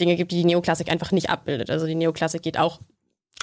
Dinge 0.00 0.16
gibt, 0.16 0.32
die 0.32 0.36
die 0.36 0.44
Neoklassik 0.44 0.90
einfach 0.90 1.12
nicht 1.12 1.28
abbildet. 1.28 1.70
Also 1.70 1.86
die 1.86 1.94
Neoklassik 1.94 2.42
geht 2.42 2.58
auch 2.58 2.80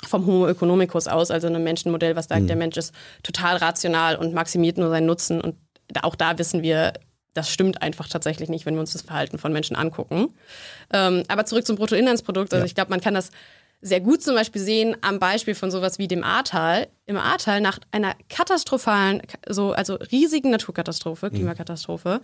vom 0.08 0.26
Homo 0.26 0.48
economicus 0.48 1.08
aus, 1.08 1.30
also 1.30 1.48
einem 1.48 1.64
Menschenmodell, 1.64 2.16
was 2.16 2.26
sagt, 2.26 2.44
mhm. 2.44 2.48
der 2.48 2.56
Mensch 2.56 2.78
ist 2.78 2.94
total 3.22 3.58
rational 3.58 4.16
und 4.16 4.34
maximiert 4.34 4.78
nur 4.78 4.90
seinen 4.90 5.06
Nutzen. 5.06 5.42
Und 5.42 5.56
auch 6.02 6.16
da 6.16 6.38
wissen 6.38 6.64
wir, 6.64 6.94
das 7.34 7.50
stimmt 7.52 7.82
einfach 7.82 8.08
tatsächlich 8.08 8.50
nicht, 8.50 8.66
wenn 8.66 8.74
wir 8.74 8.82
uns 8.82 8.94
das 8.94 9.04
Verhalten 9.04 9.38
von 9.38 9.54
Menschen 9.54 9.76
angucken. 9.76 10.34
Ähm, 10.92 11.24
aber 11.28 11.46
zurück 11.46 11.66
zum 11.66 11.76
Bruttoinlandsprodukt. 11.76 12.54
Also 12.54 12.64
ja. 12.64 12.66
ich 12.66 12.76
glaube, 12.76 12.90
man 12.90 13.02
kann 13.02 13.14
das 13.14 13.32
sehr 13.82 14.02
gut 14.02 14.22
zum 14.22 14.36
Beispiel 14.36 14.62
sehen 14.62 14.98
am 15.02 15.20
Beispiel 15.20 15.56
von 15.56 15.72
sowas 15.72 16.00
wie 16.00 16.08
dem 16.08 16.24
Ahrtal. 16.24 16.88
Im 17.10 17.18
Ahrtal 17.18 17.60
nach 17.60 17.80
einer 17.92 18.14
katastrophalen, 18.30 19.24
so, 19.48 19.72
also 19.72 19.96
riesigen 19.96 20.52
Naturkatastrophe, 20.52 21.32
mhm. 21.32 21.38
Klimakatastrophe, 21.38 22.22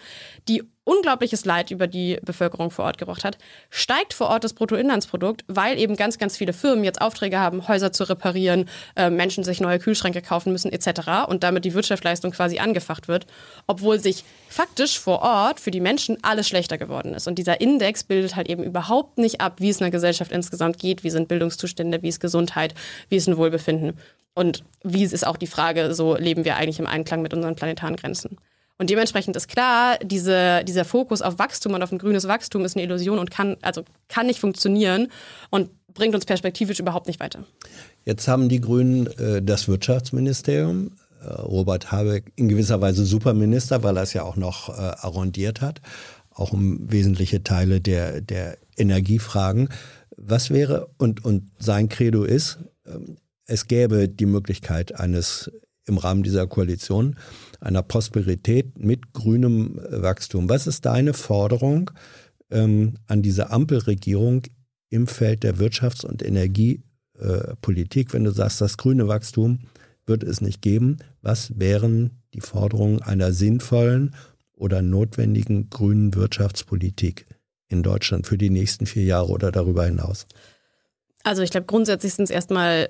die 0.48 0.62
unglaubliches 0.84 1.44
Leid 1.44 1.72
über 1.72 1.88
die 1.88 2.20
Bevölkerung 2.22 2.70
vor 2.70 2.86
Ort 2.86 3.00
gebracht 3.00 3.24
hat, 3.24 3.40
steigt 3.72 4.14
vor 4.14 4.28
Ort 4.28 4.44
das 4.44 4.54
Bruttoinlandsprodukt, 4.54 5.44
weil 5.48 5.80
eben 5.80 5.96
ganz, 5.96 6.20
ganz 6.20 6.38
viele 6.38 6.54
Firmen 6.54 6.84
jetzt 6.84 7.02
Aufträge 7.02 7.40
haben, 7.40 7.68
Häuser 7.68 7.94
zu 7.94 8.08
reparieren, 8.08 8.70
äh, 8.96 9.10
Menschen 9.10 9.44
sich 9.44 9.60
neue 9.60 9.80
Kühlschränke 9.80 10.22
kaufen 10.22 10.52
müssen 10.52 10.72
etc. 10.72 11.28
und 11.30 11.42
damit 11.42 11.66
die 11.66 11.74
Wirtschaftsleistung 11.74 12.30
quasi 12.30 12.60
angefacht 12.60 13.08
wird, 13.08 13.26
obwohl 13.66 14.00
sich 14.00 14.24
faktisch 14.50 15.00
vor 15.00 15.24
Ort 15.24 15.60
für 15.60 15.72
die 15.72 15.82
Menschen 15.82 16.20
alles 16.22 16.48
schlechter 16.48 16.78
geworden 16.78 17.16
ist. 17.16 17.28
Und 17.28 17.40
dieser 17.40 17.60
Index 17.60 18.04
bildet 18.04 18.36
halt 18.36 18.50
eben 18.50 18.64
überhaupt 18.64 19.18
nicht 19.18 19.42
ab, 19.42 19.56
wie 19.58 19.70
es 19.70 19.82
einer 19.82 19.90
Gesellschaft 19.90 20.32
insgesamt 20.32 20.78
geht, 20.78 21.04
wie 21.04 21.10
sind 21.10 21.28
Bildungszustände, 21.28 22.04
wie 22.04 22.10
ist 22.10 22.20
Gesundheit, 22.20 22.76
wie 23.10 23.16
ist 23.16 23.28
ein 23.28 23.38
Wohlbefinden. 23.38 23.98
Und 24.36 24.64
wie 24.84 25.04
ist 25.04 25.26
auch 25.26 25.38
die 25.38 25.48
Frage, 25.48 25.96
so 25.96 26.16
leben 26.16 26.46
wir 26.46 26.58
eigentlich 26.58 26.80
im 26.80 26.88
Einklang 26.88 27.22
mit 27.22 27.34
unseren 27.34 27.56
planetaren 27.56 27.96
Grenzen. 27.96 28.38
Und 28.78 28.90
dementsprechend 28.90 29.36
ist 29.38 29.48
klar, 29.48 29.98
diese, 30.04 30.64
dieser 30.66 30.84
Fokus 30.84 31.22
auf 31.22 31.40
Wachstum 31.40 31.74
und 31.74 31.82
auf 31.82 31.94
ein 31.94 31.98
grünes 31.98 32.28
Wachstum 32.28 32.66
ist 32.66 32.76
eine 32.76 32.84
Illusion 32.84 33.20
und 33.20 33.32
kann, 33.32 33.56
also 33.62 33.84
kann 34.10 34.28
nicht 34.28 34.40
funktionieren 34.40 35.08
und 35.50 35.70
bringt 35.94 36.14
uns 36.14 36.26
perspektivisch 36.26 36.80
überhaupt 36.82 37.08
nicht 37.08 37.22
weiter. 37.22 37.46
Jetzt 38.04 38.28
haben 38.28 38.50
die 38.50 38.60
Grünen 38.60 39.08
äh, 39.18 39.42
das 39.42 39.70
Wirtschaftsministerium. 39.70 40.92
Äh, 41.22 41.28
Robert 41.42 41.94
Habeck 41.94 42.34
in 42.36 42.50
gewisser 42.50 42.82
Weise 42.82 43.06
Superminister, 43.06 43.82
weil 43.82 43.96
er 43.96 44.04
es 44.04 44.12
ja 44.12 44.24
auch 44.24 44.36
noch 44.36 44.68
äh, 44.70 44.74
arrondiert 44.74 45.62
hat, 45.62 45.82
auch 46.34 46.52
um 46.52 46.92
wesentliche 46.92 47.44
Teile 47.44 47.80
der, 47.80 48.20
der 48.20 48.58
Energiefragen. 48.76 49.70
Was 50.18 50.50
wäre, 50.50 50.90
und, 50.98 51.24
und 51.24 51.50
sein 51.58 51.88
Credo 51.88 52.26
ist, 52.26 52.60
ähm, 52.86 53.16
es 53.46 53.68
gäbe 53.68 54.08
die 54.10 54.26
Möglichkeit 54.26 55.00
eines 55.00 55.52
im 55.88 55.98
Rahmen 55.98 56.24
dieser 56.24 56.48
Koalition 56.48 57.16
einer 57.60 57.84
Prosperität 57.84 58.80
mit 58.80 59.14
grünem 59.14 59.80
Wachstum. 59.90 60.50
Was 60.50 60.68
ist 60.68 60.86
deine 60.86 61.14
Forderung 61.14 61.92
ähm, 62.50 62.96
an 63.08 63.22
diese 63.22 63.52
Ampelregierung 63.52 64.44
im 64.90 65.08
Feld 65.08 65.44
der 65.44 65.58
Wirtschafts- 65.58 66.06
und 66.06 66.24
Energiepolitik, 66.24 68.14
wenn 68.14 68.24
du 68.24 68.32
sagst, 68.32 68.62
das 68.62 68.78
grüne 68.78 69.08
Wachstum 69.08 69.60
wird 70.06 70.24
es 70.24 70.42
nicht 70.42 70.62
geben? 70.62 70.98
Was 71.22 71.60
wären 71.60 72.24
die 72.34 72.42
Forderungen 72.42 73.02
einer 73.02 73.32
sinnvollen 73.32 74.16
oder 74.54 74.82
notwendigen 74.82 75.70
grünen 75.70 76.16
Wirtschaftspolitik 76.16 77.28
in 77.68 77.84
Deutschland 77.84 78.28
für 78.28 78.38
die 78.38 78.50
nächsten 78.50 78.86
vier 78.86 79.04
Jahre 79.04 79.30
oder 79.30 79.52
darüber 79.52 79.86
hinaus? 79.86 80.28
Also 81.24 81.42
ich 81.42 81.50
glaube, 81.50 81.66
grundsätzlich 81.66 82.14
sind 82.14 82.26
es 82.26 82.30
erstmal 82.30 82.90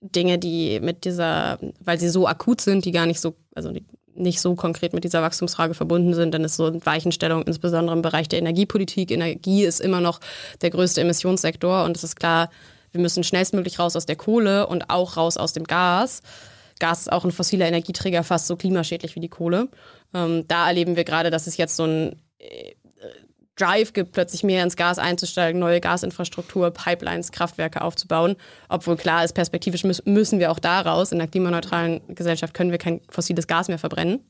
Dinge, 0.00 0.38
die 0.38 0.80
mit 0.80 1.04
dieser, 1.04 1.58
weil 1.80 2.00
sie 2.00 2.08
so 2.08 2.26
akut 2.26 2.60
sind, 2.60 2.84
die 2.84 2.92
gar 2.92 3.06
nicht 3.06 3.20
so, 3.20 3.34
also 3.54 3.72
nicht 4.14 4.40
so 4.40 4.54
konkret 4.54 4.92
mit 4.92 5.04
dieser 5.04 5.22
Wachstumsfrage 5.22 5.74
verbunden 5.74 6.14
sind, 6.14 6.32
dann 6.32 6.44
ist 6.44 6.56
so 6.56 6.66
eine 6.66 6.84
Weichenstellung, 6.84 7.42
insbesondere 7.42 7.94
im 7.96 8.02
Bereich 8.02 8.28
der 8.28 8.38
Energiepolitik. 8.38 9.10
Energie 9.10 9.64
ist 9.64 9.80
immer 9.80 10.00
noch 10.00 10.20
der 10.62 10.70
größte 10.70 11.00
Emissionssektor 11.00 11.84
und 11.84 11.96
es 11.96 12.04
ist 12.04 12.16
klar, 12.16 12.50
wir 12.92 13.00
müssen 13.00 13.22
schnellstmöglich 13.22 13.78
raus 13.78 13.94
aus 13.94 14.06
der 14.06 14.16
Kohle 14.16 14.66
und 14.66 14.90
auch 14.90 15.16
raus 15.16 15.36
aus 15.36 15.52
dem 15.52 15.64
Gas. 15.64 16.22
Gas 16.80 17.02
ist 17.02 17.12
auch 17.12 17.24
ein 17.24 17.30
fossiler 17.30 17.66
Energieträger, 17.66 18.24
fast 18.24 18.46
so 18.46 18.56
klimaschädlich 18.56 19.14
wie 19.14 19.20
die 19.20 19.28
Kohle. 19.28 19.68
Ähm, 20.14 20.44
da 20.48 20.66
erleben 20.66 20.96
wir 20.96 21.04
gerade, 21.04 21.30
dass 21.30 21.46
es 21.46 21.56
jetzt 21.56 21.76
so 21.76 21.84
ein 21.84 22.20
äh, 22.38 22.74
Drive 23.60 23.92
gibt, 23.92 24.12
plötzlich 24.12 24.42
mehr 24.42 24.62
ins 24.62 24.76
Gas 24.76 24.98
einzusteigen, 24.98 25.60
neue 25.60 25.80
Gasinfrastruktur, 25.80 26.70
Pipelines, 26.70 27.32
Kraftwerke 27.32 27.82
aufzubauen. 27.82 28.36
Obwohl 28.68 28.96
klar 28.96 29.24
ist, 29.24 29.34
perspektivisch 29.34 29.84
müssen 29.84 30.38
wir 30.38 30.50
auch 30.50 30.58
da 30.58 30.80
raus. 30.80 31.12
In 31.12 31.20
einer 31.20 31.30
klimaneutralen 31.30 32.00
Gesellschaft 32.14 32.54
können 32.54 32.70
wir 32.70 32.78
kein 32.78 33.00
fossiles 33.08 33.46
Gas 33.46 33.68
mehr 33.68 33.78
verbrennen. 33.78 34.24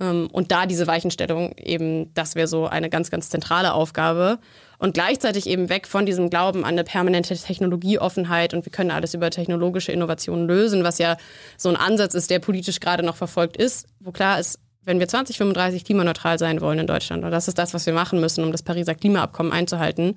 Ähm, 0.00 0.28
und 0.32 0.52
da 0.52 0.66
diese 0.66 0.86
Weichenstellung 0.86 1.54
eben, 1.58 2.12
das 2.14 2.34
wäre 2.34 2.48
so 2.48 2.66
eine 2.66 2.90
ganz, 2.90 3.10
ganz 3.10 3.30
zentrale 3.30 3.72
Aufgabe. 3.72 4.38
Und 4.78 4.92
gleichzeitig 4.92 5.46
eben 5.46 5.70
weg 5.70 5.86
von 5.86 6.04
diesem 6.04 6.28
Glauben 6.28 6.60
an 6.60 6.72
eine 6.72 6.84
permanente 6.84 7.34
Technologieoffenheit 7.34 8.52
und 8.52 8.66
wir 8.66 8.72
können 8.72 8.90
alles 8.90 9.14
über 9.14 9.30
technologische 9.30 9.90
Innovationen 9.90 10.46
lösen, 10.46 10.84
was 10.84 10.98
ja 10.98 11.16
so 11.56 11.70
ein 11.70 11.76
Ansatz 11.76 12.14
ist, 12.14 12.30
der 12.30 12.40
politisch 12.40 12.80
gerade 12.80 13.02
noch 13.02 13.16
verfolgt 13.16 13.56
ist, 13.56 13.86
wo 14.00 14.12
klar 14.12 14.38
ist, 14.38 14.58
wenn 14.86 15.00
wir 15.00 15.08
2035 15.08 15.84
klimaneutral 15.84 16.38
sein 16.38 16.62
wollen 16.62 16.78
in 16.78 16.86
Deutschland, 16.86 17.24
und 17.24 17.30
das 17.30 17.48
ist 17.48 17.58
das, 17.58 17.74
was 17.74 17.84
wir 17.84 17.92
machen 17.92 18.20
müssen, 18.20 18.42
um 18.42 18.52
das 18.52 18.62
Pariser 18.62 18.94
Klimaabkommen 18.94 19.52
einzuhalten, 19.52 20.16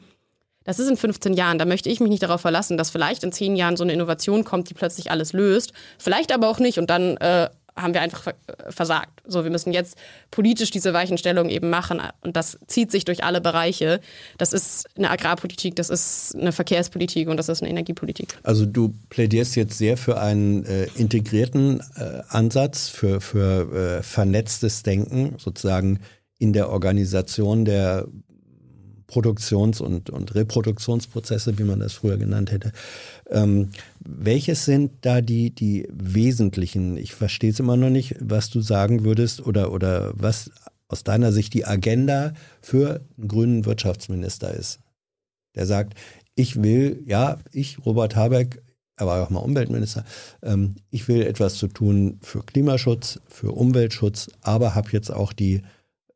das 0.64 0.78
ist 0.78 0.88
in 0.88 0.98
15 0.98 1.34
Jahren. 1.34 1.58
Da 1.58 1.66
möchte 1.66 1.90
ich 1.90 2.00
mich 2.00 2.10
nicht 2.10 2.22
darauf 2.22 2.42
verlassen, 2.42 2.78
dass 2.78 2.92
vielleicht 2.92 3.24
in 3.24 3.32
10 3.32 3.56
Jahren 3.56 3.76
so 3.76 3.84
eine 3.84 3.94
Innovation 3.94 4.44
kommt, 4.44 4.70
die 4.70 4.76
plötzlich 4.76 5.10
alles 5.10 5.34
löst. 5.34 5.74
Vielleicht 5.98 6.32
aber 6.32 6.48
auch 6.48 6.60
nicht. 6.60 6.78
Und 6.78 6.92
dann 6.92 7.18
äh, 7.18 7.50
haben 7.82 7.94
wir 7.94 8.02
einfach 8.02 8.34
versagt. 8.70 9.22
So, 9.26 9.44
wir 9.44 9.52
müssen 9.52 9.74
jetzt 9.74 9.98
politisch 10.32 10.72
diese 10.72 10.94
Weichenstellung 10.94 11.50
eben 11.50 11.70
machen 11.70 12.02
und 12.22 12.36
das 12.36 12.58
zieht 12.68 12.92
sich 12.92 13.06
durch 13.06 13.24
alle 13.24 13.42
Bereiche. 13.42 14.00
Das 14.38 14.54
ist 14.54 14.88
eine 14.98 15.10
Agrarpolitik, 15.10 15.76
das 15.76 15.90
ist 15.90 16.36
eine 16.36 16.52
Verkehrspolitik 16.52 17.28
und 17.28 17.38
das 17.38 17.50
ist 17.50 17.62
eine 17.62 17.70
Energiepolitik. 17.70 18.38
Also 18.44 18.66
du 18.66 18.94
plädierst 19.10 19.56
jetzt 19.56 19.78
sehr 19.78 19.98
für 19.98 20.20
einen 20.20 20.66
äh, 20.66 20.88
integrierten 20.96 21.82
äh, 21.96 22.22
Ansatz, 22.30 22.90
für, 22.90 23.22
für 23.22 24.00
äh, 24.00 24.04
vernetztes 24.04 24.84
Denken, 24.84 25.36
sozusagen 25.38 26.00
in 26.38 26.54
der 26.54 26.70
Organisation 26.70 27.66
der 27.66 28.08
Produktions- 29.10 29.82
und, 29.82 30.10
und 30.10 30.36
Reproduktionsprozesse, 30.36 31.58
wie 31.58 31.64
man 31.64 31.80
das 31.80 31.94
früher 31.94 32.18
genannt 32.18 32.52
hätte. 32.52 32.72
Ähm, 33.30 33.70
welches 34.00 34.66
sind 34.66 34.92
da 35.02 35.22
die, 35.22 35.50
die 35.50 35.88
wesentlichen? 35.92 36.96
Ich 36.96 37.14
verstehe 37.16 37.50
es 37.50 37.60
immer 37.60 37.76
noch 37.76 37.90
nicht, 37.90 38.16
was 38.20 38.50
du 38.50 38.62
sagen 38.62 39.04
würdest 39.04 39.46
oder, 39.46 39.74
oder 39.74 40.14
was 40.14 40.52
aus 40.88 41.04
deiner 41.04 41.32
Sicht 41.32 41.54
die 41.54 41.66
Agenda 41.66 42.34
für 42.62 43.02
einen 43.18 43.28
grünen 43.28 43.66
Wirtschaftsminister 43.66 44.54
ist. 44.54 44.80
Der 45.56 45.66
sagt, 45.66 45.96
ich 46.36 46.62
will, 46.62 47.04
ja, 47.06 47.40
ich, 47.52 47.84
Robert 47.86 48.16
Habeck, 48.16 48.62
er 48.96 49.08
war 49.08 49.24
auch 49.24 49.30
mal 49.30 49.40
Umweltminister, 49.40 50.04
ähm, 50.44 50.76
ich 50.92 51.08
will 51.08 51.24
etwas 51.24 51.56
zu 51.56 51.68
tun 51.68 52.20
für 52.22 52.44
Klimaschutz, 52.44 53.20
für 53.28 53.52
Umweltschutz, 53.54 54.30
aber 54.42 54.76
habe 54.76 54.90
jetzt 54.92 55.12
auch 55.12 55.34
die 55.34 55.64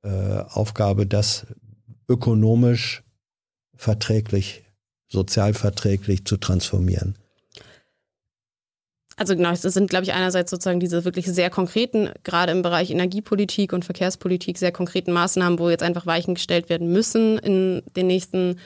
äh, 0.04 0.44
Aufgabe, 0.50 1.08
das 1.08 1.48
ökonomisch 2.08 3.04
verträglich, 3.76 4.64
sozial 5.08 5.54
verträglich 5.54 6.26
zu 6.26 6.38
transformieren? 6.38 7.18
Also 9.16 9.36
genau, 9.36 9.52
es 9.52 9.62
sind, 9.62 9.90
glaube 9.90 10.06
ich, 10.06 10.14
einerseits 10.14 10.50
sozusagen 10.50 10.80
diese 10.80 11.06
wirklich 11.06 11.28
sehr 11.28 11.50
konkreten, 11.52 12.10
gerade 12.24 12.52
im 12.52 12.64
Bereich 12.64 12.90
Energiepolitik 12.90 13.72
und 13.72 13.86
Verkehrspolitik, 13.86 14.58
sehr 14.58 14.72
konkreten 14.72 15.12
Maßnahmen, 15.12 15.60
wo 15.60 15.70
jetzt 15.70 15.84
einfach 15.84 16.08
Weichen 16.08 16.34
gestellt 16.34 16.70
werden 16.70 16.92
müssen 16.92 17.38
in 17.38 17.84
den 17.96 18.08
nächsten 18.08 18.60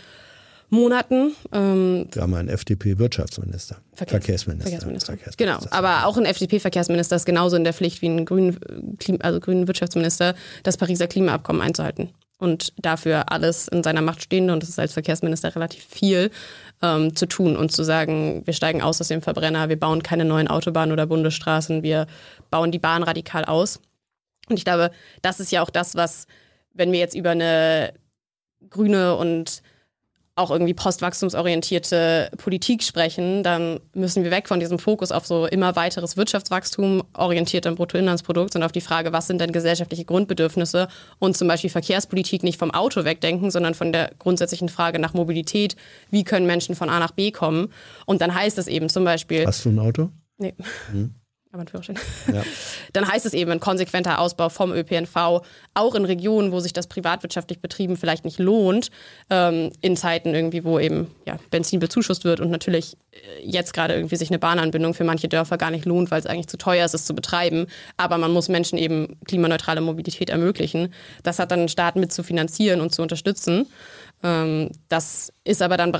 Monaten. 0.69 1.33
Ähm, 1.51 2.07
Wir 2.13 2.21
haben 2.21 2.33
einen 2.33 2.49
FDP-Wirtschaftsminister. 2.49 3.77
Verkehrs 3.93 4.23
Verkehrsminister. 4.23 4.69
Verkehrsminister. 4.69 5.13
Verkehrsminister. 5.17 5.69
Genau, 5.69 5.77
aber 5.77 6.05
auch 6.05 6.17
ein 6.17 6.25
FDP-Verkehrsminister 6.25 7.17
ist 7.17 7.25
genauso 7.25 7.57
in 7.57 7.65
der 7.65 7.73
Pflicht 7.73 8.01
wie 8.01 8.07
ein 8.07 8.25
grünen, 8.25 8.57
also 9.19 9.39
grünen 9.41 9.67
Wirtschaftsminister, 9.67 10.33
das 10.63 10.77
Pariser 10.77 11.07
Klimaabkommen 11.07 11.61
einzuhalten 11.61 12.09
und 12.37 12.73
dafür 12.77 13.31
alles 13.31 13.67
in 13.67 13.83
seiner 13.83 14.01
Macht 14.01 14.21
Stehende, 14.21 14.53
und 14.53 14.61
das 14.61 14.69
ist 14.69 14.79
als 14.79 14.93
Verkehrsminister 14.93 15.55
relativ 15.55 15.83
viel, 15.83 16.31
ähm, 16.81 17.15
zu 17.15 17.25
tun 17.25 17.55
und 17.55 17.71
zu 17.71 17.83
sagen, 17.83 18.43
wir 18.45 18.53
steigen 18.53 18.81
aus 18.81 19.01
aus 19.01 19.07
dem 19.07 19.21
Verbrenner, 19.21 19.69
wir 19.69 19.79
bauen 19.79 20.03
keine 20.03 20.25
neuen 20.25 20.47
Autobahnen 20.47 20.91
oder 20.91 21.07
Bundesstraßen, 21.07 21.83
wir 21.83 22.07
bauen 22.51 22.71
die 22.71 22.79
Bahn 22.79 23.03
radikal 23.03 23.45
aus. 23.45 23.79
Und 24.49 24.57
ich 24.57 24.65
glaube, 24.65 24.91
das 25.21 25.39
ist 25.39 25.51
ja 25.51 25.61
auch 25.61 25.69
das, 25.69 25.95
was, 25.95 26.27
wenn 26.73 26.91
wir 26.91 26.99
jetzt 26.99 27.15
über 27.15 27.31
eine 27.31 27.93
grüne 28.69 29.15
und 29.15 29.61
auch 30.37 30.51
irgendwie 30.51 30.73
postwachstumsorientierte 30.73 32.29
Politik 32.37 32.83
sprechen, 32.83 33.43
dann 33.43 33.79
müssen 33.93 34.23
wir 34.23 34.31
weg 34.31 34.47
von 34.47 34.59
diesem 34.59 34.79
Fokus 34.79 35.11
auf 35.11 35.25
so 35.25 35.45
immer 35.47 35.75
weiteres 35.75 36.17
Wirtschaftswachstum 36.17 37.03
orientiert 37.13 37.65
am 37.65 37.75
Bruttoinlandsprodukt 37.75 38.55
und 38.55 38.63
auf 38.63 38.71
die 38.71 38.81
Frage, 38.81 39.11
was 39.11 39.27
sind 39.27 39.41
denn 39.41 39.51
gesellschaftliche 39.51 40.05
Grundbedürfnisse 40.05 40.87
und 41.19 41.35
zum 41.35 41.47
Beispiel 41.47 41.69
Verkehrspolitik 41.69 42.43
nicht 42.43 42.59
vom 42.59 42.71
Auto 42.71 43.03
wegdenken, 43.03 43.51
sondern 43.51 43.73
von 43.73 43.91
der 43.91 44.11
grundsätzlichen 44.19 44.69
Frage 44.69 44.99
nach 44.99 45.13
Mobilität. 45.13 45.75
Wie 46.11 46.23
können 46.23 46.45
Menschen 46.45 46.75
von 46.75 46.89
A 46.89 46.99
nach 46.99 47.11
B 47.11 47.31
kommen? 47.31 47.73
Und 48.05 48.21
dann 48.21 48.33
heißt 48.33 48.57
es 48.57 48.67
eben 48.67 48.89
zum 48.89 49.03
Beispiel. 49.03 49.45
Hast 49.45 49.65
du 49.65 49.69
ein 49.69 49.79
Auto? 49.79 50.09
Nee. 50.37 50.53
Hm 50.91 51.16
aber 51.57 51.65
ein 51.65 51.67
Führerschein. 51.67 51.97
Ja. 52.33 52.43
Dann 52.93 53.07
heißt 53.07 53.25
es 53.25 53.33
eben 53.33 53.51
ein 53.51 53.59
konsequenter 53.59 54.19
Ausbau 54.19 54.49
vom 54.49 54.71
ÖPNV, 54.71 55.41
auch 55.73 55.95
in 55.95 56.05
Regionen, 56.05 56.51
wo 56.51 56.59
sich 56.59 56.73
das 56.73 56.87
privatwirtschaftlich 56.87 57.59
betrieben 57.59 57.97
vielleicht 57.97 58.25
nicht 58.25 58.39
lohnt, 58.39 58.89
ähm, 59.29 59.71
in 59.81 59.97
Zeiten 59.97 60.33
irgendwie, 60.33 60.63
wo 60.63 60.79
eben 60.79 61.11
ja, 61.25 61.37
Benzin 61.51 61.79
bezuschusst 61.79 62.23
wird 62.23 62.39
und 62.39 62.49
natürlich 62.49 62.97
äh, 63.11 63.17
jetzt 63.43 63.73
gerade 63.73 63.95
irgendwie 63.95 64.15
sich 64.15 64.29
eine 64.29 64.39
Bahnanbindung 64.39 64.93
für 64.93 65.03
manche 65.03 65.27
Dörfer 65.27 65.57
gar 65.57 65.71
nicht 65.71 65.85
lohnt, 65.85 66.11
weil 66.11 66.19
es 66.19 66.25
eigentlich 66.25 66.47
zu 66.47 66.57
teuer 66.57 66.85
ist, 66.85 66.93
es 66.93 67.05
zu 67.05 67.15
betreiben. 67.15 67.67
Aber 67.97 68.17
man 68.17 68.31
muss 68.31 68.49
Menschen 68.49 68.77
eben 68.77 69.19
klimaneutrale 69.25 69.81
Mobilität 69.81 70.29
ermöglichen. 70.29 70.93
Das 71.23 71.39
hat 71.39 71.51
dann 71.51 71.61
ein 71.61 71.69
Staat 71.69 71.95
mit 71.95 72.13
zu 72.13 72.23
finanzieren 72.23 72.81
und 72.81 72.93
zu 72.93 73.01
unterstützen. 73.01 73.67
Ähm, 74.23 74.71
das 74.89 75.33
ist 75.43 75.61
aber 75.61 75.77
dann 75.77 75.93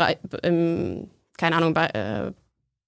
im 0.44 1.10
keine 1.38 1.56
Ahnung, 1.56 1.74
bei, 1.74 1.86
äh, 1.88 2.32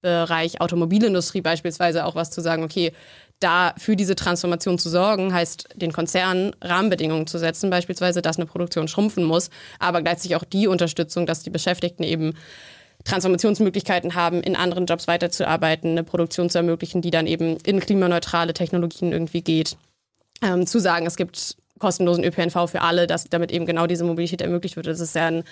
Bereich 0.01 0.61
Automobilindustrie 0.61 1.41
beispielsweise 1.41 2.05
auch 2.05 2.15
was 2.15 2.31
zu 2.31 2.41
sagen, 2.41 2.63
okay, 2.63 2.93
da 3.39 3.73
für 3.77 3.95
diese 3.95 4.15
Transformation 4.15 4.77
zu 4.77 4.89
sorgen, 4.89 5.33
heißt 5.33 5.69
den 5.75 5.93
Konzernen 5.93 6.55
Rahmenbedingungen 6.61 7.27
zu 7.27 7.37
setzen, 7.37 7.69
beispielsweise, 7.69 8.21
dass 8.21 8.37
eine 8.37 8.45
Produktion 8.45 8.87
schrumpfen 8.87 9.23
muss, 9.23 9.49
aber 9.79 10.01
gleichzeitig 10.01 10.35
auch 10.35 10.43
die 10.43 10.67
Unterstützung, 10.67 11.25
dass 11.25 11.43
die 11.43 11.49
Beschäftigten 11.49 12.03
eben 12.03 12.33
Transformationsmöglichkeiten 13.05 14.15
haben, 14.15 14.41
in 14.41 14.57
anderen 14.57 14.85
Jobs 14.85 15.07
weiterzuarbeiten, 15.07 15.91
eine 15.91 16.03
Produktion 16.03 16.49
zu 16.49 16.57
ermöglichen, 16.57 17.01
die 17.01 17.11
dann 17.11 17.27
eben 17.27 17.57
in 17.57 17.79
klimaneutrale 17.79 18.53
Technologien 18.53 19.13
irgendwie 19.13 19.41
geht. 19.41 19.77
Ähm, 20.41 20.67
zu 20.67 20.79
sagen, 20.79 21.05
es 21.05 21.15
gibt 21.15 21.55
kostenlosen 21.79 22.23
ÖPNV 22.25 22.69
für 22.69 22.81
alle, 22.81 23.07
dass 23.07 23.23
damit 23.25 23.51
eben 23.51 23.65
genau 23.65 23.87
diese 23.87 24.03
Mobilität 24.03 24.41
ermöglicht 24.41 24.75
wird. 24.75 24.87
Das 24.87 24.99
ist 24.99 25.15
ja 25.15 25.27
ein 25.27 25.43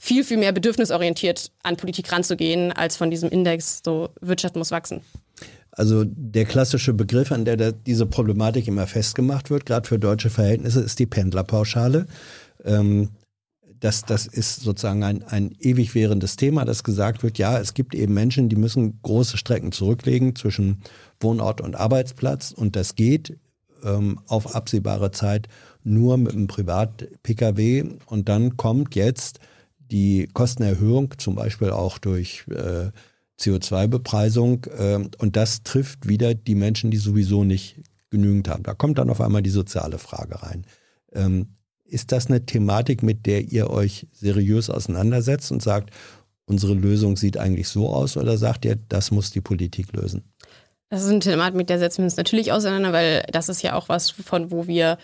viel, 0.00 0.24
viel 0.24 0.38
mehr 0.38 0.52
bedürfnisorientiert 0.52 1.52
an 1.62 1.76
Politik 1.76 2.10
ranzugehen, 2.10 2.72
als 2.72 2.96
von 2.96 3.10
diesem 3.10 3.28
Index, 3.28 3.82
so 3.84 4.08
Wirtschaft 4.20 4.56
muss 4.56 4.70
wachsen. 4.70 5.02
Also 5.72 6.04
der 6.04 6.46
klassische 6.46 6.94
Begriff, 6.94 7.30
an 7.30 7.44
der 7.44 7.72
diese 7.72 8.06
Problematik 8.06 8.66
immer 8.66 8.86
festgemacht 8.86 9.50
wird, 9.50 9.66
gerade 9.66 9.86
für 9.86 9.98
deutsche 9.98 10.30
Verhältnisse, 10.30 10.80
ist 10.80 10.98
die 10.98 11.06
Pendlerpauschale. 11.06 12.06
Ähm, 12.64 13.10
das, 13.78 14.04
das 14.04 14.26
ist 14.26 14.60
sozusagen 14.60 15.04
ein, 15.04 15.22
ein 15.22 15.54
ewig 15.60 15.94
währendes 15.94 16.36
Thema, 16.36 16.64
dass 16.64 16.82
gesagt 16.82 17.22
wird, 17.22 17.38
ja, 17.38 17.58
es 17.58 17.72
gibt 17.74 17.94
eben 17.94 18.12
Menschen, 18.14 18.48
die 18.48 18.56
müssen 18.56 19.00
große 19.02 19.36
Strecken 19.36 19.72
zurücklegen 19.72 20.34
zwischen 20.34 20.82
Wohnort 21.20 21.60
und 21.60 21.76
Arbeitsplatz 21.76 22.52
und 22.52 22.76
das 22.76 22.94
geht 22.94 23.38
ähm, 23.82 24.20
auf 24.26 24.54
absehbare 24.54 25.12
Zeit 25.12 25.48
nur 25.82 26.18
mit 26.18 26.32
einem 26.32 26.46
Privat-Pkw 26.46 27.96
und 28.06 28.28
dann 28.28 28.56
kommt 28.58 28.94
jetzt 28.94 29.40
die 29.90 30.28
Kostenerhöhung, 30.32 31.14
zum 31.18 31.34
Beispiel 31.34 31.70
auch 31.70 31.98
durch 31.98 32.44
äh, 32.50 32.90
CO2-Bepreisung, 33.38 34.66
äh, 34.76 35.08
und 35.18 35.36
das 35.36 35.62
trifft 35.62 36.08
wieder 36.08 36.34
die 36.34 36.54
Menschen, 36.54 36.90
die 36.90 36.98
sowieso 36.98 37.44
nicht 37.44 37.80
genügend 38.10 38.48
haben. 38.48 38.62
Da 38.62 38.74
kommt 38.74 38.98
dann 38.98 39.10
auf 39.10 39.20
einmal 39.20 39.42
die 39.42 39.50
soziale 39.50 39.98
Frage 39.98 40.42
rein. 40.42 40.66
Ähm, 41.12 41.56
ist 41.84 42.12
das 42.12 42.26
eine 42.26 42.44
Thematik, 42.46 43.02
mit 43.02 43.26
der 43.26 43.42
ihr 43.42 43.70
euch 43.70 44.06
seriös 44.12 44.70
auseinandersetzt 44.70 45.50
und 45.50 45.62
sagt, 45.62 45.90
unsere 46.44 46.74
Lösung 46.74 47.16
sieht 47.16 47.36
eigentlich 47.36 47.68
so 47.68 47.88
aus, 47.88 48.16
oder 48.16 48.36
sagt 48.36 48.64
ihr, 48.64 48.76
das 48.88 49.10
muss 49.10 49.30
die 49.30 49.40
Politik 49.40 49.92
lösen? 49.92 50.24
Das 50.88 51.02
ist 51.02 51.10
eine 51.10 51.20
Thematik, 51.20 51.56
mit 51.56 51.70
der 51.70 51.78
setzen 51.78 51.98
wir 51.98 52.04
uns 52.04 52.16
natürlich 52.16 52.52
auseinander, 52.52 52.92
weil 52.92 53.24
das 53.30 53.48
ist 53.48 53.62
ja 53.62 53.74
auch 53.74 53.88
was, 53.88 54.10
von 54.10 54.50
wo 54.50 54.66
wir 54.66 54.98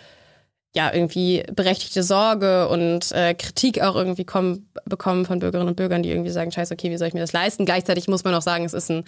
ja 0.76 0.92
irgendwie 0.92 1.42
berechtigte 1.54 2.02
Sorge 2.02 2.68
und 2.68 3.10
äh, 3.12 3.34
Kritik 3.34 3.82
auch 3.82 3.96
irgendwie 3.96 4.24
kommen, 4.24 4.68
bekommen 4.84 5.24
von 5.24 5.38
Bürgerinnen 5.38 5.70
und 5.70 5.76
Bürgern, 5.76 6.02
die 6.02 6.10
irgendwie 6.10 6.30
sagen, 6.30 6.52
scheiße, 6.52 6.74
okay, 6.74 6.90
wie 6.90 6.98
soll 6.98 7.08
ich 7.08 7.14
mir 7.14 7.20
das 7.20 7.32
leisten? 7.32 7.64
Gleichzeitig 7.64 8.08
muss 8.08 8.24
man 8.24 8.34
auch 8.34 8.42
sagen, 8.42 8.64
es 8.66 8.74
ist 8.74 8.90
ein 8.90 9.04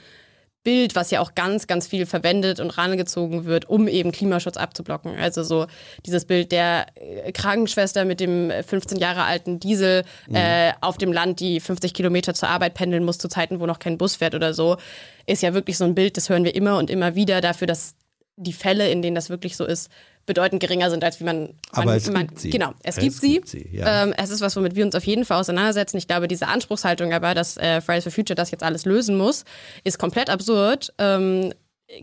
Bild, 0.65 0.97
was 0.97 1.11
ja 1.11 1.21
auch 1.21 1.35
ganz, 1.35 1.67
ganz 1.67 1.87
viel 1.87 2.07
verwendet 2.07 2.59
und 2.59 2.77
rangezogen 2.79 3.45
wird, 3.45 3.69
um 3.69 3.87
eben 3.87 4.13
Klimaschutz 4.13 4.57
abzublocken. 4.57 5.17
Also 5.17 5.43
so 5.43 5.67
dieses 6.07 6.25
Bild 6.25 6.51
der 6.51 6.87
äh, 6.95 7.33
Krankenschwester 7.33 8.07
mit 8.07 8.19
dem 8.19 8.51
15 8.67 8.99
Jahre 8.99 9.25
alten 9.25 9.61
Diesel 9.61 10.05
mhm. 10.27 10.37
äh, 10.37 10.73
auf 10.81 10.97
dem 10.97 11.13
Land, 11.13 11.41
die 11.41 11.61
50 11.61 11.93
Kilometer 11.93 12.33
zur 12.33 12.49
Arbeit 12.49 12.75
pendeln 12.75 13.05
muss 13.05 13.19
zu 13.19 13.29
Zeiten, 13.29 13.61
wo 13.61 13.67
noch 13.67 13.79
kein 13.79 13.99
Bus 13.99 14.17
fährt 14.17 14.35
oder 14.35 14.55
so, 14.55 14.79
ist 15.27 15.43
ja 15.43 15.53
wirklich 15.53 15.77
so 15.77 15.85
ein 15.85 15.95
Bild, 15.95 16.17
das 16.17 16.31
hören 16.31 16.45
wir 16.45 16.55
immer 16.55 16.79
und 16.79 16.89
immer 16.89 17.15
wieder 17.15 17.43
dafür, 17.43 17.67
dass 17.67 17.95
die 18.37 18.53
Fälle, 18.55 18.91
in 18.91 19.03
denen 19.03 19.15
das 19.15 19.29
wirklich 19.29 19.57
so 19.57 19.67
ist, 19.67 19.91
bedeutend 20.29 20.61
geringer 20.61 20.91
sind, 20.91 21.03
als 21.03 21.19
wie 21.19 21.25
man. 21.25 21.55
Aber 21.73 21.87
man, 21.87 21.97
es 21.97 22.09
man, 22.11 22.29
gibt 22.29 22.39
sie. 22.39 22.51
Genau, 22.51 22.75
es, 22.85 22.97
es 22.97 23.03
gibt 23.03 23.15
sie. 23.17 23.35
Gibt 23.35 23.49
sie 23.49 23.69
ja. 23.73 24.05
ähm, 24.05 24.15
es 24.17 24.31
ist 24.31 24.41
was, 24.41 24.55
womit 24.55 24.77
wir 24.77 24.85
uns 24.85 24.95
auf 24.95 25.05
jeden 25.05 25.25
Fall 25.25 25.41
auseinandersetzen. 25.41 25.99
Ich 25.99 26.07
glaube, 26.07 26.29
diese 26.29 26.47
Anspruchshaltung 26.47 27.13
aber, 27.13 27.35
dass 27.35 27.57
äh, 27.57 27.81
Fridays 27.81 28.05
for 28.05 28.13
Future 28.13 28.37
das 28.37 28.53
jetzt 28.53 28.63
alles 28.63 28.85
lösen 28.85 29.17
muss, 29.17 29.45
ist 29.83 29.99
komplett 29.99 30.31
absurd. 30.31 30.95
Ähm, 30.99 31.53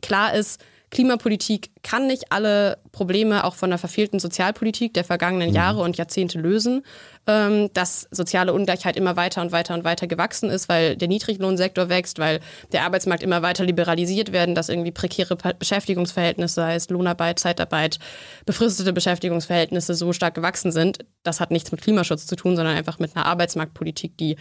klar 0.02 0.34
ist, 0.34 0.60
Klimapolitik 0.92 1.72
kann 1.84 2.08
nicht 2.08 2.32
alle 2.32 2.78
Probleme 2.92 3.44
auch 3.44 3.56
von 3.56 3.70
der 3.70 3.80
verfehlten 3.80 4.20
Sozialpolitik 4.20 4.94
der 4.94 5.04
vergangenen 5.04 5.50
mhm. 5.50 5.56
Jahre 5.56 5.82
und 5.82 5.98
Jahrzehnte 5.98 6.40
lösen. 6.40 6.84
Ähm, 7.28 7.72
dass 7.74 8.08
soziale 8.12 8.54
Ungleichheit 8.54 8.96
immer 8.96 9.16
weiter 9.16 9.42
und 9.42 9.52
weiter 9.52 9.74
und 9.74 9.84
weiter 9.84 10.06
gewachsen 10.06 10.52
ist, 10.52 10.70
weil 10.70 10.96
der 10.96 11.08
Niedriglohnsektor 11.08 11.90
wächst, 11.90 12.20
weil 12.20 12.40
der 12.72 12.84
Arbeitsmarkt 12.84 13.24
immer 13.24 13.42
weiter 13.42 13.66
liberalisiert 13.66 14.32
werden, 14.32 14.54
dass 14.54 14.70
irgendwie 14.70 14.92
prekäre 14.92 15.36
Beschäftigungsverhältnisse, 15.36 16.54
sei 16.54 16.76
es 16.76 16.88
Lohnarbeit, 16.92 17.40
Zeitarbeit, 17.40 17.98
befristete 18.46 18.94
Beschäftigungsverhältnisse 18.94 19.96
so 19.96 20.14
stark 20.14 20.36
gewachsen 20.36 20.72
sind. 20.72 21.00
Das 21.24 21.40
hat 21.40 21.50
nichts 21.50 21.72
mit 21.72 21.82
Klimaschutz 21.82 22.28
zu 22.28 22.36
tun, 22.36 22.56
sondern 22.56 22.78
einfach 22.78 23.00
mit 23.00 23.16
einer 23.16 23.26
Arbeitsmarktpolitik, 23.26 24.16
die 24.20 24.36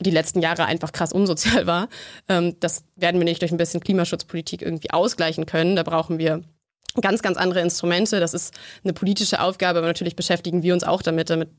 die 0.00 0.10
letzten 0.10 0.40
Jahre 0.40 0.66
einfach 0.66 0.92
krass 0.92 1.12
unsozial 1.12 1.66
war. 1.66 1.88
Ähm, 2.28 2.56
das 2.60 2.84
werden 2.96 3.20
wir 3.20 3.24
nicht 3.24 3.42
durch 3.42 3.52
ein 3.52 3.58
bisschen 3.58 3.80
Klimaschutzpolitik 3.80 4.62
irgendwie 4.62 4.90
ausgleichen 4.90 5.46
können. 5.46 5.76
Da 5.76 5.82
brauchen 5.82 6.18
wir 6.18 6.42
ganz, 7.00 7.22
ganz 7.22 7.36
andere 7.36 7.60
Instrumente. 7.60 8.20
Das 8.20 8.34
ist 8.34 8.54
eine 8.84 8.92
politische 8.92 9.40
Aufgabe, 9.40 9.78
aber 9.78 9.88
natürlich 9.88 10.16
beschäftigen 10.16 10.62
wir 10.62 10.74
uns 10.74 10.84
auch 10.84 11.02
damit, 11.02 11.30
damit 11.30 11.50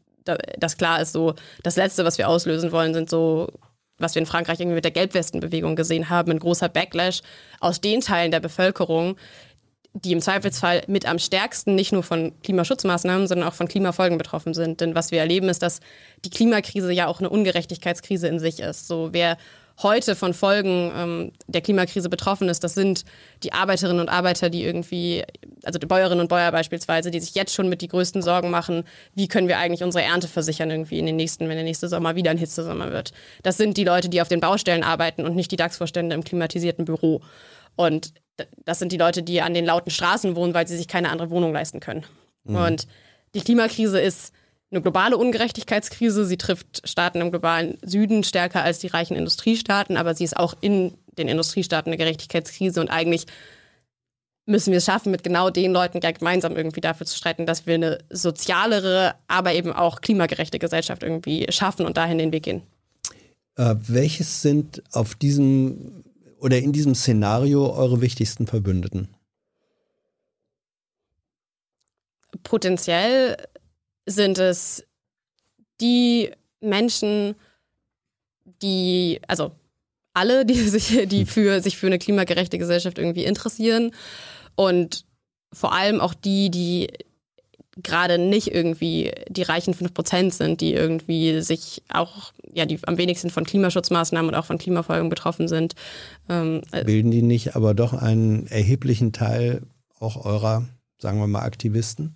das 0.59 0.77
klar 0.77 1.01
ist, 1.01 1.13
so 1.13 1.33
das 1.63 1.75
Letzte, 1.75 2.05
was 2.05 2.17
wir 2.17 2.29
auslösen 2.29 2.71
wollen, 2.71 2.93
sind 2.93 3.09
so 3.09 3.47
was 3.99 4.15
wir 4.15 4.21
in 4.21 4.25
Frankreich 4.25 4.59
irgendwie 4.59 4.75
mit 4.75 4.85
der 4.85 4.91
Gelbwestenbewegung 4.91 5.75
gesehen 5.75 6.09
haben, 6.09 6.31
ein 6.31 6.39
großer 6.39 6.69
Backlash 6.69 7.21
aus 7.59 7.81
den 7.81 8.01
Teilen 8.01 8.31
der 8.31 8.39
Bevölkerung, 8.39 9.17
die 9.93 10.11
im 10.11 10.21
Zweifelsfall 10.21 10.83
mit 10.87 11.07
am 11.07 11.19
stärksten 11.19 11.75
nicht 11.75 11.91
nur 11.91 12.03
von 12.03 12.33
Klimaschutzmaßnahmen, 12.43 13.27
sondern 13.27 13.47
auch 13.47 13.53
von 13.53 13.67
Klimafolgen 13.67 14.17
betroffen 14.17 14.53
sind. 14.53 14.81
Denn 14.81 14.95
was 14.95 15.11
wir 15.11 15.19
erleben, 15.19 15.49
ist, 15.49 15.63
dass 15.63 15.79
die 16.23 16.29
Klimakrise 16.29 16.91
ja 16.91 17.07
auch 17.07 17.19
eine 17.19 17.29
Ungerechtigkeitskrise 17.29 18.27
in 18.27 18.39
sich 18.39 18.59
ist. 18.59 18.87
So 18.87 19.09
wer 19.11 19.37
heute 19.81 20.15
von 20.15 20.33
Folgen 20.33 20.91
ähm, 20.95 21.31
der 21.47 21.61
Klimakrise 21.61 22.09
betroffen 22.09 22.49
ist, 22.49 22.63
das 22.63 22.73
sind 22.73 23.05
die 23.43 23.53
Arbeiterinnen 23.53 24.01
und 24.01 24.09
Arbeiter, 24.09 24.49
die 24.49 24.63
irgendwie, 24.63 25.23
also 25.63 25.79
die 25.79 25.85
Bäuerinnen 25.85 26.19
und 26.19 26.27
Bäuer 26.27 26.51
beispielsweise, 26.51 27.11
die 27.11 27.19
sich 27.19 27.33
jetzt 27.33 27.53
schon 27.53 27.69
mit 27.69 27.81
die 27.81 27.87
größten 27.87 28.21
Sorgen 28.21 28.49
machen, 28.49 28.83
wie 29.15 29.27
können 29.27 29.47
wir 29.47 29.57
eigentlich 29.57 29.83
unsere 29.83 30.03
Ernte 30.03 30.27
versichern 30.27 30.69
irgendwie 30.69 30.99
in 30.99 31.05
den 31.05 31.15
nächsten, 31.15 31.47
wenn 31.47 31.55
der 31.55 31.63
nächste 31.63 31.87
Sommer 31.87 32.15
wieder 32.15 32.31
ein 32.31 32.37
Hitzesommer 32.37 32.91
wird. 32.91 33.13
Das 33.41 33.57
sind 33.57 33.77
die 33.77 33.85
Leute, 33.85 34.09
die 34.09 34.21
auf 34.21 34.27
den 34.27 34.41
Baustellen 34.41 34.83
arbeiten 34.83 35.25
und 35.25 35.35
nicht 35.35 35.51
die 35.51 35.57
DAX-Vorstände 35.57 36.13
im 36.13 36.23
klimatisierten 36.23 36.85
Büro. 36.85 37.21
Und 37.75 38.13
das 38.65 38.79
sind 38.79 38.91
die 38.91 38.97
Leute, 38.97 39.23
die 39.23 39.41
an 39.41 39.53
den 39.53 39.65
lauten 39.65 39.91
Straßen 39.91 40.35
wohnen, 40.35 40.53
weil 40.53 40.67
sie 40.67 40.77
sich 40.77 40.87
keine 40.87 41.09
andere 41.09 41.29
Wohnung 41.29 41.53
leisten 41.53 41.79
können. 41.79 42.05
Mhm. 42.43 42.55
Und 42.55 42.87
die 43.35 43.41
Klimakrise 43.41 43.99
ist 43.99 44.33
eine 44.71 44.81
globale 44.81 45.17
Ungerechtigkeitskrise. 45.17 46.25
Sie 46.25 46.37
trifft 46.37 46.87
Staaten 46.87 47.21
im 47.21 47.31
globalen 47.31 47.77
Süden 47.81 48.23
stärker 48.23 48.63
als 48.63 48.79
die 48.79 48.87
reichen 48.87 49.15
Industriestaaten, 49.15 49.97
aber 49.97 50.13
sie 50.13 50.23
ist 50.23 50.37
auch 50.37 50.55
in 50.61 50.93
den 51.17 51.27
Industriestaaten 51.27 51.89
eine 51.89 51.97
Gerechtigkeitskrise 51.97 52.79
und 52.79 52.89
eigentlich 52.89 53.25
müssen 54.45 54.71
wir 54.71 54.77
es 54.77 54.85
schaffen, 54.85 55.11
mit 55.11 55.23
genau 55.23 55.49
den 55.51 55.71
Leuten 55.71 55.99
ja 56.01 56.11
gemeinsam 56.11 56.55
irgendwie 56.57 56.81
dafür 56.81 57.05
zu 57.05 57.15
streiten, 57.15 57.45
dass 57.45 57.67
wir 57.67 57.75
eine 57.75 57.99
sozialere, 58.09 59.13
aber 59.27 59.53
eben 59.53 59.71
auch 59.71 60.01
klimagerechte 60.01 60.57
Gesellschaft 60.57 61.03
irgendwie 61.03 61.45
schaffen 61.49 61.85
und 61.85 61.97
dahin 61.97 62.17
den 62.17 62.31
Weg 62.31 62.43
gehen. 62.43 62.63
Äh, 63.55 63.75
welches 63.87 64.41
sind 64.41 64.81
auf 64.91 65.15
diesem 65.15 66.03
oder 66.39 66.57
in 66.57 66.71
diesem 66.71 66.95
Szenario 66.95 67.71
eure 67.73 68.01
wichtigsten 68.01 68.47
Verbündeten? 68.47 69.09
Potenziell 72.43 73.37
sind 74.05 74.37
es 74.37 74.85
die 75.81 76.31
Menschen, 76.61 77.35
die, 78.61 79.19
also 79.27 79.51
alle, 80.13 80.45
die 80.45 80.55
sich, 80.69 81.07
die 81.07 81.25
für, 81.25 81.61
sich 81.61 81.77
für 81.77 81.87
eine 81.87 81.99
klimagerechte 81.99 82.57
Gesellschaft 82.57 82.97
irgendwie 82.97 83.25
interessieren 83.25 83.91
und 84.55 85.05
vor 85.51 85.73
allem 85.73 85.99
auch 85.99 86.13
die, 86.13 86.51
die 86.51 86.89
gerade 87.83 88.17
nicht 88.17 88.53
irgendwie 88.53 89.11
die 89.27 89.43
reichen 89.43 89.73
5% 89.73 90.31
sind, 90.31 90.61
die 90.61 90.73
irgendwie 90.73 91.41
sich 91.41 91.83
auch, 91.91 92.33
ja, 92.53 92.65
die 92.65 92.79
am 92.85 92.97
wenigsten 92.97 93.29
von 93.29 93.45
Klimaschutzmaßnahmen 93.45 94.29
und 94.29 94.35
auch 94.35 94.45
von 94.45 94.57
Klimafolgen 94.57 95.09
betroffen 95.09 95.47
sind. 95.47 95.75
Ähm, 96.29 96.61
äh, 96.71 96.83
Bilden 96.83 97.11
die 97.11 97.21
nicht 97.21 97.55
aber 97.55 97.73
doch 97.73 97.93
einen 97.93 98.47
erheblichen 98.47 99.13
Teil 99.13 99.63
auch 99.99 100.25
eurer, 100.25 100.65
sagen 100.97 101.19
wir 101.19 101.27
mal, 101.27 101.41
Aktivisten? 101.41 102.15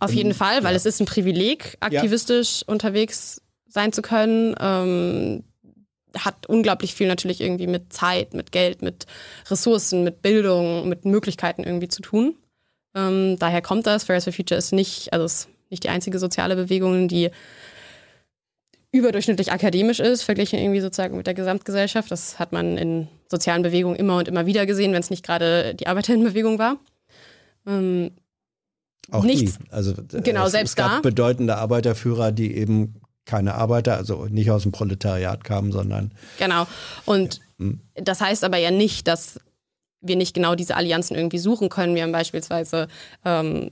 Auf 0.00 0.12
jeden 0.12 0.34
Fall, 0.34 0.62
weil 0.62 0.72
ja. 0.72 0.76
es 0.76 0.86
ist 0.86 1.00
ein 1.00 1.06
Privileg, 1.06 1.76
aktivistisch 1.80 2.60
ja. 2.60 2.72
unterwegs 2.72 3.42
sein 3.66 3.92
zu 3.92 4.00
können. 4.00 4.54
Ähm, 4.60 5.44
hat 6.16 6.46
unglaublich 6.46 6.94
viel 6.94 7.08
natürlich 7.08 7.40
irgendwie 7.40 7.66
mit 7.66 7.92
Zeit, 7.92 8.32
mit 8.32 8.52
Geld, 8.52 8.80
mit 8.82 9.06
Ressourcen, 9.50 10.04
mit 10.04 10.22
Bildung, 10.22 10.88
mit 10.88 11.04
Möglichkeiten 11.04 11.64
irgendwie 11.64 11.88
zu 11.88 12.00
tun. 12.00 12.36
Ähm, 12.94 13.38
daher 13.38 13.62
kommt 13.62 13.86
das. 13.86 14.04
Fridays 14.04 14.24
for 14.24 14.32
Future 14.32 14.58
ist 14.58 14.72
nicht, 14.72 15.12
also 15.12 15.24
ist 15.24 15.48
nicht 15.70 15.84
die 15.84 15.88
einzige 15.88 16.18
soziale 16.18 16.56
Bewegung, 16.56 17.08
die 17.08 17.30
überdurchschnittlich 18.90 19.52
akademisch 19.52 20.00
ist, 20.00 20.22
verglichen 20.22 20.58
irgendwie 20.58 20.80
sozusagen 20.80 21.16
mit 21.16 21.26
der 21.26 21.34
Gesamtgesellschaft. 21.34 22.10
Das 22.10 22.38
hat 22.38 22.52
man 22.52 22.78
in 22.78 23.08
sozialen 23.30 23.62
Bewegungen 23.62 23.96
immer 23.96 24.16
und 24.16 24.28
immer 24.28 24.46
wieder 24.46 24.64
gesehen, 24.64 24.92
wenn 24.92 25.00
es 25.00 25.10
nicht 25.10 25.24
gerade 25.24 25.74
die 25.74 25.86
Arbeiterinnenbewegung 25.86 26.58
war. 26.58 26.78
Ähm, 27.66 28.12
auch 29.10 29.24
nichts, 29.24 29.58
die. 29.58 29.72
Also 29.72 29.94
genau, 30.22 30.46
es, 30.46 30.52
selbst 30.52 30.70
es 30.70 30.76
gab 30.76 30.90
da. 30.90 31.00
bedeutende 31.00 31.56
Arbeiterführer, 31.56 32.32
die 32.32 32.56
eben 32.56 32.94
keine 33.24 33.54
Arbeiter, 33.54 33.96
also 33.96 34.24
nicht 34.26 34.50
aus 34.50 34.62
dem 34.62 34.72
Proletariat 34.72 35.44
kamen, 35.44 35.70
sondern. 35.70 36.12
Genau. 36.38 36.66
Und 37.04 37.40
hm. 37.58 37.80
das 37.94 38.20
heißt 38.20 38.42
aber 38.42 38.56
ja 38.56 38.70
nicht, 38.70 39.06
dass 39.06 39.38
wir 40.00 40.16
nicht 40.16 40.34
genau 40.34 40.54
diese 40.54 40.76
Allianzen 40.76 41.16
irgendwie 41.16 41.38
suchen 41.38 41.68
können. 41.68 41.94
Wir 41.94 42.02
haben 42.02 42.12
beispielsweise 42.12 42.88
ähm, 43.24 43.70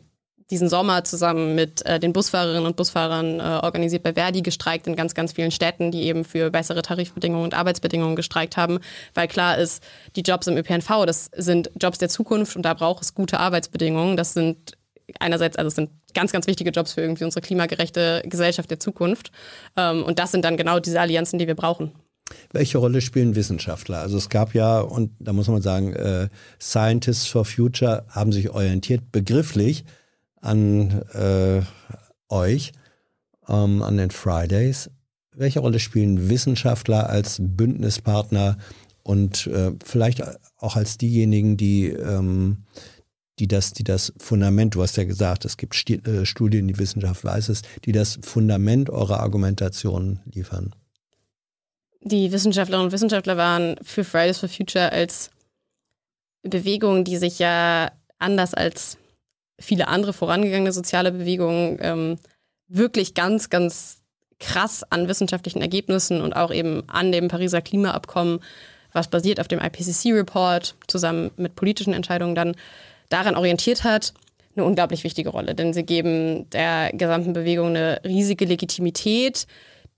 diesen 0.51 0.69
Sommer 0.69 1.03
zusammen 1.05 1.55
mit 1.55 1.85
äh, 1.87 1.99
den 1.99 2.13
Busfahrerinnen 2.13 2.67
und 2.67 2.77
Busfahrern 2.77 3.41
äh, 3.41 3.43
organisiert 3.43 4.03
bei 4.03 4.15
Verdi 4.15 4.43
gestreikt 4.43 4.87
in 4.87 4.95
ganz, 4.95 5.15
ganz 5.15 5.33
vielen 5.33 5.51
Städten, 5.51 5.91
die 5.91 6.05
eben 6.05 6.25
für 6.25 6.51
bessere 6.51 6.83
Tarifbedingungen 6.83 7.45
und 7.45 7.55
Arbeitsbedingungen 7.55 8.15
gestreikt 8.15 8.57
haben, 8.57 8.79
weil 9.15 9.27
klar 9.27 9.59
ist, 9.59 9.83
die 10.15 10.21
Jobs 10.21 10.47
im 10.47 10.57
ÖPNV, 10.57 11.05
das 11.05 11.31
sind 11.37 11.71
Jobs 11.81 11.99
der 11.99 12.09
Zukunft 12.09 12.55
und 12.55 12.63
da 12.63 12.75
braucht 12.75 13.03
es 13.03 13.15
gute 13.15 13.41
Arbeitsbedingungen. 13.41 14.17
Das 14.17 14.35
sind 14.35 14.77
einerseits, 15.19 15.57
also 15.57 15.69
es 15.69 15.75
sind 15.75 15.91
ganz, 16.15 16.33
ganz 16.33 16.47
wichtige 16.47 16.71
Jobs 16.71 16.93
für 16.93 17.01
irgendwie 17.01 17.25
unsere 17.25 17.41
klimagerechte 17.41 18.23
Gesellschaft 18.25 18.71
der 18.71 18.79
Zukunft. 18.81 19.33
Ähm, 19.77 20.05
und 20.05 20.19
das 20.19 20.31
sind 20.31 20.45
dann 20.45 20.57
genau 20.57 20.79
diese 20.79 21.01
Allianzen, 21.01 21.39
die 21.39 21.47
wir 21.47 21.57
brauchen. 21.57 21.93
Welche 22.53 22.79
Rolle 22.79 23.01
spielen 23.01 23.35
Wissenschaftler? 23.35 23.99
Also 23.99 24.17
es 24.17 24.29
gab 24.29 24.55
ja, 24.55 24.81
und 24.81 25.13
da 25.19 25.33
muss 25.33 25.49
man 25.49 25.63
sagen, 25.63 25.93
äh, 25.93 26.29
Scientists 26.61 27.27
for 27.27 27.45
Future 27.45 28.05
haben 28.09 28.33
sich 28.33 28.51
orientiert 28.51 29.13
begrifflich 29.13 29.85
an 30.41 31.03
äh, 31.13 31.63
euch, 32.29 32.73
ähm, 33.49 33.83
an 33.83 33.97
den 33.97 34.11
Fridays. 34.11 34.91
Welche 35.35 35.61
Rolle 35.61 35.79
spielen 35.79 36.29
Wissenschaftler 36.29 37.09
als 37.09 37.39
Bündnispartner 37.41 38.57
und 39.03 39.47
äh, 39.47 39.73
vielleicht 39.85 40.23
auch 40.59 40.77
als 40.77 40.99
diejenigen, 40.99 41.57
die, 41.57 41.89
ähm, 41.89 42.65
die, 43.39 43.47
das, 43.47 43.73
die 43.73 43.85
das 43.85 44.13
Fundament, 44.17 44.75
du 44.75 44.83
hast 44.83 44.97
ja 44.97 45.05
gesagt, 45.05 45.45
es 45.45 45.57
gibt 45.57 45.91
äh, 45.91 46.25
Studien, 46.25 46.67
die 46.67 46.79
Wissenschaft 46.79 47.23
weiß 47.23 47.51
es, 47.51 47.63
die 47.85 47.93
das 47.93 48.19
Fundament 48.23 48.91
eurer 48.91 49.21
Argumentation 49.21 50.21
liefern? 50.25 50.75
Die 52.07 52.31
Wissenschaftlerinnen 52.31 52.87
und 52.87 52.93
Wissenschaftler 52.93 53.37
waren 53.37 53.77
für 53.83 54.05
Fridays 54.05 54.39
for 54.39 54.49
Future 54.49 54.93
als 54.93 55.31
Bewegung, 56.43 57.03
die 57.03 57.17
sich 57.17 57.41
ja 57.41 57.91
anders 58.21 58.55
als 58.55 58.97
viele 59.59 59.89
andere 59.89 60.13
vorangegangene 60.13 60.73
soziale 60.73 61.11
Bewegungen 61.11 61.79
ähm, 61.81 62.19
wirklich 62.69 63.15
ganz, 63.15 63.51
ganz 63.51 64.03
krass 64.39 64.85
an 64.89 65.09
wissenschaftlichen 65.09 65.61
Ergebnissen 65.63 66.21
und 66.21 66.35
auch 66.35 66.53
eben 66.53 66.89
an 66.89 67.11
dem 67.11 67.27
Pariser 67.27 67.61
Klimaabkommen, 67.61 68.39
was 68.93 69.09
basiert 69.09 69.41
auf 69.41 69.49
dem 69.49 69.59
IPCC-Report, 69.59 70.77
zusammen 70.87 71.33
mit 71.37 71.57
politischen 71.57 71.93
Entscheidungen 71.93 72.37
dann 72.37 72.55
daran 73.09 73.35
orientiert 73.35 73.83
hat, 73.83 74.15
eine 74.55 74.65
unglaublich 74.65 75.03
wichtige 75.03 75.31
Rolle. 75.31 75.57
Denn 75.57 75.73
sie 75.73 75.83
geben 75.83 76.49
der 76.51 76.93
gesamten 76.93 77.33
Bewegung 77.33 77.71
eine 77.71 78.01
riesige 78.05 78.45
Legitimität, 78.45 79.49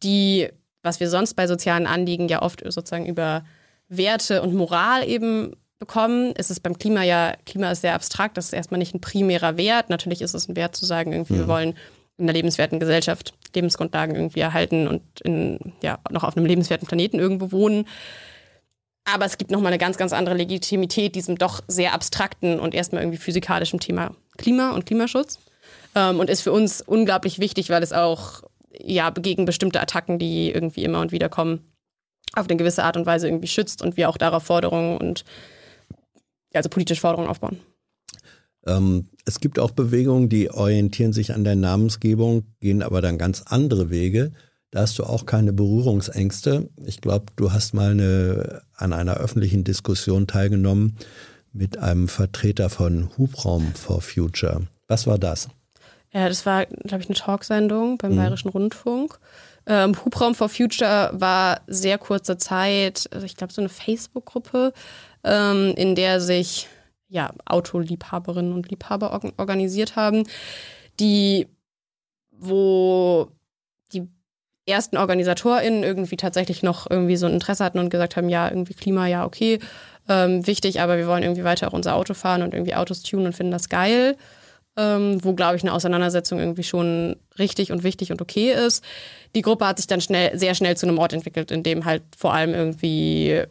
die, 0.03 0.49
was 0.89 1.01
wir 1.01 1.11
sonst 1.11 1.35
bei 1.35 1.47
sozialen 1.47 1.87
Anliegen 1.87 2.29
ja 2.29 2.41
oft 2.41 2.63
sozusagen 2.65 3.07
über 3.07 3.45
Werte 3.89 4.41
und 4.43 4.55
Moral 4.55 5.07
eben 5.07 5.55
bekommen. 5.79 6.33
Es 6.37 6.51
ist 6.51 6.61
beim 6.61 6.79
Klima 6.79 7.03
ja, 7.03 7.35
Klima 7.45 7.71
ist 7.71 7.83
sehr 7.83 7.95
abstrakt, 7.95 8.37
das 8.37 8.47
ist 8.47 8.53
erstmal 8.53 8.79
nicht 8.79 8.95
ein 8.95 9.01
primärer 9.01 9.57
Wert. 9.57 9.91
Natürlich 9.91 10.23
ist 10.23 10.35
es 10.35 10.49
ein 10.49 10.57
Wert 10.57 10.75
zu 10.75 10.87
sagen, 10.87 11.13
irgendwie, 11.13 11.35
mhm. 11.35 11.39
wir 11.39 11.49
wollen 11.49 11.75
in 12.17 12.25
einer 12.25 12.33
lebenswerten 12.33 12.81
Gesellschaft 12.81 13.35
Lebensgrundlagen 13.55 14.17
irgendwie 14.17 14.41
erhalten 14.41 14.89
und 14.89 15.03
in, 15.21 15.73
ja, 15.83 15.99
noch 16.11 16.25
auf 16.25 16.37
einem 16.37 16.47
lebenswerten 16.47 16.89
Planeten 16.89 17.19
irgendwo 17.19 17.53
wohnen. 17.53 17.87
Aber 19.05 19.25
es 19.25 19.39
gibt 19.39 19.51
nochmal 19.51 19.73
eine 19.73 19.79
ganz, 19.79 19.97
ganz 19.97 20.13
andere 20.13 20.35
Legitimität 20.35 21.15
diesem 21.15 21.39
doch 21.39 21.61
sehr 21.69 21.95
abstrakten 21.95 22.61
und 22.61 22.75
erstmal 22.75 23.03
irgendwie 23.03 23.19
physikalischen 23.19 23.79
Thema 23.79 24.15
Klima 24.37 24.73
und 24.73 24.85
Klimaschutz. 24.87 25.39
Ähm, 25.95 26.19
und 26.21 26.29
ist 26.29 26.43
für 26.43 26.53
uns 26.53 26.83
unglaublich 26.83 27.39
wichtig, 27.39 27.71
weil 27.71 27.83
es 27.83 27.93
auch 27.93 28.43
ja, 28.79 29.11
gegen 29.11 29.45
bestimmte 29.45 29.81
Attacken, 29.81 30.19
die 30.19 30.51
irgendwie 30.51 30.85
immer 30.85 31.01
und 31.01 31.13
wieder 31.13 31.29
kommen, 31.29 31.61
auf 32.35 32.49
eine 32.49 32.57
gewisse 32.57 32.85
Art 32.85 32.97
und 32.97 33.07
Weise 33.07 33.29
irgendwie 33.29 33.49
schützt 33.49 33.83
und 33.83 33.97
wir 33.97 34.09
auch 34.09 34.17
darauf 34.17 34.45
Forderungen 34.45 34.99
und 34.99 35.25
also 36.55 36.69
politische 36.69 37.01
Forderungen 37.01 37.29
aufbauen. 37.29 37.59
Ähm, 38.67 39.09
es 39.25 39.41
gibt 39.41 39.59
auch 39.59 39.71
Bewegungen, 39.71 40.29
die 40.29 40.51
orientieren 40.51 41.13
sich 41.13 41.35
an 41.35 41.45
der 41.45 41.57
Namensgebung, 41.57 42.45
gehen 42.61 42.83
aber 42.83 43.01
dann 43.01 43.19
ganz 43.19 43.43
andere 43.47 43.91
Wege. 43.91 44.33
Da 44.71 44.81
hast 44.81 44.99
du 44.99 45.05
auch 45.05 45.25
keine 45.25 45.53
Berührungsängste. 45.53 46.69
Ich 46.85 47.01
glaube, 47.01 47.27
du 47.37 47.53
hast 47.53 47.73
mal 47.73 47.93
eine, 47.93 48.63
an 48.75 48.93
einer 48.93 49.17
öffentlichen 49.17 49.65
Diskussion 49.65 50.27
teilgenommen 50.27 50.97
mit 51.53 51.79
einem 51.79 52.09
Vertreter 52.09 52.69
von 52.69 53.09
Hubraum 53.17 53.73
for 53.75 54.03
Future. 54.03 54.67
Was 54.87 55.07
war 55.07 55.19
das? 55.19 55.49
Ja, 56.13 56.29
das 56.29 56.47
war, 56.47 56.67
glaube 56.67 57.03
ich, 57.03 57.09
eine 57.09 57.19
Talksendung 57.19 57.99
beim 57.99 58.13
mhm. 58.13 58.17
Bayerischen 58.17 58.49
Rundfunk. 58.49 59.19
Ähm, 59.67 59.95
Hubraum 60.03 60.35
for 60.35 60.49
Future 60.49 61.11
war 61.13 61.61
sehr 61.67 61.99
kurze 61.99 62.39
Zeit, 62.39 63.09
also 63.13 63.27
ich 63.27 63.37
glaube, 63.37 63.53
so 63.53 63.61
eine 63.61 63.69
Facebook-Gruppe, 63.69 64.73
ähm, 65.25 65.75
in 65.77 65.95
der 65.95 66.21
sich 66.21 66.69
ja, 67.09 67.31
Autoliebhaberinnen 67.47 68.53
und 68.53 68.71
Liebhaber 68.71 69.13
or 69.13 69.33
organisiert 69.37 69.97
haben, 69.97 70.25
die, 71.01 71.47
wo 72.31 73.29
die 73.93 74.09
ersten 74.67 74.97
OrganisatorInnen 74.97 75.83
irgendwie 75.83 76.17
tatsächlich 76.17 76.63
noch 76.63 76.91
irgendwie 76.91 77.17
so 77.17 77.27
ein 77.27 77.35
Interesse 77.35 77.65
hatten 77.65 77.79
und 77.79 77.91
gesagt 77.91 78.17
haben, 78.17 78.29
ja, 78.29 78.49
irgendwie 78.49 78.75
Klima, 78.75 79.07
ja, 79.07 79.25
okay, 79.25 79.59
ähm, 80.09 80.47
wichtig, 80.47 80.81
aber 80.81 80.97
wir 80.97 81.07
wollen 81.07 81.23
irgendwie 81.23 81.45
weiter 81.45 81.69
auch 81.69 81.73
unser 81.73 81.95
Auto 81.95 82.15
fahren 82.15 82.43
und 82.43 82.55
irgendwie 82.55 82.75
Autos 82.75 83.03
tunen 83.03 83.27
und 83.27 83.35
finden 83.35 83.53
das 83.53 83.69
geil. 83.69 84.17
Ähm, 84.81 85.19
wo, 85.25 85.35
glaube 85.35 85.57
ich, 85.57 85.63
eine 85.63 85.73
Auseinandersetzung 85.73 86.39
irgendwie 86.39 86.63
schon 86.63 87.17
richtig 87.37 87.73
und 87.73 87.83
wichtig 87.83 88.13
und 88.13 88.23
okay 88.23 88.53
ist. 88.53 88.85
Die 89.35 89.43
Gruppe 89.43 89.67
hat 89.67 89.79
sich 89.79 89.89
dann 89.89 90.01
schnell, 90.01 90.39
sehr 90.39 90.55
schnell 90.55 90.77
zu 90.77 90.87
einem 90.87 90.99
Ort 90.99 91.13
entwickelt, 91.13 91.51
in 91.51 91.65
dem 91.65 91.85
halt 91.85 92.05
vor 92.17 92.33
allem 92.33 92.55
irgendwie 92.55 93.43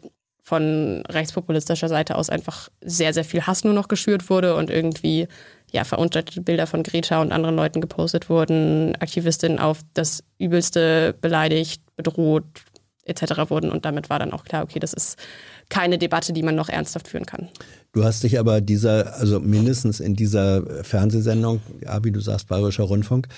von 0.42 1.02
rechtspopulistischer 1.06 1.88
Seite 1.88 2.16
aus 2.16 2.30
einfach 2.30 2.70
sehr, 2.80 3.12
sehr 3.12 3.24
viel 3.24 3.46
Hass 3.46 3.64
nur 3.64 3.74
noch 3.74 3.88
geschürt 3.88 4.30
wurde 4.30 4.56
und 4.56 4.70
irgendwie 4.70 5.28
ja, 5.70 5.84
verunstaltete 5.84 6.40
Bilder 6.40 6.66
von 6.66 6.82
Greta 6.82 7.20
und 7.20 7.32
anderen 7.32 7.56
Leuten 7.56 7.82
gepostet 7.82 8.30
wurden, 8.30 8.96
Aktivistinnen 8.96 9.58
auf 9.58 9.80
das 9.92 10.24
Übelste 10.38 11.14
beleidigt, 11.20 11.82
bedroht 11.96 12.46
etc. 13.04 13.50
wurden 13.50 13.70
und 13.70 13.84
damit 13.84 14.08
war 14.08 14.18
dann 14.18 14.32
auch 14.32 14.44
klar, 14.44 14.62
okay, 14.62 14.78
das 14.78 14.94
ist 14.94 15.18
keine 15.68 15.98
Debatte, 15.98 16.32
die 16.32 16.42
man 16.42 16.54
noch 16.54 16.68
ernsthaft 16.68 17.08
führen 17.08 17.26
kann. 17.26 17.48
Du 17.92 18.04
hast 18.04 18.22
dich 18.22 18.38
aber 18.38 18.60
dieser, 18.60 19.16
also 19.16 19.40
mindestens 19.40 20.00
in 20.00 20.14
dieser 20.14 20.84
Fernsehsendung, 20.84 21.60
ja, 21.82 22.02
wie 22.04 22.10
du 22.10 22.20
sagst, 22.20 22.48
Bayerischer 22.48 22.84
Rundfunk, 22.84 23.28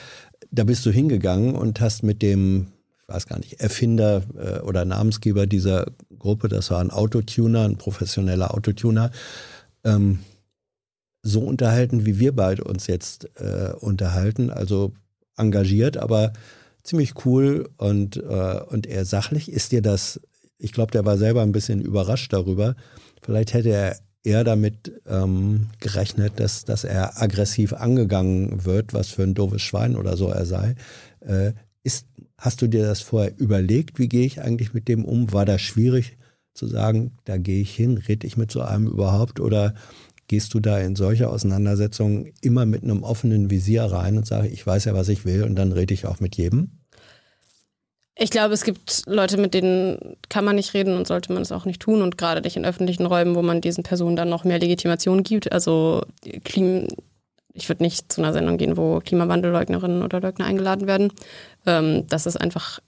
da 0.51 0.65
bist 0.65 0.85
du 0.87 0.91
hingegangen 0.91 1.55
und 1.55 1.81
hast 1.81 2.03
mit 2.03 2.23
dem 2.23 2.69
weiß 3.11 3.27
gar 3.27 3.39
nicht, 3.39 3.61
Erfinder 3.61 4.23
äh, 4.39 4.61
oder 4.61 4.85
Namensgeber 4.85 5.47
dieser 5.47 5.87
Gruppe, 6.19 6.49
das 6.49 6.71
war 6.71 6.81
ein 6.81 6.91
Autotuner, 6.91 7.65
ein 7.65 7.77
professioneller 7.77 8.55
Autotuner, 8.55 9.11
ähm, 9.85 10.21
so 11.23 11.41
unterhalten, 11.41 12.07
wie 12.07 12.19
wir 12.19 12.35
beide 12.35 12.65
uns 12.65 12.87
jetzt 12.87 13.29
äh, 13.37 13.73
unterhalten, 13.79 14.51
also 14.51 14.93
engagiert, 15.37 15.97
aber 15.97 16.33
ziemlich 16.83 17.25
cool 17.25 17.69
und, 17.77 18.17
äh, 18.17 18.61
und 18.69 18.87
eher 18.87 19.05
sachlich. 19.05 19.53
Ist 19.53 19.73
dir 19.73 19.83
das, 19.83 20.21
ich 20.61 20.73
glaube, 20.73 20.93
der 20.93 21.05
war 21.05 21.19
selber 21.19 21.43
ein 21.43 21.53
bisschen 21.53 21.81
überrascht 21.81 22.33
darüber. 22.33 22.77
Vielleicht 23.23 23.55
hätte 23.55 23.71
er 23.71 23.97
eher 24.23 24.45
damit 24.45 24.93
ähm, 25.07 25.69
gerechnet, 25.81 26.35
dass, 26.37 26.65
dass 26.65 26.85
er 26.85 27.21
aggressiv 27.23 27.73
angegangen 27.73 28.65
wird, 28.65 28.93
was 28.93 29.09
für 29.09 29.23
ein 29.23 29.35
doofes 29.35 29.63
Schwein 29.63 29.97
oder 29.97 30.17
so 30.17 30.29
er 30.29 30.45
sei. 30.45 30.75
Äh, 31.21 31.53
ist, 31.83 32.07
hast 32.37 32.61
du 32.61 32.67
dir 32.67 32.85
das 32.85 33.01
vorher 33.01 33.33
überlegt? 33.39 33.99
Wie 33.99 34.09
gehe 34.09 34.27
ich 34.27 34.43
eigentlich 34.43 34.75
mit 34.75 34.89
dem 34.89 35.05
um? 35.05 35.33
War 35.33 35.47
das 35.47 35.63
schwierig 35.63 36.19
zu 36.53 36.67
sagen, 36.67 37.13
da 37.25 37.39
gehe 37.39 37.63
ich 37.63 37.75
hin, 37.75 37.97
rede 37.97 38.27
ich 38.27 38.37
mit 38.37 38.51
so 38.51 38.61
einem 38.61 38.87
überhaupt? 38.87 39.41
Oder 39.41 39.75
gehst 40.29 40.53
du 40.53 40.61
da 40.61 40.79
in 40.79 40.97
solche 40.97 41.29
Auseinandersetzungen 41.29 42.33
immer 42.43 42.67
mit 42.67 42.83
einem 42.83 43.03
offenen 43.03 43.51
Visier 43.51 43.85
rein 43.85 44.19
und 44.19 44.27
sage, 44.27 44.49
ich 44.49 44.67
weiß 44.67 44.85
ja, 44.85 44.95
was 44.95 45.09
ich 45.09 45.25
will 45.25 45.45
und 45.45 45.57
dann 45.57 45.73
rede 45.73 45.95
ich 45.95 46.07
auch 46.07 46.21
mit 46.21 46.37
jedem? 46.37 46.80
Ich 48.23 48.31
glaube, 48.31 48.53
es 48.53 48.65
gibt 48.65 49.05
Leute, 49.07 49.39
mit 49.39 49.55
denen 49.55 50.17
kann 50.29 50.45
man 50.45 50.57
nicht 50.57 50.75
reden 50.75 50.95
und 50.95 51.07
sollte 51.07 51.33
man 51.33 51.41
es 51.41 51.53
auch 51.53 51.65
nicht 51.65 51.81
tun 51.81 52.03
und 52.03 52.19
gerade 52.19 52.43
nicht 52.43 52.55
in 52.55 52.67
öffentlichen 52.67 53.07
Räumen, 53.07 53.35
wo 53.35 53.41
man 53.41 53.63
diesen 53.63 53.83
Personen 53.83 54.15
dann 54.15 54.29
noch 54.29 54.45
mehr 54.45 54.59
Legitimation 54.59 55.23
gibt. 55.23 55.51
Also 55.53 56.03
Klim 56.45 56.87
ich 57.55 57.69
würde 57.69 57.83
nicht 57.83 58.13
zu 58.13 58.21
einer 58.21 58.33
Sendung 58.33 58.59
gehen, 58.59 58.77
wo 58.77 59.01
Klimawandelleugnerinnen 59.01 60.03
oder 60.03 60.21
Leugner 60.21 60.45
eingeladen 60.45 60.87
werden. 60.87 61.13
Ähm, 61.67 62.07
das 62.09 62.27
ist 62.27 62.37
einfach 62.37 62.81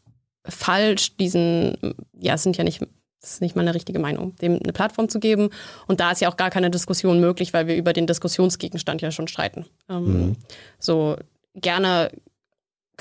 falsch, 0.45 1.17
diesen, 1.17 1.77
ja, 2.19 2.35
es 2.35 2.43
sind 2.43 2.57
ja 2.57 2.65
nicht, 2.65 2.83
das 3.21 3.35
ist 3.35 3.41
nicht 3.41 3.57
mal 3.57 3.63
eine 3.63 3.75
richtige 3.75 3.99
Meinung, 3.99 4.37
dem 4.37 4.61
eine 4.63 4.73
Plattform 4.73 5.09
zu 5.09 5.19
geben. 5.19 5.51
Und 5.87 6.01
da 6.01 6.13
ist 6.13 6.21
ja 6.21 6.31
auch 6.31 6.37
gar 6.37 6.51
keine 6.51 6.71
Diskussion 6.71 7.21
möglich, 7.21 7.53
weil 7.53 7.67
wir 7.67 7.77
über 7.77 7.93
den 7.93 8.07
Diskussionsgegenstand 8.07 9.03
ja 9.03 9.11
schon 9.11 9.29
streiten. 9.29 9.67
Ähm, 9.89 10.05
mhm. 10.05 10.37
So 10.79 11.17
gerne 11.55 12.11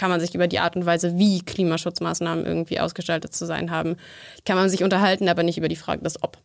kann 0.02 0.10
man 0.10 0.20
sich 0.20 0.34
über 0.34 0.48
die 0.48 0.58
Art 0.58 0.76
und 0.76 0.88
Weise, 0.88 1.20
wie 1.20 1.42
Klimaschutzmaßnahmen 1.42 2.44
irgendwie 2.44 2.80
ausgestaltet 2.80 3.36
zu 3.36 3.46
sein 3.46 3.70
haben, 3.70 3.98
kann 4.48 4.56
man 4.56 4.68
sich 4.68 4.84
unterhalten, 4.84 5.30
aber 5.30 5.44
nicht 5.44 5.60
über 5.60 5.68
die 5.68 5.76
Frage 5.76 6.02
des 6.02 6.24
Ob. 6.24 6.40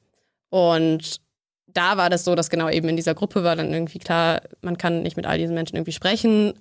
Und 0.51 1.23
da 1.66 1.97
war 1.97 2.11
das 2.11 2.27
so, 2.27 2.35
dass 2.35 2.51
genau 2.51 2.69
eben 2.69 2.87
in 2.91 2.97
dieser 2.97 3.15
Gruppe 3.15 3.45
war 3.45 3.57
dann 3.57 3.73
irgendwie 3.73 3.99
klar, 3.99 4.43
man 4.61 4.77
kann 4.77 5.03
nicht 5.03 5.16
mit 5.16 5.24
all 5.24 5.39
diesen 5.39 5.55
Menschen 5.55 5.74
irgendwie 5.74 5.93
sprechen. 5.93 6.53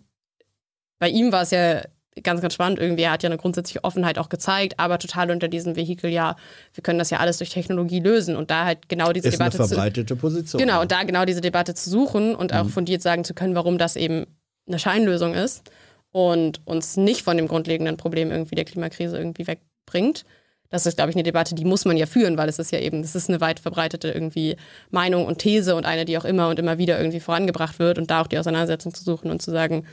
Bei 0.97 1.09
ihm 1.09 1.33
war 1.33 1.41
es 1.41 1.51
ja 1.51 1.81
ganz, 2.23 2.39
ganz 2.39 2.53
spannend 2.53 2.79
irgendwie. 2.79 3.03
Er 3.03 3.11
hat 3.11 3.23
ja 3.23 3.27
eine 3.27 3.35
grundsätzliche 3.35 3.83
Offenheit 3.83 4.17
auch 4.17 4.29
gezeigt, 4.29 4.79
aber 4.79 4.97
total 4.97 5.31
unter 5.31 5.49
diesem 5.49 5.75
Vehikel, 5.75 6.09
ja, 6.09 6.37
wir 6.73 6.81
können 6.81 6.97
das 6.97 7.09
ja 7.09 7.19
alles 7.19 7.39
durch 7.39 7.49
Technologie 7.49 7.99
lösen 7.99 8.37
und 8.37 8.51
da 8.51 8.63
halt 8.63 8.87
genau 8.87 9.11
diese 9.11 9.27
ist 9.27 9.33
Debatte 9.33 9.57
eine 9.57 9.67
verbreitete 9.67 10.15
Position. 10.15 10.61
Genau, 10.61 10.79
und 10.79 10.93
da 10.93 11.03
genau 11.03 11.25
diese 11.25 11.41
Debatte 11.41 11.73
zu 11.73 11.89
suchen 11.89 12.35
und 12.35 12.53
auch 12.53 12.63
mhm. 12.63 12.69
fundiert 12.69 13.01
sagen 13.01 13.25
zu 13.25 13.33
können, 13.33 13.53
warum 13.53 13.77
das 13.77 13.97
eben 13.97 14.27
eine 14.65 14.79
Scheinlösung 14.79 15.33
ist 15.33 15.69
und 16.15 16.65
uns 16.65 16.95
nicht 16.95 17.23
von 17.23 17.35
dem 17.35 17.49
grundlegenden 17.49 17.97
Problem 17.97 18.31
irgendwie 18.31 18.55
der 18.55 18.63
Klimakrise 18.63 19.17
irgendwie 19.17 19.47
wegbringt. 19.47 20.23
Das 20.69 20.85
ist, 20.85 20.95
glaube 20.95 21.09
ich, 21.09 21.15
eine 21.17 21.23
Debatte, 21.23 21.55
die 21.55 21.65
muss 21.65 21.83
man 21.83 21.97
ja 21.97 22.05
führen, 22.05 22.37
weil 22.37 22.47
es 22.47 22.57
ist 22.57 22.71
ja 22.71 22.79
eben, 22.79 23.01
das 23.01 23.15
ist 23.15 23.27
eine 23.27 23.41
weit 23.41 23.59
verbreitete 23.59 24.11
irgendwie 24.11 24.55
Meinung 24.91 25.25
und 25.25 25.39
These 25.39 25.75
und 25.75 25.85
eine, 25.85 26.05
die 26.05 26.17
auch 26.17 26.23
immer 26.23 26.47
und 26.47 26.57
immer 26.57 26.77
wieder 26.77 26.97
irgendwie 26.97 27.19
vorangebracht 27.19 27.79
wird 27.79 27.97
und 27.97 28.09
da 28.11 28.21
auch 28.21 28.27
die 28.27 28.37
Auseinandersetzung 28.37 28.93
zu 28.93 29.03
suchen 29.03 29.29
und 29.29 29.41
zu 29.41 29.51
sagen, 29.51 29.85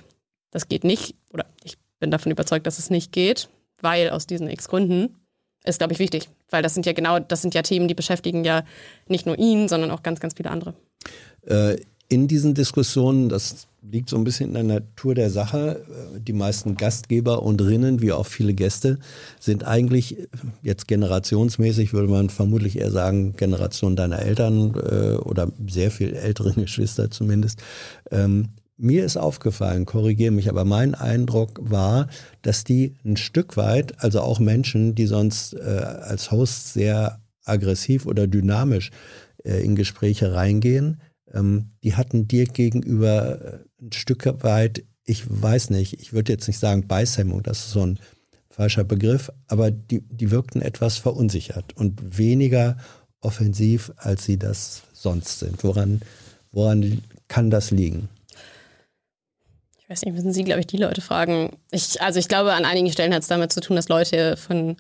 das 0.53 0.69
geht 0.69 0.85
nicht 0.85 1.17
oder 1.33 1.45
ich 1.65 1.77
bin 1.99 2.13
davon 2.13 2.31
überzeugt, 2.31 2.69
dass 2.69 2.79
es 2.79 2.89
nicht 2.89 3.11
geht, 3.11 3.49
weil 3.81 4.09
aus 4.09 4.29
diesen 4.29 4.49
x 4.49 4.69
Gründen 4.69 5.17
ist, 5.65 5.79
glaube 5.79 5.93
ich, 5.93 5.99
wichtig. 5.99 6.29
Weil 6.51 6.63
das 6.63 6.75
sind 6.75 6.87
ja 6.87 6.93
genau, 6.93 7.19
das 7.19 7.43
sind 7.43 7.53
ja 7.53 7.63
Themen, 7.63 7.89
die 7.89 7.95
beschäftigen 7.95 8.45
ja 8.45 8.63
nicht 9.09 9.27
nur 9.27 9.37
ihn, 9.41 9.69
sondern 9.69 9.91
auch 9.91 10.05
ganz, 10.05 10.21
ganz 10.21 10.35
viele 10.37 10.51
andere. 10.51 10.75
Äh, 11.47 11.79
in 12.13 12.29
diesen 12.29 12.53
Diskussionen, 12.53 13.31
das 13.31 13.69
liegt 13.81 14.11
so 14.11 14.17
ein 14.17 14.25
bisschen 14.25 14.49
in 14.49 14.55
der 14.55 14.81
Natur 14.81 15.15
der 15.15 15.31
Sache, 15.31 15.83
äh, 15.89 16.21
die 16.21 16.35
meisten 16.35 16.77
Gastgeber 16.77 17.43
und 17.43 17.63
Rinnen, 17.63 18.03
wie 18.03 18.13
auch 18.13 18.27
viele 18.27 18.53
Gäste, 18.53 18.99
sind 19.41 19.65
eigentlich 19.65 20.19
jetzt 20.63 20.87
generationsmäßig, 20.89 21.95
würde 21.95 22.13
man 22.13 22.29
vermutlich 22.29 22.79
eher 22.79 22.91
sagen, 22.91 23.35
Generation 23.37 23.97
deiner 23.97 24.19
Eltern 24.19 24.75
äh, 24.75 25.17
oder 25.17 25.51
sehr 25.67 25.91
viel 25.91 26.13
älteren 26.15 26.55
Geschwister 26.63 27.11
zumindest, 27.11 27.63
ähm, 28.11 28.51
mir 28.77 29.05
ist 29.05 29.17
aufgefallen, 29.17 29.87
korrigiere 29.87 30.33
mich, 30.33 30.49
aber 30.49 30.65
mein 30.65 30.95
Eindruck 30.95 31.61
war, 31.63 32.09
dass 32.43 32.65
die 32.65 32.95
ein 33.05 33.17
Stück 33.17 33.57
weit, 33.57 34.03
also 34.03 34.21
auch 34.21 34.39
Menschen, 34.39 34.95
die 34.95 35.07
sonst 35.07 35.55
äh, 35.55 35.61
als 35.61 36.31
Host 36.31 36.75
sehr 36.75 37.21
aggressiv 37.45 38.07
oder 38.07 38.27
dynamisch 38.27 38.91
äh, 39.45 39.63
in 39.65 39.77
Gespräche 39.77 40.35
reingehen, 40.35 41.01
ähm, 41.33 41.73
die 41.83 41.95
hatten 41.95 42.29
dir 42.29 42.47
gegenüber 42.47 43.41
äh, 43.41 43.59
ein 43.81 43.93
Stück 43.93 44.27
weit, 44.43 44.85
ich 45.05 45.25
weiß 45.29 45.71
nicht, 45.71 46.01
ich 46.01 46.13
würde 46.13 46.33
jetzt 46.33 46.47
nicht 46.47 46.59
sagen 46.59 46.87
Beißhemmung, 46.87 47.43
das 47.43 47.61
ist 47.61 47.73
so 47.73 47.85
ein 47.85 47.99
falscher 48.51 48.85
Begriff, 48.85 49.31
aber 49.49 49.71
die, 49.71 50.03
die 50.03 50.31
wirkten 50.31 50.63
etwas 50.63 50.99
verunsichert 50.99 51.77
und 51.77 52.19
weniger 52.19 52.77
offensiv, 53.21 53.93
als 53.97 54.25
sie 54.25 54.39
das 54.39 54.83
sonst 54.93 55.39
sind. 55.39 55.65
Woran, 55.65 56.03
woran 56.51 57.03
kann 57.29 57.51
das 57.51 57.71
liegen? 57.71 58.09
weiß 59.93 60.03
nicht, 60.03 60.15
müssen 60.15 60.33
Sie, 60.33 60.45
glaube 60.45 60.61
ich, 60.61 60.67
die 60.67 60.79
Leute 60.79 61.01
fragen. 61.01 61.51
Ich, 61.71 62.01
also 62.01 62.19
ich 62.19 62.29
glaube, 62.29 62.55
an 62.55 62.65
einigen 62.65 62.91
Stellen 62.91 63.15
hat 63.15 63.23
es 63.23 63.29
damit 63.29 63.53
zu 63.53 63.61
tun, 63.61 63.77
dass 63.77 63.89
Leute 63.89 64.37
von 64.37 64.77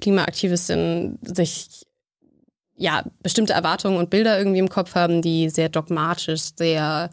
Klimaaktivisten 0.00 1.18
sich 1.22 1.86
ja 2.78 3.04
bestimmte 3.22 3.52
Erwartungen 3.52 3.98
und 3.98 4.10
Bilder 4.10 4.38
irgendwie 4.38 4.60
im 4.60 4.68
Kopf 4.68 4.94
haben, 4.94 5.20
die 5.20 5.50
sehr 5.50 5.68
dogmatisch, 5.68 6.50
sehr 6.56 7.10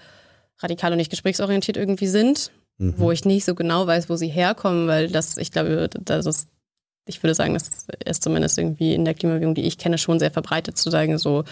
radikal 0.60 0.92
und 0.92 0.98
nicht 0.98 1.10
gesprächsorientiert 1.10 1.76
irgendwie 1.76 2.08
sind, 2.08 2.52
mhm. 2.78 2.94
wo 2.98 3.12
ich 3.12 3.26
nicht 3.26 3.46
so 3.46 3.56
genau 3.56 3.86
weiß, 3.88 4.10
wo 4.10 4.16
sie 4.16 4.30
herkommen, 4.30 4.88
weil 4.88 5.10
das, 5.10 5.38
ich 5.38 5.52
glaube, 5.52 5.90
das 6.00 6.26
ist, 6.26 6.48
ich 7.08 7.22
würde 7.22 7.36
sagen, 7.36 7.54
das 7.54 7.88
ist 8.06 8.24
zumindest 8.24 8.58
irgendwie 8.58 8.94
in 8.94 9.06
der 9.06 9.14
Klimabewegung, 9.14 9.56
die 9.56 9.66
ich 9.66 9.78
kenne, 9.78 9.98
schon 9.98 10.20
sehr 10.20 10.32
verbreitet 10.32 10.78
zu 10.78 10.90
sagen, 10.90 11.18
so 11.18 11.44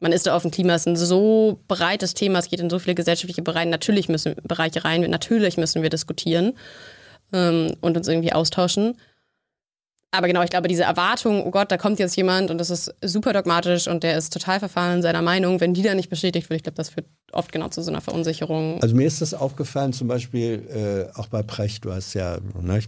man 0.00 0.12
ist 0.12 0.26
da 0.26 0.34
auf 0.34 0.42
dem 0.42 0.50
Klima, 0.50 0.74
es 0.74 0.82
ist 0.82 0.86
ein 0.86 0.96
so 0.96 1.60
breites 1.68 2.14
Thema, 2.14 2.38
es 2.38 2.48
geht 2.48 2.60
in 2.60 2.70
so 2.70 2.78
viele 2.78 2.94
gesellschaftliche 2.94 3.42
Bereiche, 3.42 3.68
natürlich 3.68 4.08
müssen 4.08 4.34
Bereiche 4.42 4.84
rein, 4.84 5.02
natürlich 5.02 5.58
müssen 5.58 5.82
wir 5.82 5.90
diskutieren 5.90 6.54
ähm, 7.32 7.74
und 7.80 7.96
uns 7.96 8.08
irgendwie 8.08 8.32
austauschen. 8.32 8.96
Aber 10.12 10.26
genau, 10.26 10.42
ich 10.42 10.50
glaube, 10.50 10.66
diese 10.66 10.82
Erwartung, 10.82 11.44
oh 11.44 11.50
Gott, 11.52 11.70
da 11.70 11.76
kommt 11.76 12.00
jetzt 12.00 12.16
jemand 12.16 12.50
und 12.50 12.58
das 12.58 12.68
ist 12.70 12.92
super 13.00 13.32
dogmatisch 13.32 13.86
und 13.86 14.02
der 14.02 14.18
ist 14.18 14.32
total 14.32 14.58
verfahren 14.58 14.96
in 14.96 15.02
seiner 15.02 15.22
Meinung, 15.22 15.60
wenn 15.60 15.72
die 15.72 15.82
da 15.82 15.94
nicht 15.94 16.10
bestätigt 16.10 16.50
wird, 16.50 16.58
ich 16.58 16.62
glaube, 16.64 16.76
das 16.76 16.90
führt 16.90 17.06
oft 17.30 17.52
genau 17.52 17.68
zu 17.68 17.80
so 17.82 17.92
einer 17.92 18.00
Verunsicherung. 18.00 18.82
Also 18.82 18.96
mir 18.96 19.06
ist 19.06 19.20
das 19.20 19.34
aufgefallen, 19.34 19.92
zum 19.92 20.08
Beispiel 20.08 21.08
äh, 21.14 21.16
auch 21.18 21.28
bei 21.28 21.44
Precht, 21.44 21.84
du 21.84 21.92
hast 21.92 22.14
ja 22.14 22.38
ne, 22.60 22.80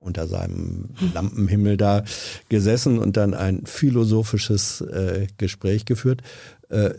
unter 0.00 0.26
seinem 0.26 0.90
Lampenhimmel 1.14 1.76
da 1.76 2.02
gesessen 2.48 2.98
und 2.98 3.16
dann 3.16 3.34
ein 3.34 3.64
philosophisches 3.64 4.80
äh, 4.80 5.28
Gespräch 5.36 5.84
geführt. 5.84 6.22
Äh, 6.68 6.90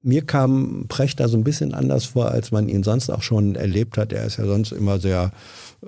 mir 0.00 0.24
kam 0.24 0.86
Precht 0.86 1.18
da 1.18 1.26
so 1.26 1.36
ein 1.36 1.44
bisschen 1.44 1.74
anders 1.74 2.04
vor, 2.04 2.30
als 2.30 2.52
man 2.52 2.68
ihn 2.68 2.84
sonst 2.84 3.10
auch 3.10 3.22
schon 3.22 3.56
erlebt 3.56 3.98
hat. 3.98 4.12
Er 4.12 4.24
ist 4.24 4.36
ja 4.36 4.46
sonst 4.46 4.70
immer 4.70 5.00
sehr 5.00 5.32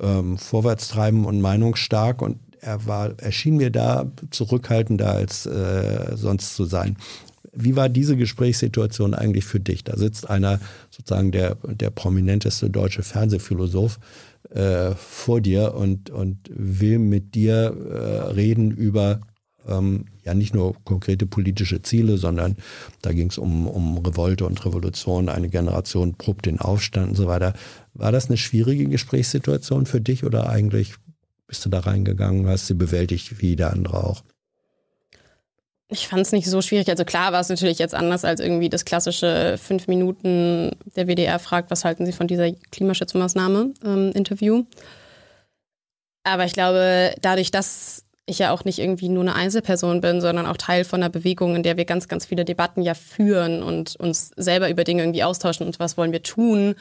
ähm, 0.01 0.37
vorwärtstreibend 0.37 1.27
und 1.27 1.41
meinungsstark 1.41 2.21
und 2.21 2.39
er 2.61 2.87
war, 2.87 3.19
erschien 3.19 3.57
mir 3.57 3.71
da 3.71 4.11
zurückhaltender 4.31 5.13
als 5.13 5.47
äh, 5.47 6.17
sonst 6.17 6.55
zu 6.55 6.65
sein. 6.65 6.97
Wie 7.53 7.75
war 7.75 7.89
diese 7.89 8.17
Gesprächssituation 8.17 9.15
eigentlich 9.15 9.45
für 9.45 9.61
dich? 9.61 9.83
Da 9.83 9.97
sitzt 9.97 10.31
einer, 10.31 10.61
sozusagen 10.91 11.33
der, 11.33 11.57
der 11.65 11.91
prominenteste 11.91 12.71
deutsche 12.71 13.03
Fernsehphilosoph 13.03 13.99
äh, 14.51 14.93
vor 14.93 15.41
dir 15.41 15.75
und, 15.75 16.11
und 16.11 16.39
will 16.49 16.99
mit 16.99 17.35
dir 17.35 17.75
äh, 17.91 18.31
reden 18.33 18.71
über 18.71 19.21
ähm, 19.67 20.07
ja 20.25 20.35
nicht 20.35 20.55
nur 20.55 20.75
konkrete 20.85 21.27
politische 21.27 21.83
Ziele, 21.83 22.19
sondern 22.19 22.57
da 23.03 23.13
ging 23.13 23.29
es 23.29 23.39
um, 23.39 23.67
um 23.67 23.99
Revolte 23.99 24.47
und 24.47 24.65
Revolution, 24.65 25.29
eine 25.29 25.49
Generation 25.49 26.15
probt 26.15 26.47
den 26.47 26.61
Aufstand 26.61 27.11
und 27.11 27.17
so 27.17 27.27
weiter. 27.27 27.55
War 27.95 28.13
das 28.13 28.29
eine 28.29 28.37
schwierige 28.37 28.87
Gesprächssituation 28.87 29.87
für 29.87 30.01
dich 30.01 30.25
oder 30.25 30.49
eigentlich 30.49 30.95
bist 31.51 31.65
du 31.65 31.69
da 31.69 31.81
reingegangen, 31.81 32.47
hast 32.47 32.69
sie 32.69 32.75
bewältigt 32.75 33.43
wie 33.43 33.57
der 33.57 33.73
andere 33.73 34.05
auch? 34.05 34.23
Ich 35.89 36.07
fand 36.07 36.23
es 36.23 36.31
nicht 36.31 36.47
so 36.47 36.63
schwierig. 36.63 36.89
Also 36.89 37.05
klar 37.05 37.33
war 37.33 37.41
es 37.41 37.49
natürlich 37.49 37.81
jetzt 37.81 37.95
anders 37.95 38.25
als 38.25 38.39
irgendwie 38.39 38.69
das 38.69 38.85
klassische 38.85 39.59
fünf 39.61 39.89
Minuten 39.89 40.71
der 40.95 41.09
WDR 41.09 41.41
fragt, 41.41 41.73
was 41.73 41.85
halten 41.85 42.07
Sie 42.07 42.13
von 42.13 42.29
dieser 42.29 42.53
Klimaschutzmaßnahme 42.71 43.75
ähm, 43.85 44.13
Interview. 44.15 44.65
Aber 46.23 46.45
ich 46.45 46.53
glaube, 46.53 47.13
dadurch, 47.21 47.51
dass 47.51 48.05
ich 48.27 48.39
ja 48.39 48.53
auch 48.53 48.65
nicht 48.65 48.79
irgendwie 48.79 49.09
nur 49.09 49.25
eine 49.25 49.35
Einzelperson 49.35 50.01
bin, 50.01 50.21
sondern 50.21 50.47
auch 50.47 50.57
Teil 50.57 50.85
von 50.85 51.03
einer 51.03 51.11
Bewegung, 51.11 51.57
in 51.57 51.65
der 51.65 51.77
wir 51.77 51.85
ganz, 51.85 52.07
ganz 52.07 52.27
viele 52.27 52.45
Debatten 52.45 52.83
ja 52.83 52.95
führen 52.95 53.65
und 53.65 53.97
uns 53.97 54.31
selber 54.37 54.71
über 54.71 54.85
Dinge 54.85 55.03
irgendwie 55.03 55.25
austauschen 55.25 55.67
und 55.67 55.81
was 55.81 55.97
wollen 55.97 56.13
wir 56.13 56.23
tun, 56.23 56.77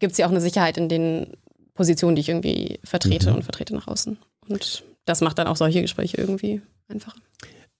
gibt 0.00 0.12
es 0.12 0.18
ja 0.18 0.26
auch 0.26 0.30
eine 0.30 0.40
Sicherheit 0.40 0.76
in 0.76 0.88
den 0.88 1.36
Position, 1.82 2.14
die 2.14 2.20
ich 2.20 2.28
irgendwie 2.28 2.78
vertrete 2.84 3.30
mhm. 3.30 3.36
und 3.36 3.42
vertrete 3.42 3.74
nach 3.74 3.88
außen. 3.88 4.16
Und 4.48 4.84
das 5.04 5.20
macht 5.20 5.38
dann 5.38 5.48
auch 5.48 5.56
solche 5.56 5.82
Gespräche 5.82 6.16
irgendwie 6.16 6.62
einfacher. 6.86 7.18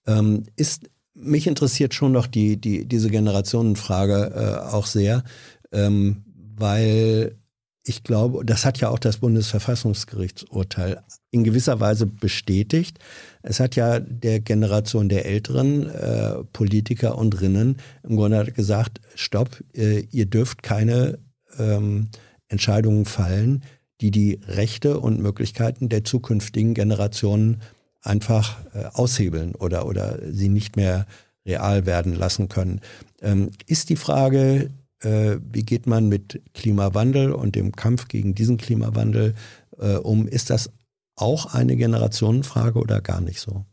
Ähm, 0.05 0.43
ist 0.57 0.89
mich 1.13 1.47
interessiert 1.47 1.93
schon 1.93 2.11
noch 2.11 2.27
die, 2.27 2.57
die, 2.57 2.83
diese 2.85 3.09
Generationenfrage 3.09 4.33
äh, 4.35 4.73
auch 4.73 4.87
sehr, 4.87 5.23
ähm, 5.71 6.25
weil 6.57 7.37
ich 7.85 8.03
glaube, 8.03 8.43
das 8.43 8.65
hat 8.65 8.81
ja 8.81 8.89
auch 8.89 8.99
das 8.99 9.17
Bundesverfassungsgerichtsurteil 9.17 11.01
in 11.31 11.45
gewisser 11.45 11.79
Weise 11.79 12.05
bestätigt. 12.05 12.99
Es 13.41 13.61
hat 13.61 13.77
ja 13.77 14.01
der 14.01 14.41
Generation 14.41 15.07
der 15.07 15.25
älteren 15.25 15.89
äh, 15.89 16.43
Politiker 16.51 17.17
und 17.17 17.39
Rinnen 17.39 17.77
im 18.03 18.17
Grunde 18.17 18.51
gesagt, 18.51 18.99
stopp, 19.15 19.63
äh, 19.73 20.01
ihr 20.11 20.25
dürft 20.25 20.61
keine 20.61 21.19
ähm, 21.57 22.09
Entscheidungen 22.49 23.05
fallen, 23.05 23.63
die 24.03 24.11
die 24.11 24.41
Rechte 24.45 24.99
und 24.99 25.21
Möglichkeiten 25.21 25.87
der 25.87 26.03
zukünftigen 26.03 26.73
Generationen 26.73 27.61
einfach 28.01 28.57
äh, 28.73 28.83
aushebeln 28.91 29.55
oder, 29.55 29.87
oder 29.87 30.19
sie 30.29 30.49
nicht 30.49 30.75
mehr 30.75 31.07
real 31.45 31.85
werden 31.85 32.13
lassen 32.13 32.49
können. 32.49 32.81
Ähm, 33.21 33.51
ist 33.65 33.89
die 33.89 33.95
Frage, 33.95 34.71
äh, 34.99 35.37
wie 35.49 35.63
geht 35.63 35.87
man 35.87 36.09
mit 36.09 36.41
Klimawandel 36.53 37.31
und 37.31 37.55
dem 37.55 37.71
Kampf 37.71 38.09
gegen 38.09 38.35
diesen 38.35 38.57
Klimawandel 38.57 39.35
äh, 39.79 39.95
um, 39.95 40.27
ist 40.27 40.49
das 40.49 40.69
auch 41.15 41.53
eine 41.53 41.77
Generationenfrage 41.77 42.79
oder 42.79 42.99
gar 42.99 43.21
nicht 43.21 43.39
so? 43.39 43.63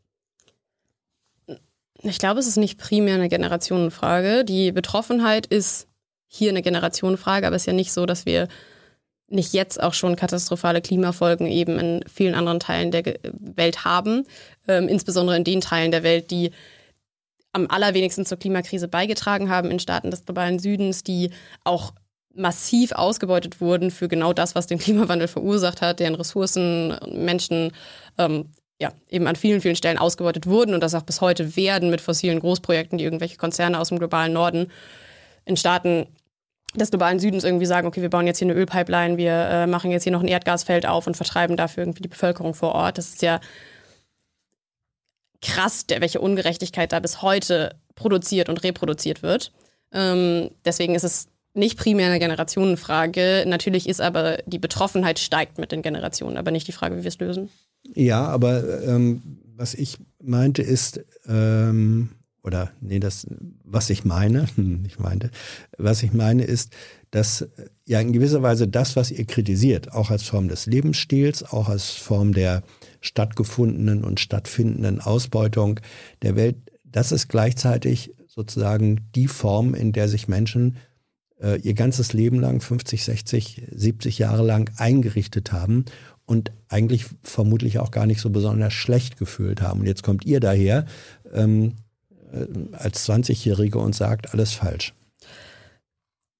Ich 2.02 2.20
glaube, 2.20 2.39
es 2.39 2.47
ist 2.47 2.57
nicht 2.57 2.78
primär 2.78 3.16
eine 3.16 3.28
Generationenfrage. 3.28 4.44
Die 4.44 4.70
Betroffenheit 4.70 5.47
ist 5.48 5.89
hier 6.28 6.51
eine 6.51 6.62
Generationenfrage, 6.62 7.48
aber 7.48 7.57
es 7.57 7.62
ist 7.62 7.66
ja 7.66 7.73
nicht 7.73 7.93
so, 7.93 8.07
dass 8.07 8.27
wir 8.27 8.47
nicht 9.31 9.52
jetzt 9.52 9.82
auch 9.82 9.94
schon 9.94 10.16
katastrophale 10.16 10.82
Klimafolgen 10.82 11.47
eben 11.47 11.78
in 11.78 12.05
vielen 12.12 12.35
anderen 12.35 12.61
Teilen 12.61 12.90
der 12.90 13.05
Welt 13.32 13.85
haben, 13.85 14.27
ähm, 14.69 14.89
insbesondere 14.89 15.36
in 15.36 15.44
den 15.44 15.61
Teilen 15.61 15.93
der 15.93 16.02
Welt, 16.02 16.31
die 16.31 16.51
am 17.52 17.66
allerwenigsten 17.69 18.27
zur 18.27 18.39
Klimakrise 18.39 18.89
beigetragen 18.89 19.48
haben, 19.48 19.70
in 19.70 19.78
Staaten 19.78 20.11
des 20.11 20.24
globalen 20.24 20.59
Südens, 20.59 21.02
die 21.02 21.31
auch 21.65 21.93
massiv 22.35 22.93
ausgebeutet 22.93 23.61
wurden 23.61 23.90
für 23.90 24.09
genau 24.09 24.32
das, 24.32 24.55
was 24.55 24.66
den 24.66 24.78
Klimawandel 24.78 25.28
verursacht 25.28 25.81
hat, 25.81 26.01
deren 26.01 26.15
Ressourcen, 26.15 26.97
Menschen 27.12 27.73
ähm, 28.19 28.51
ja, 28.81 28.93
eben 29.11 29.27
an 29.27 29.36
vielen, 29.36 29.61
vielen 29.61 29.77
Stellen 29.77 29.98
ausgebeutet 29.98 30.47
wurden 30.47 30.74
und 30.74 30.82
das 30.82 30.94
auch 30.94 31.02
bis 31.02 31.20
heute 31.20 31.55
werden 31.57 31.90
mit 31.90 32.01
fossilen 32.01 32.40
Großprojekten, 32.40 32.98
die 32.98 33.05
irgendwelche 33.05 33.36
Konzerne 33.36 33.78
aus 33.78 33.89
dem 33.89 33.98
globalen 33.98 34.32
Norden 34.32 34.69
in 35.44 35.57
Staaten 35.57 36.07
des 36.74 36.90
globalen 36.90 37.18
Südens 37.18 37.44
irgendwie 37.44 37.66
sagen, 37.66 37.86
okay, 37.86 38.02
wir 38.02 38.10
bauen 38.10 38.26
jetzt 38.26 38.38
hier 38.38 38.47
eine 38.48 38.59
Ölpipeline, 38.59 39.16
wir 39.16 39.32
äh, 39.32 39.66
machen 39.66 39.90
jetzt 39.90 40.05
hier 40.05 40.12
noch 40.12 40.22
ein 40.22 40.28
Erdgasfeld 40.28 40.86
auf 40.86 41.06
und 41.06 41.16
vertreiben 41.16 41.56
dafür 41.56 41.82
irgendwie 41.82 42.02
die 42.02 42.09
Bevölkerung 42.09 42.55
vor 42.55 42.74
Ort. 42.74 42.98
Das 42.98 43.09
ist 43.09 43.22
ja 43.22 43.40
krass, 45.42 45.86
der, 45.86 46.01
welche 46.01 46.20
Ungerechtigkeit 46.20 46.92
da 46.92 47.01
bis 47.01 47.22
heute 47.22 47.74
produziert 47.94 48.48
und 48.48 48.62
reproduziert 48.62 49.22
wird. 49.22 49.52
Ähm, 49.92 50.51
deswegen 50.64 50.94
ist 50.94 51.05
es 51.05 51.28
nicht 51.55 51.78
primär 51.78 52.06
eine 52.06 52.20
Generationenfrage. 52.20 53.44
Natürlich 53.47 53.88
ist 53.88 54.01
aber 54.01 54.38
die 54.47 54.59
Betroffenheit 54.59 55.18
steigt 55.18 55.59
mit 55.59 55.72
den 55.72 55.82
Generationen, 55.82 56.36
aber 56.36 56.51
nicht 56.51 56.68
die 56.68 56.72
Frage, 56.72 56.97
wie 56.97 57.02
wir 57.02 57.09
es 57.09 57.18
lösen. 57.18 57.51
Ja, 57.94 58.26
aber 58.26 58.82
ähm, 58.84 59.40
was 59.56 59.74
ich 59.74 59.98
meinte 60.22 60.62
ist, 60.62 61.01
ähm, 61.26 62.10
oder 62.43 62.71
nee, 62.81 63.01
das, 63.01 63.27
was 63.65 63.91
ich 63.91 64.05
meine, 64.05 64.47
ich 64.87 64.99
meinte, 64.99 65.31
was 65.79 66.03
ich 66.03 66.12
meine 66.12 66.45
ist, 66.45 66.73
dass 67.11 67.49
ja 67.87 68.01
in 68.01 68.12
gewisser 68.12 68.43
Weise 68.43 68.69
das, 68.69 68.97
was 68.97 69.11
ihr 69.11 69.25
kritisiert, 69.25 69.93
auch 69.93 70.11
als 70.11 70.23
Form 70.23 70.49
des 70.49 70.67
Lebensstils, 70.67 71.43
auch 71.43 71.69
als 71.69 71.91
Form 71.91 72.33
der 72.33 72.62
stattgefundenen 73.01 74.05
und 74.05 74.21
stattfindenden 74.21 75.01
Ausbeutung 75.01 75.81
der 76.23 76.37
Welt, 76.37 76.57
das 76.85 77.12
ist 77.12 77.29
gleichzeitig 77.29 78.15
sozusagen 78.27 79.09
die 79.15 79.29
Form, 79.29 79.75
in 79.75 79.93
der 79.93 80.09
sich 80.09 80.29
Menschen 80.29 80.77
äh, 81.41 81.61
ihr 81.61 81.75
ganzes 81.75 82.12
Leben 82.12 82.41
lang, 82.41 82.61
50, 82.61 83.05
60, 83.05 83.62
70 83.73 84.19
Jahre 84.19 84.45
lang 84.45 84.71
eingerichtet 84.77 85.53
haben 85.53 85.85
und 86.27 86.53
eigentlich 86.69 87.07
vermutlich 87.23 87.79
auch 87.81 87.91
gar 87.91 88.07
nicht 88.07 88.21
so 88.21 88.31
besonders 88.31 88.73
schlecht 88.73 89.19
gefühlt 89.19 89.62
haben. 89.62 89.81
Und 89.81 89.87
jetzt 89.87 90.05
kommt 90.05 90.25
ihr 90.25 90.39
daher 90.39 90.85
ähm, 91.33 91.73
äh, 91.73 91.90
als 92.73 93.09
20-Jährige 93.09 93.78
und 93.78 93.94
sagt, 93.94 94.32
alles 94.32 94.52
falsch. 94.52 94.94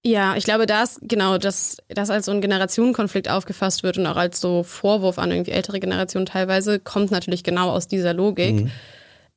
Ja, 0.05 0.35
ich 0.35 0.45
glaube, 0.45 0.65
dass 0.65 0.99
genau, 1.03 1.37
dass 1.37 1.77
das 1.89 2.09
als 2.09 2.25
so 2.27 2.33
ein 2.33 2.41
Generationenkonflikt 2.41 3.29
aufgefasst 3.29 3.83
wird 3.83 3.99
und 3.99 4.07
auch 4.07 4.17
als 4.17 4.41
so 4.41 4.63
Vorwurf 4.63 5.19
an 5.19 5.31
irgendwie 5.31 5.51
ältere 5.51 5.79
Generationen 5.79 6.25
teilweise, 6.25 6.81
kommt 6.81 7.11
natürlich 7.11 7.45
genau 7.45 7.71
aus 7.71 7.87
dieser 7.87 8.15
Logik. 8.15 8.55
Mhm. 8.63 8.71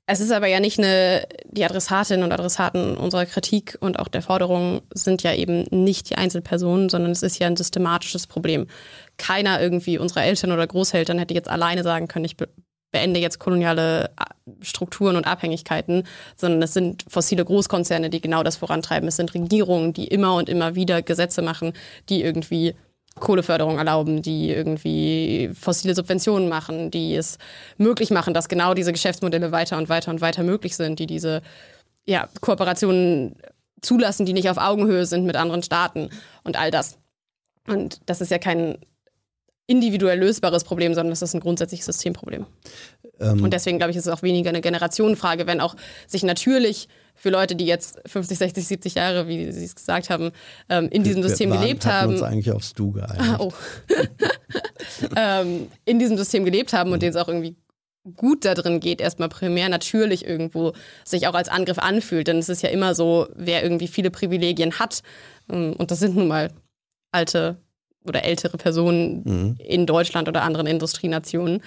Es 0.06 0.20
ist 0.20 0.32
aber 0.32 0.48
ja 0.48 0.60
nicht 0.60 0.80
eine, 0.80 1.26
die 1.46 1.64
Adressatinnen 1.64 2.26
und 2.26 2.34
Adressaten 2.34 2.98
unserer 2.98 3.26
Kritik 3.26 3.78
und 3.80 4.00
auch 4.00 4.10
der 4.10 4.22
Forderungen 4.22 4.82
sind 4.94 5.24
ja 5.24 5.34
eben 5.34 5.66
nicht 5.72 6.10
die 6.10 6.16
Einzelpersonen, 6.16 6.90
sondern 6.90 7.12
es 7.12 7.24
ist 7.24 7.40
ja 7.40 7.48
ein 7.48 7.56
systematisches 7.56 8.28
Problem. 8.28 8.68
Keiner 9.18 9.62
irgendwie 9.62 9.98
unserer 9.98 10.24
Eltern 10.24 10.52
oder 10.52 10.68
Großeltern 10.68 11.20
hätte 11.20 11.34
jetzt 11.34 11.50
alleine 11.50 11.84
sagen 11.84 12.10
können, 12.10 12.26
ich 12.26 12.36
beende 12.94 13.20
jetzt 13.20 13.40
koloniale 13.40 14.06
äh, 14.06 14.52
Strukturen 14.62 15.18
und 15.18 15.28
Abhängigkeiten, 15.28 16.04
sondern 16.38 16.62
es 16.62 16.74
sind 16.74 17.04
fossile 17.10 17.44
Großkonzerne, 17.44 18.10
die 18.10 18.22
genau 18.22 18.44
das 18.44 18.56
vorantreiben. 18.56 19.10
Es 19.10 19.18
sind 19.18 19.34
Regierungen, 19.34 19.92
die 19.92 20.08
immer 20.08 20.36
und 20.36 20.48
immer 20.48 20.76
wieder 20.76 21.02
Gesetze 21.02 21.42
machen, 21.42 21.74
die 22.08 22.24
irgendwie 22.24 22.76
Kohleförderung 23.20 23.78
erlauben, 23.78 24.22
die 24.22 24.50
irgendwie 24.50 25.52
fossile 25.54 25.94
Subventionen 25.94 26.50
machen, 26.50 26.90
die 26.90 27.16
es 27.16 27.38
möglich 27.78 28.10
machen, 28.10 28.34
dass 28.34 28.48
genau 28.48 28.74
diese 28.74 28.94
Geschäftsmodelle 28.94 29.52
weiter 29.52 29.78
und 29.78 29.90
weiter 29.90 30.10
und 30.10 30.22
weiter 30.22 30.44
möglich 30.44 30.76
sind, 30.76 31.00
die 31.00 31.08
diese 31.08 31.42
ja, 32.06 32.28
Kooperationen 32.42 33.36
zulassen, 33.82 34.26
die 34.26 34.34
nicht 34.34 34.50
auf 34.50 34.58
Augenhöhe 34.58 35.06
sind 35.06 35.26
mit 35.26 35.36
anderen 35.36 35.62
Staaten 35.62 36.10
und 36.44 36.58
all 36.58 36.72
das. 36.72 36.98
Und 37.68 38.02
das 38.08 38.22
ist 38.22 38.32
ja 38.32 38.40
kein 38.40 38.78
individuell 39.68 40.20
lösbares 40.20 40.64
Problem, 40.64 40.94
sondern 40.94 41.12
das 41.12 41.22
ist 41.22 41.34
ein 41.34 41.40
grundsätzliches 41.40 41.86
Systemproblem. 41.86 42.46
Ähm 43.20 43.44
und 43.44 43.54
deswegen 43.54 43.78
glaube 43.78 43.92
ich, 43.92 43.98
ist 43.98 44.08
es 44.08 44.14
auch 44.14 44.22
weniger 44.22 44.50
eine 44.50 44.62
Generationenfrage, 44.62 45.48
wenn 45.48 45.62
auch 45.62 45.76
sich 46.08 46.24
natürlich 46.24 46.90
für 47.16 47.30
Leute, 47.30 47.56
die 47.56 47.66
jetzt 47.66 48.02
50, 48.06 48.38
60, 48.38 48.68
70 48.68 48.96
Jahre, 48.96 49.28
wie 49.28 49.52
Sie 49.52 49.64
es 49.64 49.76
gesagt 49.76 50.10
haben, 50.10 50.32
ähm, 50.68 50.90
in 50.90 51.04
diesem 51.04 51.24
System 51.24 51.50
wir 51.50 51.56
waren, 51.56 51.62
gelebt 51.62 51.86
haben. 51.86 52.14
uns 52.14 52.22
eigentlich 52.22 52.52
aufs 52.52 52.74
Du 52.74 52.92
geeinigt. 52.92 53.40
oh. 53.40 53.54
ähm, 55.16 55.68
in 55.86 56.00
diesem 56.00 56.18
System 56.18 56.44
gelebt 56.44 56.74
haben 56.74 56.92
und 56.92 57.02
denen 57.02 57.12
es 57.12 57.22
auch 57.22 57.28
irgendwie 57.28 57.56
gut 58.18 58.44
da 58.44 58.54
drin 58.54 58.82
geht, 58.82 59.00
erstmal 59.00 59.30
primär 59.30 59.70
natürlich 59.70 60.26
irgendwo 60.26 60.74
sich 61.06 61.28
auch 61.28 61.36
als 61.36 61.48
Angriff 61.48 61.78
anfühlt. 61.78 62.28
Denn 62.28 62.38
es 62.38 62.50
ist 62.50 62.62
ja 62.62 62.70
immer 62.70 62.96
so, 62.96 63.28
wer 63.34 63.64
irgendwie 63.64 63.88
viele 63.88 64.12
Privilegien 64.12 64.80
hat, 64.80 65.04
ähm, 65.50 65.74
und 65.78 65.92
das 65.92 66.00
sind 66.00 66.16
nun 66.16 66.28
mal 66.28 66.52
alte 67.12 67.63
oder 68.06 68.24
ältere 68.24 68.58
Personen 68.58 69.22
mhm. 69.24 69.56
in 69.60 69.86
Deutschland 69.86 70.28
oder 70.28 70.44
anderen 70.44 70.68
Industrienationen, 70.68 71.62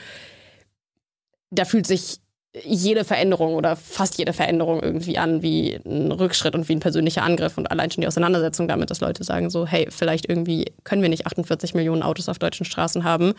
da 1.50 1.64
fühlt 1.64 1.86
sich 1.86 2.20
jede 2.64 3.04
Veränderung 3.04 3.54
oder 3.54 3.76
fast 3.76 4.18
jede 4.18 4.32
Veränderung 4.32 4.82
irgendwie 4.82 5.18
an 5.18 5.42
wie 5.42 5.78
ein 5.84 6.10
Rückschritt 6.12 6.54
und 6.54 6.68
wie 6.68 6.74
ein 6.74 6.80
persönlicher 6.80 7.22
Angriff 7.22 7.58
und 7.58 7.70
allein 7.70 7.90
schon 7.90 8.00
die 8.00 8.06
Auseinandersetzung 8.06 8.66
damit, 8.68 8.90
dass 8.90 9.00
Leute 9.00 9.24
sagen 9.24 9.50
so, 9.50 9.66
hey, 9.66 9.88
vielleicht 9.90 10.28
irgendwie 10.28 10.72
können 10.84 11.02
wir 11.02 11.08
nicht 11.08 11.26
48 11.26 11.74
Millionen 11.74 12.02
Autos 12.02 12.28
auf 12.28 12.38
deutschen 12.38 12.64
Straßen 12.64 13.04
haben. 13.04 13.34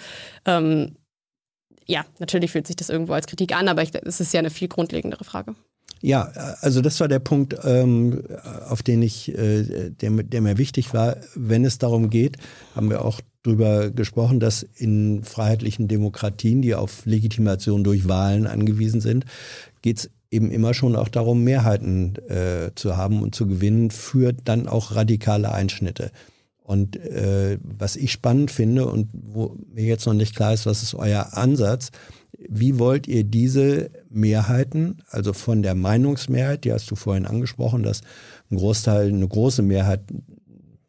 Ähm, 0.45 0.95
ja, 1.87 2.05
natürlich 2.19 2.51
fühlt 2.51 2.67
sich 2.67 2.75
das 2.75 2.89
irgendwo 2.89 3.13
als 3.13 3.27
Kritik 3.27 3.55
an, 3.55 3.67
aber 3.67 3.81
es 3.81 4.19
ist 4.19 4.33
ja 4.33 4.39
eine 4.39 4.49
viel 4.49 4.67
grundlegendere 4.67 5.23
Frage. 5.23 5.55
Ja, 6.01 6.31
also 6.61 6.81
das 6.81 6.99
war 6.99 7.07
der 7.07 7.19
Punkt, 7.19 7.57
ähm, 7.63 8.23
auf 8.67 8.83
den 8.83 9.01
ich, 9.01 9.35
äh, 9.35 9.89
der, 9.89 10.11
der 10.11 10.41
mir 10.41 10.57
wichtig 10.57 10.93
war. 10.93 11.17
Wenn 11.35 11.65
es 11.65 11.79
darum 11.79 12.09
geht, 12.09 12.37
haben 12.75 12.89
wir 12.89 13.03
auch 13.03 13.19
darüber 13.43 13.89
gesprochen, 13.89 14.39
dass 14.39 14.63
in 14.63 15.23
freiheitlichen 15.23 15.87
Demokratien, 15.87 16.61
die 16.61 16.75
auf 16.75 17.05
Legitimation 17.05 17.83
durch 17.83 18.07
Wahlen 18.07 18.45
angewiesen 18.45 19.01
sind, 19.01 19.25
geht 19.81 19.99
es 19.99 20.09
eben 20.29 20.51
immer 20.51 20.73
schon 20.73 20.95
auch 20.95 21.07
darum, 21.07 21.43
Mehrheiten 21.43 22.15
äh, 22.27 22.71
zu 22.75 22.97
haben 22.97 23.21
und 23.21 23.33
zu 23.33 23.47
gewinnen 23.47 23.91
für 23.91 24.33
dann 24.33 24.67
auch 24.67 24.95
radikale 24.95 25.51
Einschnitte. 25.51 26.11
Und 26.61 26.97
äh, 26.97 27.57
was 27.63 27.95
ich 27.95 28.11
spannend 28.11 28.51
finde 28.51 28.87
und 28.87 29.07
wo 29.13 29.55
mir 29.73 29.85
jetzt 29.85 30.05
noch 30.05 30.13
nicht 30.13 30.35
klar 30.35 30.53
ist, 30.53 30.65
was 30.65 30.83
ist 30.83 30.95
euer 30.95 31.29
Ansatz, 31.37 31.91
wie 32.37 32.77
wollt 32.77 33.07
ihr 33.07 33.23
diese 33.23 33.89
Mehrheiten, 34.09 35.01
also 35.09 35.33
von 35.33 35.61
der 35.61 35.75
Meinungsmehrheit, 35.75 36.63
die 36.63 36.71
hast 36.71 36.89
du 36.91 36.95
vorhin 36.95 37.25
angesprochen, 37.25 37.83
dass 37.83 38.01
ein 38.49 38.57
Großteil, 38.57 39.09
eine 39.09 39.27
große 39.27 39.61
Mehrheit 39.61 40.01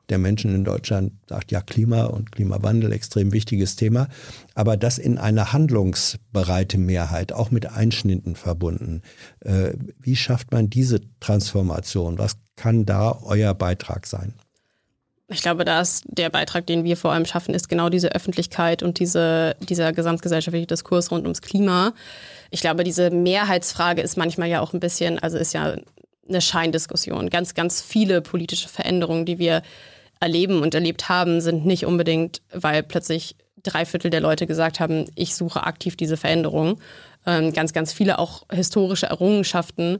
der 0.08 0.18
Menschen 0.18 0.54
in 0.54 0.64
Deutschland 0.64 1.12
sagt, 1.28 1.52
ja, 1.52 1.60
Klima 1.60 2.04
und 2.04 2.32
Klimawandel, 2.32 2.92
extrem 2.92 3.32
wichtiges 3.32 3.76
Thema, 3.76 4.08
aber 4.54 4.76
das 4.76 4.98
in 4.98 5.18
eine 5.18 5.52
handlungsbereite 5.52 6.78
Mehrheit, 6.78 7.32
auch 7.32 7.50
mit 7.50 7.66
Einschnitten 7.66 8.34
verbunden. 8.34 9.02
Äh, 9.40 9.72
wie 9.98 10.16
schafft 10.16 10.52
man 10.52 10.70
diese 10.70 11.00
Transformation? 11.20 12.18
Was 12.18 12.36
kann 12.56 12.86
da 12.86 13.18
euer 13.22 13.54
Beitrag 13.54 14.06
sein? 14.06 14.34
Ich 15.30 15.42
glaube, 15.42 15.66
dass 15.66 16.02
der 16.06 16.30
Beitrag, 16.30 16.66
den 16.66 16.84
wir 16.84 16.96
vor 16.96 17.12
allem 17.12 17.26
schaffen, 17.26 17.54
ist 17.54 17.68
genau 17.68 17.90
diese 17.90 18.14
Öffentlichkeit 18.14 18.82
und 18.82 18.98
diese, 18.98 19.56
dieser 19.60 19.92
gesamtgesellschaftliche 19.92 20.66
Diskurs 20.66 21.10
rund 21.10 21.24
ums 21.24 21.42
Klima. 21.42 21.92
Ich 22.50 22.60
glaube, 22.60 22.84
diese 22.84 23.10
Mehrheitsfrage 23.10 24.02
ist 24.02 24.16
manchmal 24.16 24.48
ja 24.48 24.60
auch 24.60 24.72
ein 24.72 24.80
bisschen, 24.80 25.18
also 25.18 25.36
ist 25.38 25.54
ja 25.54 25.76
eine 26.28 26.40
Scheindiskussion. 26.40 27.30
Ganz, 27.30 27.54
ganz 27.54 27.80
viele 27.80 28.20
politische 28.20 28.68
Veränderungen, 28.68 29.24
die 29.24 29.38
wir 29.38 29.62
erleben 30.20 30.62
und 30.62 30.74
erlebt 30.74 31.08
haben, 31.08 31.40
sind 31.40 31.64
nicht 31.64 31.86
unbedingt, 31.86 32.42
weil 32.52 32.82
plötzlich 32.82 33.36
drei 33.62 33.84
Viertel 33.84 34.10
der 34.10 34.20
Leute 34.20 34.46
gesagt 34.46 34.80
haben, 34.80 35.06
ich 35.14 35.34
suche 35.34 35.64
aktiv 35.64 35.96
diese 35.96 36.16
Veränderung. 36.16 36.80
Ähm, 37.26 37.52
ganz, 37.52 37.72
ganz 37.72 37.92
viele 37.92 38.18
auch 38.18 38.44
historische 38.50 39.06
Errungenschaften, 39.06 39.98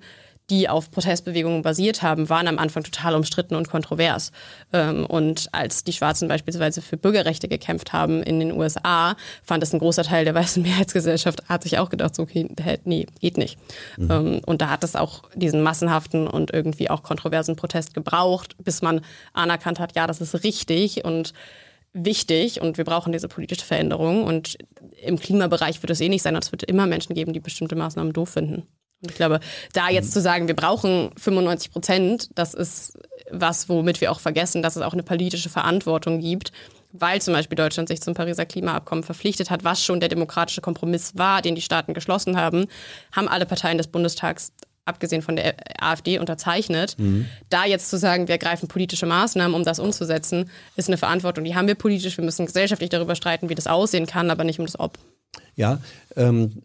die 0.51 0.69
auf 0.69 0.91
Protestbewegungen 0.91 1.63
basiert 1.63 2.03
haben, 2.03 2.29
waren 2.29 2.49
am 2.49 2.59
Anfang 2.59 2.83
total 2.83 3.15
umstritten 3.15 3.55
und 3.55 3.69
kontrovers. 3.69 4.33
Ähm, 4.73 5.05
und 5.07 5.49
als 5.53 5.85
die 5.85 5.93
Schwarzen 5.93 6.29
beispielsweise 6.29 6.81
für 6.81 6.97
Bürgerrechte 6.97 7.49
gekämpft 7.49 7.93
haben 7.93 8.23
in 8.23 8.41
den 8.41 8.53
USA, 8.53 9.17
fand 9.43 9.63
es 9.63 9.73
ein 9.73 9.79
großer 9.79 10.05
Teil 10.05 10.25
der 10.25 10.35
weißen 10.35 10.63
Mehrheitsgesellschaft, 10.69 11.49
hat 11.49 11.63
sich 11.63 11.79
auch 11.79 11.91
gedacht, 11.91 12.15
so, 12.15 12.23
okay, 12.23 12.49
nee, 12.85 13.07
geht 13.21 13.37
nicht. 13.37 13.59
Mhm. 13.97 14.11
Ähm, 14.11 14.41
und 14.47 14.63
da 14.63 14.71
hat 14.71 14.85
es 14.85 14.97
auch 14.97 15.25
diesen 15.35 15.63
massenhaften 15.63 16.27
und 16.27 16.53
irgendwie 16.53 16.91
auch 16.91 17.03
kontroversen 17.03 17.57
Protest 17.57 17.95
gebraucht, 17.95 18.57
bis 18.63 18.83
man 18.83 19.03
anerkannt 19.33 19.81
hat, 19.81 19.95
ja, 19.97 20.07
das 20.07 20.21
ist 20.21 20.45
richtig 20.45 21.05
und 21.05 21.35
wichtig 21.93 22.61
und 22.61 22.79
wir 22.79 22.85
brauchen 22.85 23.13
diese 23.13 23.29
politische 23.29 23.65
Veränderung. 23.65 24.25
Und 24.25 24.57
im 25.03 25.19
Klimabereich 25.19 25.83
wird 25.83 25.91
es 25.91 26.01
eh 26.01 26.09
nicht 26.09 26.23
sein, 26.23 26.37
es 26.37 26.53
wird 26.53 26.63
immer 26.63 26.87
Menschen 26.87 27.15
geben, 27.15 27.33
die 27.33 27.41
bestimmte 27.41 27.77
Maßnahmen 27.77 28.13
doof 28.13 28.31
finden. 28.31 28.67
Ich 29.01 29.15
glaube, 29.15 29.41
da 29.73 29.89
jetzt 29.91 30.13
zu 30.13 30.21
sagen, 30.21 30.49
wir 30.49 30.57
brauchen 30.57 31.11
95 31.17 31.71
Prozent, 31.71 32.29
das 32.35 32.55
ist 32.55 32.99
was, 33.31 33.69
womit 33.69 34.01
wir 34.01 34.11
auch 34.11 34.21
vergessen, 34.21 34.63
dass 34.63 34.77
es 34.77 34.83
auch 34.83 34.93
eine 34.93 35.05
politische 35.05 35.49
Verantwortung 35.49 36.19
gibt, 36.21 36.53
weil 36.93 37.21
zum 37.21 37.35
Beispiel 37.35 37.57
Deutschland 37.57 37.89
sich 37.89 38.01
zum 38.01 38.15
Pariser 38.15 38.47
Klimaabkommen 38.47 39.05
verpflichtet 39.05 39.51
hat, 39.51 39.63
was 39.63 39.85
schon 39.85 40.01
der 40.01 40.09
demokratische 40.09 40.61
Kompromiss 40.61 41.13
war, 41.17 41.43
den 41.43 41.55
die 41.55 41.63
Staaten 41.63 41.95
geschlossen 41.95 42.37
haben, 42.37 42.67
haben 43.13 43.29
alle 43.29 43.47
Parteien 43.47 43.79
des 43.79 43.87
Bundestags 43.87 44.53
abgesehen 44.85 45.23
von 45.23 45.37
der 45.37 45.55
AfD 45.79 46.19
unterzeichnet. 46.19 46.99
Mhm. 46.99 47.27
Da 47.51 47.67
jetzt 47.67 47.91
zu 47.91 47.99
sagen, 47.99 48.27
wir 48.27 48.33
ergreifen 48.33 48.69
politische 48.69 49.05
Maßnahmen, 49.07 49.55
um 49.55 49.63
das 49.63 49.79
umzusetzen, 49.79 50.51
ist 50.77 50.89
eine 50.89 50.97
Verantwortung. 50.97 51.45
Die 51.45 51.55
haben 51.55 51.69
wir 51.69 51.75
politisch. 51.75 52.17
Wir 52.17 52.25
müssen 52.25 52.47
gesellschaftlich 52.47 52.91
darüber 52.91 53.15
streiten, 53.15 53.51
wie 53.51 53.55
das 53.55 53.67
aussehen 53.67 54.07
kann, 54.07 54.31
aber 54.31 54.45
nicht 54.45 54.59
um 54.59 54.67
das 54.67 54.81
Ob. 54.81 54.99
Ja, 55.55 55.79
ähm, 56.17 56.63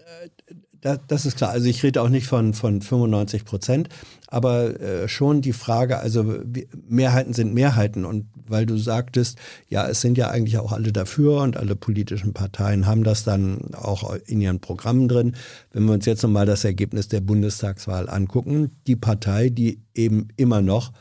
das, 0.84 1.00
das, 1.08 1.26
ist 1.26 1.38
klar. 1.38 1.52
Also 1.52 1.68
ich 1.68 1.82
rede 1.82 2.02
auch 2.02 2.10
nicht 2.10 2.28
von, 2.28 2.54
von 2.54 2.82
95 2.82 3.46
Prozent, 3.46 3.90
aber 4.28 4.80
äh, 4.82 5.08
schon 5.08 5.42
die 5.42 5.54
Frage, 5.54 6.00
also 6.00 6.42
Mehrheiten 6.88 7.34
sind 7.34 7.54
Mehrheiten 7.54 8.04
und 8.04 8.26
weil 8.46 8.66
du 8.66 8.76
sagtest, 8.78 9.38
ja, 9.70 9.88
es 9.88 10.02
sind 10.02 10.18
ja 10.18 10.30
eigentlich 10.30 10.58
auch 10.58 10.74
alle 10.74 10.92
dafür 10.92 11.42
und 11.42 11.56
alle 11.56 11.78
politischen 11.78 12.34
Parteien 12.34 12.86
haben 12.86 13.06
das 13.06 13.24
dann 13.24 13.74
auch 13.74 14.14
in 14.26 14.42
ihren 14.42 14.60
Programmen 14.60 15.08
drin. 15.08 15.36
Wenn 15.72 15.86
wir 15.86 15.94
uns 15.94 16.06
jetzt 16.06 16.22
nochmal 16.22 16.46
das 16.46 16.66
Ergebnis 16.66 17.08
der 17.08 17.22
Bundestagswahl 17.22 18.10
angucken, 18.10 18.72
die 18.86 18.98
Partei, 18.98 19.50
die 19.50 19.80
eben 19.96 20.28
immer 20.36 20.62
noch 20.62 20.92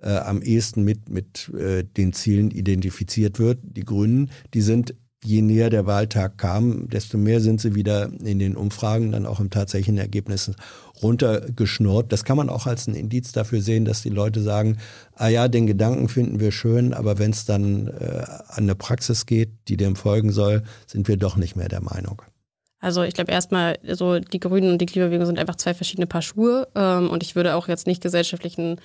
äh, 0.00 0.16
am 0.18 0.40
ehesten 0.40 0.84
mit, 0.84 1.08
mit 1.08 1.50
äh, 1.54 1.82
den 1.82 2.12
Zielen 2.12 2.52
identifiziert 2.52 3.40
wird, 3.40 3.58
die 3.62 3.84
Grünen, 3.84 4.30
die 4.54 4.62
sind 4.62 4.94
je 5.24 5.42
näher 5.42 5.70
der 5.70 5.86
Wahltag 5.86 6.36
kam, 6.38 6.88
desto 6.88 7.16
mehr 7.16 7.40
sind 7.40 7.60
sie 7.60 7.74
wieder 7.74 8.10
in 8.24 8.38
den 8.38 8.56
Umfragen 8.56 9.12
dann 9.12 9.26
auch 9.26 9.40
im 9.40 9.50
tatsächlichen 9.50 9.98
Ergebnis 9.98 10.50
runtergeschnurrt. 11.02 12.12
Das 12.12 12.24
kann 12.24 12.36
man 12.36 12.48
auch 12.48 12.66
als 12.66 12.86
ein 12.86 12.94
Indiz 12.94 13.32
dafür 13.32 13.60
sehen, 13.60 13.84
dass 13.84 14.02
die 14.02 14.10
Leute 14.10 14.40
sagen, 14.42 14.78
ah 15.14 15.28
ja, 15.28 15.48
den 15.48 15.66
Gedanken 15.66 16.08
finden 16.08 16.40
wir 16.40 16.52
schön, 16.52 16.92
aber 16.92 17.18
wenn 17.18 17.30
es 17.30 17.44
dann 17.44 17.88
äh, 17.88 18.24
an 18.48 18.64
eine 18.64 18.74
Praxis 18.74 19.26
geht, 19.26 19.50
die 19.68 19.76
dem 19.76 19.96
folgen 19.96 20.32
soll, 20.32 20.62
sind 20.86 21.08
wir 21.08 21.16
doch 21.16 21.36
nicht 21.36 21.56
mehr 21.56 21.68
der 21.68 21.82
Meinung. 21.82 22.22
Also 22.80 23.04
ich 23.04 23.14
glaube 23.14 23.30
erstmal, 23.30 23.78
so 23.92 24.18
die 24.18 24.40
Grünen 24.40 24.72
und 24.72 24.78
die 24.78 24.86
Klimabewegung 24.86 25.26
sind 25.26 25.38
einfach 25.38 25.54
zwei 25.54 25.72
verschiedene 25.72 26.08
Paar 26.08 26.22
Schuhe 26.22 26.66
ähm, 26.74 27.10
und 27.10 27.22
ich 27.22 27.36
würde 27.36 27.54
auch 27.54 27.68
jetzt 27.68 27.86
nicht 27.86 28.02
gesellschaftlichen 28.02 28.80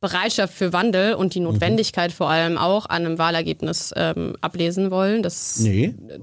Bereitschaft 0.00 0.54
für 0.54 0.72
Wandel 0.72 1.14
und 1.14 1.34
die 1.34 1.40
mhm. 1.40 1.46
Notwendigkeit 1.46 2.10
mhm. 2.10 2.14
vor 2.14 2.30
allem 2.30 2.58
auch 2.58 2.86
an 2.86 3.04
einem 3.04 3.18
Wahlergebnis 3.18 3.92
ähm, 3.96 4.36
ablesen 4.40 4.90
wollen. 4.90 5.22
Das, 5.22 5.58
nee. 5.58 5.94
Äh, 6.08 6.18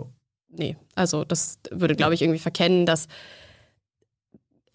nee, 0.49 0.77
also 0.95 1.25
das 1.25 1.59
würde, 1.71 1.95
glaube 1.95 2.13
ich, 2.13 2.21
irgendwie 2.21 2.39
verkennen, 2.39 2.85
dass 2.85 3.07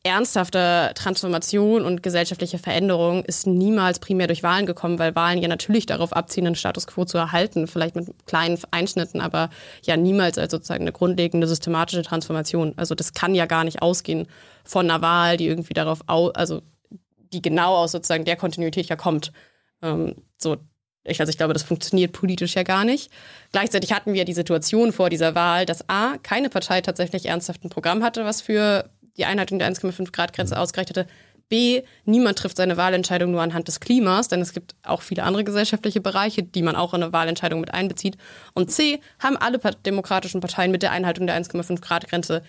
ernsthafte 0.02 0.92
Transformation 0.94 1.84
und 1.84 2.02
gesellschaftliche 2.02 2.58
Veränderung 2.58 3.22
ist 3.24 3.46
niemals 3.46 3.98
primär 3.98 4.28
durch 4.28 4.42
Wahlen 4.42 4.64
gekommen, 4.64 4.98
weil 4.98 5.14
Wahlen 5.14 5.42
ja 5.42 5.48
natürlich 5.48 5.84
darauf 5.84 6.14
abziehen, 6.14 6.46
einen 6.46 6.54
Status 6.54 6.86
quo 6.86 7.04
zu 7.04 7.18
erhalten, 7.18 7.66
vielleicht 7.66 7.96
mit 7.96 8.08
kleinen 8.26 8.58
Einschnitten, 8.70 9.20
aber 9.20 9.50
ja 9.82 9.98
niemals 9.98 10.38
als 10.38 10.52
sozusagen 10.52 10.84
eine 10.84 10.92
grundlegende 10.92 11.46
systematische 11.46 12.02
Transformation. 12.02 12.72
Also 12.76 12.94
das 12.94 13.12
kann 13.12 13.34
ja 13.34 13.44
gar 13.44 13.64
nicht 13.64 13.82
ausgehen 13.82 14.26
von 14.64 14.90
einer 14.90 15.02
Wahl, 15.02 15.36
die 15.36 15.46
irgendwie 15.46 15.74
darauf, 15.74 16.00
au 16.06 16.28
also 16.28 16.62
die 17.32 17.42
genau 17.42 17.76
aus 17.76 17.92
sozusagen 17.92 18.24
der 18.24 18.36
Kontinuität 18.36 18.86
ja 18.86 18.96
kommt. 18.96 19.32
Ähm, 19.82 20.16
so, 20.36 20.56
ich, 21.04 21.20
also 21.20 21.30
ich 21.30 21.36
glaube, 21.36 21.52
das 21.52 21.62
funktioniert 21.62 22.12
politisch 22.12 22.54
ja 22.54 22.62
gar 22.62 22.84
nicht. 22.84 23.10
Gleichzeitig 23.52 23.92
hatten 23.92 24.12
wir 24.12 24.24
die 24.24 24.34
Situation 24.34 24.92
vor 24.92 25.10
dieser 25.10 25.34
Wahl, 25.34 25.66
dass 25.66 25.88
A, 25.88 26.16
keine 26.22 26.50
Partei 26.50 26.80
tatsächlich 26.80 27.26
ernsthaft 27.26 27.64
ein 27.64 27.70
Programm 27.70 28.02
hatte, 28.02 28.24
was 28.24 28.42
für 28.42 28.90
die 29.16 29.24
Einhaltung 29.24 29.58
der 29.58 29.72
1,5 29.72 30.12
Grad 30.12 30.32
Grenze 30.32 30.58
ausgereicht 30.58 30.90
hatte. 30.90 31.06
B, 31.48 31.82
niemand 32.04 32.38
trifft 32.38 32.56
seine 32.56 32.76
Wahlentscheidung 32.76 33.32
nur 33.32 33.42
anhand 33.42 33.66
des 33.66 33.80
Klimas, 33.80 34.28
denn 34.28 34.40
es 34.40 34.52
gibt 34.52 34.76
auch 34.84 35.02
viele 35.02 35.24
andere 35.24 35.42
gesellschaftliche 35.42 36.00
Bereiche, 36.00 36.44
die 36.44 36.62
man 36.62 36.76
auch 36.76 36.94
in 36.94 37.02
eine 37.02 37.12
Wahlentscheidung 37.12 37.60
mit 37.60 37.74
einbezieht. 37.74 38.16
Und 38.54 38.70
C, 38.70 39.00
haben 39.18 39.36
alle 39.36 39.58
demokratischen 39.58 40.40
Parteien 40.40 40.70
mit 40.70 40.82
der 40.82 40.92
Einhaltung 40.92 41.26
der 41.26 41.36
1,5 41.42 41.80
Grad 41.80 42.08
Grenze 42.08 42.42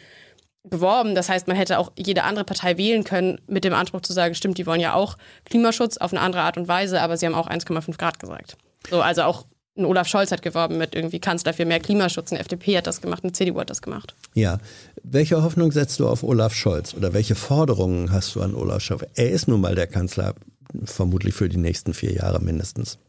beworben. 0.64 1.16
Das 1.16 1.30
heißt, 1.30 1.48
man 1.48 1.58
hätte 1.58 1.80
auch 1.80 1.92
jede 1.98 2.24
andere 2.24 2.46
Partei 2.46 2.78
wählen 2.78 3.04
können 3.04 3.40
mit 3.48 3.64
dem 3.64 3.74
Anspruch 3.74 4.02
zu 4.02 4.14
sagen, 4.14 4.36
stimmt, 4.36 4.58
die 4.58 4.66
wollen 4.66 4.82
ja 4.82 4.94
auch 4.94 5.18
Klimaschutz 5.46 5.98
auf 5.98 6.14
eine 6.14 6.22
andere 6.22 6.44
Art 6.44 6.58
und 6.58 6.68
Weise, 6.68 7.02
aber 7.02 7.18
sie 7.18 7.26
haben 7.26 7.36
auch 7.36 7.50
1,5 7.50 7.98
Grad 7.98 8.20
gesagt. 8.20 8.58
So, 8.90 9.02
also 9.02 9.24
auch 9.24 9.46
ein 9.78 9.86
Olaf 9.86 10.08
Scholz 10.08 10.32
hat 10.32 10.42
geworben 10.42 10.78
mit 10.78 10.96
irgendwie 10.96 11.20
Kanzler 11.20 11.54
für 11.54 11.66
mehr 11.66 11.80
Klimaschutz, 11.80 12.32
eine 12.32 12.42
FDP 12.42 12.78
hat 12.78 12.88
das 12.88 13.02
gemacht, 13.02 13.24
eine 13.24 13.32
CDU 13.32 13.60
hat 13.60 13.70
das 13.70 13.82
gemacht. 13.82 14.16
Ja. 14.34 14.60
Welche 15.02 15.42
Hoffnung 15.42 15.72
setzt 15.72 16.00
du 16.00 16.08
auf 16.08 16.24
Olaf 16.24 16.54
Scholz 16.54 16.94
oder 16.94 17.14
welche 17.14 17.36
Forderungen 17.36 18.12
hast 18.12 18.36
du 18.36 18.42
an 18.42 18.54
Olaf 18.54 18.82
Scholz? 18.82 19.04
Er 19.16 19.32
ist 19.32 19.48
nun 19.48 19.62
mal 19.62 19.76
der 19.76 19.88
Kanzler, 19.88 20.36
vermutlich 20.84 21.34
für 21.34 21.50
die 21.50 21.58
nächsten 21.58 21.94
vier 21.94 22.14
Jahre 22.14 22.42
mindestens. 22.42 23.00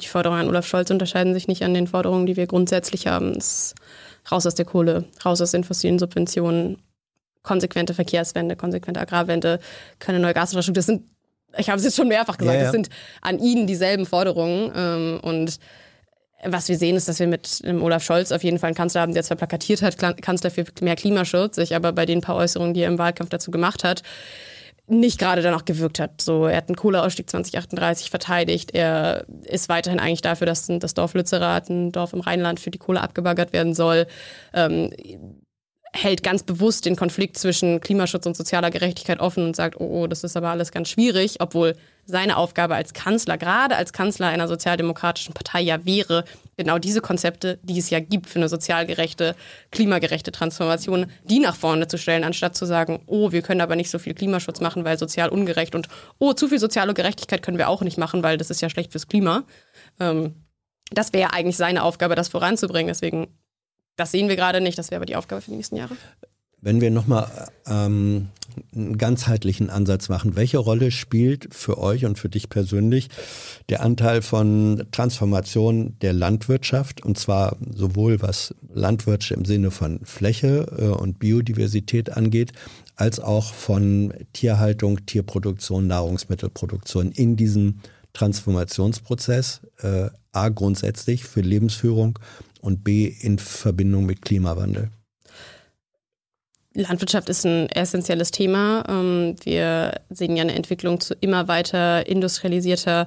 Die 0.00 0.08
Forderungen 0.08 0.40
an 0.40 0.48
Olaf 0.48 0.66
Scholz 0.66 0.90
unterscheiden 0.90 1.34
sich 1.34 1.46
nicht 1.46 1.62
an 1.62 1.72
den 1.72 1.86
Forderungen, 1.86 2.26
die 2.26 2.36
wir 2.36 2.48
grundsätzlich 2.48 3.06
haben. 3.06 3.30
Es 3.30 3.74
raus 4.30 4.44
aus 4.44 4.56
der 4.56 4.64
Kohle, 4.64 5.04
raus 5.24 5.40
aus 5.40 5.52
den 5.52 5.64
fossilen 5.64 6.00
Subventionen, 6.00 6.78
konsequente 7.48 7.94
Verkehrswende, 7.94 8.56
konsequente 8.56 9.00
Agrarwende, 9.00 9.58
keine 9.98 10.20
neue 10.20 10.34
Gasinfrastruktur. 10.34 10.80
Das 10.80 10.86
sind, 10.86 11.04
ich 11.56 11.70
habe 11.70 11.78
es 11.78 11.84
jetzt 11.84 11.96
schon 11.96 12.08
mehrfach 12.08 12.36
gesagt, 12.36 12.54
ja, 12.54 12.60
ja. 12.60 12.64
das 12.64 12.72
sind 12.72 12.90
an 13.22 13.38
Ihnen 13.38 13.66
dieselben 13.66 14.04
Forderungen. 14.04 14.70
Ähm, 14.76 15.20
und 15.22 15.58
was 16.44 16.68
wir 16.68 16.76
sehen, 16.76 16.94
ist, 16.94 17.08
dass 17.08 17.18
wir 17.18 17.26
mit 17.26 17.62
Olaf 17.64 18.04
Scholz 18.04 18.32
auf 18.32 18.44
jeden 18.44 18.58
Fall 18.58 18.68
einen 18.68 18.76
Kanzler 18.76 19.00
haben, 19.00 19.14
der 19.14 19.24
zwar 19.24 19.38
plakatiert 19.38 19.80
hat, 19.80 19.96
Kanzler 19.98 20.50
für 20.50 20.66
mehr 20.82 20.94
Klimaschutz, 20.94 21.56
sich 21.56 21.74
aber 21.74 21.92
bei 21.92 22.04
den 22.04 22.20
paar 22.20 22.36
Äußerungen, 22.36 22.74
die 22.74 22.82
er 22.82 22.88
im 22.88 22.98
Wahlkampf 22.98 23.30
dazu 23.30 23.50
gemacht 23.50 23.82
hat, 23.82 24.02
nicht 24.86 25.18
gerade 25.18 25.42
danach 25.42 25.64
gewirkt 25.64 25.98
hat. 25.98 26.20
So, 26.20 26.44
er 26.44 26.58
hat 26.58 26.68
einen 26.68 26.76
Kohleausstieg 26.76 27.28
2038 27.30 28.10
verteidigt. 28.10 28.74
Er 28.74 29.24
ist 29.44 29.68
weiterhin 29.68 30.00
eigentlich 30.00 30.22
dafür, 30.22 30.46
dass 30.46 30.66
das 30.66 30.94
Dorf 30.94 31.14
Lützerath, 31.14 31.70
ein 31.70 31.92
Dorf 31.92 32.12
im 32.12 32.20
Rheinland, 32.20 32.60
für 32.60 32.70
die 32.70 32.78
Kohle 32.78 33.00
abgebaggert 33.00 33.52
werden 33.52 33.74
soll. 33.74 34.06
Ähm, 34.52 34.90
hält 35.92 36.22
ganz 36.22 36.42
bewusst 36.42 36.84
den 36.84 36.96
Konflikt 36.96 37.38
zwischen 37.38 37.80
Klimaschutz 37.80 38.26
und 38.26 38.36
sozialer 38.36 38.70
Gerechtigkeit 38.70 39.20
offen 39.20 39.44
und 39.44 39.56
sagt, 39.56 39.80
oh, 39.80 40.02
oh, 40.02 40.06
das 40.06 40.24
ist 40.24 40.36
aber 40.36 40.50
alles 40.50 40.72
ganz 40.72 40.88
schwierig, 40.88 41.36
obwohl 41.40 41.74
seine 42.04 42.38
Aufgabe 42.38 42.74
als 42.74 42.94
Kanzler, 42.94 43.36
gerade 43.36 43.76
als 43.76 43.92
Kanzler 43.92 44.28
einer 44.28 44.48
sozialdemokratischen 44.48 45.34
Partei 45.34 45.60
ja 45.60 45.84
wäre, 45.84 46.24
genau 46.56 46.78
diese 46.78 47.02
Konzepte, 47.02 47.58
die 47.62 47.78
es 47.78 47.90
ja 47.90 48.00
gibt 48.00 48.28
für 48.28 48.38
eine 48.38 48.48
sozial 48.48 48.86
gerechte, 48.86 49.36
klimagerechte 49.70 50.32
Transformation, 50.32 51.06
die 51.24 51.38
nach 51.38 51.54
vorne 51.54 51.86
zu 51.86 51.98
stellen, 51.98 52.24
anstatt 52.24 52.56
zu 52.56 52.64
sagen, 52.64 53.00
oh, 53.06 53.32
wir 53.32 53.42
können 53.42 53.60
aber 53.60 53.76
nicht 53.76 53.90
so 53.90 53.98
viel 53.98 54.14
Klimaschutz 54.14 54.60
machen, 54.60 54.84
weil 54.84 54.98
sozial 54.98 55.28
ungerecht 55.28 55.74
und 55.74 55.88
oh, 56.18 56.32
zu 56.32 56.48
viel 56.48 56.58
soziale 56.58 56.94
Gerechtigkeit 56.94 57.42
können 57.42 57.58
wir 57.58 57.68
auch 57.68 57.82
nicht 57.82 57.98
machen, 57.98 58.22
weil 58.22 58.38
das 58.38 58.50
ist 58.50 58.62
ja 58.62 58.70
schlecht 58.70 58.92
fürs 58.92 59.08
Klima. 59.08 59.44
Ähm, 60.00 60.34
das 60.90 61.12
wäre 61.12 61.34
eigentlich 61.34 61.58
seine 61.58 61.82
Aufgabe, 61.82 62.14
das 62.14 62.28
voranzubringen. 62.28 62.88
Deswegen 62.88 63.28
das 63.98 64.12
sehen 64.12 64.28
wir 64.28 64.36
gerade 64.36 64.60
nicht, 64.60 64.78
das 64.78 64.90
wäre 64.90 65.00
aber 65.00 65.06
die 65.06 65.16
Aufgabe 65.16 65.42
für 65.42 65.50
die 65.50 65.56
nächsten 65.56 65.76
Jahre. 65.76 65.96
Wenn 66.60 66.80
wir 66.80 66.90
nochmal 66.90 67.48
ähm, 67.66 68.28
einen 68.74 68.98
ganzheitlichen 68.98 69.70
Ansatz 69.70 70.08
machen, 70.08 70.34
welche 70.34 70.58
Rolle 70.58 70.90
spielt 70.90 71.54
für 71.54 71.78
euch 71.78 72.04
und 72.04 72.18
für 72.18 72.28
dich 72.28 72.48
persönlich 72.48 73.08
der 73.68 73.82
Anteil 73.82 74.22
von 74.22 74.84
Transformation 74.90 75.96
der 76.00 76.12
Landwirtschaft 76.12 77.04
und 77.04 77.18
zwar 77.18 77.56
sowohl 77.72 78.22
was 78.22 78.54
Landwirtschaft 78.72 79.38
im 79.38 79.44
Sinne 79.44 79.70
von 79.70 80.00
Fläche 80.04 80.66
äh, 80.78 80.86
und 80.86 81.18
Biodiversität 81.18 82.16
angeht, 82.16 82.52
als 82.96 83.20
auch 83.20 83.52
von 83.52 84.12
Tierhaltung, 84.32 85.06
Tierproduktion, 85.06 85.86
Nahrungsmittelproduktion 85.86 87.12
in 87.12 87.36
diesem 87.36 87.80
Transformationsprozess, 88.14 89.60
äh, 89.80 90.08
a 90.32 90.48
grundsätzlich 90.48 91.24
für 91.24 91.40
Lebensführung 91.40 92.18
und 92.60 92.84
B 92.84 93.12
in 93.20 93.38
Verbindung 93.38 94.06
mit 94.06 94.22
Klimawandel? 94.22 94.90
Landwirtschaft 96.74 97.28
ist 97.28 97.44
ein 97.44 97.68
essentielles 97.70 98.30
Thema. 98.30 98.84
Ähm, 98.88 99.34
wir 99.42 100.00
sehen 100.10 100.36
ja 100.36 100.42
eine 100.42 100.54
Entwicklung 100.54 101.00
zu 101.00 101.14
immer 101.20 101.48
weiter 101.48 102.06
industrialisierter 102.06 103.06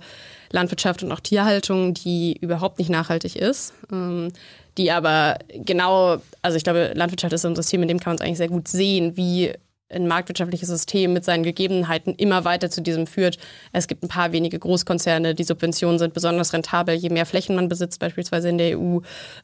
Landwirtschaft 0.51 1.03
und 1.03 1.11
auch 1.11 1.19
Tierhaltung, 1.19 1.93
die 1.93 2.37
überhaupt 2.41 2.79
nicht 2.79 2.89
nachhaltig 2.89 3.35
ist. 3.35 3.73
Ähm, 3.91 4.29
die 4.77 4.91
aber 4.91 5.37
genau, 5.49 6.21
also 6.41 6.57
ich 6.57 6.63
glaube, 6.63 6.91
Landwirtschaft 6.95 7.33
ist 7.33 7.45
ein 7.45 7.55
System, 7.55 7.81
in 7.81 7.87
dem 7.87 7.99
kann 7.99 8.11
man 8.11 8.15
es 8.15 8.21
eigentlich 8.21 8.37
sehr 8.37 8.47
gut 8.49 8.67
sehen, 8.67 9.15
wie 9.15 9.53
ein 9.91 10.07
marktwirtschaftliches 10.07 10.69
System 10.69 11.13
mit 11.13 11.25
seinen 11.25 11.43
Gegebenheiten 11.43 12.15
immer 12.15 12.45
weiter 12.45 12.69
zu 12.69 12.81
diesem 12.81 13.07
führt. 13.07 13.37
Es 13.71 13.87
gibt 13.87 14.03
ein 14.03 14.07
paar 14.07 14.31
wenige 14.31 14.59
Großkonzerne, 14.59 15.35
die 15.35 15.43
Subventionen 15.43 15.99
sind 15.99 16.13
besonders 16.13 16.53
rentabel, 16.53 16.95
je 16.95 17.09
mehr 17.09 17.25
Flächen 17.25 17.55
man 17.55 17.69
besitzt, 17.69 17.99
beispielsweise 17.99 18.49
in 18.49 18.57
der 18.57 18.79
EU. 18.79 18.99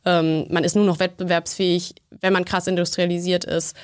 Ähm, 0.06 0.46
man 0.50 0.64
ist 0.64 0.76
nur 0.76 0.86
noch 0.86 1.00
wettbewerbsfähig, 1.00 1.96
wenn 2.22 2.34
man 2.34 2.46
krass 2.46 2.68
industrialisiert 2.68 3.46
ist. 3.46 3.76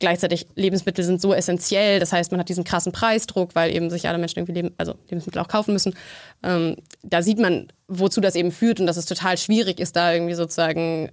Gleichzeitig 0.00 0.48
Lebensmittel 0.56 1.04
sind 1.04 1.20
so 1.20 1.32
essentiell, 1.32 2.00
das 2.00 2.12
heißt, 2.12 2.32
man 2.32 2.40
hat 2.40 2.48
diesen 2.48 2.64
krassen 2.64 2.92
Preisdruck, 2.92 3.54
weil 3.54 3.74
eben 3.74 3.90
sich 3.90 4.08
alle 4.08 4.18
Menschen 4.18 4.40
irgendwie 4.40 4.54
Leben, 4.54 4.74
also 4.76 4.94
Lebensmittel 5.08 5.40
auch 5.40 5.48
kaufen 5.48 5.72
müssen. 5.72 5.94
Ähm, 6.42 6.76
da 7.04 7.22
sieht 7.22 7.38
man, 7.38 7.68
wozu 7.86 8.20
das 8.20 8.34
eben 8.34 8.50
führt 8.50 8.80
und 8.80 8.86
dass 8.86 8.96
es 8.96 9.06
total 9.06 9.38
schwierig 9.38 9.78
ist, 9.78 9.94
da 9.94 10.12
irgendwie 10.12 10.34
sozusagen 10.34 11.10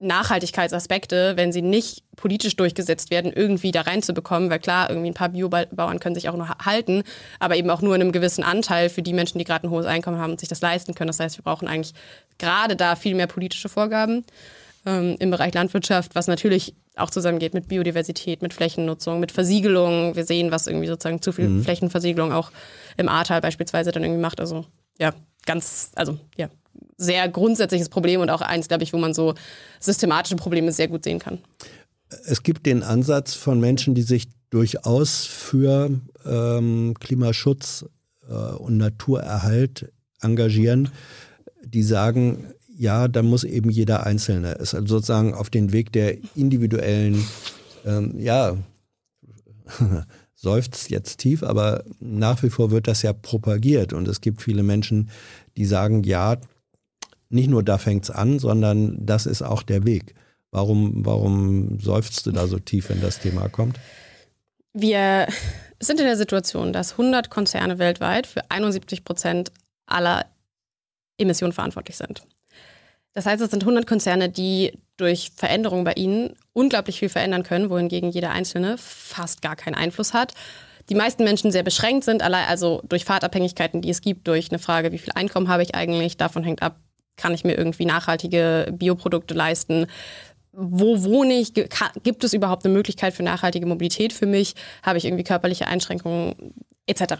Nachhaltigkeitsaspekte, 0.00 1.36
wenn 1.36 1.52
sie 1.52 1.62
nicht 1.62 2.02
politisch 2.16 2.56
durchgesetzt 2.56 3.10
werden, 3.10 3.32
irgendwie 3.32 3.70
da 3.70 3.82
reinzubekommen, 3.82 4.50
weil 4.50 4.58
klar, 4.58 4.90
irgendwie 4.90 5.10
ein 5.10 5.14
paar 5.14 5.30
Biobauern 5.30 6.00
können 6.00 6.14
sich 6.14 6.28
auch 6.28 6.36
nur 6.36 6.48
halten, 6.48 7.04
aber 7.38 7.56
eben 7.56 7.70
auch 7.70 7.80
nur 7.80 7.94
in 7.94 8.02
einem 8.02 8.12
gewissen 8.12 8.44
Anteil 8.44 8.88
für 8.88 9.02
die 9.02 9.12
Menschen, 9.12 9.38
die 9.38 9.44
gerade 9.44 9.66
ein 9.66 9.70
hohes 9.70 9.86
Einkommen 9.86 10.18
haben 10.18 10.32
und 10.32 10.40
sich 10.40 10.48
das 10.48 10.60
leisten 10.60 10.94
können. 10.94 11.08
Das 11.08 11.20
heißt, 11.20 11.38
wir 11.38 11.44
brauchen 11.44 11.68
eigentlich 11.68 11.94
gerade 12.38 12.76
da 12.76 12.96
viel 12.96 13.14
mehr 13.14 13.26
politische 13.26 13.68
Vorgaben 13.68 14.24
ähm, 14.84 15.16
im 15.18 15.30
Bereich 15.30 15.54
Landwirtschaft, 15.54 16.14
was 16.14 16.26
natürlich 16.26 16.74
auch 16.96 17.10
zusammengeht 17.10 17.54
mit 17.54 17.68
Biodiversität, 17.68 18.42
mit 18.42 18.52
Flächennutzung, 18.52 19.20
mit 19.20 19.32
Versiegelung. 19.32 20.14
Wir 20.16 20.24
sehen, 20.24 20.50
was 20.50 20.66
irgendwie 20.66 20.86
sozusagen 20.86 21.22
zu 21.22 21.32
viel 21.32 21.48
mhm. 21.48 21.64
Flächenversiegelung 21.64 22.32
auch 22.32 22.50
im 22.96 23.08
Ahrtal 23.08 23.40
beispielsweise 23.40 23.90
dann 23.90 24.04
irgendwie 24.04 24.22
macht. 24.22 24.40
Also 24.40 24.66
ja, 24.98 25.12
ganz, 25.46 25.90
also 25.94 26.18
ja, 26.36 26.48
sehr 26.96 27.28
grundsätzliches 27.28 27.88
Problem 27.88 28.20
und 28.20 28.30
auch 28.30 28.40
eins, 28.40 28.68
glaube 28.68 28.84
ich, 28.84 28.92
wo 28.92 28.98
man 28.98 29.14
so 29.14 29.34
systematische 29.80 30.36
Probleme 30.36 30.72
sehr 30.72 30.88
gut 30.88 31.04
sehen 31.04 31.18
kann. 31.18 31.38
es 32.26 32.42
gibt 32.42 32.66
den 32.66 32.82
Ansatz 32.82 33.34
von 33.34 33.60
Menschen, 33.60 33.94
die 33.94 34.02
sich 34.02 34.28
durchaus 34.50 35.24
für 35.24 35.90
ähm, 36.24 36.94
Klimaschutz 37.00 37.84
äh, 38.28 38.32
und 38.32 38.76
Naturerhalt 38.76 39.92
engagieren, 40.20 40.90
die 41.64 41.82
sagen, 41.82 42.52
ja, 42.76 43.08
da 43.08 43.22
muss 43.22 43.44
eben 43.44 43.70
jeder 43.70 44.06
Einzelne 44.06 44.56
es 44.58 44.74
also 44.74 44.96
sozusagen 44.96 45.34
auf 45.34 45.50
den 45.50 45.72
Weg 45.72 45.92
der 45.92 46.16
individuellen, 46.34 47.24
ähm, 47.84 48.18
ja, 48.18 48.56
seufzt 50.34 50.90
jetzt 50.90 51.18
tief, 51.18 51.42
aber 51.42 51.84
nach 52.00 52.42
wie 52.42 52.50
vor 52.50 52.70
wird 52.70 52.86
das 52.86 53.02
ja 53.02 53.12
propagiert 53.12 53.92
und 53.92 54.08
es 54.08 54.20
gibt 54.20 54.42
viele 54.42 54.62
Menschen, 54.62 55.10
die 55.56 55.64
sagen, 55.64 56.02
ja, 56.04 56.36
nicht 57.28 57.48
nur 57.48 57.62
da 57.62 57.78
fängt 57.78 58.04
es 58.04 58.10
an, 58.10 58.38
sondern 58.38 58.96
das 59.04 59.26
ist 59.26 59.42
auch 59.42 59.62
der 59.62 59.84
Weg. 59.84 60.14
Warum, 60.50 61.04
warum 61.04 61.80
seufzt 61.80 62.26
du 62.26 62.32
da 62.32 62.46
so 62.46 62.58
tief, 62.58 62.88
wenn 62.88 63.00
das 63.00 63.18
Thema 63.18 63.48
kommt? 63.48 63.78
Wir 64.72 65.26
sind 65.80 66.00
in 66.00 66.06
der 66.06 66.16
Situation, 66.16 66.72
dass 66.72 66.92
100 66.92 67.30
Konzerne 67.30 67.78
weltweit 67.78 68.26
für 68.26 68.50
71 68.50 69.04
Prozent 69.04 69.52
aller 69.86 70.26
Emissionen 71.18 71.52
verantwortlich 71.52 71.96
sind. 71.96 72.22
Das 73.12 73.26
heißt, 73.26 73.42
es 73.42 73.50
sind 73.50 73.62
100 73.62 73.86
Konzerne, 73.86 74.28
die 74.28 74.78
durch 74.96 75.30
Veränderungen 75.36 75.84
bei 75.84 75.92
ihnen 75.94 76.34
unglaublich 76.52 76.98
viel 76.98 77.08
verändern 77.08 77.44
können, 77.44 77.70
wohingegen 77.70 78.10
jeder 78.10 78.30
Einzelne 78.30 78.76
fast 78.78 79.42
gar 79.42 79.56
keinen 79.56 79.74
Einfluss 79.74 80.12
hat. 80.12 80.34
Die 80.88 80.94
meisten 80.94 81.24
Menschen 81.24 81.50
sehr 81.50 81.62
beschränkt 81.62 82.04
sind, 82.04 82.22
allein 82.22 82.46
also 82.46 82.82
durch 82.88 83.04
Fahrtabhängigkeiten, 83.04 83.80
die 83.80 83.90
es 83.90 84.02
gibt, 84.02 84.28
durch 84.28 84.50
eine 84.50 84.58
Frage, 84.58 84.92
wie 84.92 84.98
viel 84.98 85.12
Einkommen 85.14 85.48
habe 85.48 85.62
ich 85.62 85.74
eigentlich, 85.74 86.16
davon 86.16 86.44
hängt 86.44 86.62
ab, 86.62 86.76
kann 87.16 87.34
ich 87.34 87.44
mir 87.44 87.56
irgendwie 87.56 87.86
nachhaltige 87.86 88.72
Bioprodukte 88.72 89.34
leisten, 89.34 89.86
wo 90.52 91.02
wohne 91.02 91.34
ich? 91.34 91.52
Gibt 91.52 92.24
es 92.24 92.32
überhaupt 92.32 92.64
eine 92.64 92.74
Möglichkeit 92.74 93.14
für 93.14 93.22
nachhaltige 93.22 93.66
Mobilität 93.66 94.12
für 94.12 94.26
mich? 94.26 94.54
Habe 94.82 94.98
ich 94.98 95.04
irgendwie 95.04 95.24
körperliche 95.24 95.66
Einschränkungen 95.66 96.54
etc. 96.86 97.14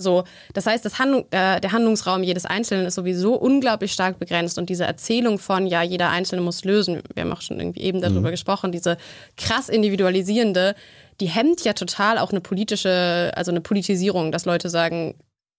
So, 0.00 0.22
das 0.54 0.66
heißt, 0.66 0.84
das 0.84 1.00
Handlung, 1.00 1.26
äh, 1.32 1.60
der 1.60 1.72
Handlungsraum 1.72 2.22
jedes 2.22 2.46
Einzelnen 2.46 2.86
ist 2.86 2.94
sowieso 2.94 3.34
unglaublich 3.34 3.92
stark 3.92 4.20
begrenzt 4.20 4.56
und 4.56 4.70
diese 4.70 4.84
Erzählung 4.84 5.40
von, 5.40 5.66
ja, 5.66 5.82
jeder 5.82 6.10
Einzelne 6.10 6.40
muss 6.40 6.64
lösen, 6.64 7.02
wir 7.14 7.24
haben 7.24 7.32
auch 7.32 7.42
schon 7.42 7.58
irgendwie 7.58 7.80
eben 7.80 8.00
darüber 8.00 8.28
mhm. 8.28 8.32
gesprochen, 8.32 8.70
diese 8.70 8.96
krass 9.36 9.68
individualisierende, 9.68 10.76
die 11.20 11.26
hemmt 11.26 11.64
ja 11.64 11.72
total 11.72 12.18
auch 12.18 12.30
eine 12.30 12.40
politische, 12.40 13.32
also 13.34 13.50
eine 13.50 13.60
Politisierung, 13.60 14.30
dass 14.30 14.44
Leute 14.44 14.70
sagen, 14.70 15.16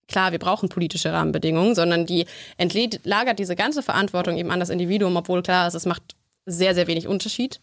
klar, 0.09 0.31
wir 0.31 0.39
brauchen 0.39 0.67
politische 0.69 1.13
Rahmenbedingungen, 1.13 1.75
sondern 1.75 2.05
die 2.05 2.25
entlagert 2.57 3.39
diese 3.39 3.55
ganze 3.55 3.81
Verantwortung 3.81 4.37
eben 4.37 4.51
an 4.51 4.59
das 4.59 4.69
Individuum, 4.69 5.15
obwohl 5.15 5.41
klar 5.41 5.67
ist, 5.67 5.75
es 5.75 5.85
macht 5.85 6.15
sehr, 6.45 6.75
sehr 6.75 6.87
wenig 6.87 7.07
Unterschied. 7.07 7.61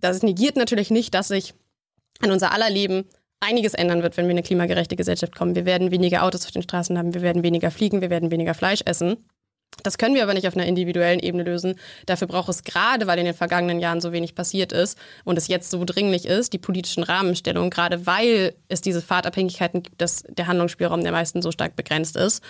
Das 0.00 0.22
negiert 0.22 0.56
natürlich 0.56 0.90
nicht, 0.90 1.14
dass 1.14 1.28
sich 1.28 1.54
an 2.20 2.30
unser 2.30 2.52
aller 2.52 2.70
Leben 2.70 3.04
einiges 3.40 3.74
ändern 3.74 4.02
wird, 4.02 4.16
wenn 4.16 4.26
wir 4.26 4.32
in 4.32 4.38
eine 4.38 4.46
klimagerechte 4.46 4.96
Gesellschaft 4.96 5.34
kommen. 5.34 5.54
Wir 5.54 5.64
werden 5.64 5.90
weniger 5.90 6.22
Autos 6.22 6.44
auf 6.44 6.52
den 6.52 6.62
Straßen 6.62 6.96
haben, 6.96 7.14
wir 7.14 7.22
werden 7.22 7.42
weniger 7.42 7.70
fliegen, 7.70 8.00
wir 8.00 8.10
werden 8.10 8.30
weniger 8.30 8.54
Fleisch 8.54 8.82
essen. 8.84 9.16
Das 9.82 9.98
können 9.98 10.14
wir 10.14 10.22
aber 10.22 10.34
nicht 10.34 10.46
auf 10.46 10.54
einer 10.54 10.66
individuellen 10.66 11.20
Ebene 11.20 11.42
lösen. 11.42 11.76
Dafür 12.06 12.28
braucht 12.28 12.48
es 12.48 12.64
gerade, 12.64 13.06
weil 13.06 13.18
in 13.18 13.24
den 13.24 13.34
vergangenen 13.34 13.80
Jahren 13.80 14.00
so 14.00 14.12
wenig 14.12 14.34
passiert 14.34 14.72
ist 14.72 14.98
und 15.24 15.38
es 15.38 15.48
jetzt 15.48 15.70
so 15.70 15.84
dringlich 15.84 16.26
ist, 16.26 16.52
die 16.52 16.58
politischen 16.58 17.02
Rahmenstellungen, 17.02 17.70
gerade 17.70 18.06
weil 18.06 18.54
es 18.68 18.80
diese 18.80 19.00
Fahrtabhängigkeiten 19.00 19.82
gibt, 19.82 20.00
dass 20.00 20.24
der 20.28 20.46
Handlungsspielraum 20.46 21.02
der 21.02 21.12
meisten 21.12 21.40
so 21.42 21.50
stark 21.50 21.76
begrenzt 21.76 22.16
ist. 22.16 22.42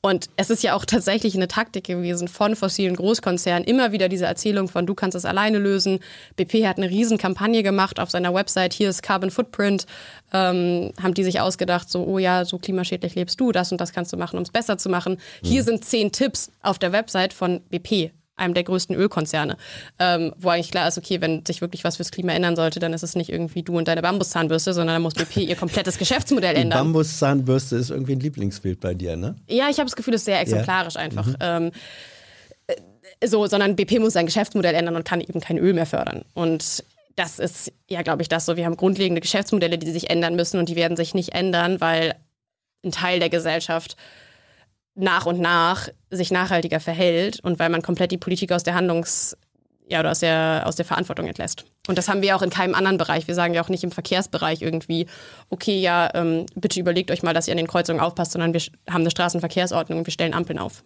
Und 0.00 0.30
es 0.36 0.50
ist 0.50 0.62
ja 0.62 0.74
auch 0.74 0.84
tatsächlich 0.84 1.34
eine 1.34 1.48
Taktik 1.48 1.84
gewesen 1.84 2.28
von 2.28 2.54
fossilen 2.54 2.94
Großkonzernen, 2.96 3.64
immer 3.64 3.92
wieder 3.92 4.08
diese 4.08 4.26
Erzählung 4.26 4.68
von, 4.68 4.86
du 4.86 4.94
kannst 4.94 5.16
es 5.16 5.24
alleine 5.24 5.58
lösen. 5.58 5.98
BP 6.36 6.66
hat 6.66 6.76
eine 6.76 6.88
Riesenkampagne 6.88 7.62
gemacht 7.62 7.98
auf 7.98 8.10
seiner 8.10 8.32
Website, 8.32 8.72
hier 8.72 8.90
ist 8.90 9.02
Carbon 9.02 9.30
Footprint, 9.30 9.86
ähm, 10.32 10.92
haben 11.02 11.14
die 11.14 11.24
sich 11.24 11.40
ausgedacht, 11.40 11.90
so, 11.90 12.04
oh 12.04 12.18
ja, 12.18 12.44
so 12.44 12.58
klimaschädlich 12.58 13.14
lebst 13.14 13.40
du, 13.40 13.50
das 13.50 13.72
und 13.72 13.80
das 13.80 13.92
kannst 13.92 14.12
du 14.12 14.16
machen, 14.16 14.36
um 14.36 14.42
es 14.42 14.50
besser 14.50 14.78
zu 14.78 14.88
machen. 14.88 15.18
Hier 15.42 15.62
mhm. 15.62 15.66
sind 15.66 15.84
zehn 15.84 16.12
Tipps 16.12 16.50
auf 16.62 16.78
der 16.78 16.92
Website 16.92 17.32
von 17.32 17.60
BP 17.70 18.12
einem 18.38 18.54
der 18.54 18.64
größten 18.64 18.94
Ölkonzerne, 18.94 19.56
ähm, 19.98 20.32
wo 20.38 20.48
eigentlich 20.48 20.70
klar 20.70 20.88
ist, 20.88 20.98
okay, 20.98 21.20
wenn 21.20 21.44
sich 21.44 21.60
wirklich 21.60 21.84
was 21.84 21.96
fürs 21.96 22.10
Klima 22.10 22.32
ändern 22.32 22.56
sollte, 22.56 22.80
dann 22.80 22.92
ist 22.92 23.02
es 23.02 23.14
nicht 23.14 23.30
irgendwie 23.30 23.62
du 23.62 23.76
und 23.76 23.88
deine 23.88 24.02
Bambuszahnbürste, 24.02 24.72
sondern 24.74 24.96
dann 24.96 25.02
muss 25.02 25.14
BP 25.14 25.38
ihr 25.38 25.56
komplettes 25.56 25.98
Geschäftsmodell 25.98 26.54
Die 26.54 26.60
ändern. 26.62 26.78
Bambuszahnbürste 26.78 27.76
ist 27.76 27.90
irgendwie 27.90 28.12
ein 28.12 28.20
Lieblingsbild 28.20 28.80
bei 28.80 28.94
dir, 28.94 29.16
ne? 29.16 29.36
Ja, 29.48 29.68
ich 29.70 29.78
habe 29.78 29.86
das 29.86 29.96
Gefühl, 29.96 30.12
das 30.12 30.22
ist 30.22 30.26
sehr 30.26 30.40
exemplarisch 30.40 30.94
ja. 30.94 31.00
einfach. 31.00 31.26
Mhm. 31.26 31.36
Ähm, 31.40 31.70
äh, 32.66 33.26
so, 33.26 33.46
sondern 33.46 33.76
BP 33.76 33.98
muss 33.98 34.12
sein 34.12 34.26
Geschäftsmodell 34.26 34.74
ändern 34.74 34.96
und 34.96 35.04
kann 35.04 35.20
eben 35.20 35.40
kein 35.40 35.58
Öl 35.58 35.74
mehr 35.74 35.86
fördern. 35.86 36.24
Und 36.34 36.84
das 37.16 37.38
ist 37.38 37.72
ja, 37.88 38.02
glaube 38.02 38.22
ich, 38.22 38.28
das 38.28 38.46
so. 38.46 38.56
Wir 38.56 38.64
haben 38.64 38.76
grundlegende 38.76 39.20
Geschäftsmodelle, 39.20 39.78
die 39.78 39.90
sich 39.90 40.08
ändern 40.10 40.36
müssen 40.36 40.58
und 40.58 40.68
die 40.68 40.76
werden 40.76 40.96
sich 40.96 41.14
nicht 41.14 41.34
ändern, 41.34 41.80
weil 41.80 42.14
ein 42.84 42.92
Teil 42.92 43.18
der 43.18 43.28
Gesellschaft 43.28 43.96
nach 44.98 45.26
und 45.26 45.40
nach 45.40 45.88
sich 46.10 46.30
nachhaltiger 46.30 46.80
verhält 46.80 47.40
und 47.40 47.58
weil 47.58 47.70
man 47.70 47.82
komplett 47.82 48.10
die 48.10 48.18
Politik 48.18 48.52
aus 48.52 48.62
der 48.62 48.74
Handlungs- 48.74 49.36
ja, 49.90 50.00
oder 50.00 50.10
aus 50.10 50.20
der, 50.20 50.64
aus 50.66 50.76
der 50.76 50.84
Verantwortung 50.84 51.26
entlässt. 51.26 51.64
Und 51.86 51.96
das 51.96 52.08
haben 52.08 52.20
wir 52.20 52.36
auch 52.36 52.42
in 52.42 52.50
keinem 52.50 52.74
anderen 52.74 52.98
Bereich. 52.98 53.26
Wir 53.26 53.34
sagen 53.34 53.54
ja 53.54 53.62
auch 53.62 53.70
nicht 53.70 53.84
im 53.84 53.90
Verkehrsbereich 53.90 54.60
irgendwie, 54.60 55.06
okay, 55.48 55.80
ja, 55.80 56.10
ähm, 56.14 56.44
bitte 56.54 56.78
überlegt 56.78 57.10
euch 57.10 57.22
mal, 57.22 57.32
dass 57.32 57.48
ihr 57.48 57.52
an 57.52 57.58
den 57.58 57.66
Kreuzungen 57.66 58.00
aufpasst, 58.00 58.32
sondern 58.32 58.52
wir 58.52 58.60
haben 58.90 59.00
eine 59.00 59.10
Straßenverkehrsordnung 59.10 60.00
und 60.00 60.06
wir 60.06 60.12
stellen 60.12 60.34
Ampeln 60.34 60.58
auf, 60.58 60.84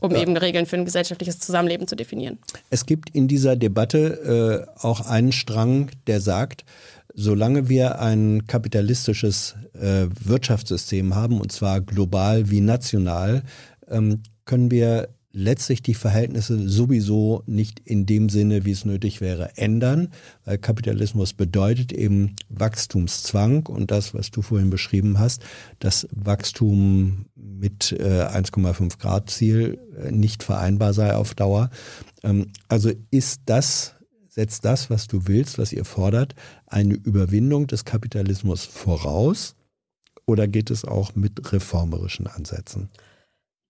um 0.00 0.10
ja. 0.12 0.20
eben 0.20 0.36
Regeln 0.36 0.66
für 0.66 0.76
ein 0.76 0.84
gesellschaftliches 0.84 1.38
Zusammenleben 1.38 1.88
zu 1.88 1.96
definieren. 1.96 2.38
Es 2.68 2.84
gibt 2.84 3.08
in 3.10 3.26
dieser 3.26 3.56
Debatte 3.56 4.66
äh, 4.76 4.82
auch 4.84 5.00
einen 5.00 5.32
Strang, 5.32 5.90
der 6.06 6.20
sagt, 6.20 6.66
solange 7.16 7.68
wir 7.68 8.00
ein 8.00 8.46
kapitalistisches 8.46 9.56
äh, 9.72 10.06
Wirtschaftssystem 10.22 11.14
haben, 11.14 11.40
und 11.40 11.50
zwar 11.50 11.80
global 11.80 12.50
wie 12.50 12.60
national, 12.60 13.42
ähm, 13.88 14.22
können 14.44 14.70
wir 14.70 15.08
letztlich 15.32 15.82
die 15.82 15.94
Verhältnisse 15.94 16.66
sowieso 16.66 17.42
nicht 17.46 17.80
in 17.80 18.06
dem 18.06 18.30
Sinne, 18.30 18.64
wie 18.64 18.70
es 18.70 18.86
nötig 18.86 19.20
wäre, 19.20 19.56
ändern, 19.56 20.08
weil 20.44 20.56
Kapitalismus 20.56 21.34
bedeutet 21.34 21.92
eben 21.92 22.36
Wachstumszwang 22.48 23.66
und 23.66 23.90
das, 23.90 24.14
was 24.14 24.30
du 24.30 24.40
vorhin 24.40 24.70
beschrieben 24.70 25.18
hast, 25.18 25.42
dass 25.78 26.08
Wachstum 26.10 27.26
mit 27.34 27.92
äh, 27.92 28.24
1,5 28.24 28.98
Grad 28.98 29.28
Ziel 29.28 29.78
äh, 30.02 30.10
nicht 30.10 30.42
vereinbar 30.42 30.94
sei 30.94 31.14
auf 31.14 31.34
Dauer. 31.34 31.68
Ähm, 32.22 32.46
also 32.68 32.90
ist 33.10 33.42
das 33.44 33.95
setzt 34.36 34.64
das, 34.66 34.90
was 34.90 35.06
du 35.06 35.26
willst, 35.26 35.58
was 35.58 35.72
ihr 35.72 35.84
fordert, 35.84 36.34
eine 36.66 36.94
Überwindung 36.94 37.66
des 37.66 37.84
Kapitalismus 37.84 38.64
voraus? 38.64 39.56
Oder 40.26 40.46
geht 40.46 40.70
es 40.70 40.84
auch 40.84 41.14
mit 41.14 41.52
reformerischen 41.52 42.26
Ansätzen? 42.26 42.90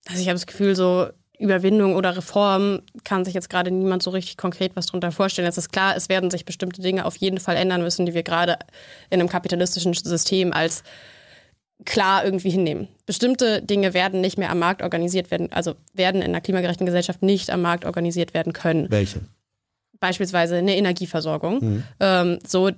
Also 0.09 0.21
ich 0.21 0.29
habe 0.29 0.35
das 0.35 0.47
Gefühl, 0.47 0.75
so 0.75 1.09
Überwindung 1.39 1.95
oder 1.95 2.17
Reform 2.17 2.81
kann 3.05 3.25
sich 3.25 3.35
jetzt 3.35 3.51
gerade 3.51 3.71
niemand 3.71 4.03
so 4.03 4.11
richtig 4.11 4.37
konkret 4.37 4.75
was 4.75 4.87
darunter 4.87 5.13
vorstellen. 5.13 5.47
Es 5.47 5.59
ist 5.59 5.71
klar, 5.71 5.97
es 5.97 6.09
werden 6.09 6.31
sich 6.31 6.45
bestimmte 6.45 6.81
Dinge 6.81 7.05
auf 7.05 7.17
jeden 7.17 7.39
Fall 7.39 7.57
ändern 7.57 7.83
müssen, 7.83 8.07
die 8.07 8.15
wir 8.15 8.23
gerade 8.23 8.59
in 9.11 9.21
einem 9.21 9.29
kapitalistischen 9.29 9.95
System 9.95 10.53
als 10.53 10.83
klar 11.85 12.25
irgendwie 12.25 12.51
hinnehmen. 12.51 12.89
Bestimmte 13.05 13.63
Dinge 13.63 13.95
werden 13.95 14.21
nicht 14.21 14.39
mehr 14.39 14.51
am 14.51 14.59
Markt 14.59 14.83
organisiert 14.83 15.31
werden, 15.31 15.53
also 15.53 15.75
werden 15.93 16.23
in 16.23 16.29
einer 16.29 16.41
klimagerechten 16.41 16.87
Gesellschaft 16.87 17.23
nicht 17.23 17.51
am 17.51 17.61
Markt 17.61 17.85
organisiert 17.85 18.35
werden 18.35 18.53
können. 18.53 18.91
Welche? 18.91 19.21
Beispielsweise 20.01 20.57
eine 20.57 20.77
Energieversorgung. 20.77 21.59
Mhm. 21.61 21.83
Ähm, 22.01 22.39
so 22.47 22.71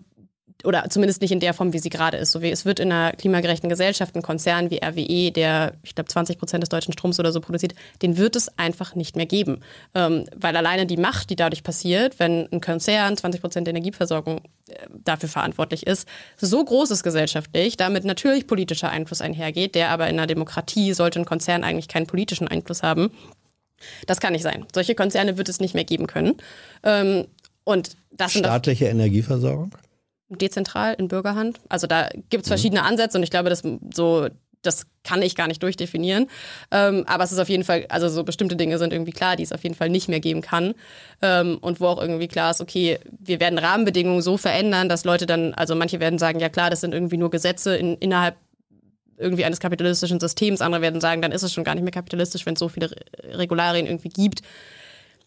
oder 0.64 0.90
zumindest 0.90 1.22
nicht 1.22 1.30
in 1.30 1.40
der 1.40 1.54
Form, 1.54 1.72
wie 1.72 1.78
sie 1.78 1.88
gerade 1.88 2.16
ist. 2.16 2.32
So 2.32 2.42
wie 2.42 2.50
es 2.50 2.64
wird 2.64 2.80
in 2.80 2.90
einer 2.90 3.12
klimagerechten 3.12 3.68
Gesellschaft 3.68 4.16
ein 4.16 4.22
Konzern 4.22 4.70
wie 4.70 4.80
RWE, 4.82 5.30
der, 5.30 5.74
ich 5.82 5.94
glaube, 5.94 6.08
20 6.08 6.38
Prozent 6.38 6.62
des 6.62 6.68
deutschen 6.68 6.92
Stroms 6.92 7.20
oder 7.20 7.32
so 7.32 7.40
produziert, 7.40 7.74
den 8.02 8.16
wird 8.16 8.34
es 8.34 8.58
einfach 8.58 8.94
nicht 8.94 9.14
mehr 9.14 9.26
geben. 9.26 9.60
Ähm, 9.94 10.24
weil 10.34 10.56
alleine 10.56 10.86
die 10.86 10.96
Macht, 10.96 11.30
die 11.30 11.36
dadurch 11.36 11.62
passiert, 11.62 12.18
wenn 12.18 12.48
ein 12.50 12.60
Konzern 12.60 13.16
20 13.16 13.40
Prozent 13.40 13.66
der 13.66 13.74
Energieversorgung 13.74 14.40
äh, 14.68 14.86
dafür 15.04 15.28
verantwortlich 15.28 15.86
ist, 15.86 16.08
so 16.36 16.64
groß 16.64 16.90
ist 16.90 17.04
gesellschaftlich, 17.04 17.76
damit 17.76 18.04
natürlich 18.04 18.46
politischer 18.46 18.90
Einfluss 18.90 19.20
einhergeht, 19.20 19.76
der 19.76 19.90
aber 19.90 20.08
in 20.08 20.18
einer 20.18 20.26
Demokratie 20.26 20.92
sollte 20.92 21.20
ein 21.20 21.24
Konzern 21.24 21.62
eigentlich 21.62 21.88
keinen 21.88 22.06
politischen 22.06 22.48
Einfluss 22.48 22.82
haben. 22.82 23.10
Das 24.06 24.20
kann 24.20 24.32
nicht 24.32 24.42
sein. 24.42 24.66
Solche 24.74 24.94
Konzerne 24.94 25.38
wird 25.38 25.48
es 25.48 25.60
nicht 25.60 25.74
mehr 25.74 25.84
geben 25.84 26.06
können. 26.06 26.36
Ähm, 26.82 27.26
und 27.64 27.96
das 28.10 28.32
Staatliche 28.32 28.86
Energieversorgung? 28.86 29.72
Dezentral 30.28 30.94
in 30.94 31.09
Bürgerhand. 31.09 31.60
Also 31.68 31.86
da 31.86 32.09
gibt 32.30 32.44
es 32.44 32.48
mhm. 32.48 32.52
verschiedene 32.52 32.82
Ansätze 32.82 33.18
und 33.18 33.24
ich 33.24 33.30
glaube, 33.30 33.50
dass 33.50 33.62
so 33.94 34.28
das 34.62 34.86
kann 35.05 35.22
ich 35.22 35.36
gar 35.36 35.46
nicht 35.46 35.62
durchdefinieren. 35.62 36.28
Ähm, 36.70 37.05
aber 37.06 37.24
es 37.24 37.32
ist 37.32 37.38
auf 37.38 37.48
jeden 37.48 37.64
Fall, 37.64 37.86
also 37.88 38.09
so 38.09 38.24
bestimmte 38.24 38.56
Dinge 38.56 38.78
sind 38.78 38.92
irgendwie 38.92 39.12
klar, 39.12 39.36
die 39.36 39.42
es 39.42 39.52
auf 39.52 39.62
jeden 39.62 39.74
Fall 39.74 39.88
nicht 39.88 40.09
mehr 40.09 40.20
geben 40.20 40.40
kann. 40.40 40.74
Ähm, 41.22 41.59
und 41.60 41.80
wo 41.80 41.86
auch 41.86 42.00
irgendwie 42.00 42.28
klar 42.28 42.50
ist, 42.50 42.60
okay, 42.60 42.98
wir 43.18 43.40
werden 43.40 43.59
Rahmenbedingungen 43.59 44.22
so 44.22 44.36
verändern, 44.36 44.88
dass 44.88 45.05
Leute 45.05 45.26
dann, 45.26 45.55
also 45.55 45.74
manche 45.74 46.00
werden 46.00 46.18
sagen, 46.18 46.40
ja 46.40 46.48
klar, 46.48 46.70
das 46.70 46.80
sind 46.80 46.92
irgendwie 46.92 47.16
nur 47.16 47.30
Gesetze 47.30 47.76
in, 47.76 47.96
innerhalb 47.98 48.36
irgendwie 49.18 49.44
eines 49.44 49.60
kapitalistischen 49.60 50.20
Systems. 50.20 50.60
Andere 50.60 50.82
werden 50.82 51.00
sagen, 51.00 51.22
dann 51.22 51.32
ist 51.32 51.42
es 51.42 51.52
schon 51.52 51.64
gar 51.64 51.74
nicht 51.74 51.84
mehr 51.84 51.92
kapitalistisch, 51.92 52.46
wenn 52.46 52.54
es 52.54 52.60
so 52.60 52.68
viele 52.68 52.90
Regularien 53.32 53.86
irgendwie 53.86 54.08
gibt. 54.08 54.42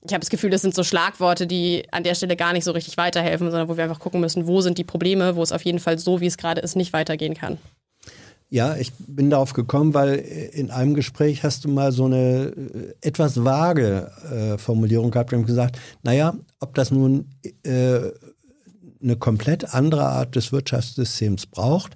ich 0.03 0.13
habe 0.13 0.21
das 0.21 0.29
Gefühl, 0.29 0.49
das 0.49 0.61
sind 0.61 0.73
so 0.73 0.83
Schlagworte, 0.83 1.47
die 1.47 1.83
an 1.91 2.03
der 2.03 2.15
Stelle 2.15 2.35
gar 2.35 2.53
nicht 2.53 2.63
so 2.63 2.71
richtig 2.71 2.97
weiterhelfen, 2.97 3.51
sondern 3.51 3.69
wo 3.69 3.77
wir 3.77 3.83
einfach 3.83 3.99
gucken 3.99 4.21
müssen, 4.21 4.47
wo 4.47 4.61
sind 4.61 4.77
die 4.77 4.83
Probleme, 4.83 5.35
wo 5.35 5.43
es 5.43 5.51
auf 5.51 5.63
jeden 5.63 5.79
Fall 5.79 5.99
so, 5.99 6.21
wie 6.21 6.27
es 6.27 6.37
gerade 6.37 6.61
ist, 6.61 6.75
nicht 6.75 6.93
weitergehen 6.93 7.35
kann. 7.35 7.57
Ja, 8.53 8.75
ich 8.75 8.91
bin 8.97 9.29
darauf 9.29 9.53
gekommen, 9.53 9.93
weil 9.93 10.15
in 10.15 10.71
einem 10.71 10.93
Gespräch 10.93 11.41
hast 11.43 11.63
du 11.63 11.69
mal 11.69 11.93
so 11.93 12.03
eine 12.05 12.51
äh, 12.53 12.93
etwas 12.99 13.45
vage 13.45 14.11
äh, 14.29 14.57
Formulierung 14.57 15.09
gehabt 15.09 15.31
und 15.31 15.45
gesagt, 15.45 15.79
naja, 16.03 16.33
ob 16.59 16.75
das 16.75 16.91
nun 16.91 17.29
äh, 17.63 18.11
eine 19.01 19.15
komplett 19.15 19.73
andere 19.73 20.05
Art 20.05 20.35
des 20.35 20.51
Wirtschaftssystems 20.51 21.45
braucht 21.45 21.95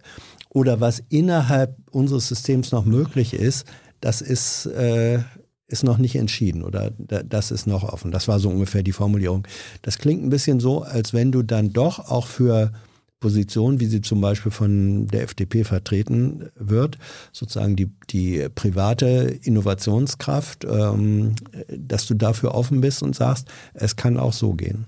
oder 0.56 0.80
was 0.80 1.04
innerhalb 1.10 1.76
unseres 1.92 2.30
Systems 2.30 2.72
noch 2.72 2.86
möglich 2.86 3.34
ist, 3.34 3.68
das 4.00 4.22
ist, 4.22 4.66
äh, 4.68 5.20
ist 5.68 5.84
noch 5.84 5.98
nicht 5.98 6.16
entschieden 6.16 6.64
oder 6.64 6.92
das 6.98 7.52
ist 7.52 7.68
noch 7.68 7.84
offen. 7.84 8.10
Das 8.12 8.30
war 8.30 8.40
so 8.40 8.50
ungefähr 8.50 8.82
die 8.82 8.94
Formulierung. 8.94 9.46
Das 9.82 9.98
klingt 9.98 10.24
ein 10.24 10.30
bisschen 10.30 10.62
so, 10.62 10.82
als 10.82 11.14
wenn 11.14 11.34
du 11.34 11.44
dann 11.44 11.74
doch 11.74 12.00
auch 12.00 12.26
für 12.28 12.72
Positionen, 13.20 13.82
wie 13.82 13.88
sie 13.88 14.00
zum 14.00 14.22
Beispiel 14.22 14.52
von 14.52 15.08
der 15.08 15.24
FDP 15.24 15.66
vertreten 15.66 16.50
wird, 16.56 17.00
sozusagen 17.34 17.76
die, 17.76 17.92
die 18.10 18.48
private 18.56 19.38
Innovationskraft, 19.44 20.64
ähm, 20.64 21.36
dass 21.68 22.06
du 22.06 22.14
dafür 22.14 22.56
offen 22.56 22.80
bist 22.80 23.04
und 23.04 23.14
sagst, 23.14 23.50
es 23.74 23.98
kann 23.98 24.18
auch 24.18 24.34
so 24.34 24.54
gehen. 24.54 24.86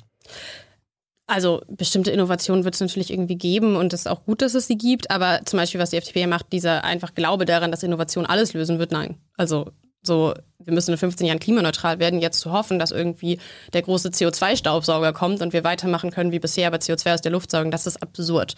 Also 1.27 1.61
bestimmte 1.67 2.11
Innovationen 2.11 2.63
wird 2.63 2.75
es 2.75 2.81
natürlich 2.81 3.11
irgendwie 3.11 3.35
geben 3.35 3.75
und 3.75 3.91
es 3.91 4.01
ist 4.01 4.07
auch 4.07 4.23
gut, 4.23 4.41
dass 4.41 4.53
es 4.53 4.65
sie 4.65 4.77
gibt, 4.77 5.11
aber 5.11 5.41
zum 5.43 5.57
Beispiel, 5.57 5.79
was 5.79 5.89
die 5.89 5.97
FDP 5.97 6.25
macht, 6.25 6.53
dieser 6.53 6.85
einfach 6.85 7.13
Glaube 7.15 7.45
daran, 7.45 7.69
dass 7.69 7.83
Innovation 7.83 8.25
alles 8.25 8.53
lösen 8.53 8.79
wird, 8.79 8.93
nein. 8.93 9.17
Also 9.35 9.71
so, 10.01 10.33
wir 10.59 10.73
müssen 10.73 10.91
in 10.91 10.97
15 10.97 11.27
Jahren 11.27 11.39
klimaneutral 11.39 11.99
werden, 11.99 12.21
jetzt 12.21 12.39
zu 12.39 12.51
hoffen, 12.51 12.79
dass 12.79 12.91
irgendwie 12.91 13.39
der 13.73 13.81
große 13.81 14.09
CO2-Staubsauger 14.09 15.11
kommt 15.11 15.41
und 15.41 15.53
wir 15.53 15.63
weitermachen 15.63 16.11
können 16.11 16.31
wie 16.31 16.39
bisher, 16.39 16.67
aber 16.67 16.77
CO2 16.77 17.13
aus 17.13 17.21
der 17.21 17.31
Luft 17.31 17.51
saugen, 17.51 17.71
das 17.71 17.85
ist 17.85 18.01
absurd. 18.01 18.55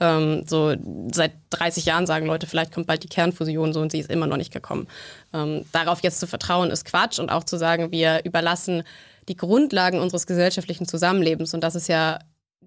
Ähm, 0.00 0.44
so 0.46 0.74
seit 1.12 1.32
30 1.50 1.86
Jahren 1.86 2.06
sagen 2.06 2.26
Leute, 2.26 2.46
vielleicht 2.46 2.72
kommt 2.72 2.88
bald 2.88 3.04
die 3.04 3.08
Kernfusion 3.08 3.72
so 3.72 3.80
und 3.80 3.92
sie 3.92 4.00
ist 4.00 4.10
immer 4.10 4.26
noch 4.26 4.36
nicht 4.36 4.52
gekommen. 4.52 4.88
Ähm, 5.32 5.64
darauf 5.72 6.02
jetzt 6.02 6.20
zu 6.20 6.26
vertrauen 6.26 6.70
ist 6.70 6.84
Quatsch 6.84 7.18
und 7.18 7.30
auch 7.30 7.44
zu 7.44 7.56
sagen, 7.56 7.92
wir 7.92 8.24
überlassen 8.24 8.82
die 9.28 9.36
Grundlagen 9.36 10.00
unseres 10.00 10.26
gesellschaftlichen 10.26 10.86
Zusammenlebens. 10.86 11.54
Und 11.54 11.62
das 11.62 11.74
ist 11.74 11.88
ja 11.88 12.18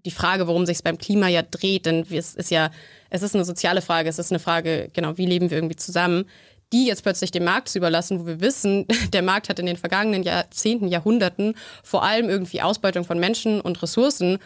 die 0.06 0.12
Frage, 0.12 0.48
worum 0.48 0.66
sich 0.66 0.78
es 0.78 0.82
beim 0.82 0.98
Klima 0.98 1.28
ja 1.28 1.42
dreht. 1.42 1.86
Denn 1.86 2.06
es 2.12 2.36
ist 2.36 2.52
ja, 2.52 2.72
es 3.10 3.22
ist 3.22 3.36
eine 3.36 3.46
soziale 3.46 3.82
Frage, 3.82 4.10
es 4.10 4.20
ist 4.20 4.32
eine 4.32 4.40
Frage, 4.40 4.90
genau, 4.94 5.18
wie 5.18 5.26
leben 5.26 5.50
wir 5.50 5.58
irgendwie 5.58 5.76
zusammen, 5.76 6.26
die 6.74 6.88
jetzt 6.88 7.04
plötzlich 7.04 7.32
dem 7.32 7.44
Markt 7.44 7.70
zu 7.70 7.78
überlassen, 7.78 8.20
wo 8.20 8.26
wir 8.26 8.40
wissen, 8.40 8.86
der 9.14 9.22
Markt 9.22 9.50
hat 9.50 9.60
in 9.60 9.66
den 9.66 9.78
vergangenen 9.78 10.24
Jahrzehnten, 10.24 10.88
Jahrhunderten 10.88 11.56
vor 11.84 12.04
allem 12.04 12.30
irgendwie 12.30 12.62
Ausbeutung 12.62 13.04
von 13.04 13.20
Menschen 13.20 13.62
und 13.62 13.82
Ressourcen 13.82 14.40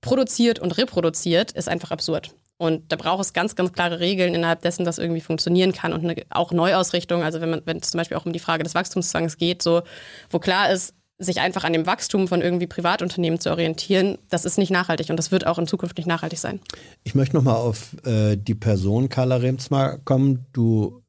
produziert 0.00 0.58
und 0.58 0.76
reproduziert, 0.76 1.52
ist 1.52 1.68
einfach 1.68 1.90
absurd. 1.90 2.34
Und 2.56 2.92
da 2.92 2.96
braucht 2.96 3.20
es 3.20 3.32
ganz, 3.32 3.56
ganz 3.56 3.72
klare 3.72 3.98
Regeln, 3.98 4.34
innerhalb 4.34 4.62
dessen 4.62 4.84
das 4.84 4.98
irgendwie 4.98 5.20
funktionieren 5.20 5.72
kann 5.72 5.92
und 5.92 6.04
eine, 6.04 6.22
auch 6.30 6.52
Neuausrichtung. 6.52 7.24
Also 7.24 7.40
wenn 7.40 7.50
man, 7.50 7.62
wenn 7.64 7.78
es 7.78 7.90
zum 7.90 7.98
Beispiel 7.98 8.16
auch 8.16 8.26
um 8.26 8.32
die 8.32 8.38
Frage 8.38 8.62
des 8.62 8.74
Wachstumszwangs 8.74 9.38
geht, 9.38 9.60
so, 9.60 9.82
wo 10.30 10.38
klar 10.38 10.70
ist, 10.70 10.94
sich 11.18 11.40
einfach 11.40 11.64
an 11.64 11.72
dem 11.72 11.86
Wachstum 11.86 12.26
von 12.26 12.42
irgendwie 12.42 12.66
Privatunternehmen 12.66 13.38
zu 13.38 13.50
orientieren, 13.50 14.18
das 14.30 14.44
ist 14.44 14.58
nicht 14.58 14.70
nachhaltig 14.70 15.10
und 15.10 15.16
das 15.16 15.30
wird 15.30 15.46
auch 15.46 15.58
in 15.58 15.66
Zukunft 15.66 15.96
nicht 15.96 16.06
nachhaltig 16.06 16.38
sein. 16.38 16.60
Ich 17.04 17.14
möchte 17.14 17.36
nochmal 17.36 17.56
auf 17.56 17.96
äh, 18.04 18.36
die 18.36 18.54
Person 18.54 19.08
Carla 19.08 19.36
Remsmar 19.36 19.98
kommen. 19.98 20.46
Du 20.52 21.02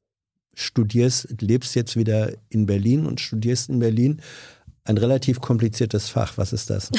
studierst, 0.53 1.41
lebst 1.41 1.75
jetzt 1.75 1.95
wieder 1.95 2.31
in 2.49 2.65
Berlin 2.65 3.05
und 3.05 3.19
studierst 3.19 3.69
in 3.69 3.79
Berlin 3.79 4.21
ein 4.83 4.97
relativ 4.97 5.41
kompliziertes 5.41 6.09
Fach. 6.09 6.37
Was 6.37 6.53
ist 6.53 6.69
das? 6.69 6.91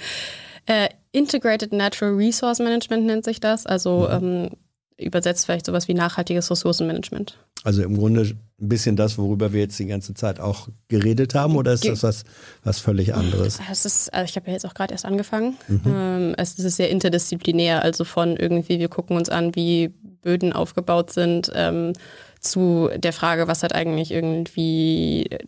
äh, 0.66 0.88
Integrated 1.10 1.72
Natural 1.72 2.14
Resource 2.14 2.60
Management 2.60 3.04
nennt 3.04 3.24
sich 3.24 3.40
das. 3.40 3.66
Also 3.66 4.08
mhm. 4.08 4.26
ähm, 4.26 4.50
übersetzt 4.96 5.46
vielleicht 5.46 5.66
sowas 5.66 5.88
wie 5.88 5.94
nachhaltiges 5.94 6.50
Ressourcenmanagement. 6.50 7.36
Also 7.64 7.82
im 7.82 7.96
Grunde 7.96 8.36
ein 8.60 8.68
bisschen 8.68 8.94
das, 8.94 9.18
worüber 9.18 9.52
wir 9.52 9.62
jetzt 9.62 9.78
die 9.78 9.86
ganze 9.86 10.14
Zeit 10.14 10.38
auch 10.38 10.68
geredet 10.88 11.34
haben, 11.34 11.56
oder 11.56 11.72
ist 11.72 11.84
das 11.86 12.02
was, 12.02 12.24
was 12.62 12.78
völlig 12.78 13.14
anderes? 13.14 13.58
Es 13.70 13.84
ist, 13.84 14.14
also 14.14 14.26
ich 14.26 14.36
habe 14.36 14.46
ja 14.48 14.52
jetzt 14.52 14.66
auch 14.66 14.74
gerade 14.74 14.92
erst 14.92 15.06
angefangen. 15.06 15.56
Mhm. 15.66 15.80
Ähm, 15.86 16.34
es 16.36 16.58
ist 16.58 16.76
sehr 16.76 16.90
interdisziplinär, 16.90 17.82
also 17.82 18.04
von 18.04 18.36
irgendwie, 18.36 18.78
wir 18.78 18.88
gucken 18.88 19.16
uns 19.16 19.30
an, 19.30 19.56
wie 19.56 19.88
Böden 20.22 20.52
aufgebaut 20.52 21.10
sind, 21.10 21.50
ähm, 21.54 21.94
zu 22.40 22.90
der 22.96 23.14
Frage, 23.14 23.48
was 23.48 23.62
hat 23.62 23.74
eigentlich 23.74 24.10
irgendwie 24.10 25.24
äh, 25.30 25.38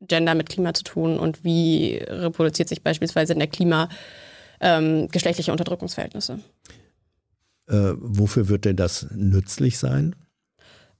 Gender 0.00 0.34
mit 0.34 0.48
Klima 0.48 0.74
zu 0.74 0.84
tun 0.84 1.18
und 1.18 1.44
wie 1.44 2.02
reproduziert 2.08 2.68
sich 2.68 2.82
beispielsweise 2.82 3.34
in 3.34 3.38
der 3.38 3.48
Klima 3.48 3.88
ähm, 4.60 5.08
geschlechtliche 5.08 5.52
Unterdrückungsverhältnisse. 5.52 6.40
Äh, 7.68 7.92
wofür 7.96 8.48
wird 8.48 8.64
denn 8.64 8.76
das 8.76 9.06
nützlich 9.14 9.78
sein? 9.78 10.16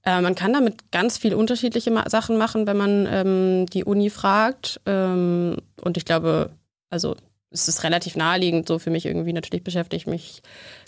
Äh, 0.05 0.21
man 0.21 0.35
kann 0.35 0.53
damit 0.53 0.91
ganz 0.91 1.17
viele 1.17 1.37
unterschiedliche 1.37 1.91
Sachen 2.07 2.37
machen, 2.37 2.67
wenn 2.67 2.77
man 2.77 3.07
ähm, 3.09 3.65
die 3.67 3.83
Uni 3.83 4.09
fragt. 4.09 4.81
Ähm, 4.85 5.57
und 5.81 5.97
ich 5.97 6.05
glaube, 6.05 6.51
also 6.89 7.15
es 7.53 7.67
ist 7.67 7.83
relativ 7.83 8.15
naheliegend, 8.15 8.67
so 8.67 8.79
für 8.79 8.89
mich 8.89 9.05
irgendwie 9.05 9.31
natürlich 9.31 9.63
beschäftigt 9.63 10.07
mich 10.07 10.41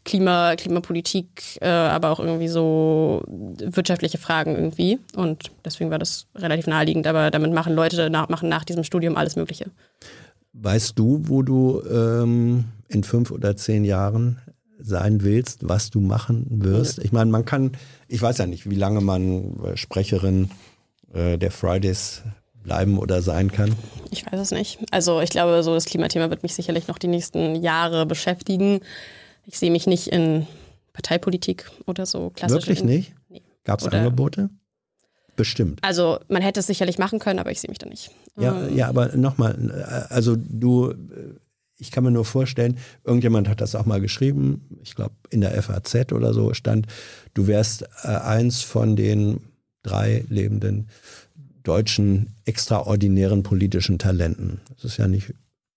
Klima, 0.03 0.55
Klimapolitik, 0.55 1.59
äh, 1.61 1.67
aber 1.67 2.09
auch 2.09 2.19
irgendwie 2.19 2.47
so 2.47 3.21
wirtschaftliche 3.27 4.17
Fragen 4.17 4.55
irgendwie. 4.55 4.99
Und 5.15 5.51
deswegen 5.63 5.91
war 5.91 5.99
das 5.99 6.25
relativ 6.35 6.67
naheliegend, 6.67 7.05
aber 7.07 7.29
damit 7.29 7.53
machen 7.53 7.75
Leute 7.75 8.09
nach, 8.09 8.29
machen 8.29 8.49
nach 8.49 8.65
diesem 8.65 8.83
Studium 8.83 9.15
alles 9.15 9.35
Mögliche. 9.35 9.67
Weißt 10.53 10.97
du, 10.97 11.21
wo 11.25 11.43
du 11.43 11.83
ähm, 11.89 12.65
in 12.87 13.03
fünf 13.03 13.29
oder 13.31 13.55
zehn 13.55 13.85
Jahren 13.85 14.39
sein 14.79 15.23
willst, 15.23 15.67
was 15.67 15.89
du 15.89 16.01
machen 16.01 16.47
wirst? 16.49 16.99
Ich 16.99 17.11
meine, 17.11 17.31
man 17.31 17.45
kann, 17.45 17.71
ich 18.07 18.21
weiß 18.21 18.37
ja 18.37 18.45
nicht, 18.45 18.69
wie 18.69 18.75
lange 18.75 19.01
man 19.01 19.59
äh, 19.63 19.77
Sprecherin 19.77 20.49
äh, 21.13 21.37
der 21.37 21.51
Fridays 21.51 22.23
bleiben 22.63 22.97
oder 22.97 23.21
sein 23.21 23.51
kann. 23.51 23.73
Ich 24.11 24.25
weiß 24.25 24.39
es 24.39 24.51
nicht. 24.51 24.79
Also 24.91 25.21
ich 25.21 25.29
glaube, 25.29 25.63
so 25.63 25.73
das 25.73 25.85
Klimathema 25.85 26.29
wird 26.29 26.43
mich 26.43 26.55
sicherlich 26.55 26.87
noch 26.87 26.97
die 26.97 27.07
nächsten 27.07 27.55
Jahre 27.55 28.05
beschäftigen. 28.05 28.81
Ich 29.45 29.59
sehe 29.59 29.71
mich 29.71 29.87
nicht 29.87 30.07
in 30.07 30.47
Parteipolitik 30.93 31.69
oder 31.85 32.05
so 32.05 32.31
klassisch. 32.31 32.67
Wirklich 32.67 32.83
nicht? 32.83 33.13
Nee. 33.29 33.43
Gab 33.63 33.81
es 33.81 33.87
Angebote? 33.87 34.49
Bestimmt. 35.35 35.79
Also 35.83 36.19
man 36.29 36.41
hätte 36.41 36.61
es 36.61 36.67
sicherlich 36.67 36.97
machen 36.97 37.19
können, 37.19 37.39
aber 37.39 37.51
ich 37.51 37.59
sehe 37.59 37.69
mich 37.69 37.77
da 37.77 37.87
nicht. 37.87 38.09
Ja, 38.37 38.67
ähm. 38.67 38.75
ja 38.75 38.87
aber 38.87 39.15
nochmal, 39.15 40.07
äh, 40.09 40.13
also 40.13 40.35
du 40.37 40.93
ich 41.77 41.91
kann 41.91 42.03
mir 42.03 42.11
nur 42.11 42.25
vorstellen, 42.25 42.77
irgendjemand 43.03 43.49
hat 43.49 43.61
das 43.61 43.75
auch 43.75 43.85
mal 43.85 44.01
geschrieben, 44.01 44.79
ich 44.81 44.95
glaube 44.95 45.15
in 45.29 45.41
der 45.41 45.61
FAZ 45.61 46.11
oder 46.11 46.33
so 46.33 46.53
stand, 46.53 46.87
du 47.33 47.47
wärst 47.47 47.83
äh, 48.03 48.07
eins 48.07 48.61
von 48.61 48.95
den 48.95 49.41
drei 49.83 50.25
lebenden 50.29 50.87
deutschen 51.63 52.35
extraordinären 52.45 53.43
politischen 53.43 53.99
Talenten. 53.99 54.61
Das 54.69 54.85
ist 54.85 54.97
ja 54.97 55.07
nicht 55.07 55.33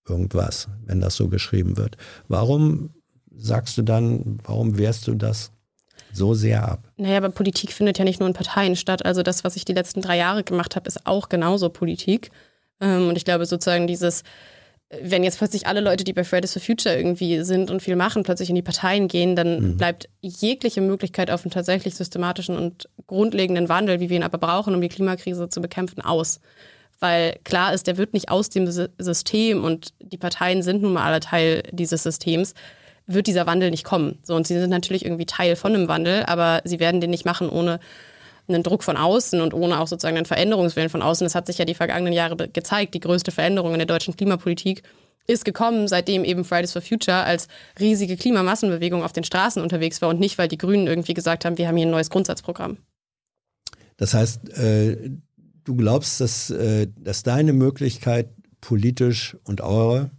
irgendwas, 0.07 0.67
wenn 0.85 1.01
das 1.01 1.15
so 1.15 1.27
geschrieben 1.27 1.77
wird. 1.77 1.97
Warum 2.27 2.91
sagst 3.35 3.77
du 3.77 3.81
dann, 3.81 4.39
warum 4.43 4.77
wehrst 4.77 5.07
du 5.07 5.15
das 5.15 5.51
so 6.11 6.33
sehr 6.33 6.67
ab? 6.67 6.91
Naja, 6.97 7.17
aber 7.17 7.29
Politik 7.29 7.71
findet 7.71 7.97
ja 7.97 8.05
nicht 8.05 8.19
nur 8.19 8.27
in 8.27 8.33
Parteien 8.33 8.75
statt. 8.75 9.05
Also 9.05 9.23
das, 9.23 9.43
was 9.43 9.55
ich 9.55 9.65
die 9.65 9.73
letzten 9.73 10.01
drei 10.01 10.17
Jahre 10.17 10.43
gemacht 10.43 10.75
habe, 10.75 10.87
ist 10.87 11.05
auch 11.05 11.29
genauso 11.29 11.69
Politik. 11.69 12.31
Ähm, 12.81 13.09
und 13.09 13.17
ich 13.17 13.25
glaube 13.25 13.45
sozusagen 13.45 13.87
dieses 13.87 14.23
wenn 15.01 15.23
jetzt 15.23 15.37
plötzlich 15.37 15.67
alle 15.67 15.81
Leute, 15.81 16.03
die 16.03 16.13
bei 16.13 16.23
Fridays 16.23 16.53
for 16.53 16.61
Future 16.61 16.95
irgendwie 16.95 17.43
sind 17.43 17.69
und 17.69 17.81
viel 17.81 17.95
machen, 17.95 18.23
plötzlich 18.23 18.49
in 18.49 18.55
die 18.55 18.63
Parteien 18.63 19.07
gehen, 19.07 19.35
dann 19.35 19.59
mhm. 19.59 19.77
bleibt 19.77 20.09
jegliche 20.21 20.81
Möglichkeit 20.81 21.29
auf 21.29 21.43
einen 21.43 21.51
tatsächlich 21.51 21.95
systematischen 21.95 22.57
und 22.57 22.89
grundlegenden 23.05 23.69
Wandel, 23.69 23.99
wie 23.99 24.09
wir 24.09 24.17
ihn 24.17 24.23
aber 24.23 24.39
brauchen, 24.39 24.73
um 24.73 24.81
die 24.81 24.89
Klimakrise 24.89 25.47
zu 25.49 25.61
bekämpfen, 25.61 26.01
aus. 26.01 26.39
Weil 26.99 27.37
klar 27.43 27.73
ist, 27.73 27.85
der 27.85 27.97
wird 27.97 28.13
nicht 28.13 28.29
aus 28.29 28.49
dem 28.49 28.69
System 28.69 29.63
und 29.63 29.93
die 29.99 30.17
Parteien 30.17 30.63
sind 30.63 30.81
nun 30.81 30.93
mal 30.93 31.03
alle 31.03 31.19
Teil 31.19 31.63
dieses 31.71 32.03
Systems, 32.03 32.55
wird 33.05 33.27
dieser 33.27 33.45
Wandel 33.45 33.69
nicht 33.71 33.85
kommen. 33.85 34.17
So, 34.23 34.35
und 34.35 34.47
sie 34.47 34.59
sind 34.59 34.69
natürlich 34.69 35.05
irgendwie 35.05 35.25
Teil 35.25 35.55
von 35.55 35.73
einem 35.73 35.87
Wandel, 35.87 36.23
aber 36.23 36.61
sie 36.65 36.79
werden 36.79 36.99
den 36.99 37.09
nicht 37.11 37.25
machen, 37.25 37.49
ohne 37.49 37.79
einen 38.49 38.63
Druck 38.63 38.83
von 38.83 38.97
außen 38.97 39.41
und 39.41 39.53
ohne 39.53 39.79
auch 39.79 39.87
sozusagen 39.87 40.17
einen 40.17 40.25
Veränderungswillen 40.25 40.89
von 40.89 41.01
außen. 41.01 41.25
Das 41.25 41.35
hat 41.35 41.47
sich 41.47 41.57
ja 41.57 41.65
die 41.65 41.75
vergangenen 41.75 42.13
Jahre 42.13 42.49
gezeigt. 42.49 42.93
Die 42.93 42.99
größte 42.99 43.31
Veränderung 43.31 43.73
in 43.73 43.79
der 43.79 43.85
deutschen 43.87 44.15
Klimapolitik 44.15 44.83
ist 45.27 45.45
gekommen, 45.45 45.87
seitdem 45.87 46.23
eben 46.23 46.43
Fridays 46.43 46.73
for 46.73 46.81
Future 46.81 47.23
als 47.23 47.47
riesige 47.79 48.17
Klimamassenbewegung 48.17 49.03
auf 49.03 49.13
den 49.13 49.23
Straßen 49.23 49.61
unterwegs 49.61 50.01
war 50.01 50.09
und 50.09 50.19
nicht, 50.19 50.37
weil 50.37 50.47
die 50.47 50.57
Grünen 50.57 50.87
irgendwie 50.87 51.13
gesagt 51.13 51.45
haben, 51.45 51.57
wir 51.57 51.67
haben 51.67 51.77
hier 51.77 51.85
ein 51.85 51.91
neues 51.91 52.09
Grundsatzprogramm. 52.09 52.77
Das 53.97 54.13
heißt, 54.13 54.49
äh, 54.57 55.11
du 55.63 55.75
glaubst, 55.75 56.19
dass, 56.19 56.49
äh, 56.49 56.87
dass 56.97 57.23
deine 57.23 57.53
Möglichkeit 57.53 58.29
politisch 58.61 59.37
und 59.43 59.61
eure, 59.61 60.09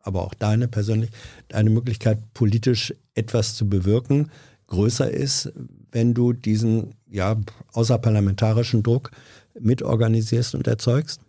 aber 0.00 0.22
auch 0.22 0.34
deine 0.34 0.68
persönlich, 0.68 1.10
deine 1.48 1.70
Möglichkeit 1.70 2.18
politisch 2.34 2.94
etwas 3.14 3.54
zu 3.54 3.68
bewirken, 3.68 4.30
größer 4.66 5.10
ist, 5.10 5.52
wenn 5.96 6.12
du 6.12 6.34
diesen 6.34 6.94
ja, 7.10 7.36
außerparlamentarischen 7.72 8.82
Druck 8.82 9.12
mitorganisierst 9.58 10.54
und 10.54 10.66
erzeugst? 10.66 11.22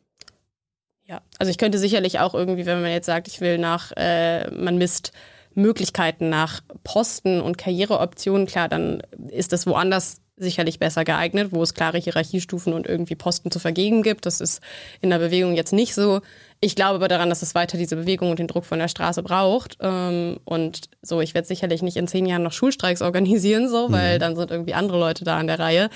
Ja, 1.05 1.21
also 1.39 1.49
ich 1.49 1.57
könnte 1.57 1.79
sicherlich 1.79 2.19
auch 2.19 2.33
irgendwie, 2.33 2.65
wenn 2.65 2.81
man 2.81 2.91
jetzt 2.91 3.05
sagt, 3.05 3.29
ich 3.29 3.39
will 3.39 3.59
nach, 3.59 3.93
äh, 3.95 4.51
man 4.51 4.77
misst 4.77 5.13
Möglichkeiten 5.53 6.27
nach 6.27 6.59
Posten 6.83 7.39
und 7.39 7.57
Karriereoptionen, 7.57 8.45
klar, 8.45 8.67
dann 8.67 8.99
ist 9.29 9.53
das 9.53 9.67
woanders 9.67 10.19
sicherlich 10.37 10.79
besser 10.79 11.03
geeignet, 11.03 11.49
wo 11.51 11.63
es 11.63 11.73
klare 11.73 11.97
Hierarchiestufen 11.97 12.73
und 12.73 12.87
irgendwie 12.87 13.15
Posten 13.15 13.49
zu 13.51 13.59
vergeben 13.59 14.03
gibt. 14.03 14.25
Das 14.25 14.39
ist 14.39 14.61
in 15.01 15.09
der 15.09 15.17
Bewegung 15.17 15.55
jetzt 15.55 15.73
nicht 15.73 15.95
so. 15.95 16.21
Ich 16.59 16.75
glaube 16.75 16.95
aber 16.95 17.07
daran, 17.07 17.29
dass 17.29 17.41
es 17.41 17.55
weiter 17.55 17.77
diese 17.77 17.95
Bewegung 17.95 18.29
und 18.29 18.39
den 18.39 18.47
Druck 18.47 18.65
von 18.65 18.79
der 18.79 18.87
Straße 18.87 19.23
braucht. 19.23 19.77
Ähm, 19.81 20.37
und 20.45 20.89
so, 21.01 21.21
ich 21.21 21.33
werde 21.33 21.47
sicherlich 21.47 21.81
nicht 21.81 21.97
in 21.97 22.07
zehn 22.07 22.25
Jahren 22.25 22.43
noch 22.43 22.51
Schulstreiks 22.51 23.01
organisieren, 23.03 23.67
so, 23.67 23.91
weil 23.91 24.15
mhm. 24.15 24.19
dann 24.19 24.35
sind 24.35 24.51
irgendwie 24.51 24.75
andere 24.75 24.99
Leute 24.99 25.23
da 25.23 25.37
an 25.37 25.47
der 25.47 25.59
Reihe, 25.59 25.89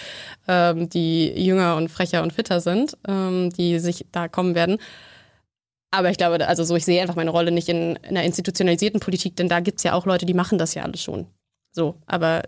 ähm, 0.48 0.90
die 0.90 1.28
jünger 1.28 1.76
und 1.76 1.90
frecher 1.90 2.24
und 2.24 2.34
fitter 2.34 2.62
sind, 2.62 2.98
ähm, 3.08 3.52
die 3.52 3.80
sich 3.80 4.08
da 4.12 4.28
kommen 4.28 4.56
werden. 4.56 4.78
Aber 5.92 6.10
ich 6.10 6.18
glaube, 6.18 6.48
also 6.48 6.64
so, 6.64 6.76
ich 6.76 6.86
sehe 6.86 7.02
einfach 7.02 7.16
meine 7.16 7.32
Rolle 7.32 7.52
nicht 7.52 7.68
in, 7.70 7.98
in 7.98 8.18
einer 8.18 8.24
institutionalisierten 8.24 9.02
Politik, 9.02 9.36
denn 9.36 9.50
da 9.50 9.60
gibt 9.60 9.80
es 9.80 9.84
ja 9.84 9.94
auch 9.94 10.06
Leute, 10.06 10.26
die 10.26 10.34
machen 10.34 10.58
das 10.58 10.74
ja 10.74 10.84
alles 10.84 11.02
schon. 11.04 11.28
So, 11.74 11.96
aber 12.06 12.44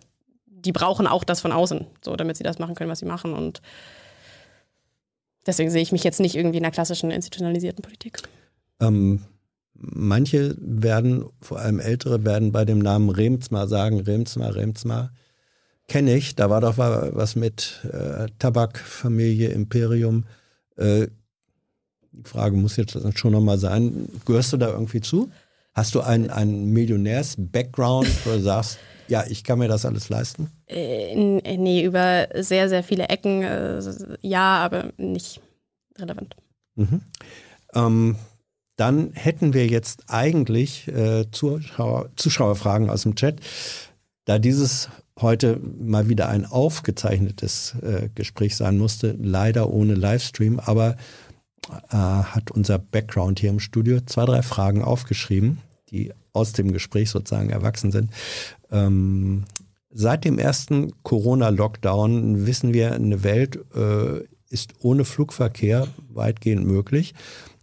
die 0.65 0.71
brauchen 0.71 1.07
auch 1.07 1.23
das 1.23 1.41
von 1.41 1.51
außen, 1.51 1.85
so, 2.03 2.15
damit 2.15 2.37
sie 2.37 2.43
das 2.43 2.59
machen 2.59 2.75
können, 2.75 2.89
was 2.89 2.99
sie 2.99 3.05
machen. 3.05 3.33
Und 3.33 3.61
deswegen 5.45 5.69
sehe 5.69 5.81
ich 5.81 5.91
mich 5.91 6.03
jetzt 6.03 6.19
nicht 6.19 6.35
irgendwie 6.35 6.57
in 6.57 6.63
einer 6.63 6.73
klassischen 6.73 7.11
institutionalisierten 7.11 7.81
Politik. 7.81 8.21
Ähm, 8.79 9.21
manche 9.73 10.55
werden, 10.59 11.25
vor 11.41 11.59
allem 11.59 11.79
Ältere, 11.79 12.25
werden 12.25 12.51
bei 12.51 12.65
dem 12.65 12.79
Namen 12.79 13.09
Remsmar 13.09 13.67
sagen, 13.67 13.99
Remsmar, 13.99 14.55
Remsmar. 14.55 15.11
Kenne 15.87 16.15
ich, 16.15 16.35
da 16.35 16.49
war 16.49 16.61
doch 16.61 16.77
was 16.77 17.35
mit 17.35 17.81
äh, 17.91 18.27
Tabakfamilie, 18.39 19.49
Imperium. 19.49 20.25
Äh, 20.77 21.07
die 22.13 22.29
Frage 22.29 22.55
muss 22.55 22.77
jetzt 22.77 22.97
schon 23.17 23.31
nochmal 23.33 23.57
sein, 23.57 24.07
gehörst 24.25 24.53
du 24.53 24.57
da 24.57 24.69
irgendwie 24.69 25.01
zu? 25.01 25.29
Hast 25.73 25.95
du 25.95 26.01
einen, 26.01 26.29
einen 26.29 26.71
Millionärs-Background, 26.71 28.07
wo 28.25 28.37
sagst, 28.39 28.77
ja, 29.07 29.25
ich 29.27 29.43
kann 29.43 29.59
mir 29.59 29.67
das 29.67 29.85
alles 29.85 30.09
leisten? 30.09 30.51
Äh, 30.67 31.15
nee, 31.15 31.83
über 31.83 32.27
sehr, 32.35 32.69
sehr 32.69 32.83
viele 32.83 33.09
Ecken, 33.09 33.43
äh, 33.43 33.81
ja, 34.21 34.57
aber 34.63 34.91
nicht 34.97 35.41
relevant. 35.97 36.35
Mhm. 36.75 37.01
Ähm, 37.75 38.15
dann 38.75 39.11
hätten 39.13 39.53
wir 39.53 39.67
jetzt 39.67 40.05
eigentlich 40.07 40.87
äh, 40.87 41.29
Zuschauer, 41.31 42.09
Zuschauerfragen 42.15 42.89
aus 42.89 43.03
dem 43.03 43.15
Chat. 43.15 43.39
Da 44.25 44.39
dieses 44.39 44.89
heute 45.19 45.59
mal 45.59 46.09
wieder 46.09 46.29
ein 46.29 46.45
aufgezeichnetes 46.45 47.75
äh, 47.81 48.09
Gespräch 48.15 48.55
sein 48.55 48.77
musste, 48.77 49.15
leider 49.19 49.69
ohne 49.69 49.93
Livestream, 49.93 50.59
aber 50.59 50.97
äh, 51.89 51.95
hat 51.95 52.51
unser 52.51 52.79
Background 52.79 53.39
hier 53.39 53.51
im 53.51 53.59
Studio 53.59 53.99
zwei, 54.05 54.25
drei 54.25 54.41
Fragen 54.41 54.83
aufgeschrieben, 54.83 55.59
die 55.89 56.13
aus 56.33 56.53
dem 56.53 56.73
Gespräch 56.73 57.09
sozusagen 57.09 57.49
erwachsen 57.49 57.91
sind. 57.91 58.11
Ähm, 58.71 59.45
seit 59.89 60.25
dem 60.25 60.39
ersten 60.39 60.91
Corona-Lockdown 61.03 62.45
wissen 62.45 62.73
wir, 62.73 62.93
eine 62.93 63.23
Welt 63.23 63.59
äh, 63.75 64.21
ist 64.49 64.73
ohne 64.79 65.05
Flugverkehr 65.05 65.87
weitgehend 66.09 66.65
möglich. 66.65 67.13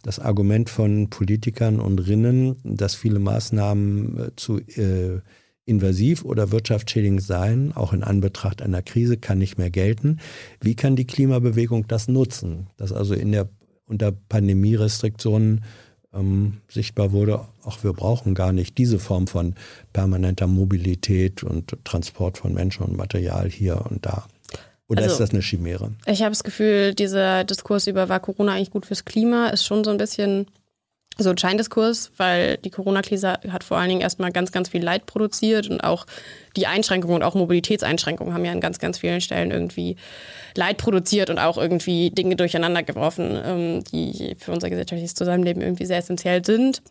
Das 0.03 0.19
Argument 0.19 0.69
von 0.69 1.09
Politikern 1.09 1.79
und 1.79 1.99
Rinnen, 1.99 2.57
dass 2.63 2.95
viele 2.95 3.19
Maßnahmen 3.19 4.19
äh, 4.19 4.35
zu 4.35 4.59
äh, 4.59 5.21
invasiv 5.65 6.25
oder 6.25 6.51
wirtschaftsschädigend 6.51 7.21
seien, 7.21 7.71
auch 7.73 7.93
in 7.93 8.03
Anbetracht 8.03 8.61
einer 8.61 8.81
Krise, 8.81 9.17
kann 9.17 9.37
nicht 9.37 9.57
mehr 9.57 9.69
gelten. 9.69 10.19
Wie 10.59 10.75
kann 10.75 10.95
die 10.95 11.05
Klimabewegung 11.05 11.87
das 11.87 12.07
nutzen? 12.07 12.67
Dass 12.77 12.91
also 12.91 13.13
in 13.13 13.31
der 13.31 13.49
unter 13.85 14.11
Pandemierestriktionen 14.11 15.63
ähm, 16.13 16.57
sichtbar 16.67 17.11
wurde, 17.11 17.47
auch 17.63 17.83
wir 17.83 17.93
brauchen 17.93 18.35
gar 18.35 18.51
nicht 18.53 18.77
diese 18.77 18.99
Form 18.99 19.27
von 19.27 19.55
permanenter 19.93 20.47
Mobilität 20.47 21.43
und 21.43 21.75
Transport 21.83 22.37
von 22.37 22.53
Menschen 22.53 22.83
und 22.85 22.97
Material 22.97 23.49
hier 23.49 23.83
und 23.89 24.05
da. 24.05 24.25
Oder 24.87 25.03
also, 25.03 25.13
ist 25.13 25.19
das 25.19 25.29
eine 25.31 25.41
Chimäre? 25.41 25.93
Ich 26.05 26.21
habe 26.21 26.31
das 26.31 26.43
Gefühl, 26.43 26.93
dieser 26.93 27.43
Diskurs 27.45 27.87
über 27.87 28.09
war 28.09 28.19
Corona 28.19 28.53
eigentlich 28.53 28.71
gut 28.71 28.85
fürs 28.85 29.05
Klima 29.05 29.47
ist 29.47 29.65
schon 29.65 29.83
so 29.83 29.91
ein 29.91 29.97
bisschen 29.97 30.47
so 31.17 31.29
ein 31.29 31.37
Scheindiskurs, 31.37 32.11
weil 32.17 32.57
die 32.57 32.69
Corona-Krise 32.69 33.39
hat 33.49 33.63
vor 33.63 33.77
allen 33.77 33.89
Dingen 33.89 34.01
erstmal 34.01 34.31
ganz, 34.31 34.51
ganz 34.51 34.69
viel 34.69 34.83
Leid 34.83 35.05
produziert 35.05 35.69
und 35.69 35.81
auch 35.81 36.05
die 36.55 36.67
Einschränkungen 36.67 37.15
und 37.15 37.23
auch 37.23 37.35
Mobilitätseinschränkungen 37.35 38.33
haben 38.33 38.45
ja 38.45 38.51
an 38.51 38.61
ganz, 38.61 38.79
ganz 38.79 38.99
vielen 38.99 39.21
Stellen 39.21 39.51
irgendwie 39.51 39.97
Leid 40.55 40.77
produziert 40.77 41.29
und 41.29 41.37
auch 41.37 41.57
irgendwie 41.57 42.11
Dinge 42.11 42.35
durcheinander 42.35 42.83
geworfen, 42.83 43.39
ähm, 43.43 43.83
die 43.85 44.35
für 44.39 44.51
unser 44.51 44.69
gesellschaftliches 44.69 45.15
Zusammenleben 45.15 45.61
irgendwie 45.61 45.85
sehr 45.85 45.97
essentiell 45.97 46.43
sind 46.43 46.81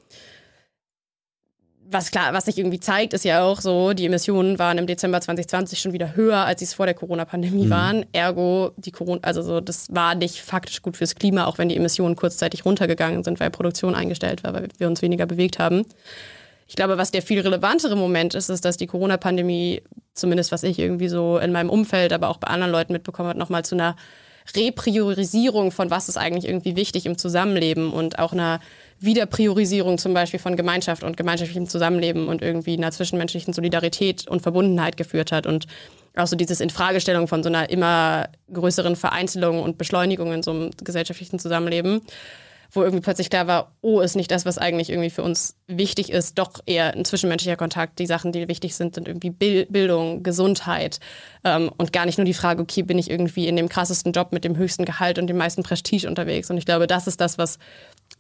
was 1.93 2.11
klar, 2.11 2.33
was 2.33 2.45
sich 2.45 2.59
irgendwie 2.59 2.81
zeigt, 2.81 3.13
ist 3.15 3.25
ja 3.25 3.43
auch 3.43 3.61
so, 3.61 3.93
die 3.93 4.07
Emissionen 4.07 4.59
waren 4.59 4.79
im 4.79 4.87
Dezember 4.87 5.21
2020 5.21 5.81
schon 5.81 5.93
wieder 5.93 6.15
höher, 6.15 6.39
als 6.39 6.61
sie 6.61 6.65
es 6.65 6.75
vor 6.75 6.87
der 6.87 6.95
Corona-Pandemie 6.95 7.67
mhm. 7.67 7.71
waren. 7.71 8.07
Ergo, 8.13 8.73
die 8.77 8.93
Corona, 8.93 9.21
also 9.23 9.43
so, 9.43 9.61
das 9.61 9.93
war 9.95 10.15
nicht 10.15 10.41
faktisch 10.41 10.83
gut 10.83 10.97
fürs 10.97 11.15
Klima, 11.15 11.47
auch 11.47 11.59
wenn 11.59 11.69
die 11.69 11.77
Emissionen 11.77 12.17
kurzzeitig 12.17 12.65
runtergegangen 12.65 13.25
sind, 13.25 13.41
weil 13.41 13.51
Produktion 13.51 13.95
eingestellt 13.95 14.45
war, 14.45 14.55
weil 14.55 14.69
wir 14.79 14.87
uns 14.87 15.03
weniger 15.03 15.27
bewegt 15.27 15.59
haben. 15.59 15.85
Ich 16.67 16.77
glaube, 16.77 16.99
was 16.99 17.11
der 17.11 17.23
viel 17.23 17.41
relevantere 17.41 17.97
Moment 17.97 18.35
ist, 18.35 18.49
ist, 18.49 18.65
dass 18.65 18.77
die 18.77 18.87
Corona-Pandemie, 18.87 19.83
zumindest 20.15 20.53
was 20.53 20.63
ich 20.63 20.79
irgendwie 20.79 21.09
so 21.09 21.39
in 21.39 21.51
meinem 21.51 21.71
Umfeld, 21.71 22.13
aber 22.13 22.29
auch 22.29 22.37
bei 22.37 22.49
anderen 22.49 22.73
Leuten 22.73 22.93
mitbekommen 22.93 23.29
habe, 23.29 23.39
nochmal 23.39 23.65
zu 23.65 23.75
einer 23.75 23.97
Repriorisierung 24.55 25.71
von 25.71 25.91
was 25.91 26.09
ist 26.09 26.17
eigentlich 26.17 26.47
irgendwie 26.47 26.77
wichtig 26.77 27.07
im 27.07 27.19
Zusammenleben 27.19 27.93
und 27.93 28.19
auch 28.19 28.33
einer 28.33 28.61
Wiederpriorisierung 29.01 29.99
zum 29.99 30.15
Beispiel 30.15 30.39
von 30.39 30.57
Gemeinschaft 30.57 31.03
und 31.03 31.17
gemeinschaftlichem 31.17 31.67
Zusammenleben 31.67 32.29
und 32.29 32.43
irgendwie 32.43 32.77
einer 32.77 32.93
zwischenmenschlichen 32.93 33.53
Solidarität 33.53 34.29
und 34.29 34.43
Verbundenheit 34.43 34.97
geführt 34.97 35.33
hat 35.33 35.47
und 35.47 35.67
auch 36.17 36.27
so 36.27 36.37
dieses 36.37 36.61
Infragestellung 36.61 37.29
von 37.29 37.43
so 37.43 37.49
einer 37.49 37.71
immer 37.71 38.29
größeren 38.53 38.97
Vereinzelung 38.97 39.63
und 39.63 39.79
Beschleunigung 39.79 40.33
in 40.33 40.43
so 40.43 40.51
einem 40.51 40.71
gesellschaftlichen 40.83 41.39
Zusammenleben 41.39 42.03
wo 42.73 42.83
irgendwie 42.83 43.03
plötzlich 43.03 43.31
klar 43.31 43.47
war, 43.47 43.73
oh, 43.81 44.01
ist 44.01 44.17
nicht 44.17 44.31
das, 44.31 44.47
was 44.47 44.59
eigentlich 44.59 44.91
irgendwie 44.91 45.11
für 45.11 45.23
uns 45.23 45.57
wichtig 45.67 46.11
ist, 46.11 46.39
doch 46.39 46.53
eher 46.67 46.95
ein 46.95 47.05
zwischenmenschlicher 47.05 47.57
Kontakt. 47.57 47.99
Die 47.99 48.07
Sachen, 48.07 48.33
die 48.33 48.49
wichtig 48.49 48.77
sind, 48.77 48.95
sind 48.95 49.09
irgendwie 49.09 49.31
Bildung, 49.31 50.23
Gesundheit 50.23 51.01
ähm, 51.45 51.71
und 51.77 51.93
gar 51.93 52.07
nicht 52.07 52.19
nur 52.19 52.25
die 52.25 52.35
Frage, 52.35 52.63
okay, 52.63 52.83
bin 52.83 52.99
ich 52.99 53.11
irgendwie 53.11 53.49
in 53.49 53.57
dem 53.57 53.69
krassesten 53.69 54.13
Job 54.13 54.33
mit 54.33 54.45
dem 54.45 54.57
höchsten 54.57 54.85
Gehalt 54.85 55.19
und 55.19 55.27
dem 55.27 55.37
meisten 55.37 55.63
Prestige 55.63 56.09
unterwegs. 56.09 56.51
Und 56.51 56.59
ich 56.59 56.65
glaube, 56.67 56.87
das 56.87 57.07
ist 57.07 57.21
das, 57.21 57.39
was 57.39 57.59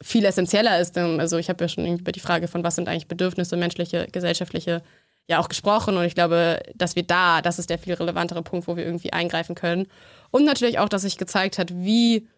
viel 0.03 0.25
essentieller 0.25 0.81
ist. 0.81 0.97
Also 0.97 1.39
ich 1.39 1.49
habe 1.49 1.63
ja 1.65 1.69
schon 1.69 1.87
über 1.87 2.13
die 2.13 2.21
Frage 2.21 2.49
von, 2.49 2.65
was 2.65 2.77
sind 2.77 2.89
eigentlich 2.89 3.09
Bedürfnisse, 3.09 3.57
menschliche, 3.57 4.07
gesellschaftliche, 4.11 4.83
ja 5.27 5.39
auch 5.39 5.49
gesprochen. 5.49 5.97
Und 5.97 6.05
ich 6.05 6.15
glaube, 6.15 6.63
dass 6.75 6.97
wir 6.97 7.03
da, 7.03 7.43
das 7.43 7.59
ist 7.59 7.71
der 7.71 7.79
viel 7.79 7.95
relevantere 7.95 8.43
Punkt, 8.43 8.67
wo 8.67 8.77
wir 8.77 8.85
irgendwie 8.85 9.13
eingreifen 9.13 9.55
können. 9.55 9.87
Und 10.31 10.45
natürlich 10.45 10.79
auch, 10.79 10.89
dass 10.89 11.03
sich 11.03 11.19
gezeigt 11.19 11.59
hat, 11.59 11.73
wie 11.75 12.29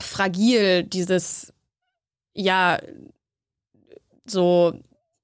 fragil 0.00 0.84
dieses, 0.84 1.52
ja, 2.34 2.78
so 4.24 4.80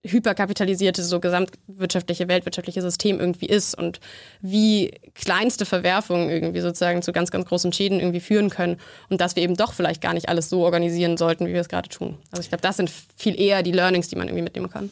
hyperkapitalisierte, 0.06 1.02
so 1.02 1.20
gesamtwirtschaftliche, 1.20 2.28
weltwirtschaftliche 2.28 2.82
System 2.82 3.20
irgendwie 3.20 3.46
ist 3.46 3.76
und 3.76 4.00
wie 4.40 4.92
kleinste 5.14 5.64
Verwerfungen 5.64 6.30
irgendwie 6.30 6.60
sozusagen 6.60 7.02
zu 7.02 7.12
ganz, 7.12 7.30
ganz 7.30 7.46
großen 7.46 7.72
Schäden 7.72 8.00
irgendwie 8.00 8.20
führen 8.20 8.50
können 8.50 8.78
und 9.08 9.20
dass 9.20 9.36
wir 9.36 9.42
eben 9.42 9.56
doch 9.56 9.72
vielleicht 9.72 10.00
gar 10.00 10.14
nicht 10.14 10.28
alles 10.28 10.48
so 10.48 10.64
organisieren 10.64 11.16
sollten, 11.16 11.46
wie 11.46 11.52
wir 11.52 11.60
es 11.60 11.68
gerade 11.68 11.88
tun. 11.88 12.18
Also 12.30 12.42
ich 12.42 12.48
glaube, 12.48 12.62
das 12.62 12.76
sind 12.76 12.90
viel 13.16 13.38
eher 13.40 13.62
die 13.62 13.72
Learnings, 13.72 14.08
die 14.08 14.16
man 14.16 14.28
irgendwie 14.28 14.44
mitnehmen 14.44 14.70
kann. 14.70 14.90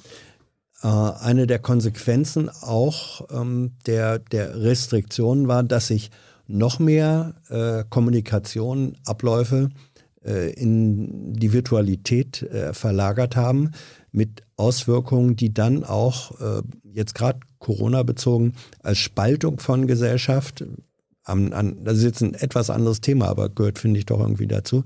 Äh, 0.82 0.88
eine 0.88 1.46
der 1.46 1.58
Konsequenzen 1.58 2.48
auch 2.48 3.22
ähm, 3.30 3.72
der, 3.86 4.18
der 4.18 4.62
Restriktionen 4.62 5.48
war, 5.48 5.62
dass 5.62 5.88
sich 5.88 6.10
noch 6.46 6.78
mehr 6.78 7.34
äh, 7.48 7.84
Kommunikation, 7.88 8.96
Abläufe 9.06 9.70
äh, 10.24 10.52
in 10.52 11.34
die 11.34 11.52
Virtualität 11.52 12.42
äh, 12.42 12.72
verlagert 12.72 13.36
haben, 13.36 13.72
mit 14.14 14.44
Auswirkungen, 14.56 15.34
die 15.36 15.52
dann 15.52 15.82
auch 15.82 16.40
äh, 16.40 16.62
jetzt 16.84 17.14
gerade 17.14 17.40
Corona 17.58 18.04
bezogen 18.04 18.54
als 18.82 18.98
Spaltung 18.98 19.58
von 19.58 19.86
Gesellschaft 19.86 20.64
an, 21.24 21.52
an, 21.54 21.82
das 21.84 21.98
ist 21.98 22.04
jetzt 22.04 22.22
ein 22.22 22.34
etwas 22.34 22.70
anderes 22.70 23.00
Thema, 23.00 23.28
aber 23.28 23.48
gehört, 23.48 23.78
finde 23.78 23.98
ich, 23.98 24.06
doch 24.06 24.20
irgendwie 24.20 24.46
dazu. 24.46 24.84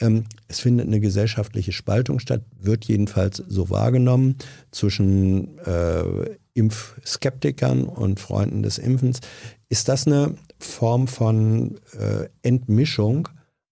Ähm, 0.00 0.24
es 0.48 0.58
findet 0.60 0.88
eine 0.88 1.00
gesellschaftliche 1.00 1.72
Spaltung 1.72 2.18
statt, 2.18 2.42
wird 2.58 2.84
jedenfalls 2.86 3.36
so 3.36 3.70
wahrgenommen 3.70 4.36
zwischen 4.72 5.58
äh, 5.58 6.36
Impfskeptikern 6.54 7.84
und 7.84 8.18
Freunden 8.18 8.62
des 8.62 8.78
Impfens. 8.78 9.20
Ist 9.68 9.88
das 9.88 10.06
eine 10.06 10.34
Form 10.58 11.06
von 11.06 11.78
äh, 11.92 12.28
Entmischung, 12.42 13.28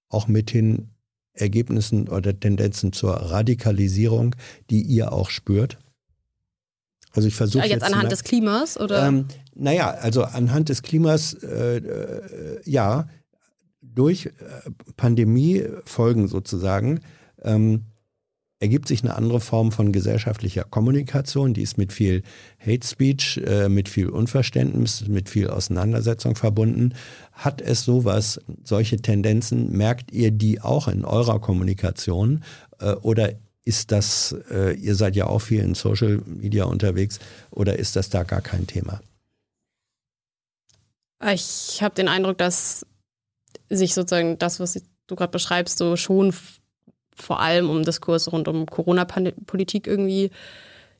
auch 0.08 0.28
mit 0.28 0.54
den 0.54 0.93
Ergebnissen 1.34 2.08
oder 2.08 2.38
Tendenzen 2.38 2.92
zur 2.92 3.14
Radikalisierung, 3.14 4.34
die 4.70 4.82
ihr 4.82 5.12
auch 5.12 5.30
spürt? 5.30 5.78
Also 7.12 7.28
ich 7.28 7.34
versuche 7.34 7.64
jetzt, 7.64 7.72
jetzt 7.72 7.84
anhand 7.84 8.10
des 8.10 8.24
Klimas 8.24 8.78
oder? 8.78 9.06
Ähm, 9.06 9.26
naja, 9.54 9.90
also 9.90 10.24
anhand 10.24 10.68
des 10.68 10.82
Klimas, 10.82 11.34
äh, 11.34 11.76
äh, 11.76 12.60
ja, 12.64 13.08
durch 13.80 14.26
äh, 14.26 14.30
Pandemiefolgen 14.96 16.26
sozusagen 16.26 17.00
ähm, 17.42 17.84
ergibt 18.64 18.88
sich 18.88 19.02
eine 19.02 19.14
andere 19.14 19.40
Form 19.40 19.72
von 19.72 19.92
gesellschaftlicher 19.92 20.64
Kommunikation, 20.64 21.52
die 21.52 21.60
ist 21.60 21.76
mit 21.76 21.92
viel 21.92 22.22
Hate 22.58 22.86
Speech, 22.86 23.42
äh, 23.44 23.68
mit 23.68 23.90
viel 23.90 24.08
Unverständnis, 24.08 25.06
mit 25.06 25.28
viel 25.28 25.50
Auseinandersetzung 25.50 26.34
verbunden. 26.34 26.94
Hat 27.32 27.60
es 27.60 27.84
sowas, 27.84 28.40
solche 28.64 28.96
Tendenzen, 28.96 29.70
merkt 29.70 30.12
ihr 30.12 30.30
die 30.30 30.62
auch 30.62 30.88
in 30.88 31.04
eurer 31.04 31.40
Kommunikation 31.40 32.42
äh, 32.80 32.92
oder 32.94 33.34
ist 33.66 33.92
das, 33.92 34.34
äh, 34.50 34.72
ihr 34.72 34.94
seid 34.94 35.14
ja 35.14 35.26
auch 35.26 35.40
viel 35.40 35.60
in 35.60 35.74
Social 35.74 36.22
Media 36.24 36.64
unterwegs, 36.64 37.18
oder 37.50 37.78
ist 37.78 37.96
das 37.96 38.08
da 38.08 38.22
gar 38.22 38.40
kein 38.40 38.66
Thema? 38.66 39.02
Ich 41.32 41.82
habe 41.82 41.94
den 41.94 42.08
Eindruck, 42.08 42.38
dass 42.38 42.86
sich 43.68 43.92
sozusagen 43.92 44.38
das, 44.38 44.58
was 44.58 44.80
du 45.06 45.16
gerade 45.16 45.32
beschreibst, 45.32 45.76
so 45.76 45.96
schon 45.96 46.32
vor 47.14 47.40
allem 47.40 47.70
um 47.70 47.82
Diskurs 47.82 48.30
rund 48.32 48.48
um 48.48 48.66
Corona-Politik 48.66 49.86
irgendwie 49.86 50.30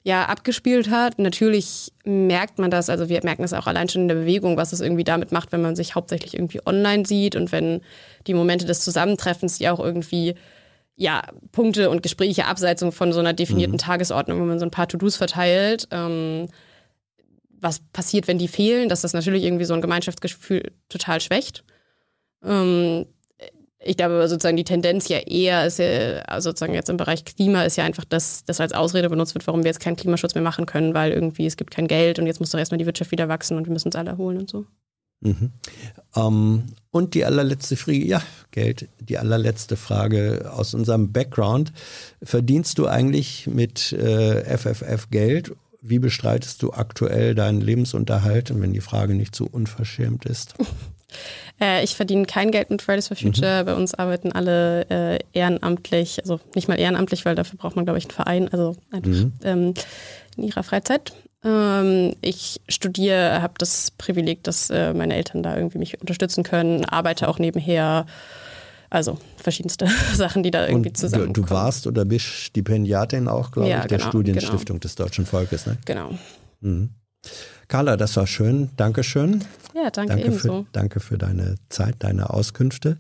ja 0.03 0.27
abgespielt 0.27 0.91
hat. 0.91 1.19
Natürlich 1.19 1.93
merkt 2.05 2.59
man 2.59 2.71
das, 2.71 2.91
also 2.91 3.09
wir 3.09 3.21
merken 3.25 3.43
das 3.43 3.55
auch 3.55 3.67
allein 3.67 3.89
schon 3.89 4.03
in 4.03 4.09
der 4.09 4.17
Bewegung, 4.17 4.57
was 4.57 4.73
es 4.73 4.81
irgendwie 4.81 5.05
damit 5.05 5.33
macht, 5.33 5.51
wenn 5.53 5.63
man 5.63 5.77
sich 5.77 5.95
hauptsächlich 5.95 6.35
irgendwie 6.35 6.61
online 6.67 7.07
sieht 7.07 7.37
und 7.37 7.53
wenn 7.53 7.81
die 8.27 8.35
Momente 8.35 8.67
des 8.67 8.81
Zusammentreffens 8.81 9.59
ja 9.59 9.73
auch 9.73 9.81
irgendwie 9.81 10.35
ja, 10.97 11.23
Punkte 11.51 11.91
und 11.91 12.03
Gespräche 12.03 12.47
abseits 12.47 12.85
von 12.91 13.13
so 13.13 13.19
einer 13.19 13.33
definierten 13.33 13.75
mhm. 13.75 13.79
Tagesordnung, 13.79 14.41
wo 14.41 14.45
man 14.45 14.59
so 14.59 14.65
ein 14.65 14.71
paar 14.71 14.87
To-Dos 14.87 15.17
verteilt. 15.17 15.89
Ähm, 15.91 16.49
was 17.61 17.81
passiert, 17.93 18.29
wenn 18.29 18.39
die 18.39 18.47
fehlen, 18.47 18.89
dass 18.89 19.01
das 19.01 19.15
natürlich 19.15 19.43
irgendwie 19.43 19.65
so 19.65 19.75
ein 19.75 19.81
Gemeinschaftsgefühl 19.81 20.71
total 20.89 21.21
schwächt. 21.21 21.65
Ähm, 22.45 23.07
ich 23.85 23.97
glaube 23.97 24.27
sozusagen 24.29 24.57
die 24.57 24.65
Tendenz 24.65 25.09
ja 25.09 25.19
eher 25.19 25.67
ist 25.67 25.79
ja, 25.79 26.21
also 26.23 26.51
sozusagen 26.51 26.75
jetzt 26.75 26.91
im 26.91 26.97
Bereich 26.97 27.25
Klima 27.25 27.65
ist 27.65 27.77
ja 27.77 27.85
einfach, 27.85 28.05
dass 28.05 28.45
das 28.45 28.61
als 28.61 28.73
Ausrede 28.73 29.09
benutzt 29.09 29.35
wird, 29.35 29.47
warum 29.47 29.63
wir 29.63 29.69
jetzt 29.69 29.81
keinen 29.81 29.97
Klimaschutz 29.97 30.35
mehr 30.35 30.45
machen 30.45 30.67
können, 30.67 30.95
weil 30.95 31.13
irgendwie 31.13 31.47
es 31.47 31.57
gibt 31.57 31.71
kein 31.71 31.89
Geld 31.89 32.19
und 32.19 32.27
jetzt 32.27 32.41
muss 32.41 32.51
doch 32.51 32.59
erstmal 32.59 32.79
die 32.79 32.87
Wirtschaft 32.87 33.11
wieder 33.11 33.29
wachsen 33.29 33.57
und 33.57 33.67
wir 33.67 33.73
müssen 33.73 33.89
uns 33.89 33.97
alle 33.97 34.11
erholen 34.11 34.39
und 34.39 34.51
so. 34.51 34.67
Mhm. 35.21 35.53
Ähm, 36.15 36.65
und 36.91 37.15
die 37.15 37.25
allerletzte 37.25 37.77
Frage, 37.77 38.05
ja, 38.05 38.23
Geld, 38.51 38.89
die 39.01 39.19
allerletzte 39.19 39.77
Frage 39.77 40.51
aus 40.53 40.75
unserem 40.75 41.13
Background. 41.13 41.73
Verdienst 42.23 42.79
du 42.79 42.87
eigentlich 42.87 43.47
mit 43.47 43.93
äh, 43.93 44.57
FFF 44.57 45.11
Geld? 45.11 45.53
Wie 45.81 45.99
bestreitest 45.99 46.63
du 46.63 46.73
aktuell 46.73 47.35
deinen 47.35 47.61
Lebensunterhalt, 47.61 48.53
wenn 48.59 48.73
die 48.73 48.81
Frage 48.81 49.15
nicht 49.15 49.35
zu 49.35 49.47
unverschämt 49.47 50.25
ist? 50.25 50.55
Äh, 51.61 51.85
ich 51.85 51.95
verdiene 51.95 52.25
kein 52.27 52.51
Geld 52.51 52.71
mit 52.71 52.83
Fridays 52.83 53.09
for 53.09 53.17
Future. 53.17 53.63
Mhm. 53.63 53.67
Bei 53.67 53.75
uns 53.75 53.95
arbeiten 53.95 54.33
alle 54.33 54.87
äh, 54.91 55.19
ehrenamtlich, 55.33 56.21
also 56.23 56.41
nicht 56.55 56.69
mal 56.69 56.79
ehrenamtlich, 56.79 57.25
weil 57.25 57.35
dafür 57.35 57.59
braucht 57.59 57.77
man, 57.77 57.85
glaube 57.85 57.99
ich, 57.99 58.05
einen 58.05 58.13
Verein, 58.13 58.49
also 58.49 58.77
einfach 58.91 59.11
mhm. 59.11 59.33
ähm, 59.45 59.75
in 60.37 60.45
ihrer 60.45 60.63
Freizeit. 60.63 61.13
Ähm, 61.45 62.15
ich 62.23 62.61
studiere, 62.69 63.43
habe 63.43 63.55
das 63.59 63.91
Privileg, 63.93 64.43
dass 64.45 64.71
äh, 64.71 64.95
meine 64.95 65.15
Eltern 65.15 65.43
da 65.43 65.57
irgendwie 65.57 65.79
mich 65.79 66.01
unterstützen 66.01 66.43
können, 66.43 66.85
arbeite 66.85 67.29
auch 67.29 67.39
nebenher. 67.39 68.07
Also 68.91 69.19
verschiedenste 69.37 69.89
Sachen, 70.15 70.45
die 70.45 70.53
da 70.53 70.69
irgendwie 70.69 70.93
zusammenkommen. 70.93 71.35
Du, 71.35 71.43
du 71.43 71.51
warst 71.51 71.87
oder 71.89 72.05
bist 72.05 72.27
Stipendiatin 72.27 73.27
auch, 73.27 73.51
glaube 73.51 73.69
ja, 73.69 73.81
ich, 73.81 73.87
der 73.87 73.99
genau, 73.99 74.09
Studienstiftung 74.11 74.77
genau. 74.77 74.83
des 74.83 74.95
Deutschen 74.95 75.27
Volkes, 75.27 75.67
ne? 75.67 75.79
Genau. 75.85 76.11
Mhm. 76.61 76.91
Carla, 77.69 77.97
das 77.97 78.17
war 78.17 78.27
schön. 78.27 78.71
Dankeschön. 78.77 79.43
Ja, 79.75 79.91
danke, 79.91 80.15
danke 80.15 80.27
ebenso. 80.27 80.63
Für, 80.63 80.67
danke 80.73 81.01
für 81.01 81.19
deine 81.19 81.57
Zeit, 81.69 81.97
deine 82.01 82.31
Auskünfte, 82.31 82.99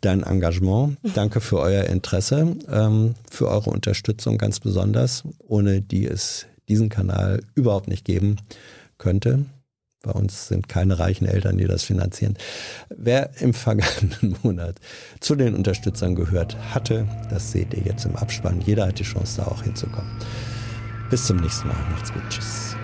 dein 0.00 0.22
Engagement. 0.22 0.98
danke 1.14 1.40
für 1.40 1.58
euer 1.58 1.84
Interesse, 1.84 2.56
ähm, 2.70 3.14
für 3.30 3.48
eure 3.48 3.70
Unterstützung 3.70 4.38
ganz 4.38 4.60
besonders, 4.60 5.24
ohne 5.38 5.80
die 5.80 6.06
es 6.06 6.46
diesen 6.68 6.88
Kanal 6.88 7.42
überhaupt 7.54 7.88
nicht 7.88 8.04
geben 8.04 8.36
könnte. 8.98 9.46
Bei 10.02 10.10
uns 10.10 10.48
sind 10.48 10.68
keine 10.68 10.98
reichen 10.98 11.26
Eltern, 11.26 11.58
die 11.58 11.66
das 11.66 11.84
finanzieren. 11.84 12.36
Wer 12.88 13.30
im 13.40 13.54
vergangenen 13.54 14.36
Monat 14.42 14.80
zu 15.20 15.36
den 15.36 15.54
Unterstützern 15.54 16.16
gehört 16.16 16.56
hatte, 16.74 17.06
das 17.30 17.52
seht 17.52 17.72
ihr 17.72 17.82
jetzt 17.84 18.04
im 18.04 18.16
Abspann. 18.16 18.60
Jeder 18.60 18.88
hat 18.88 18.98
die 18.98 19.04
Chance, 19.04 19.40
da 19.40 19.46
auch 19.46 19.62
hinzukommen. 19.62 20.10
Bis 21.08 21.26
zum 21.26 21.36
nächsten 21.36 21.68
Mal. 21.68 21.76
Macht's 21.90 22.12
gut. 22.12 22.22
Tschüss. 22.30 22.74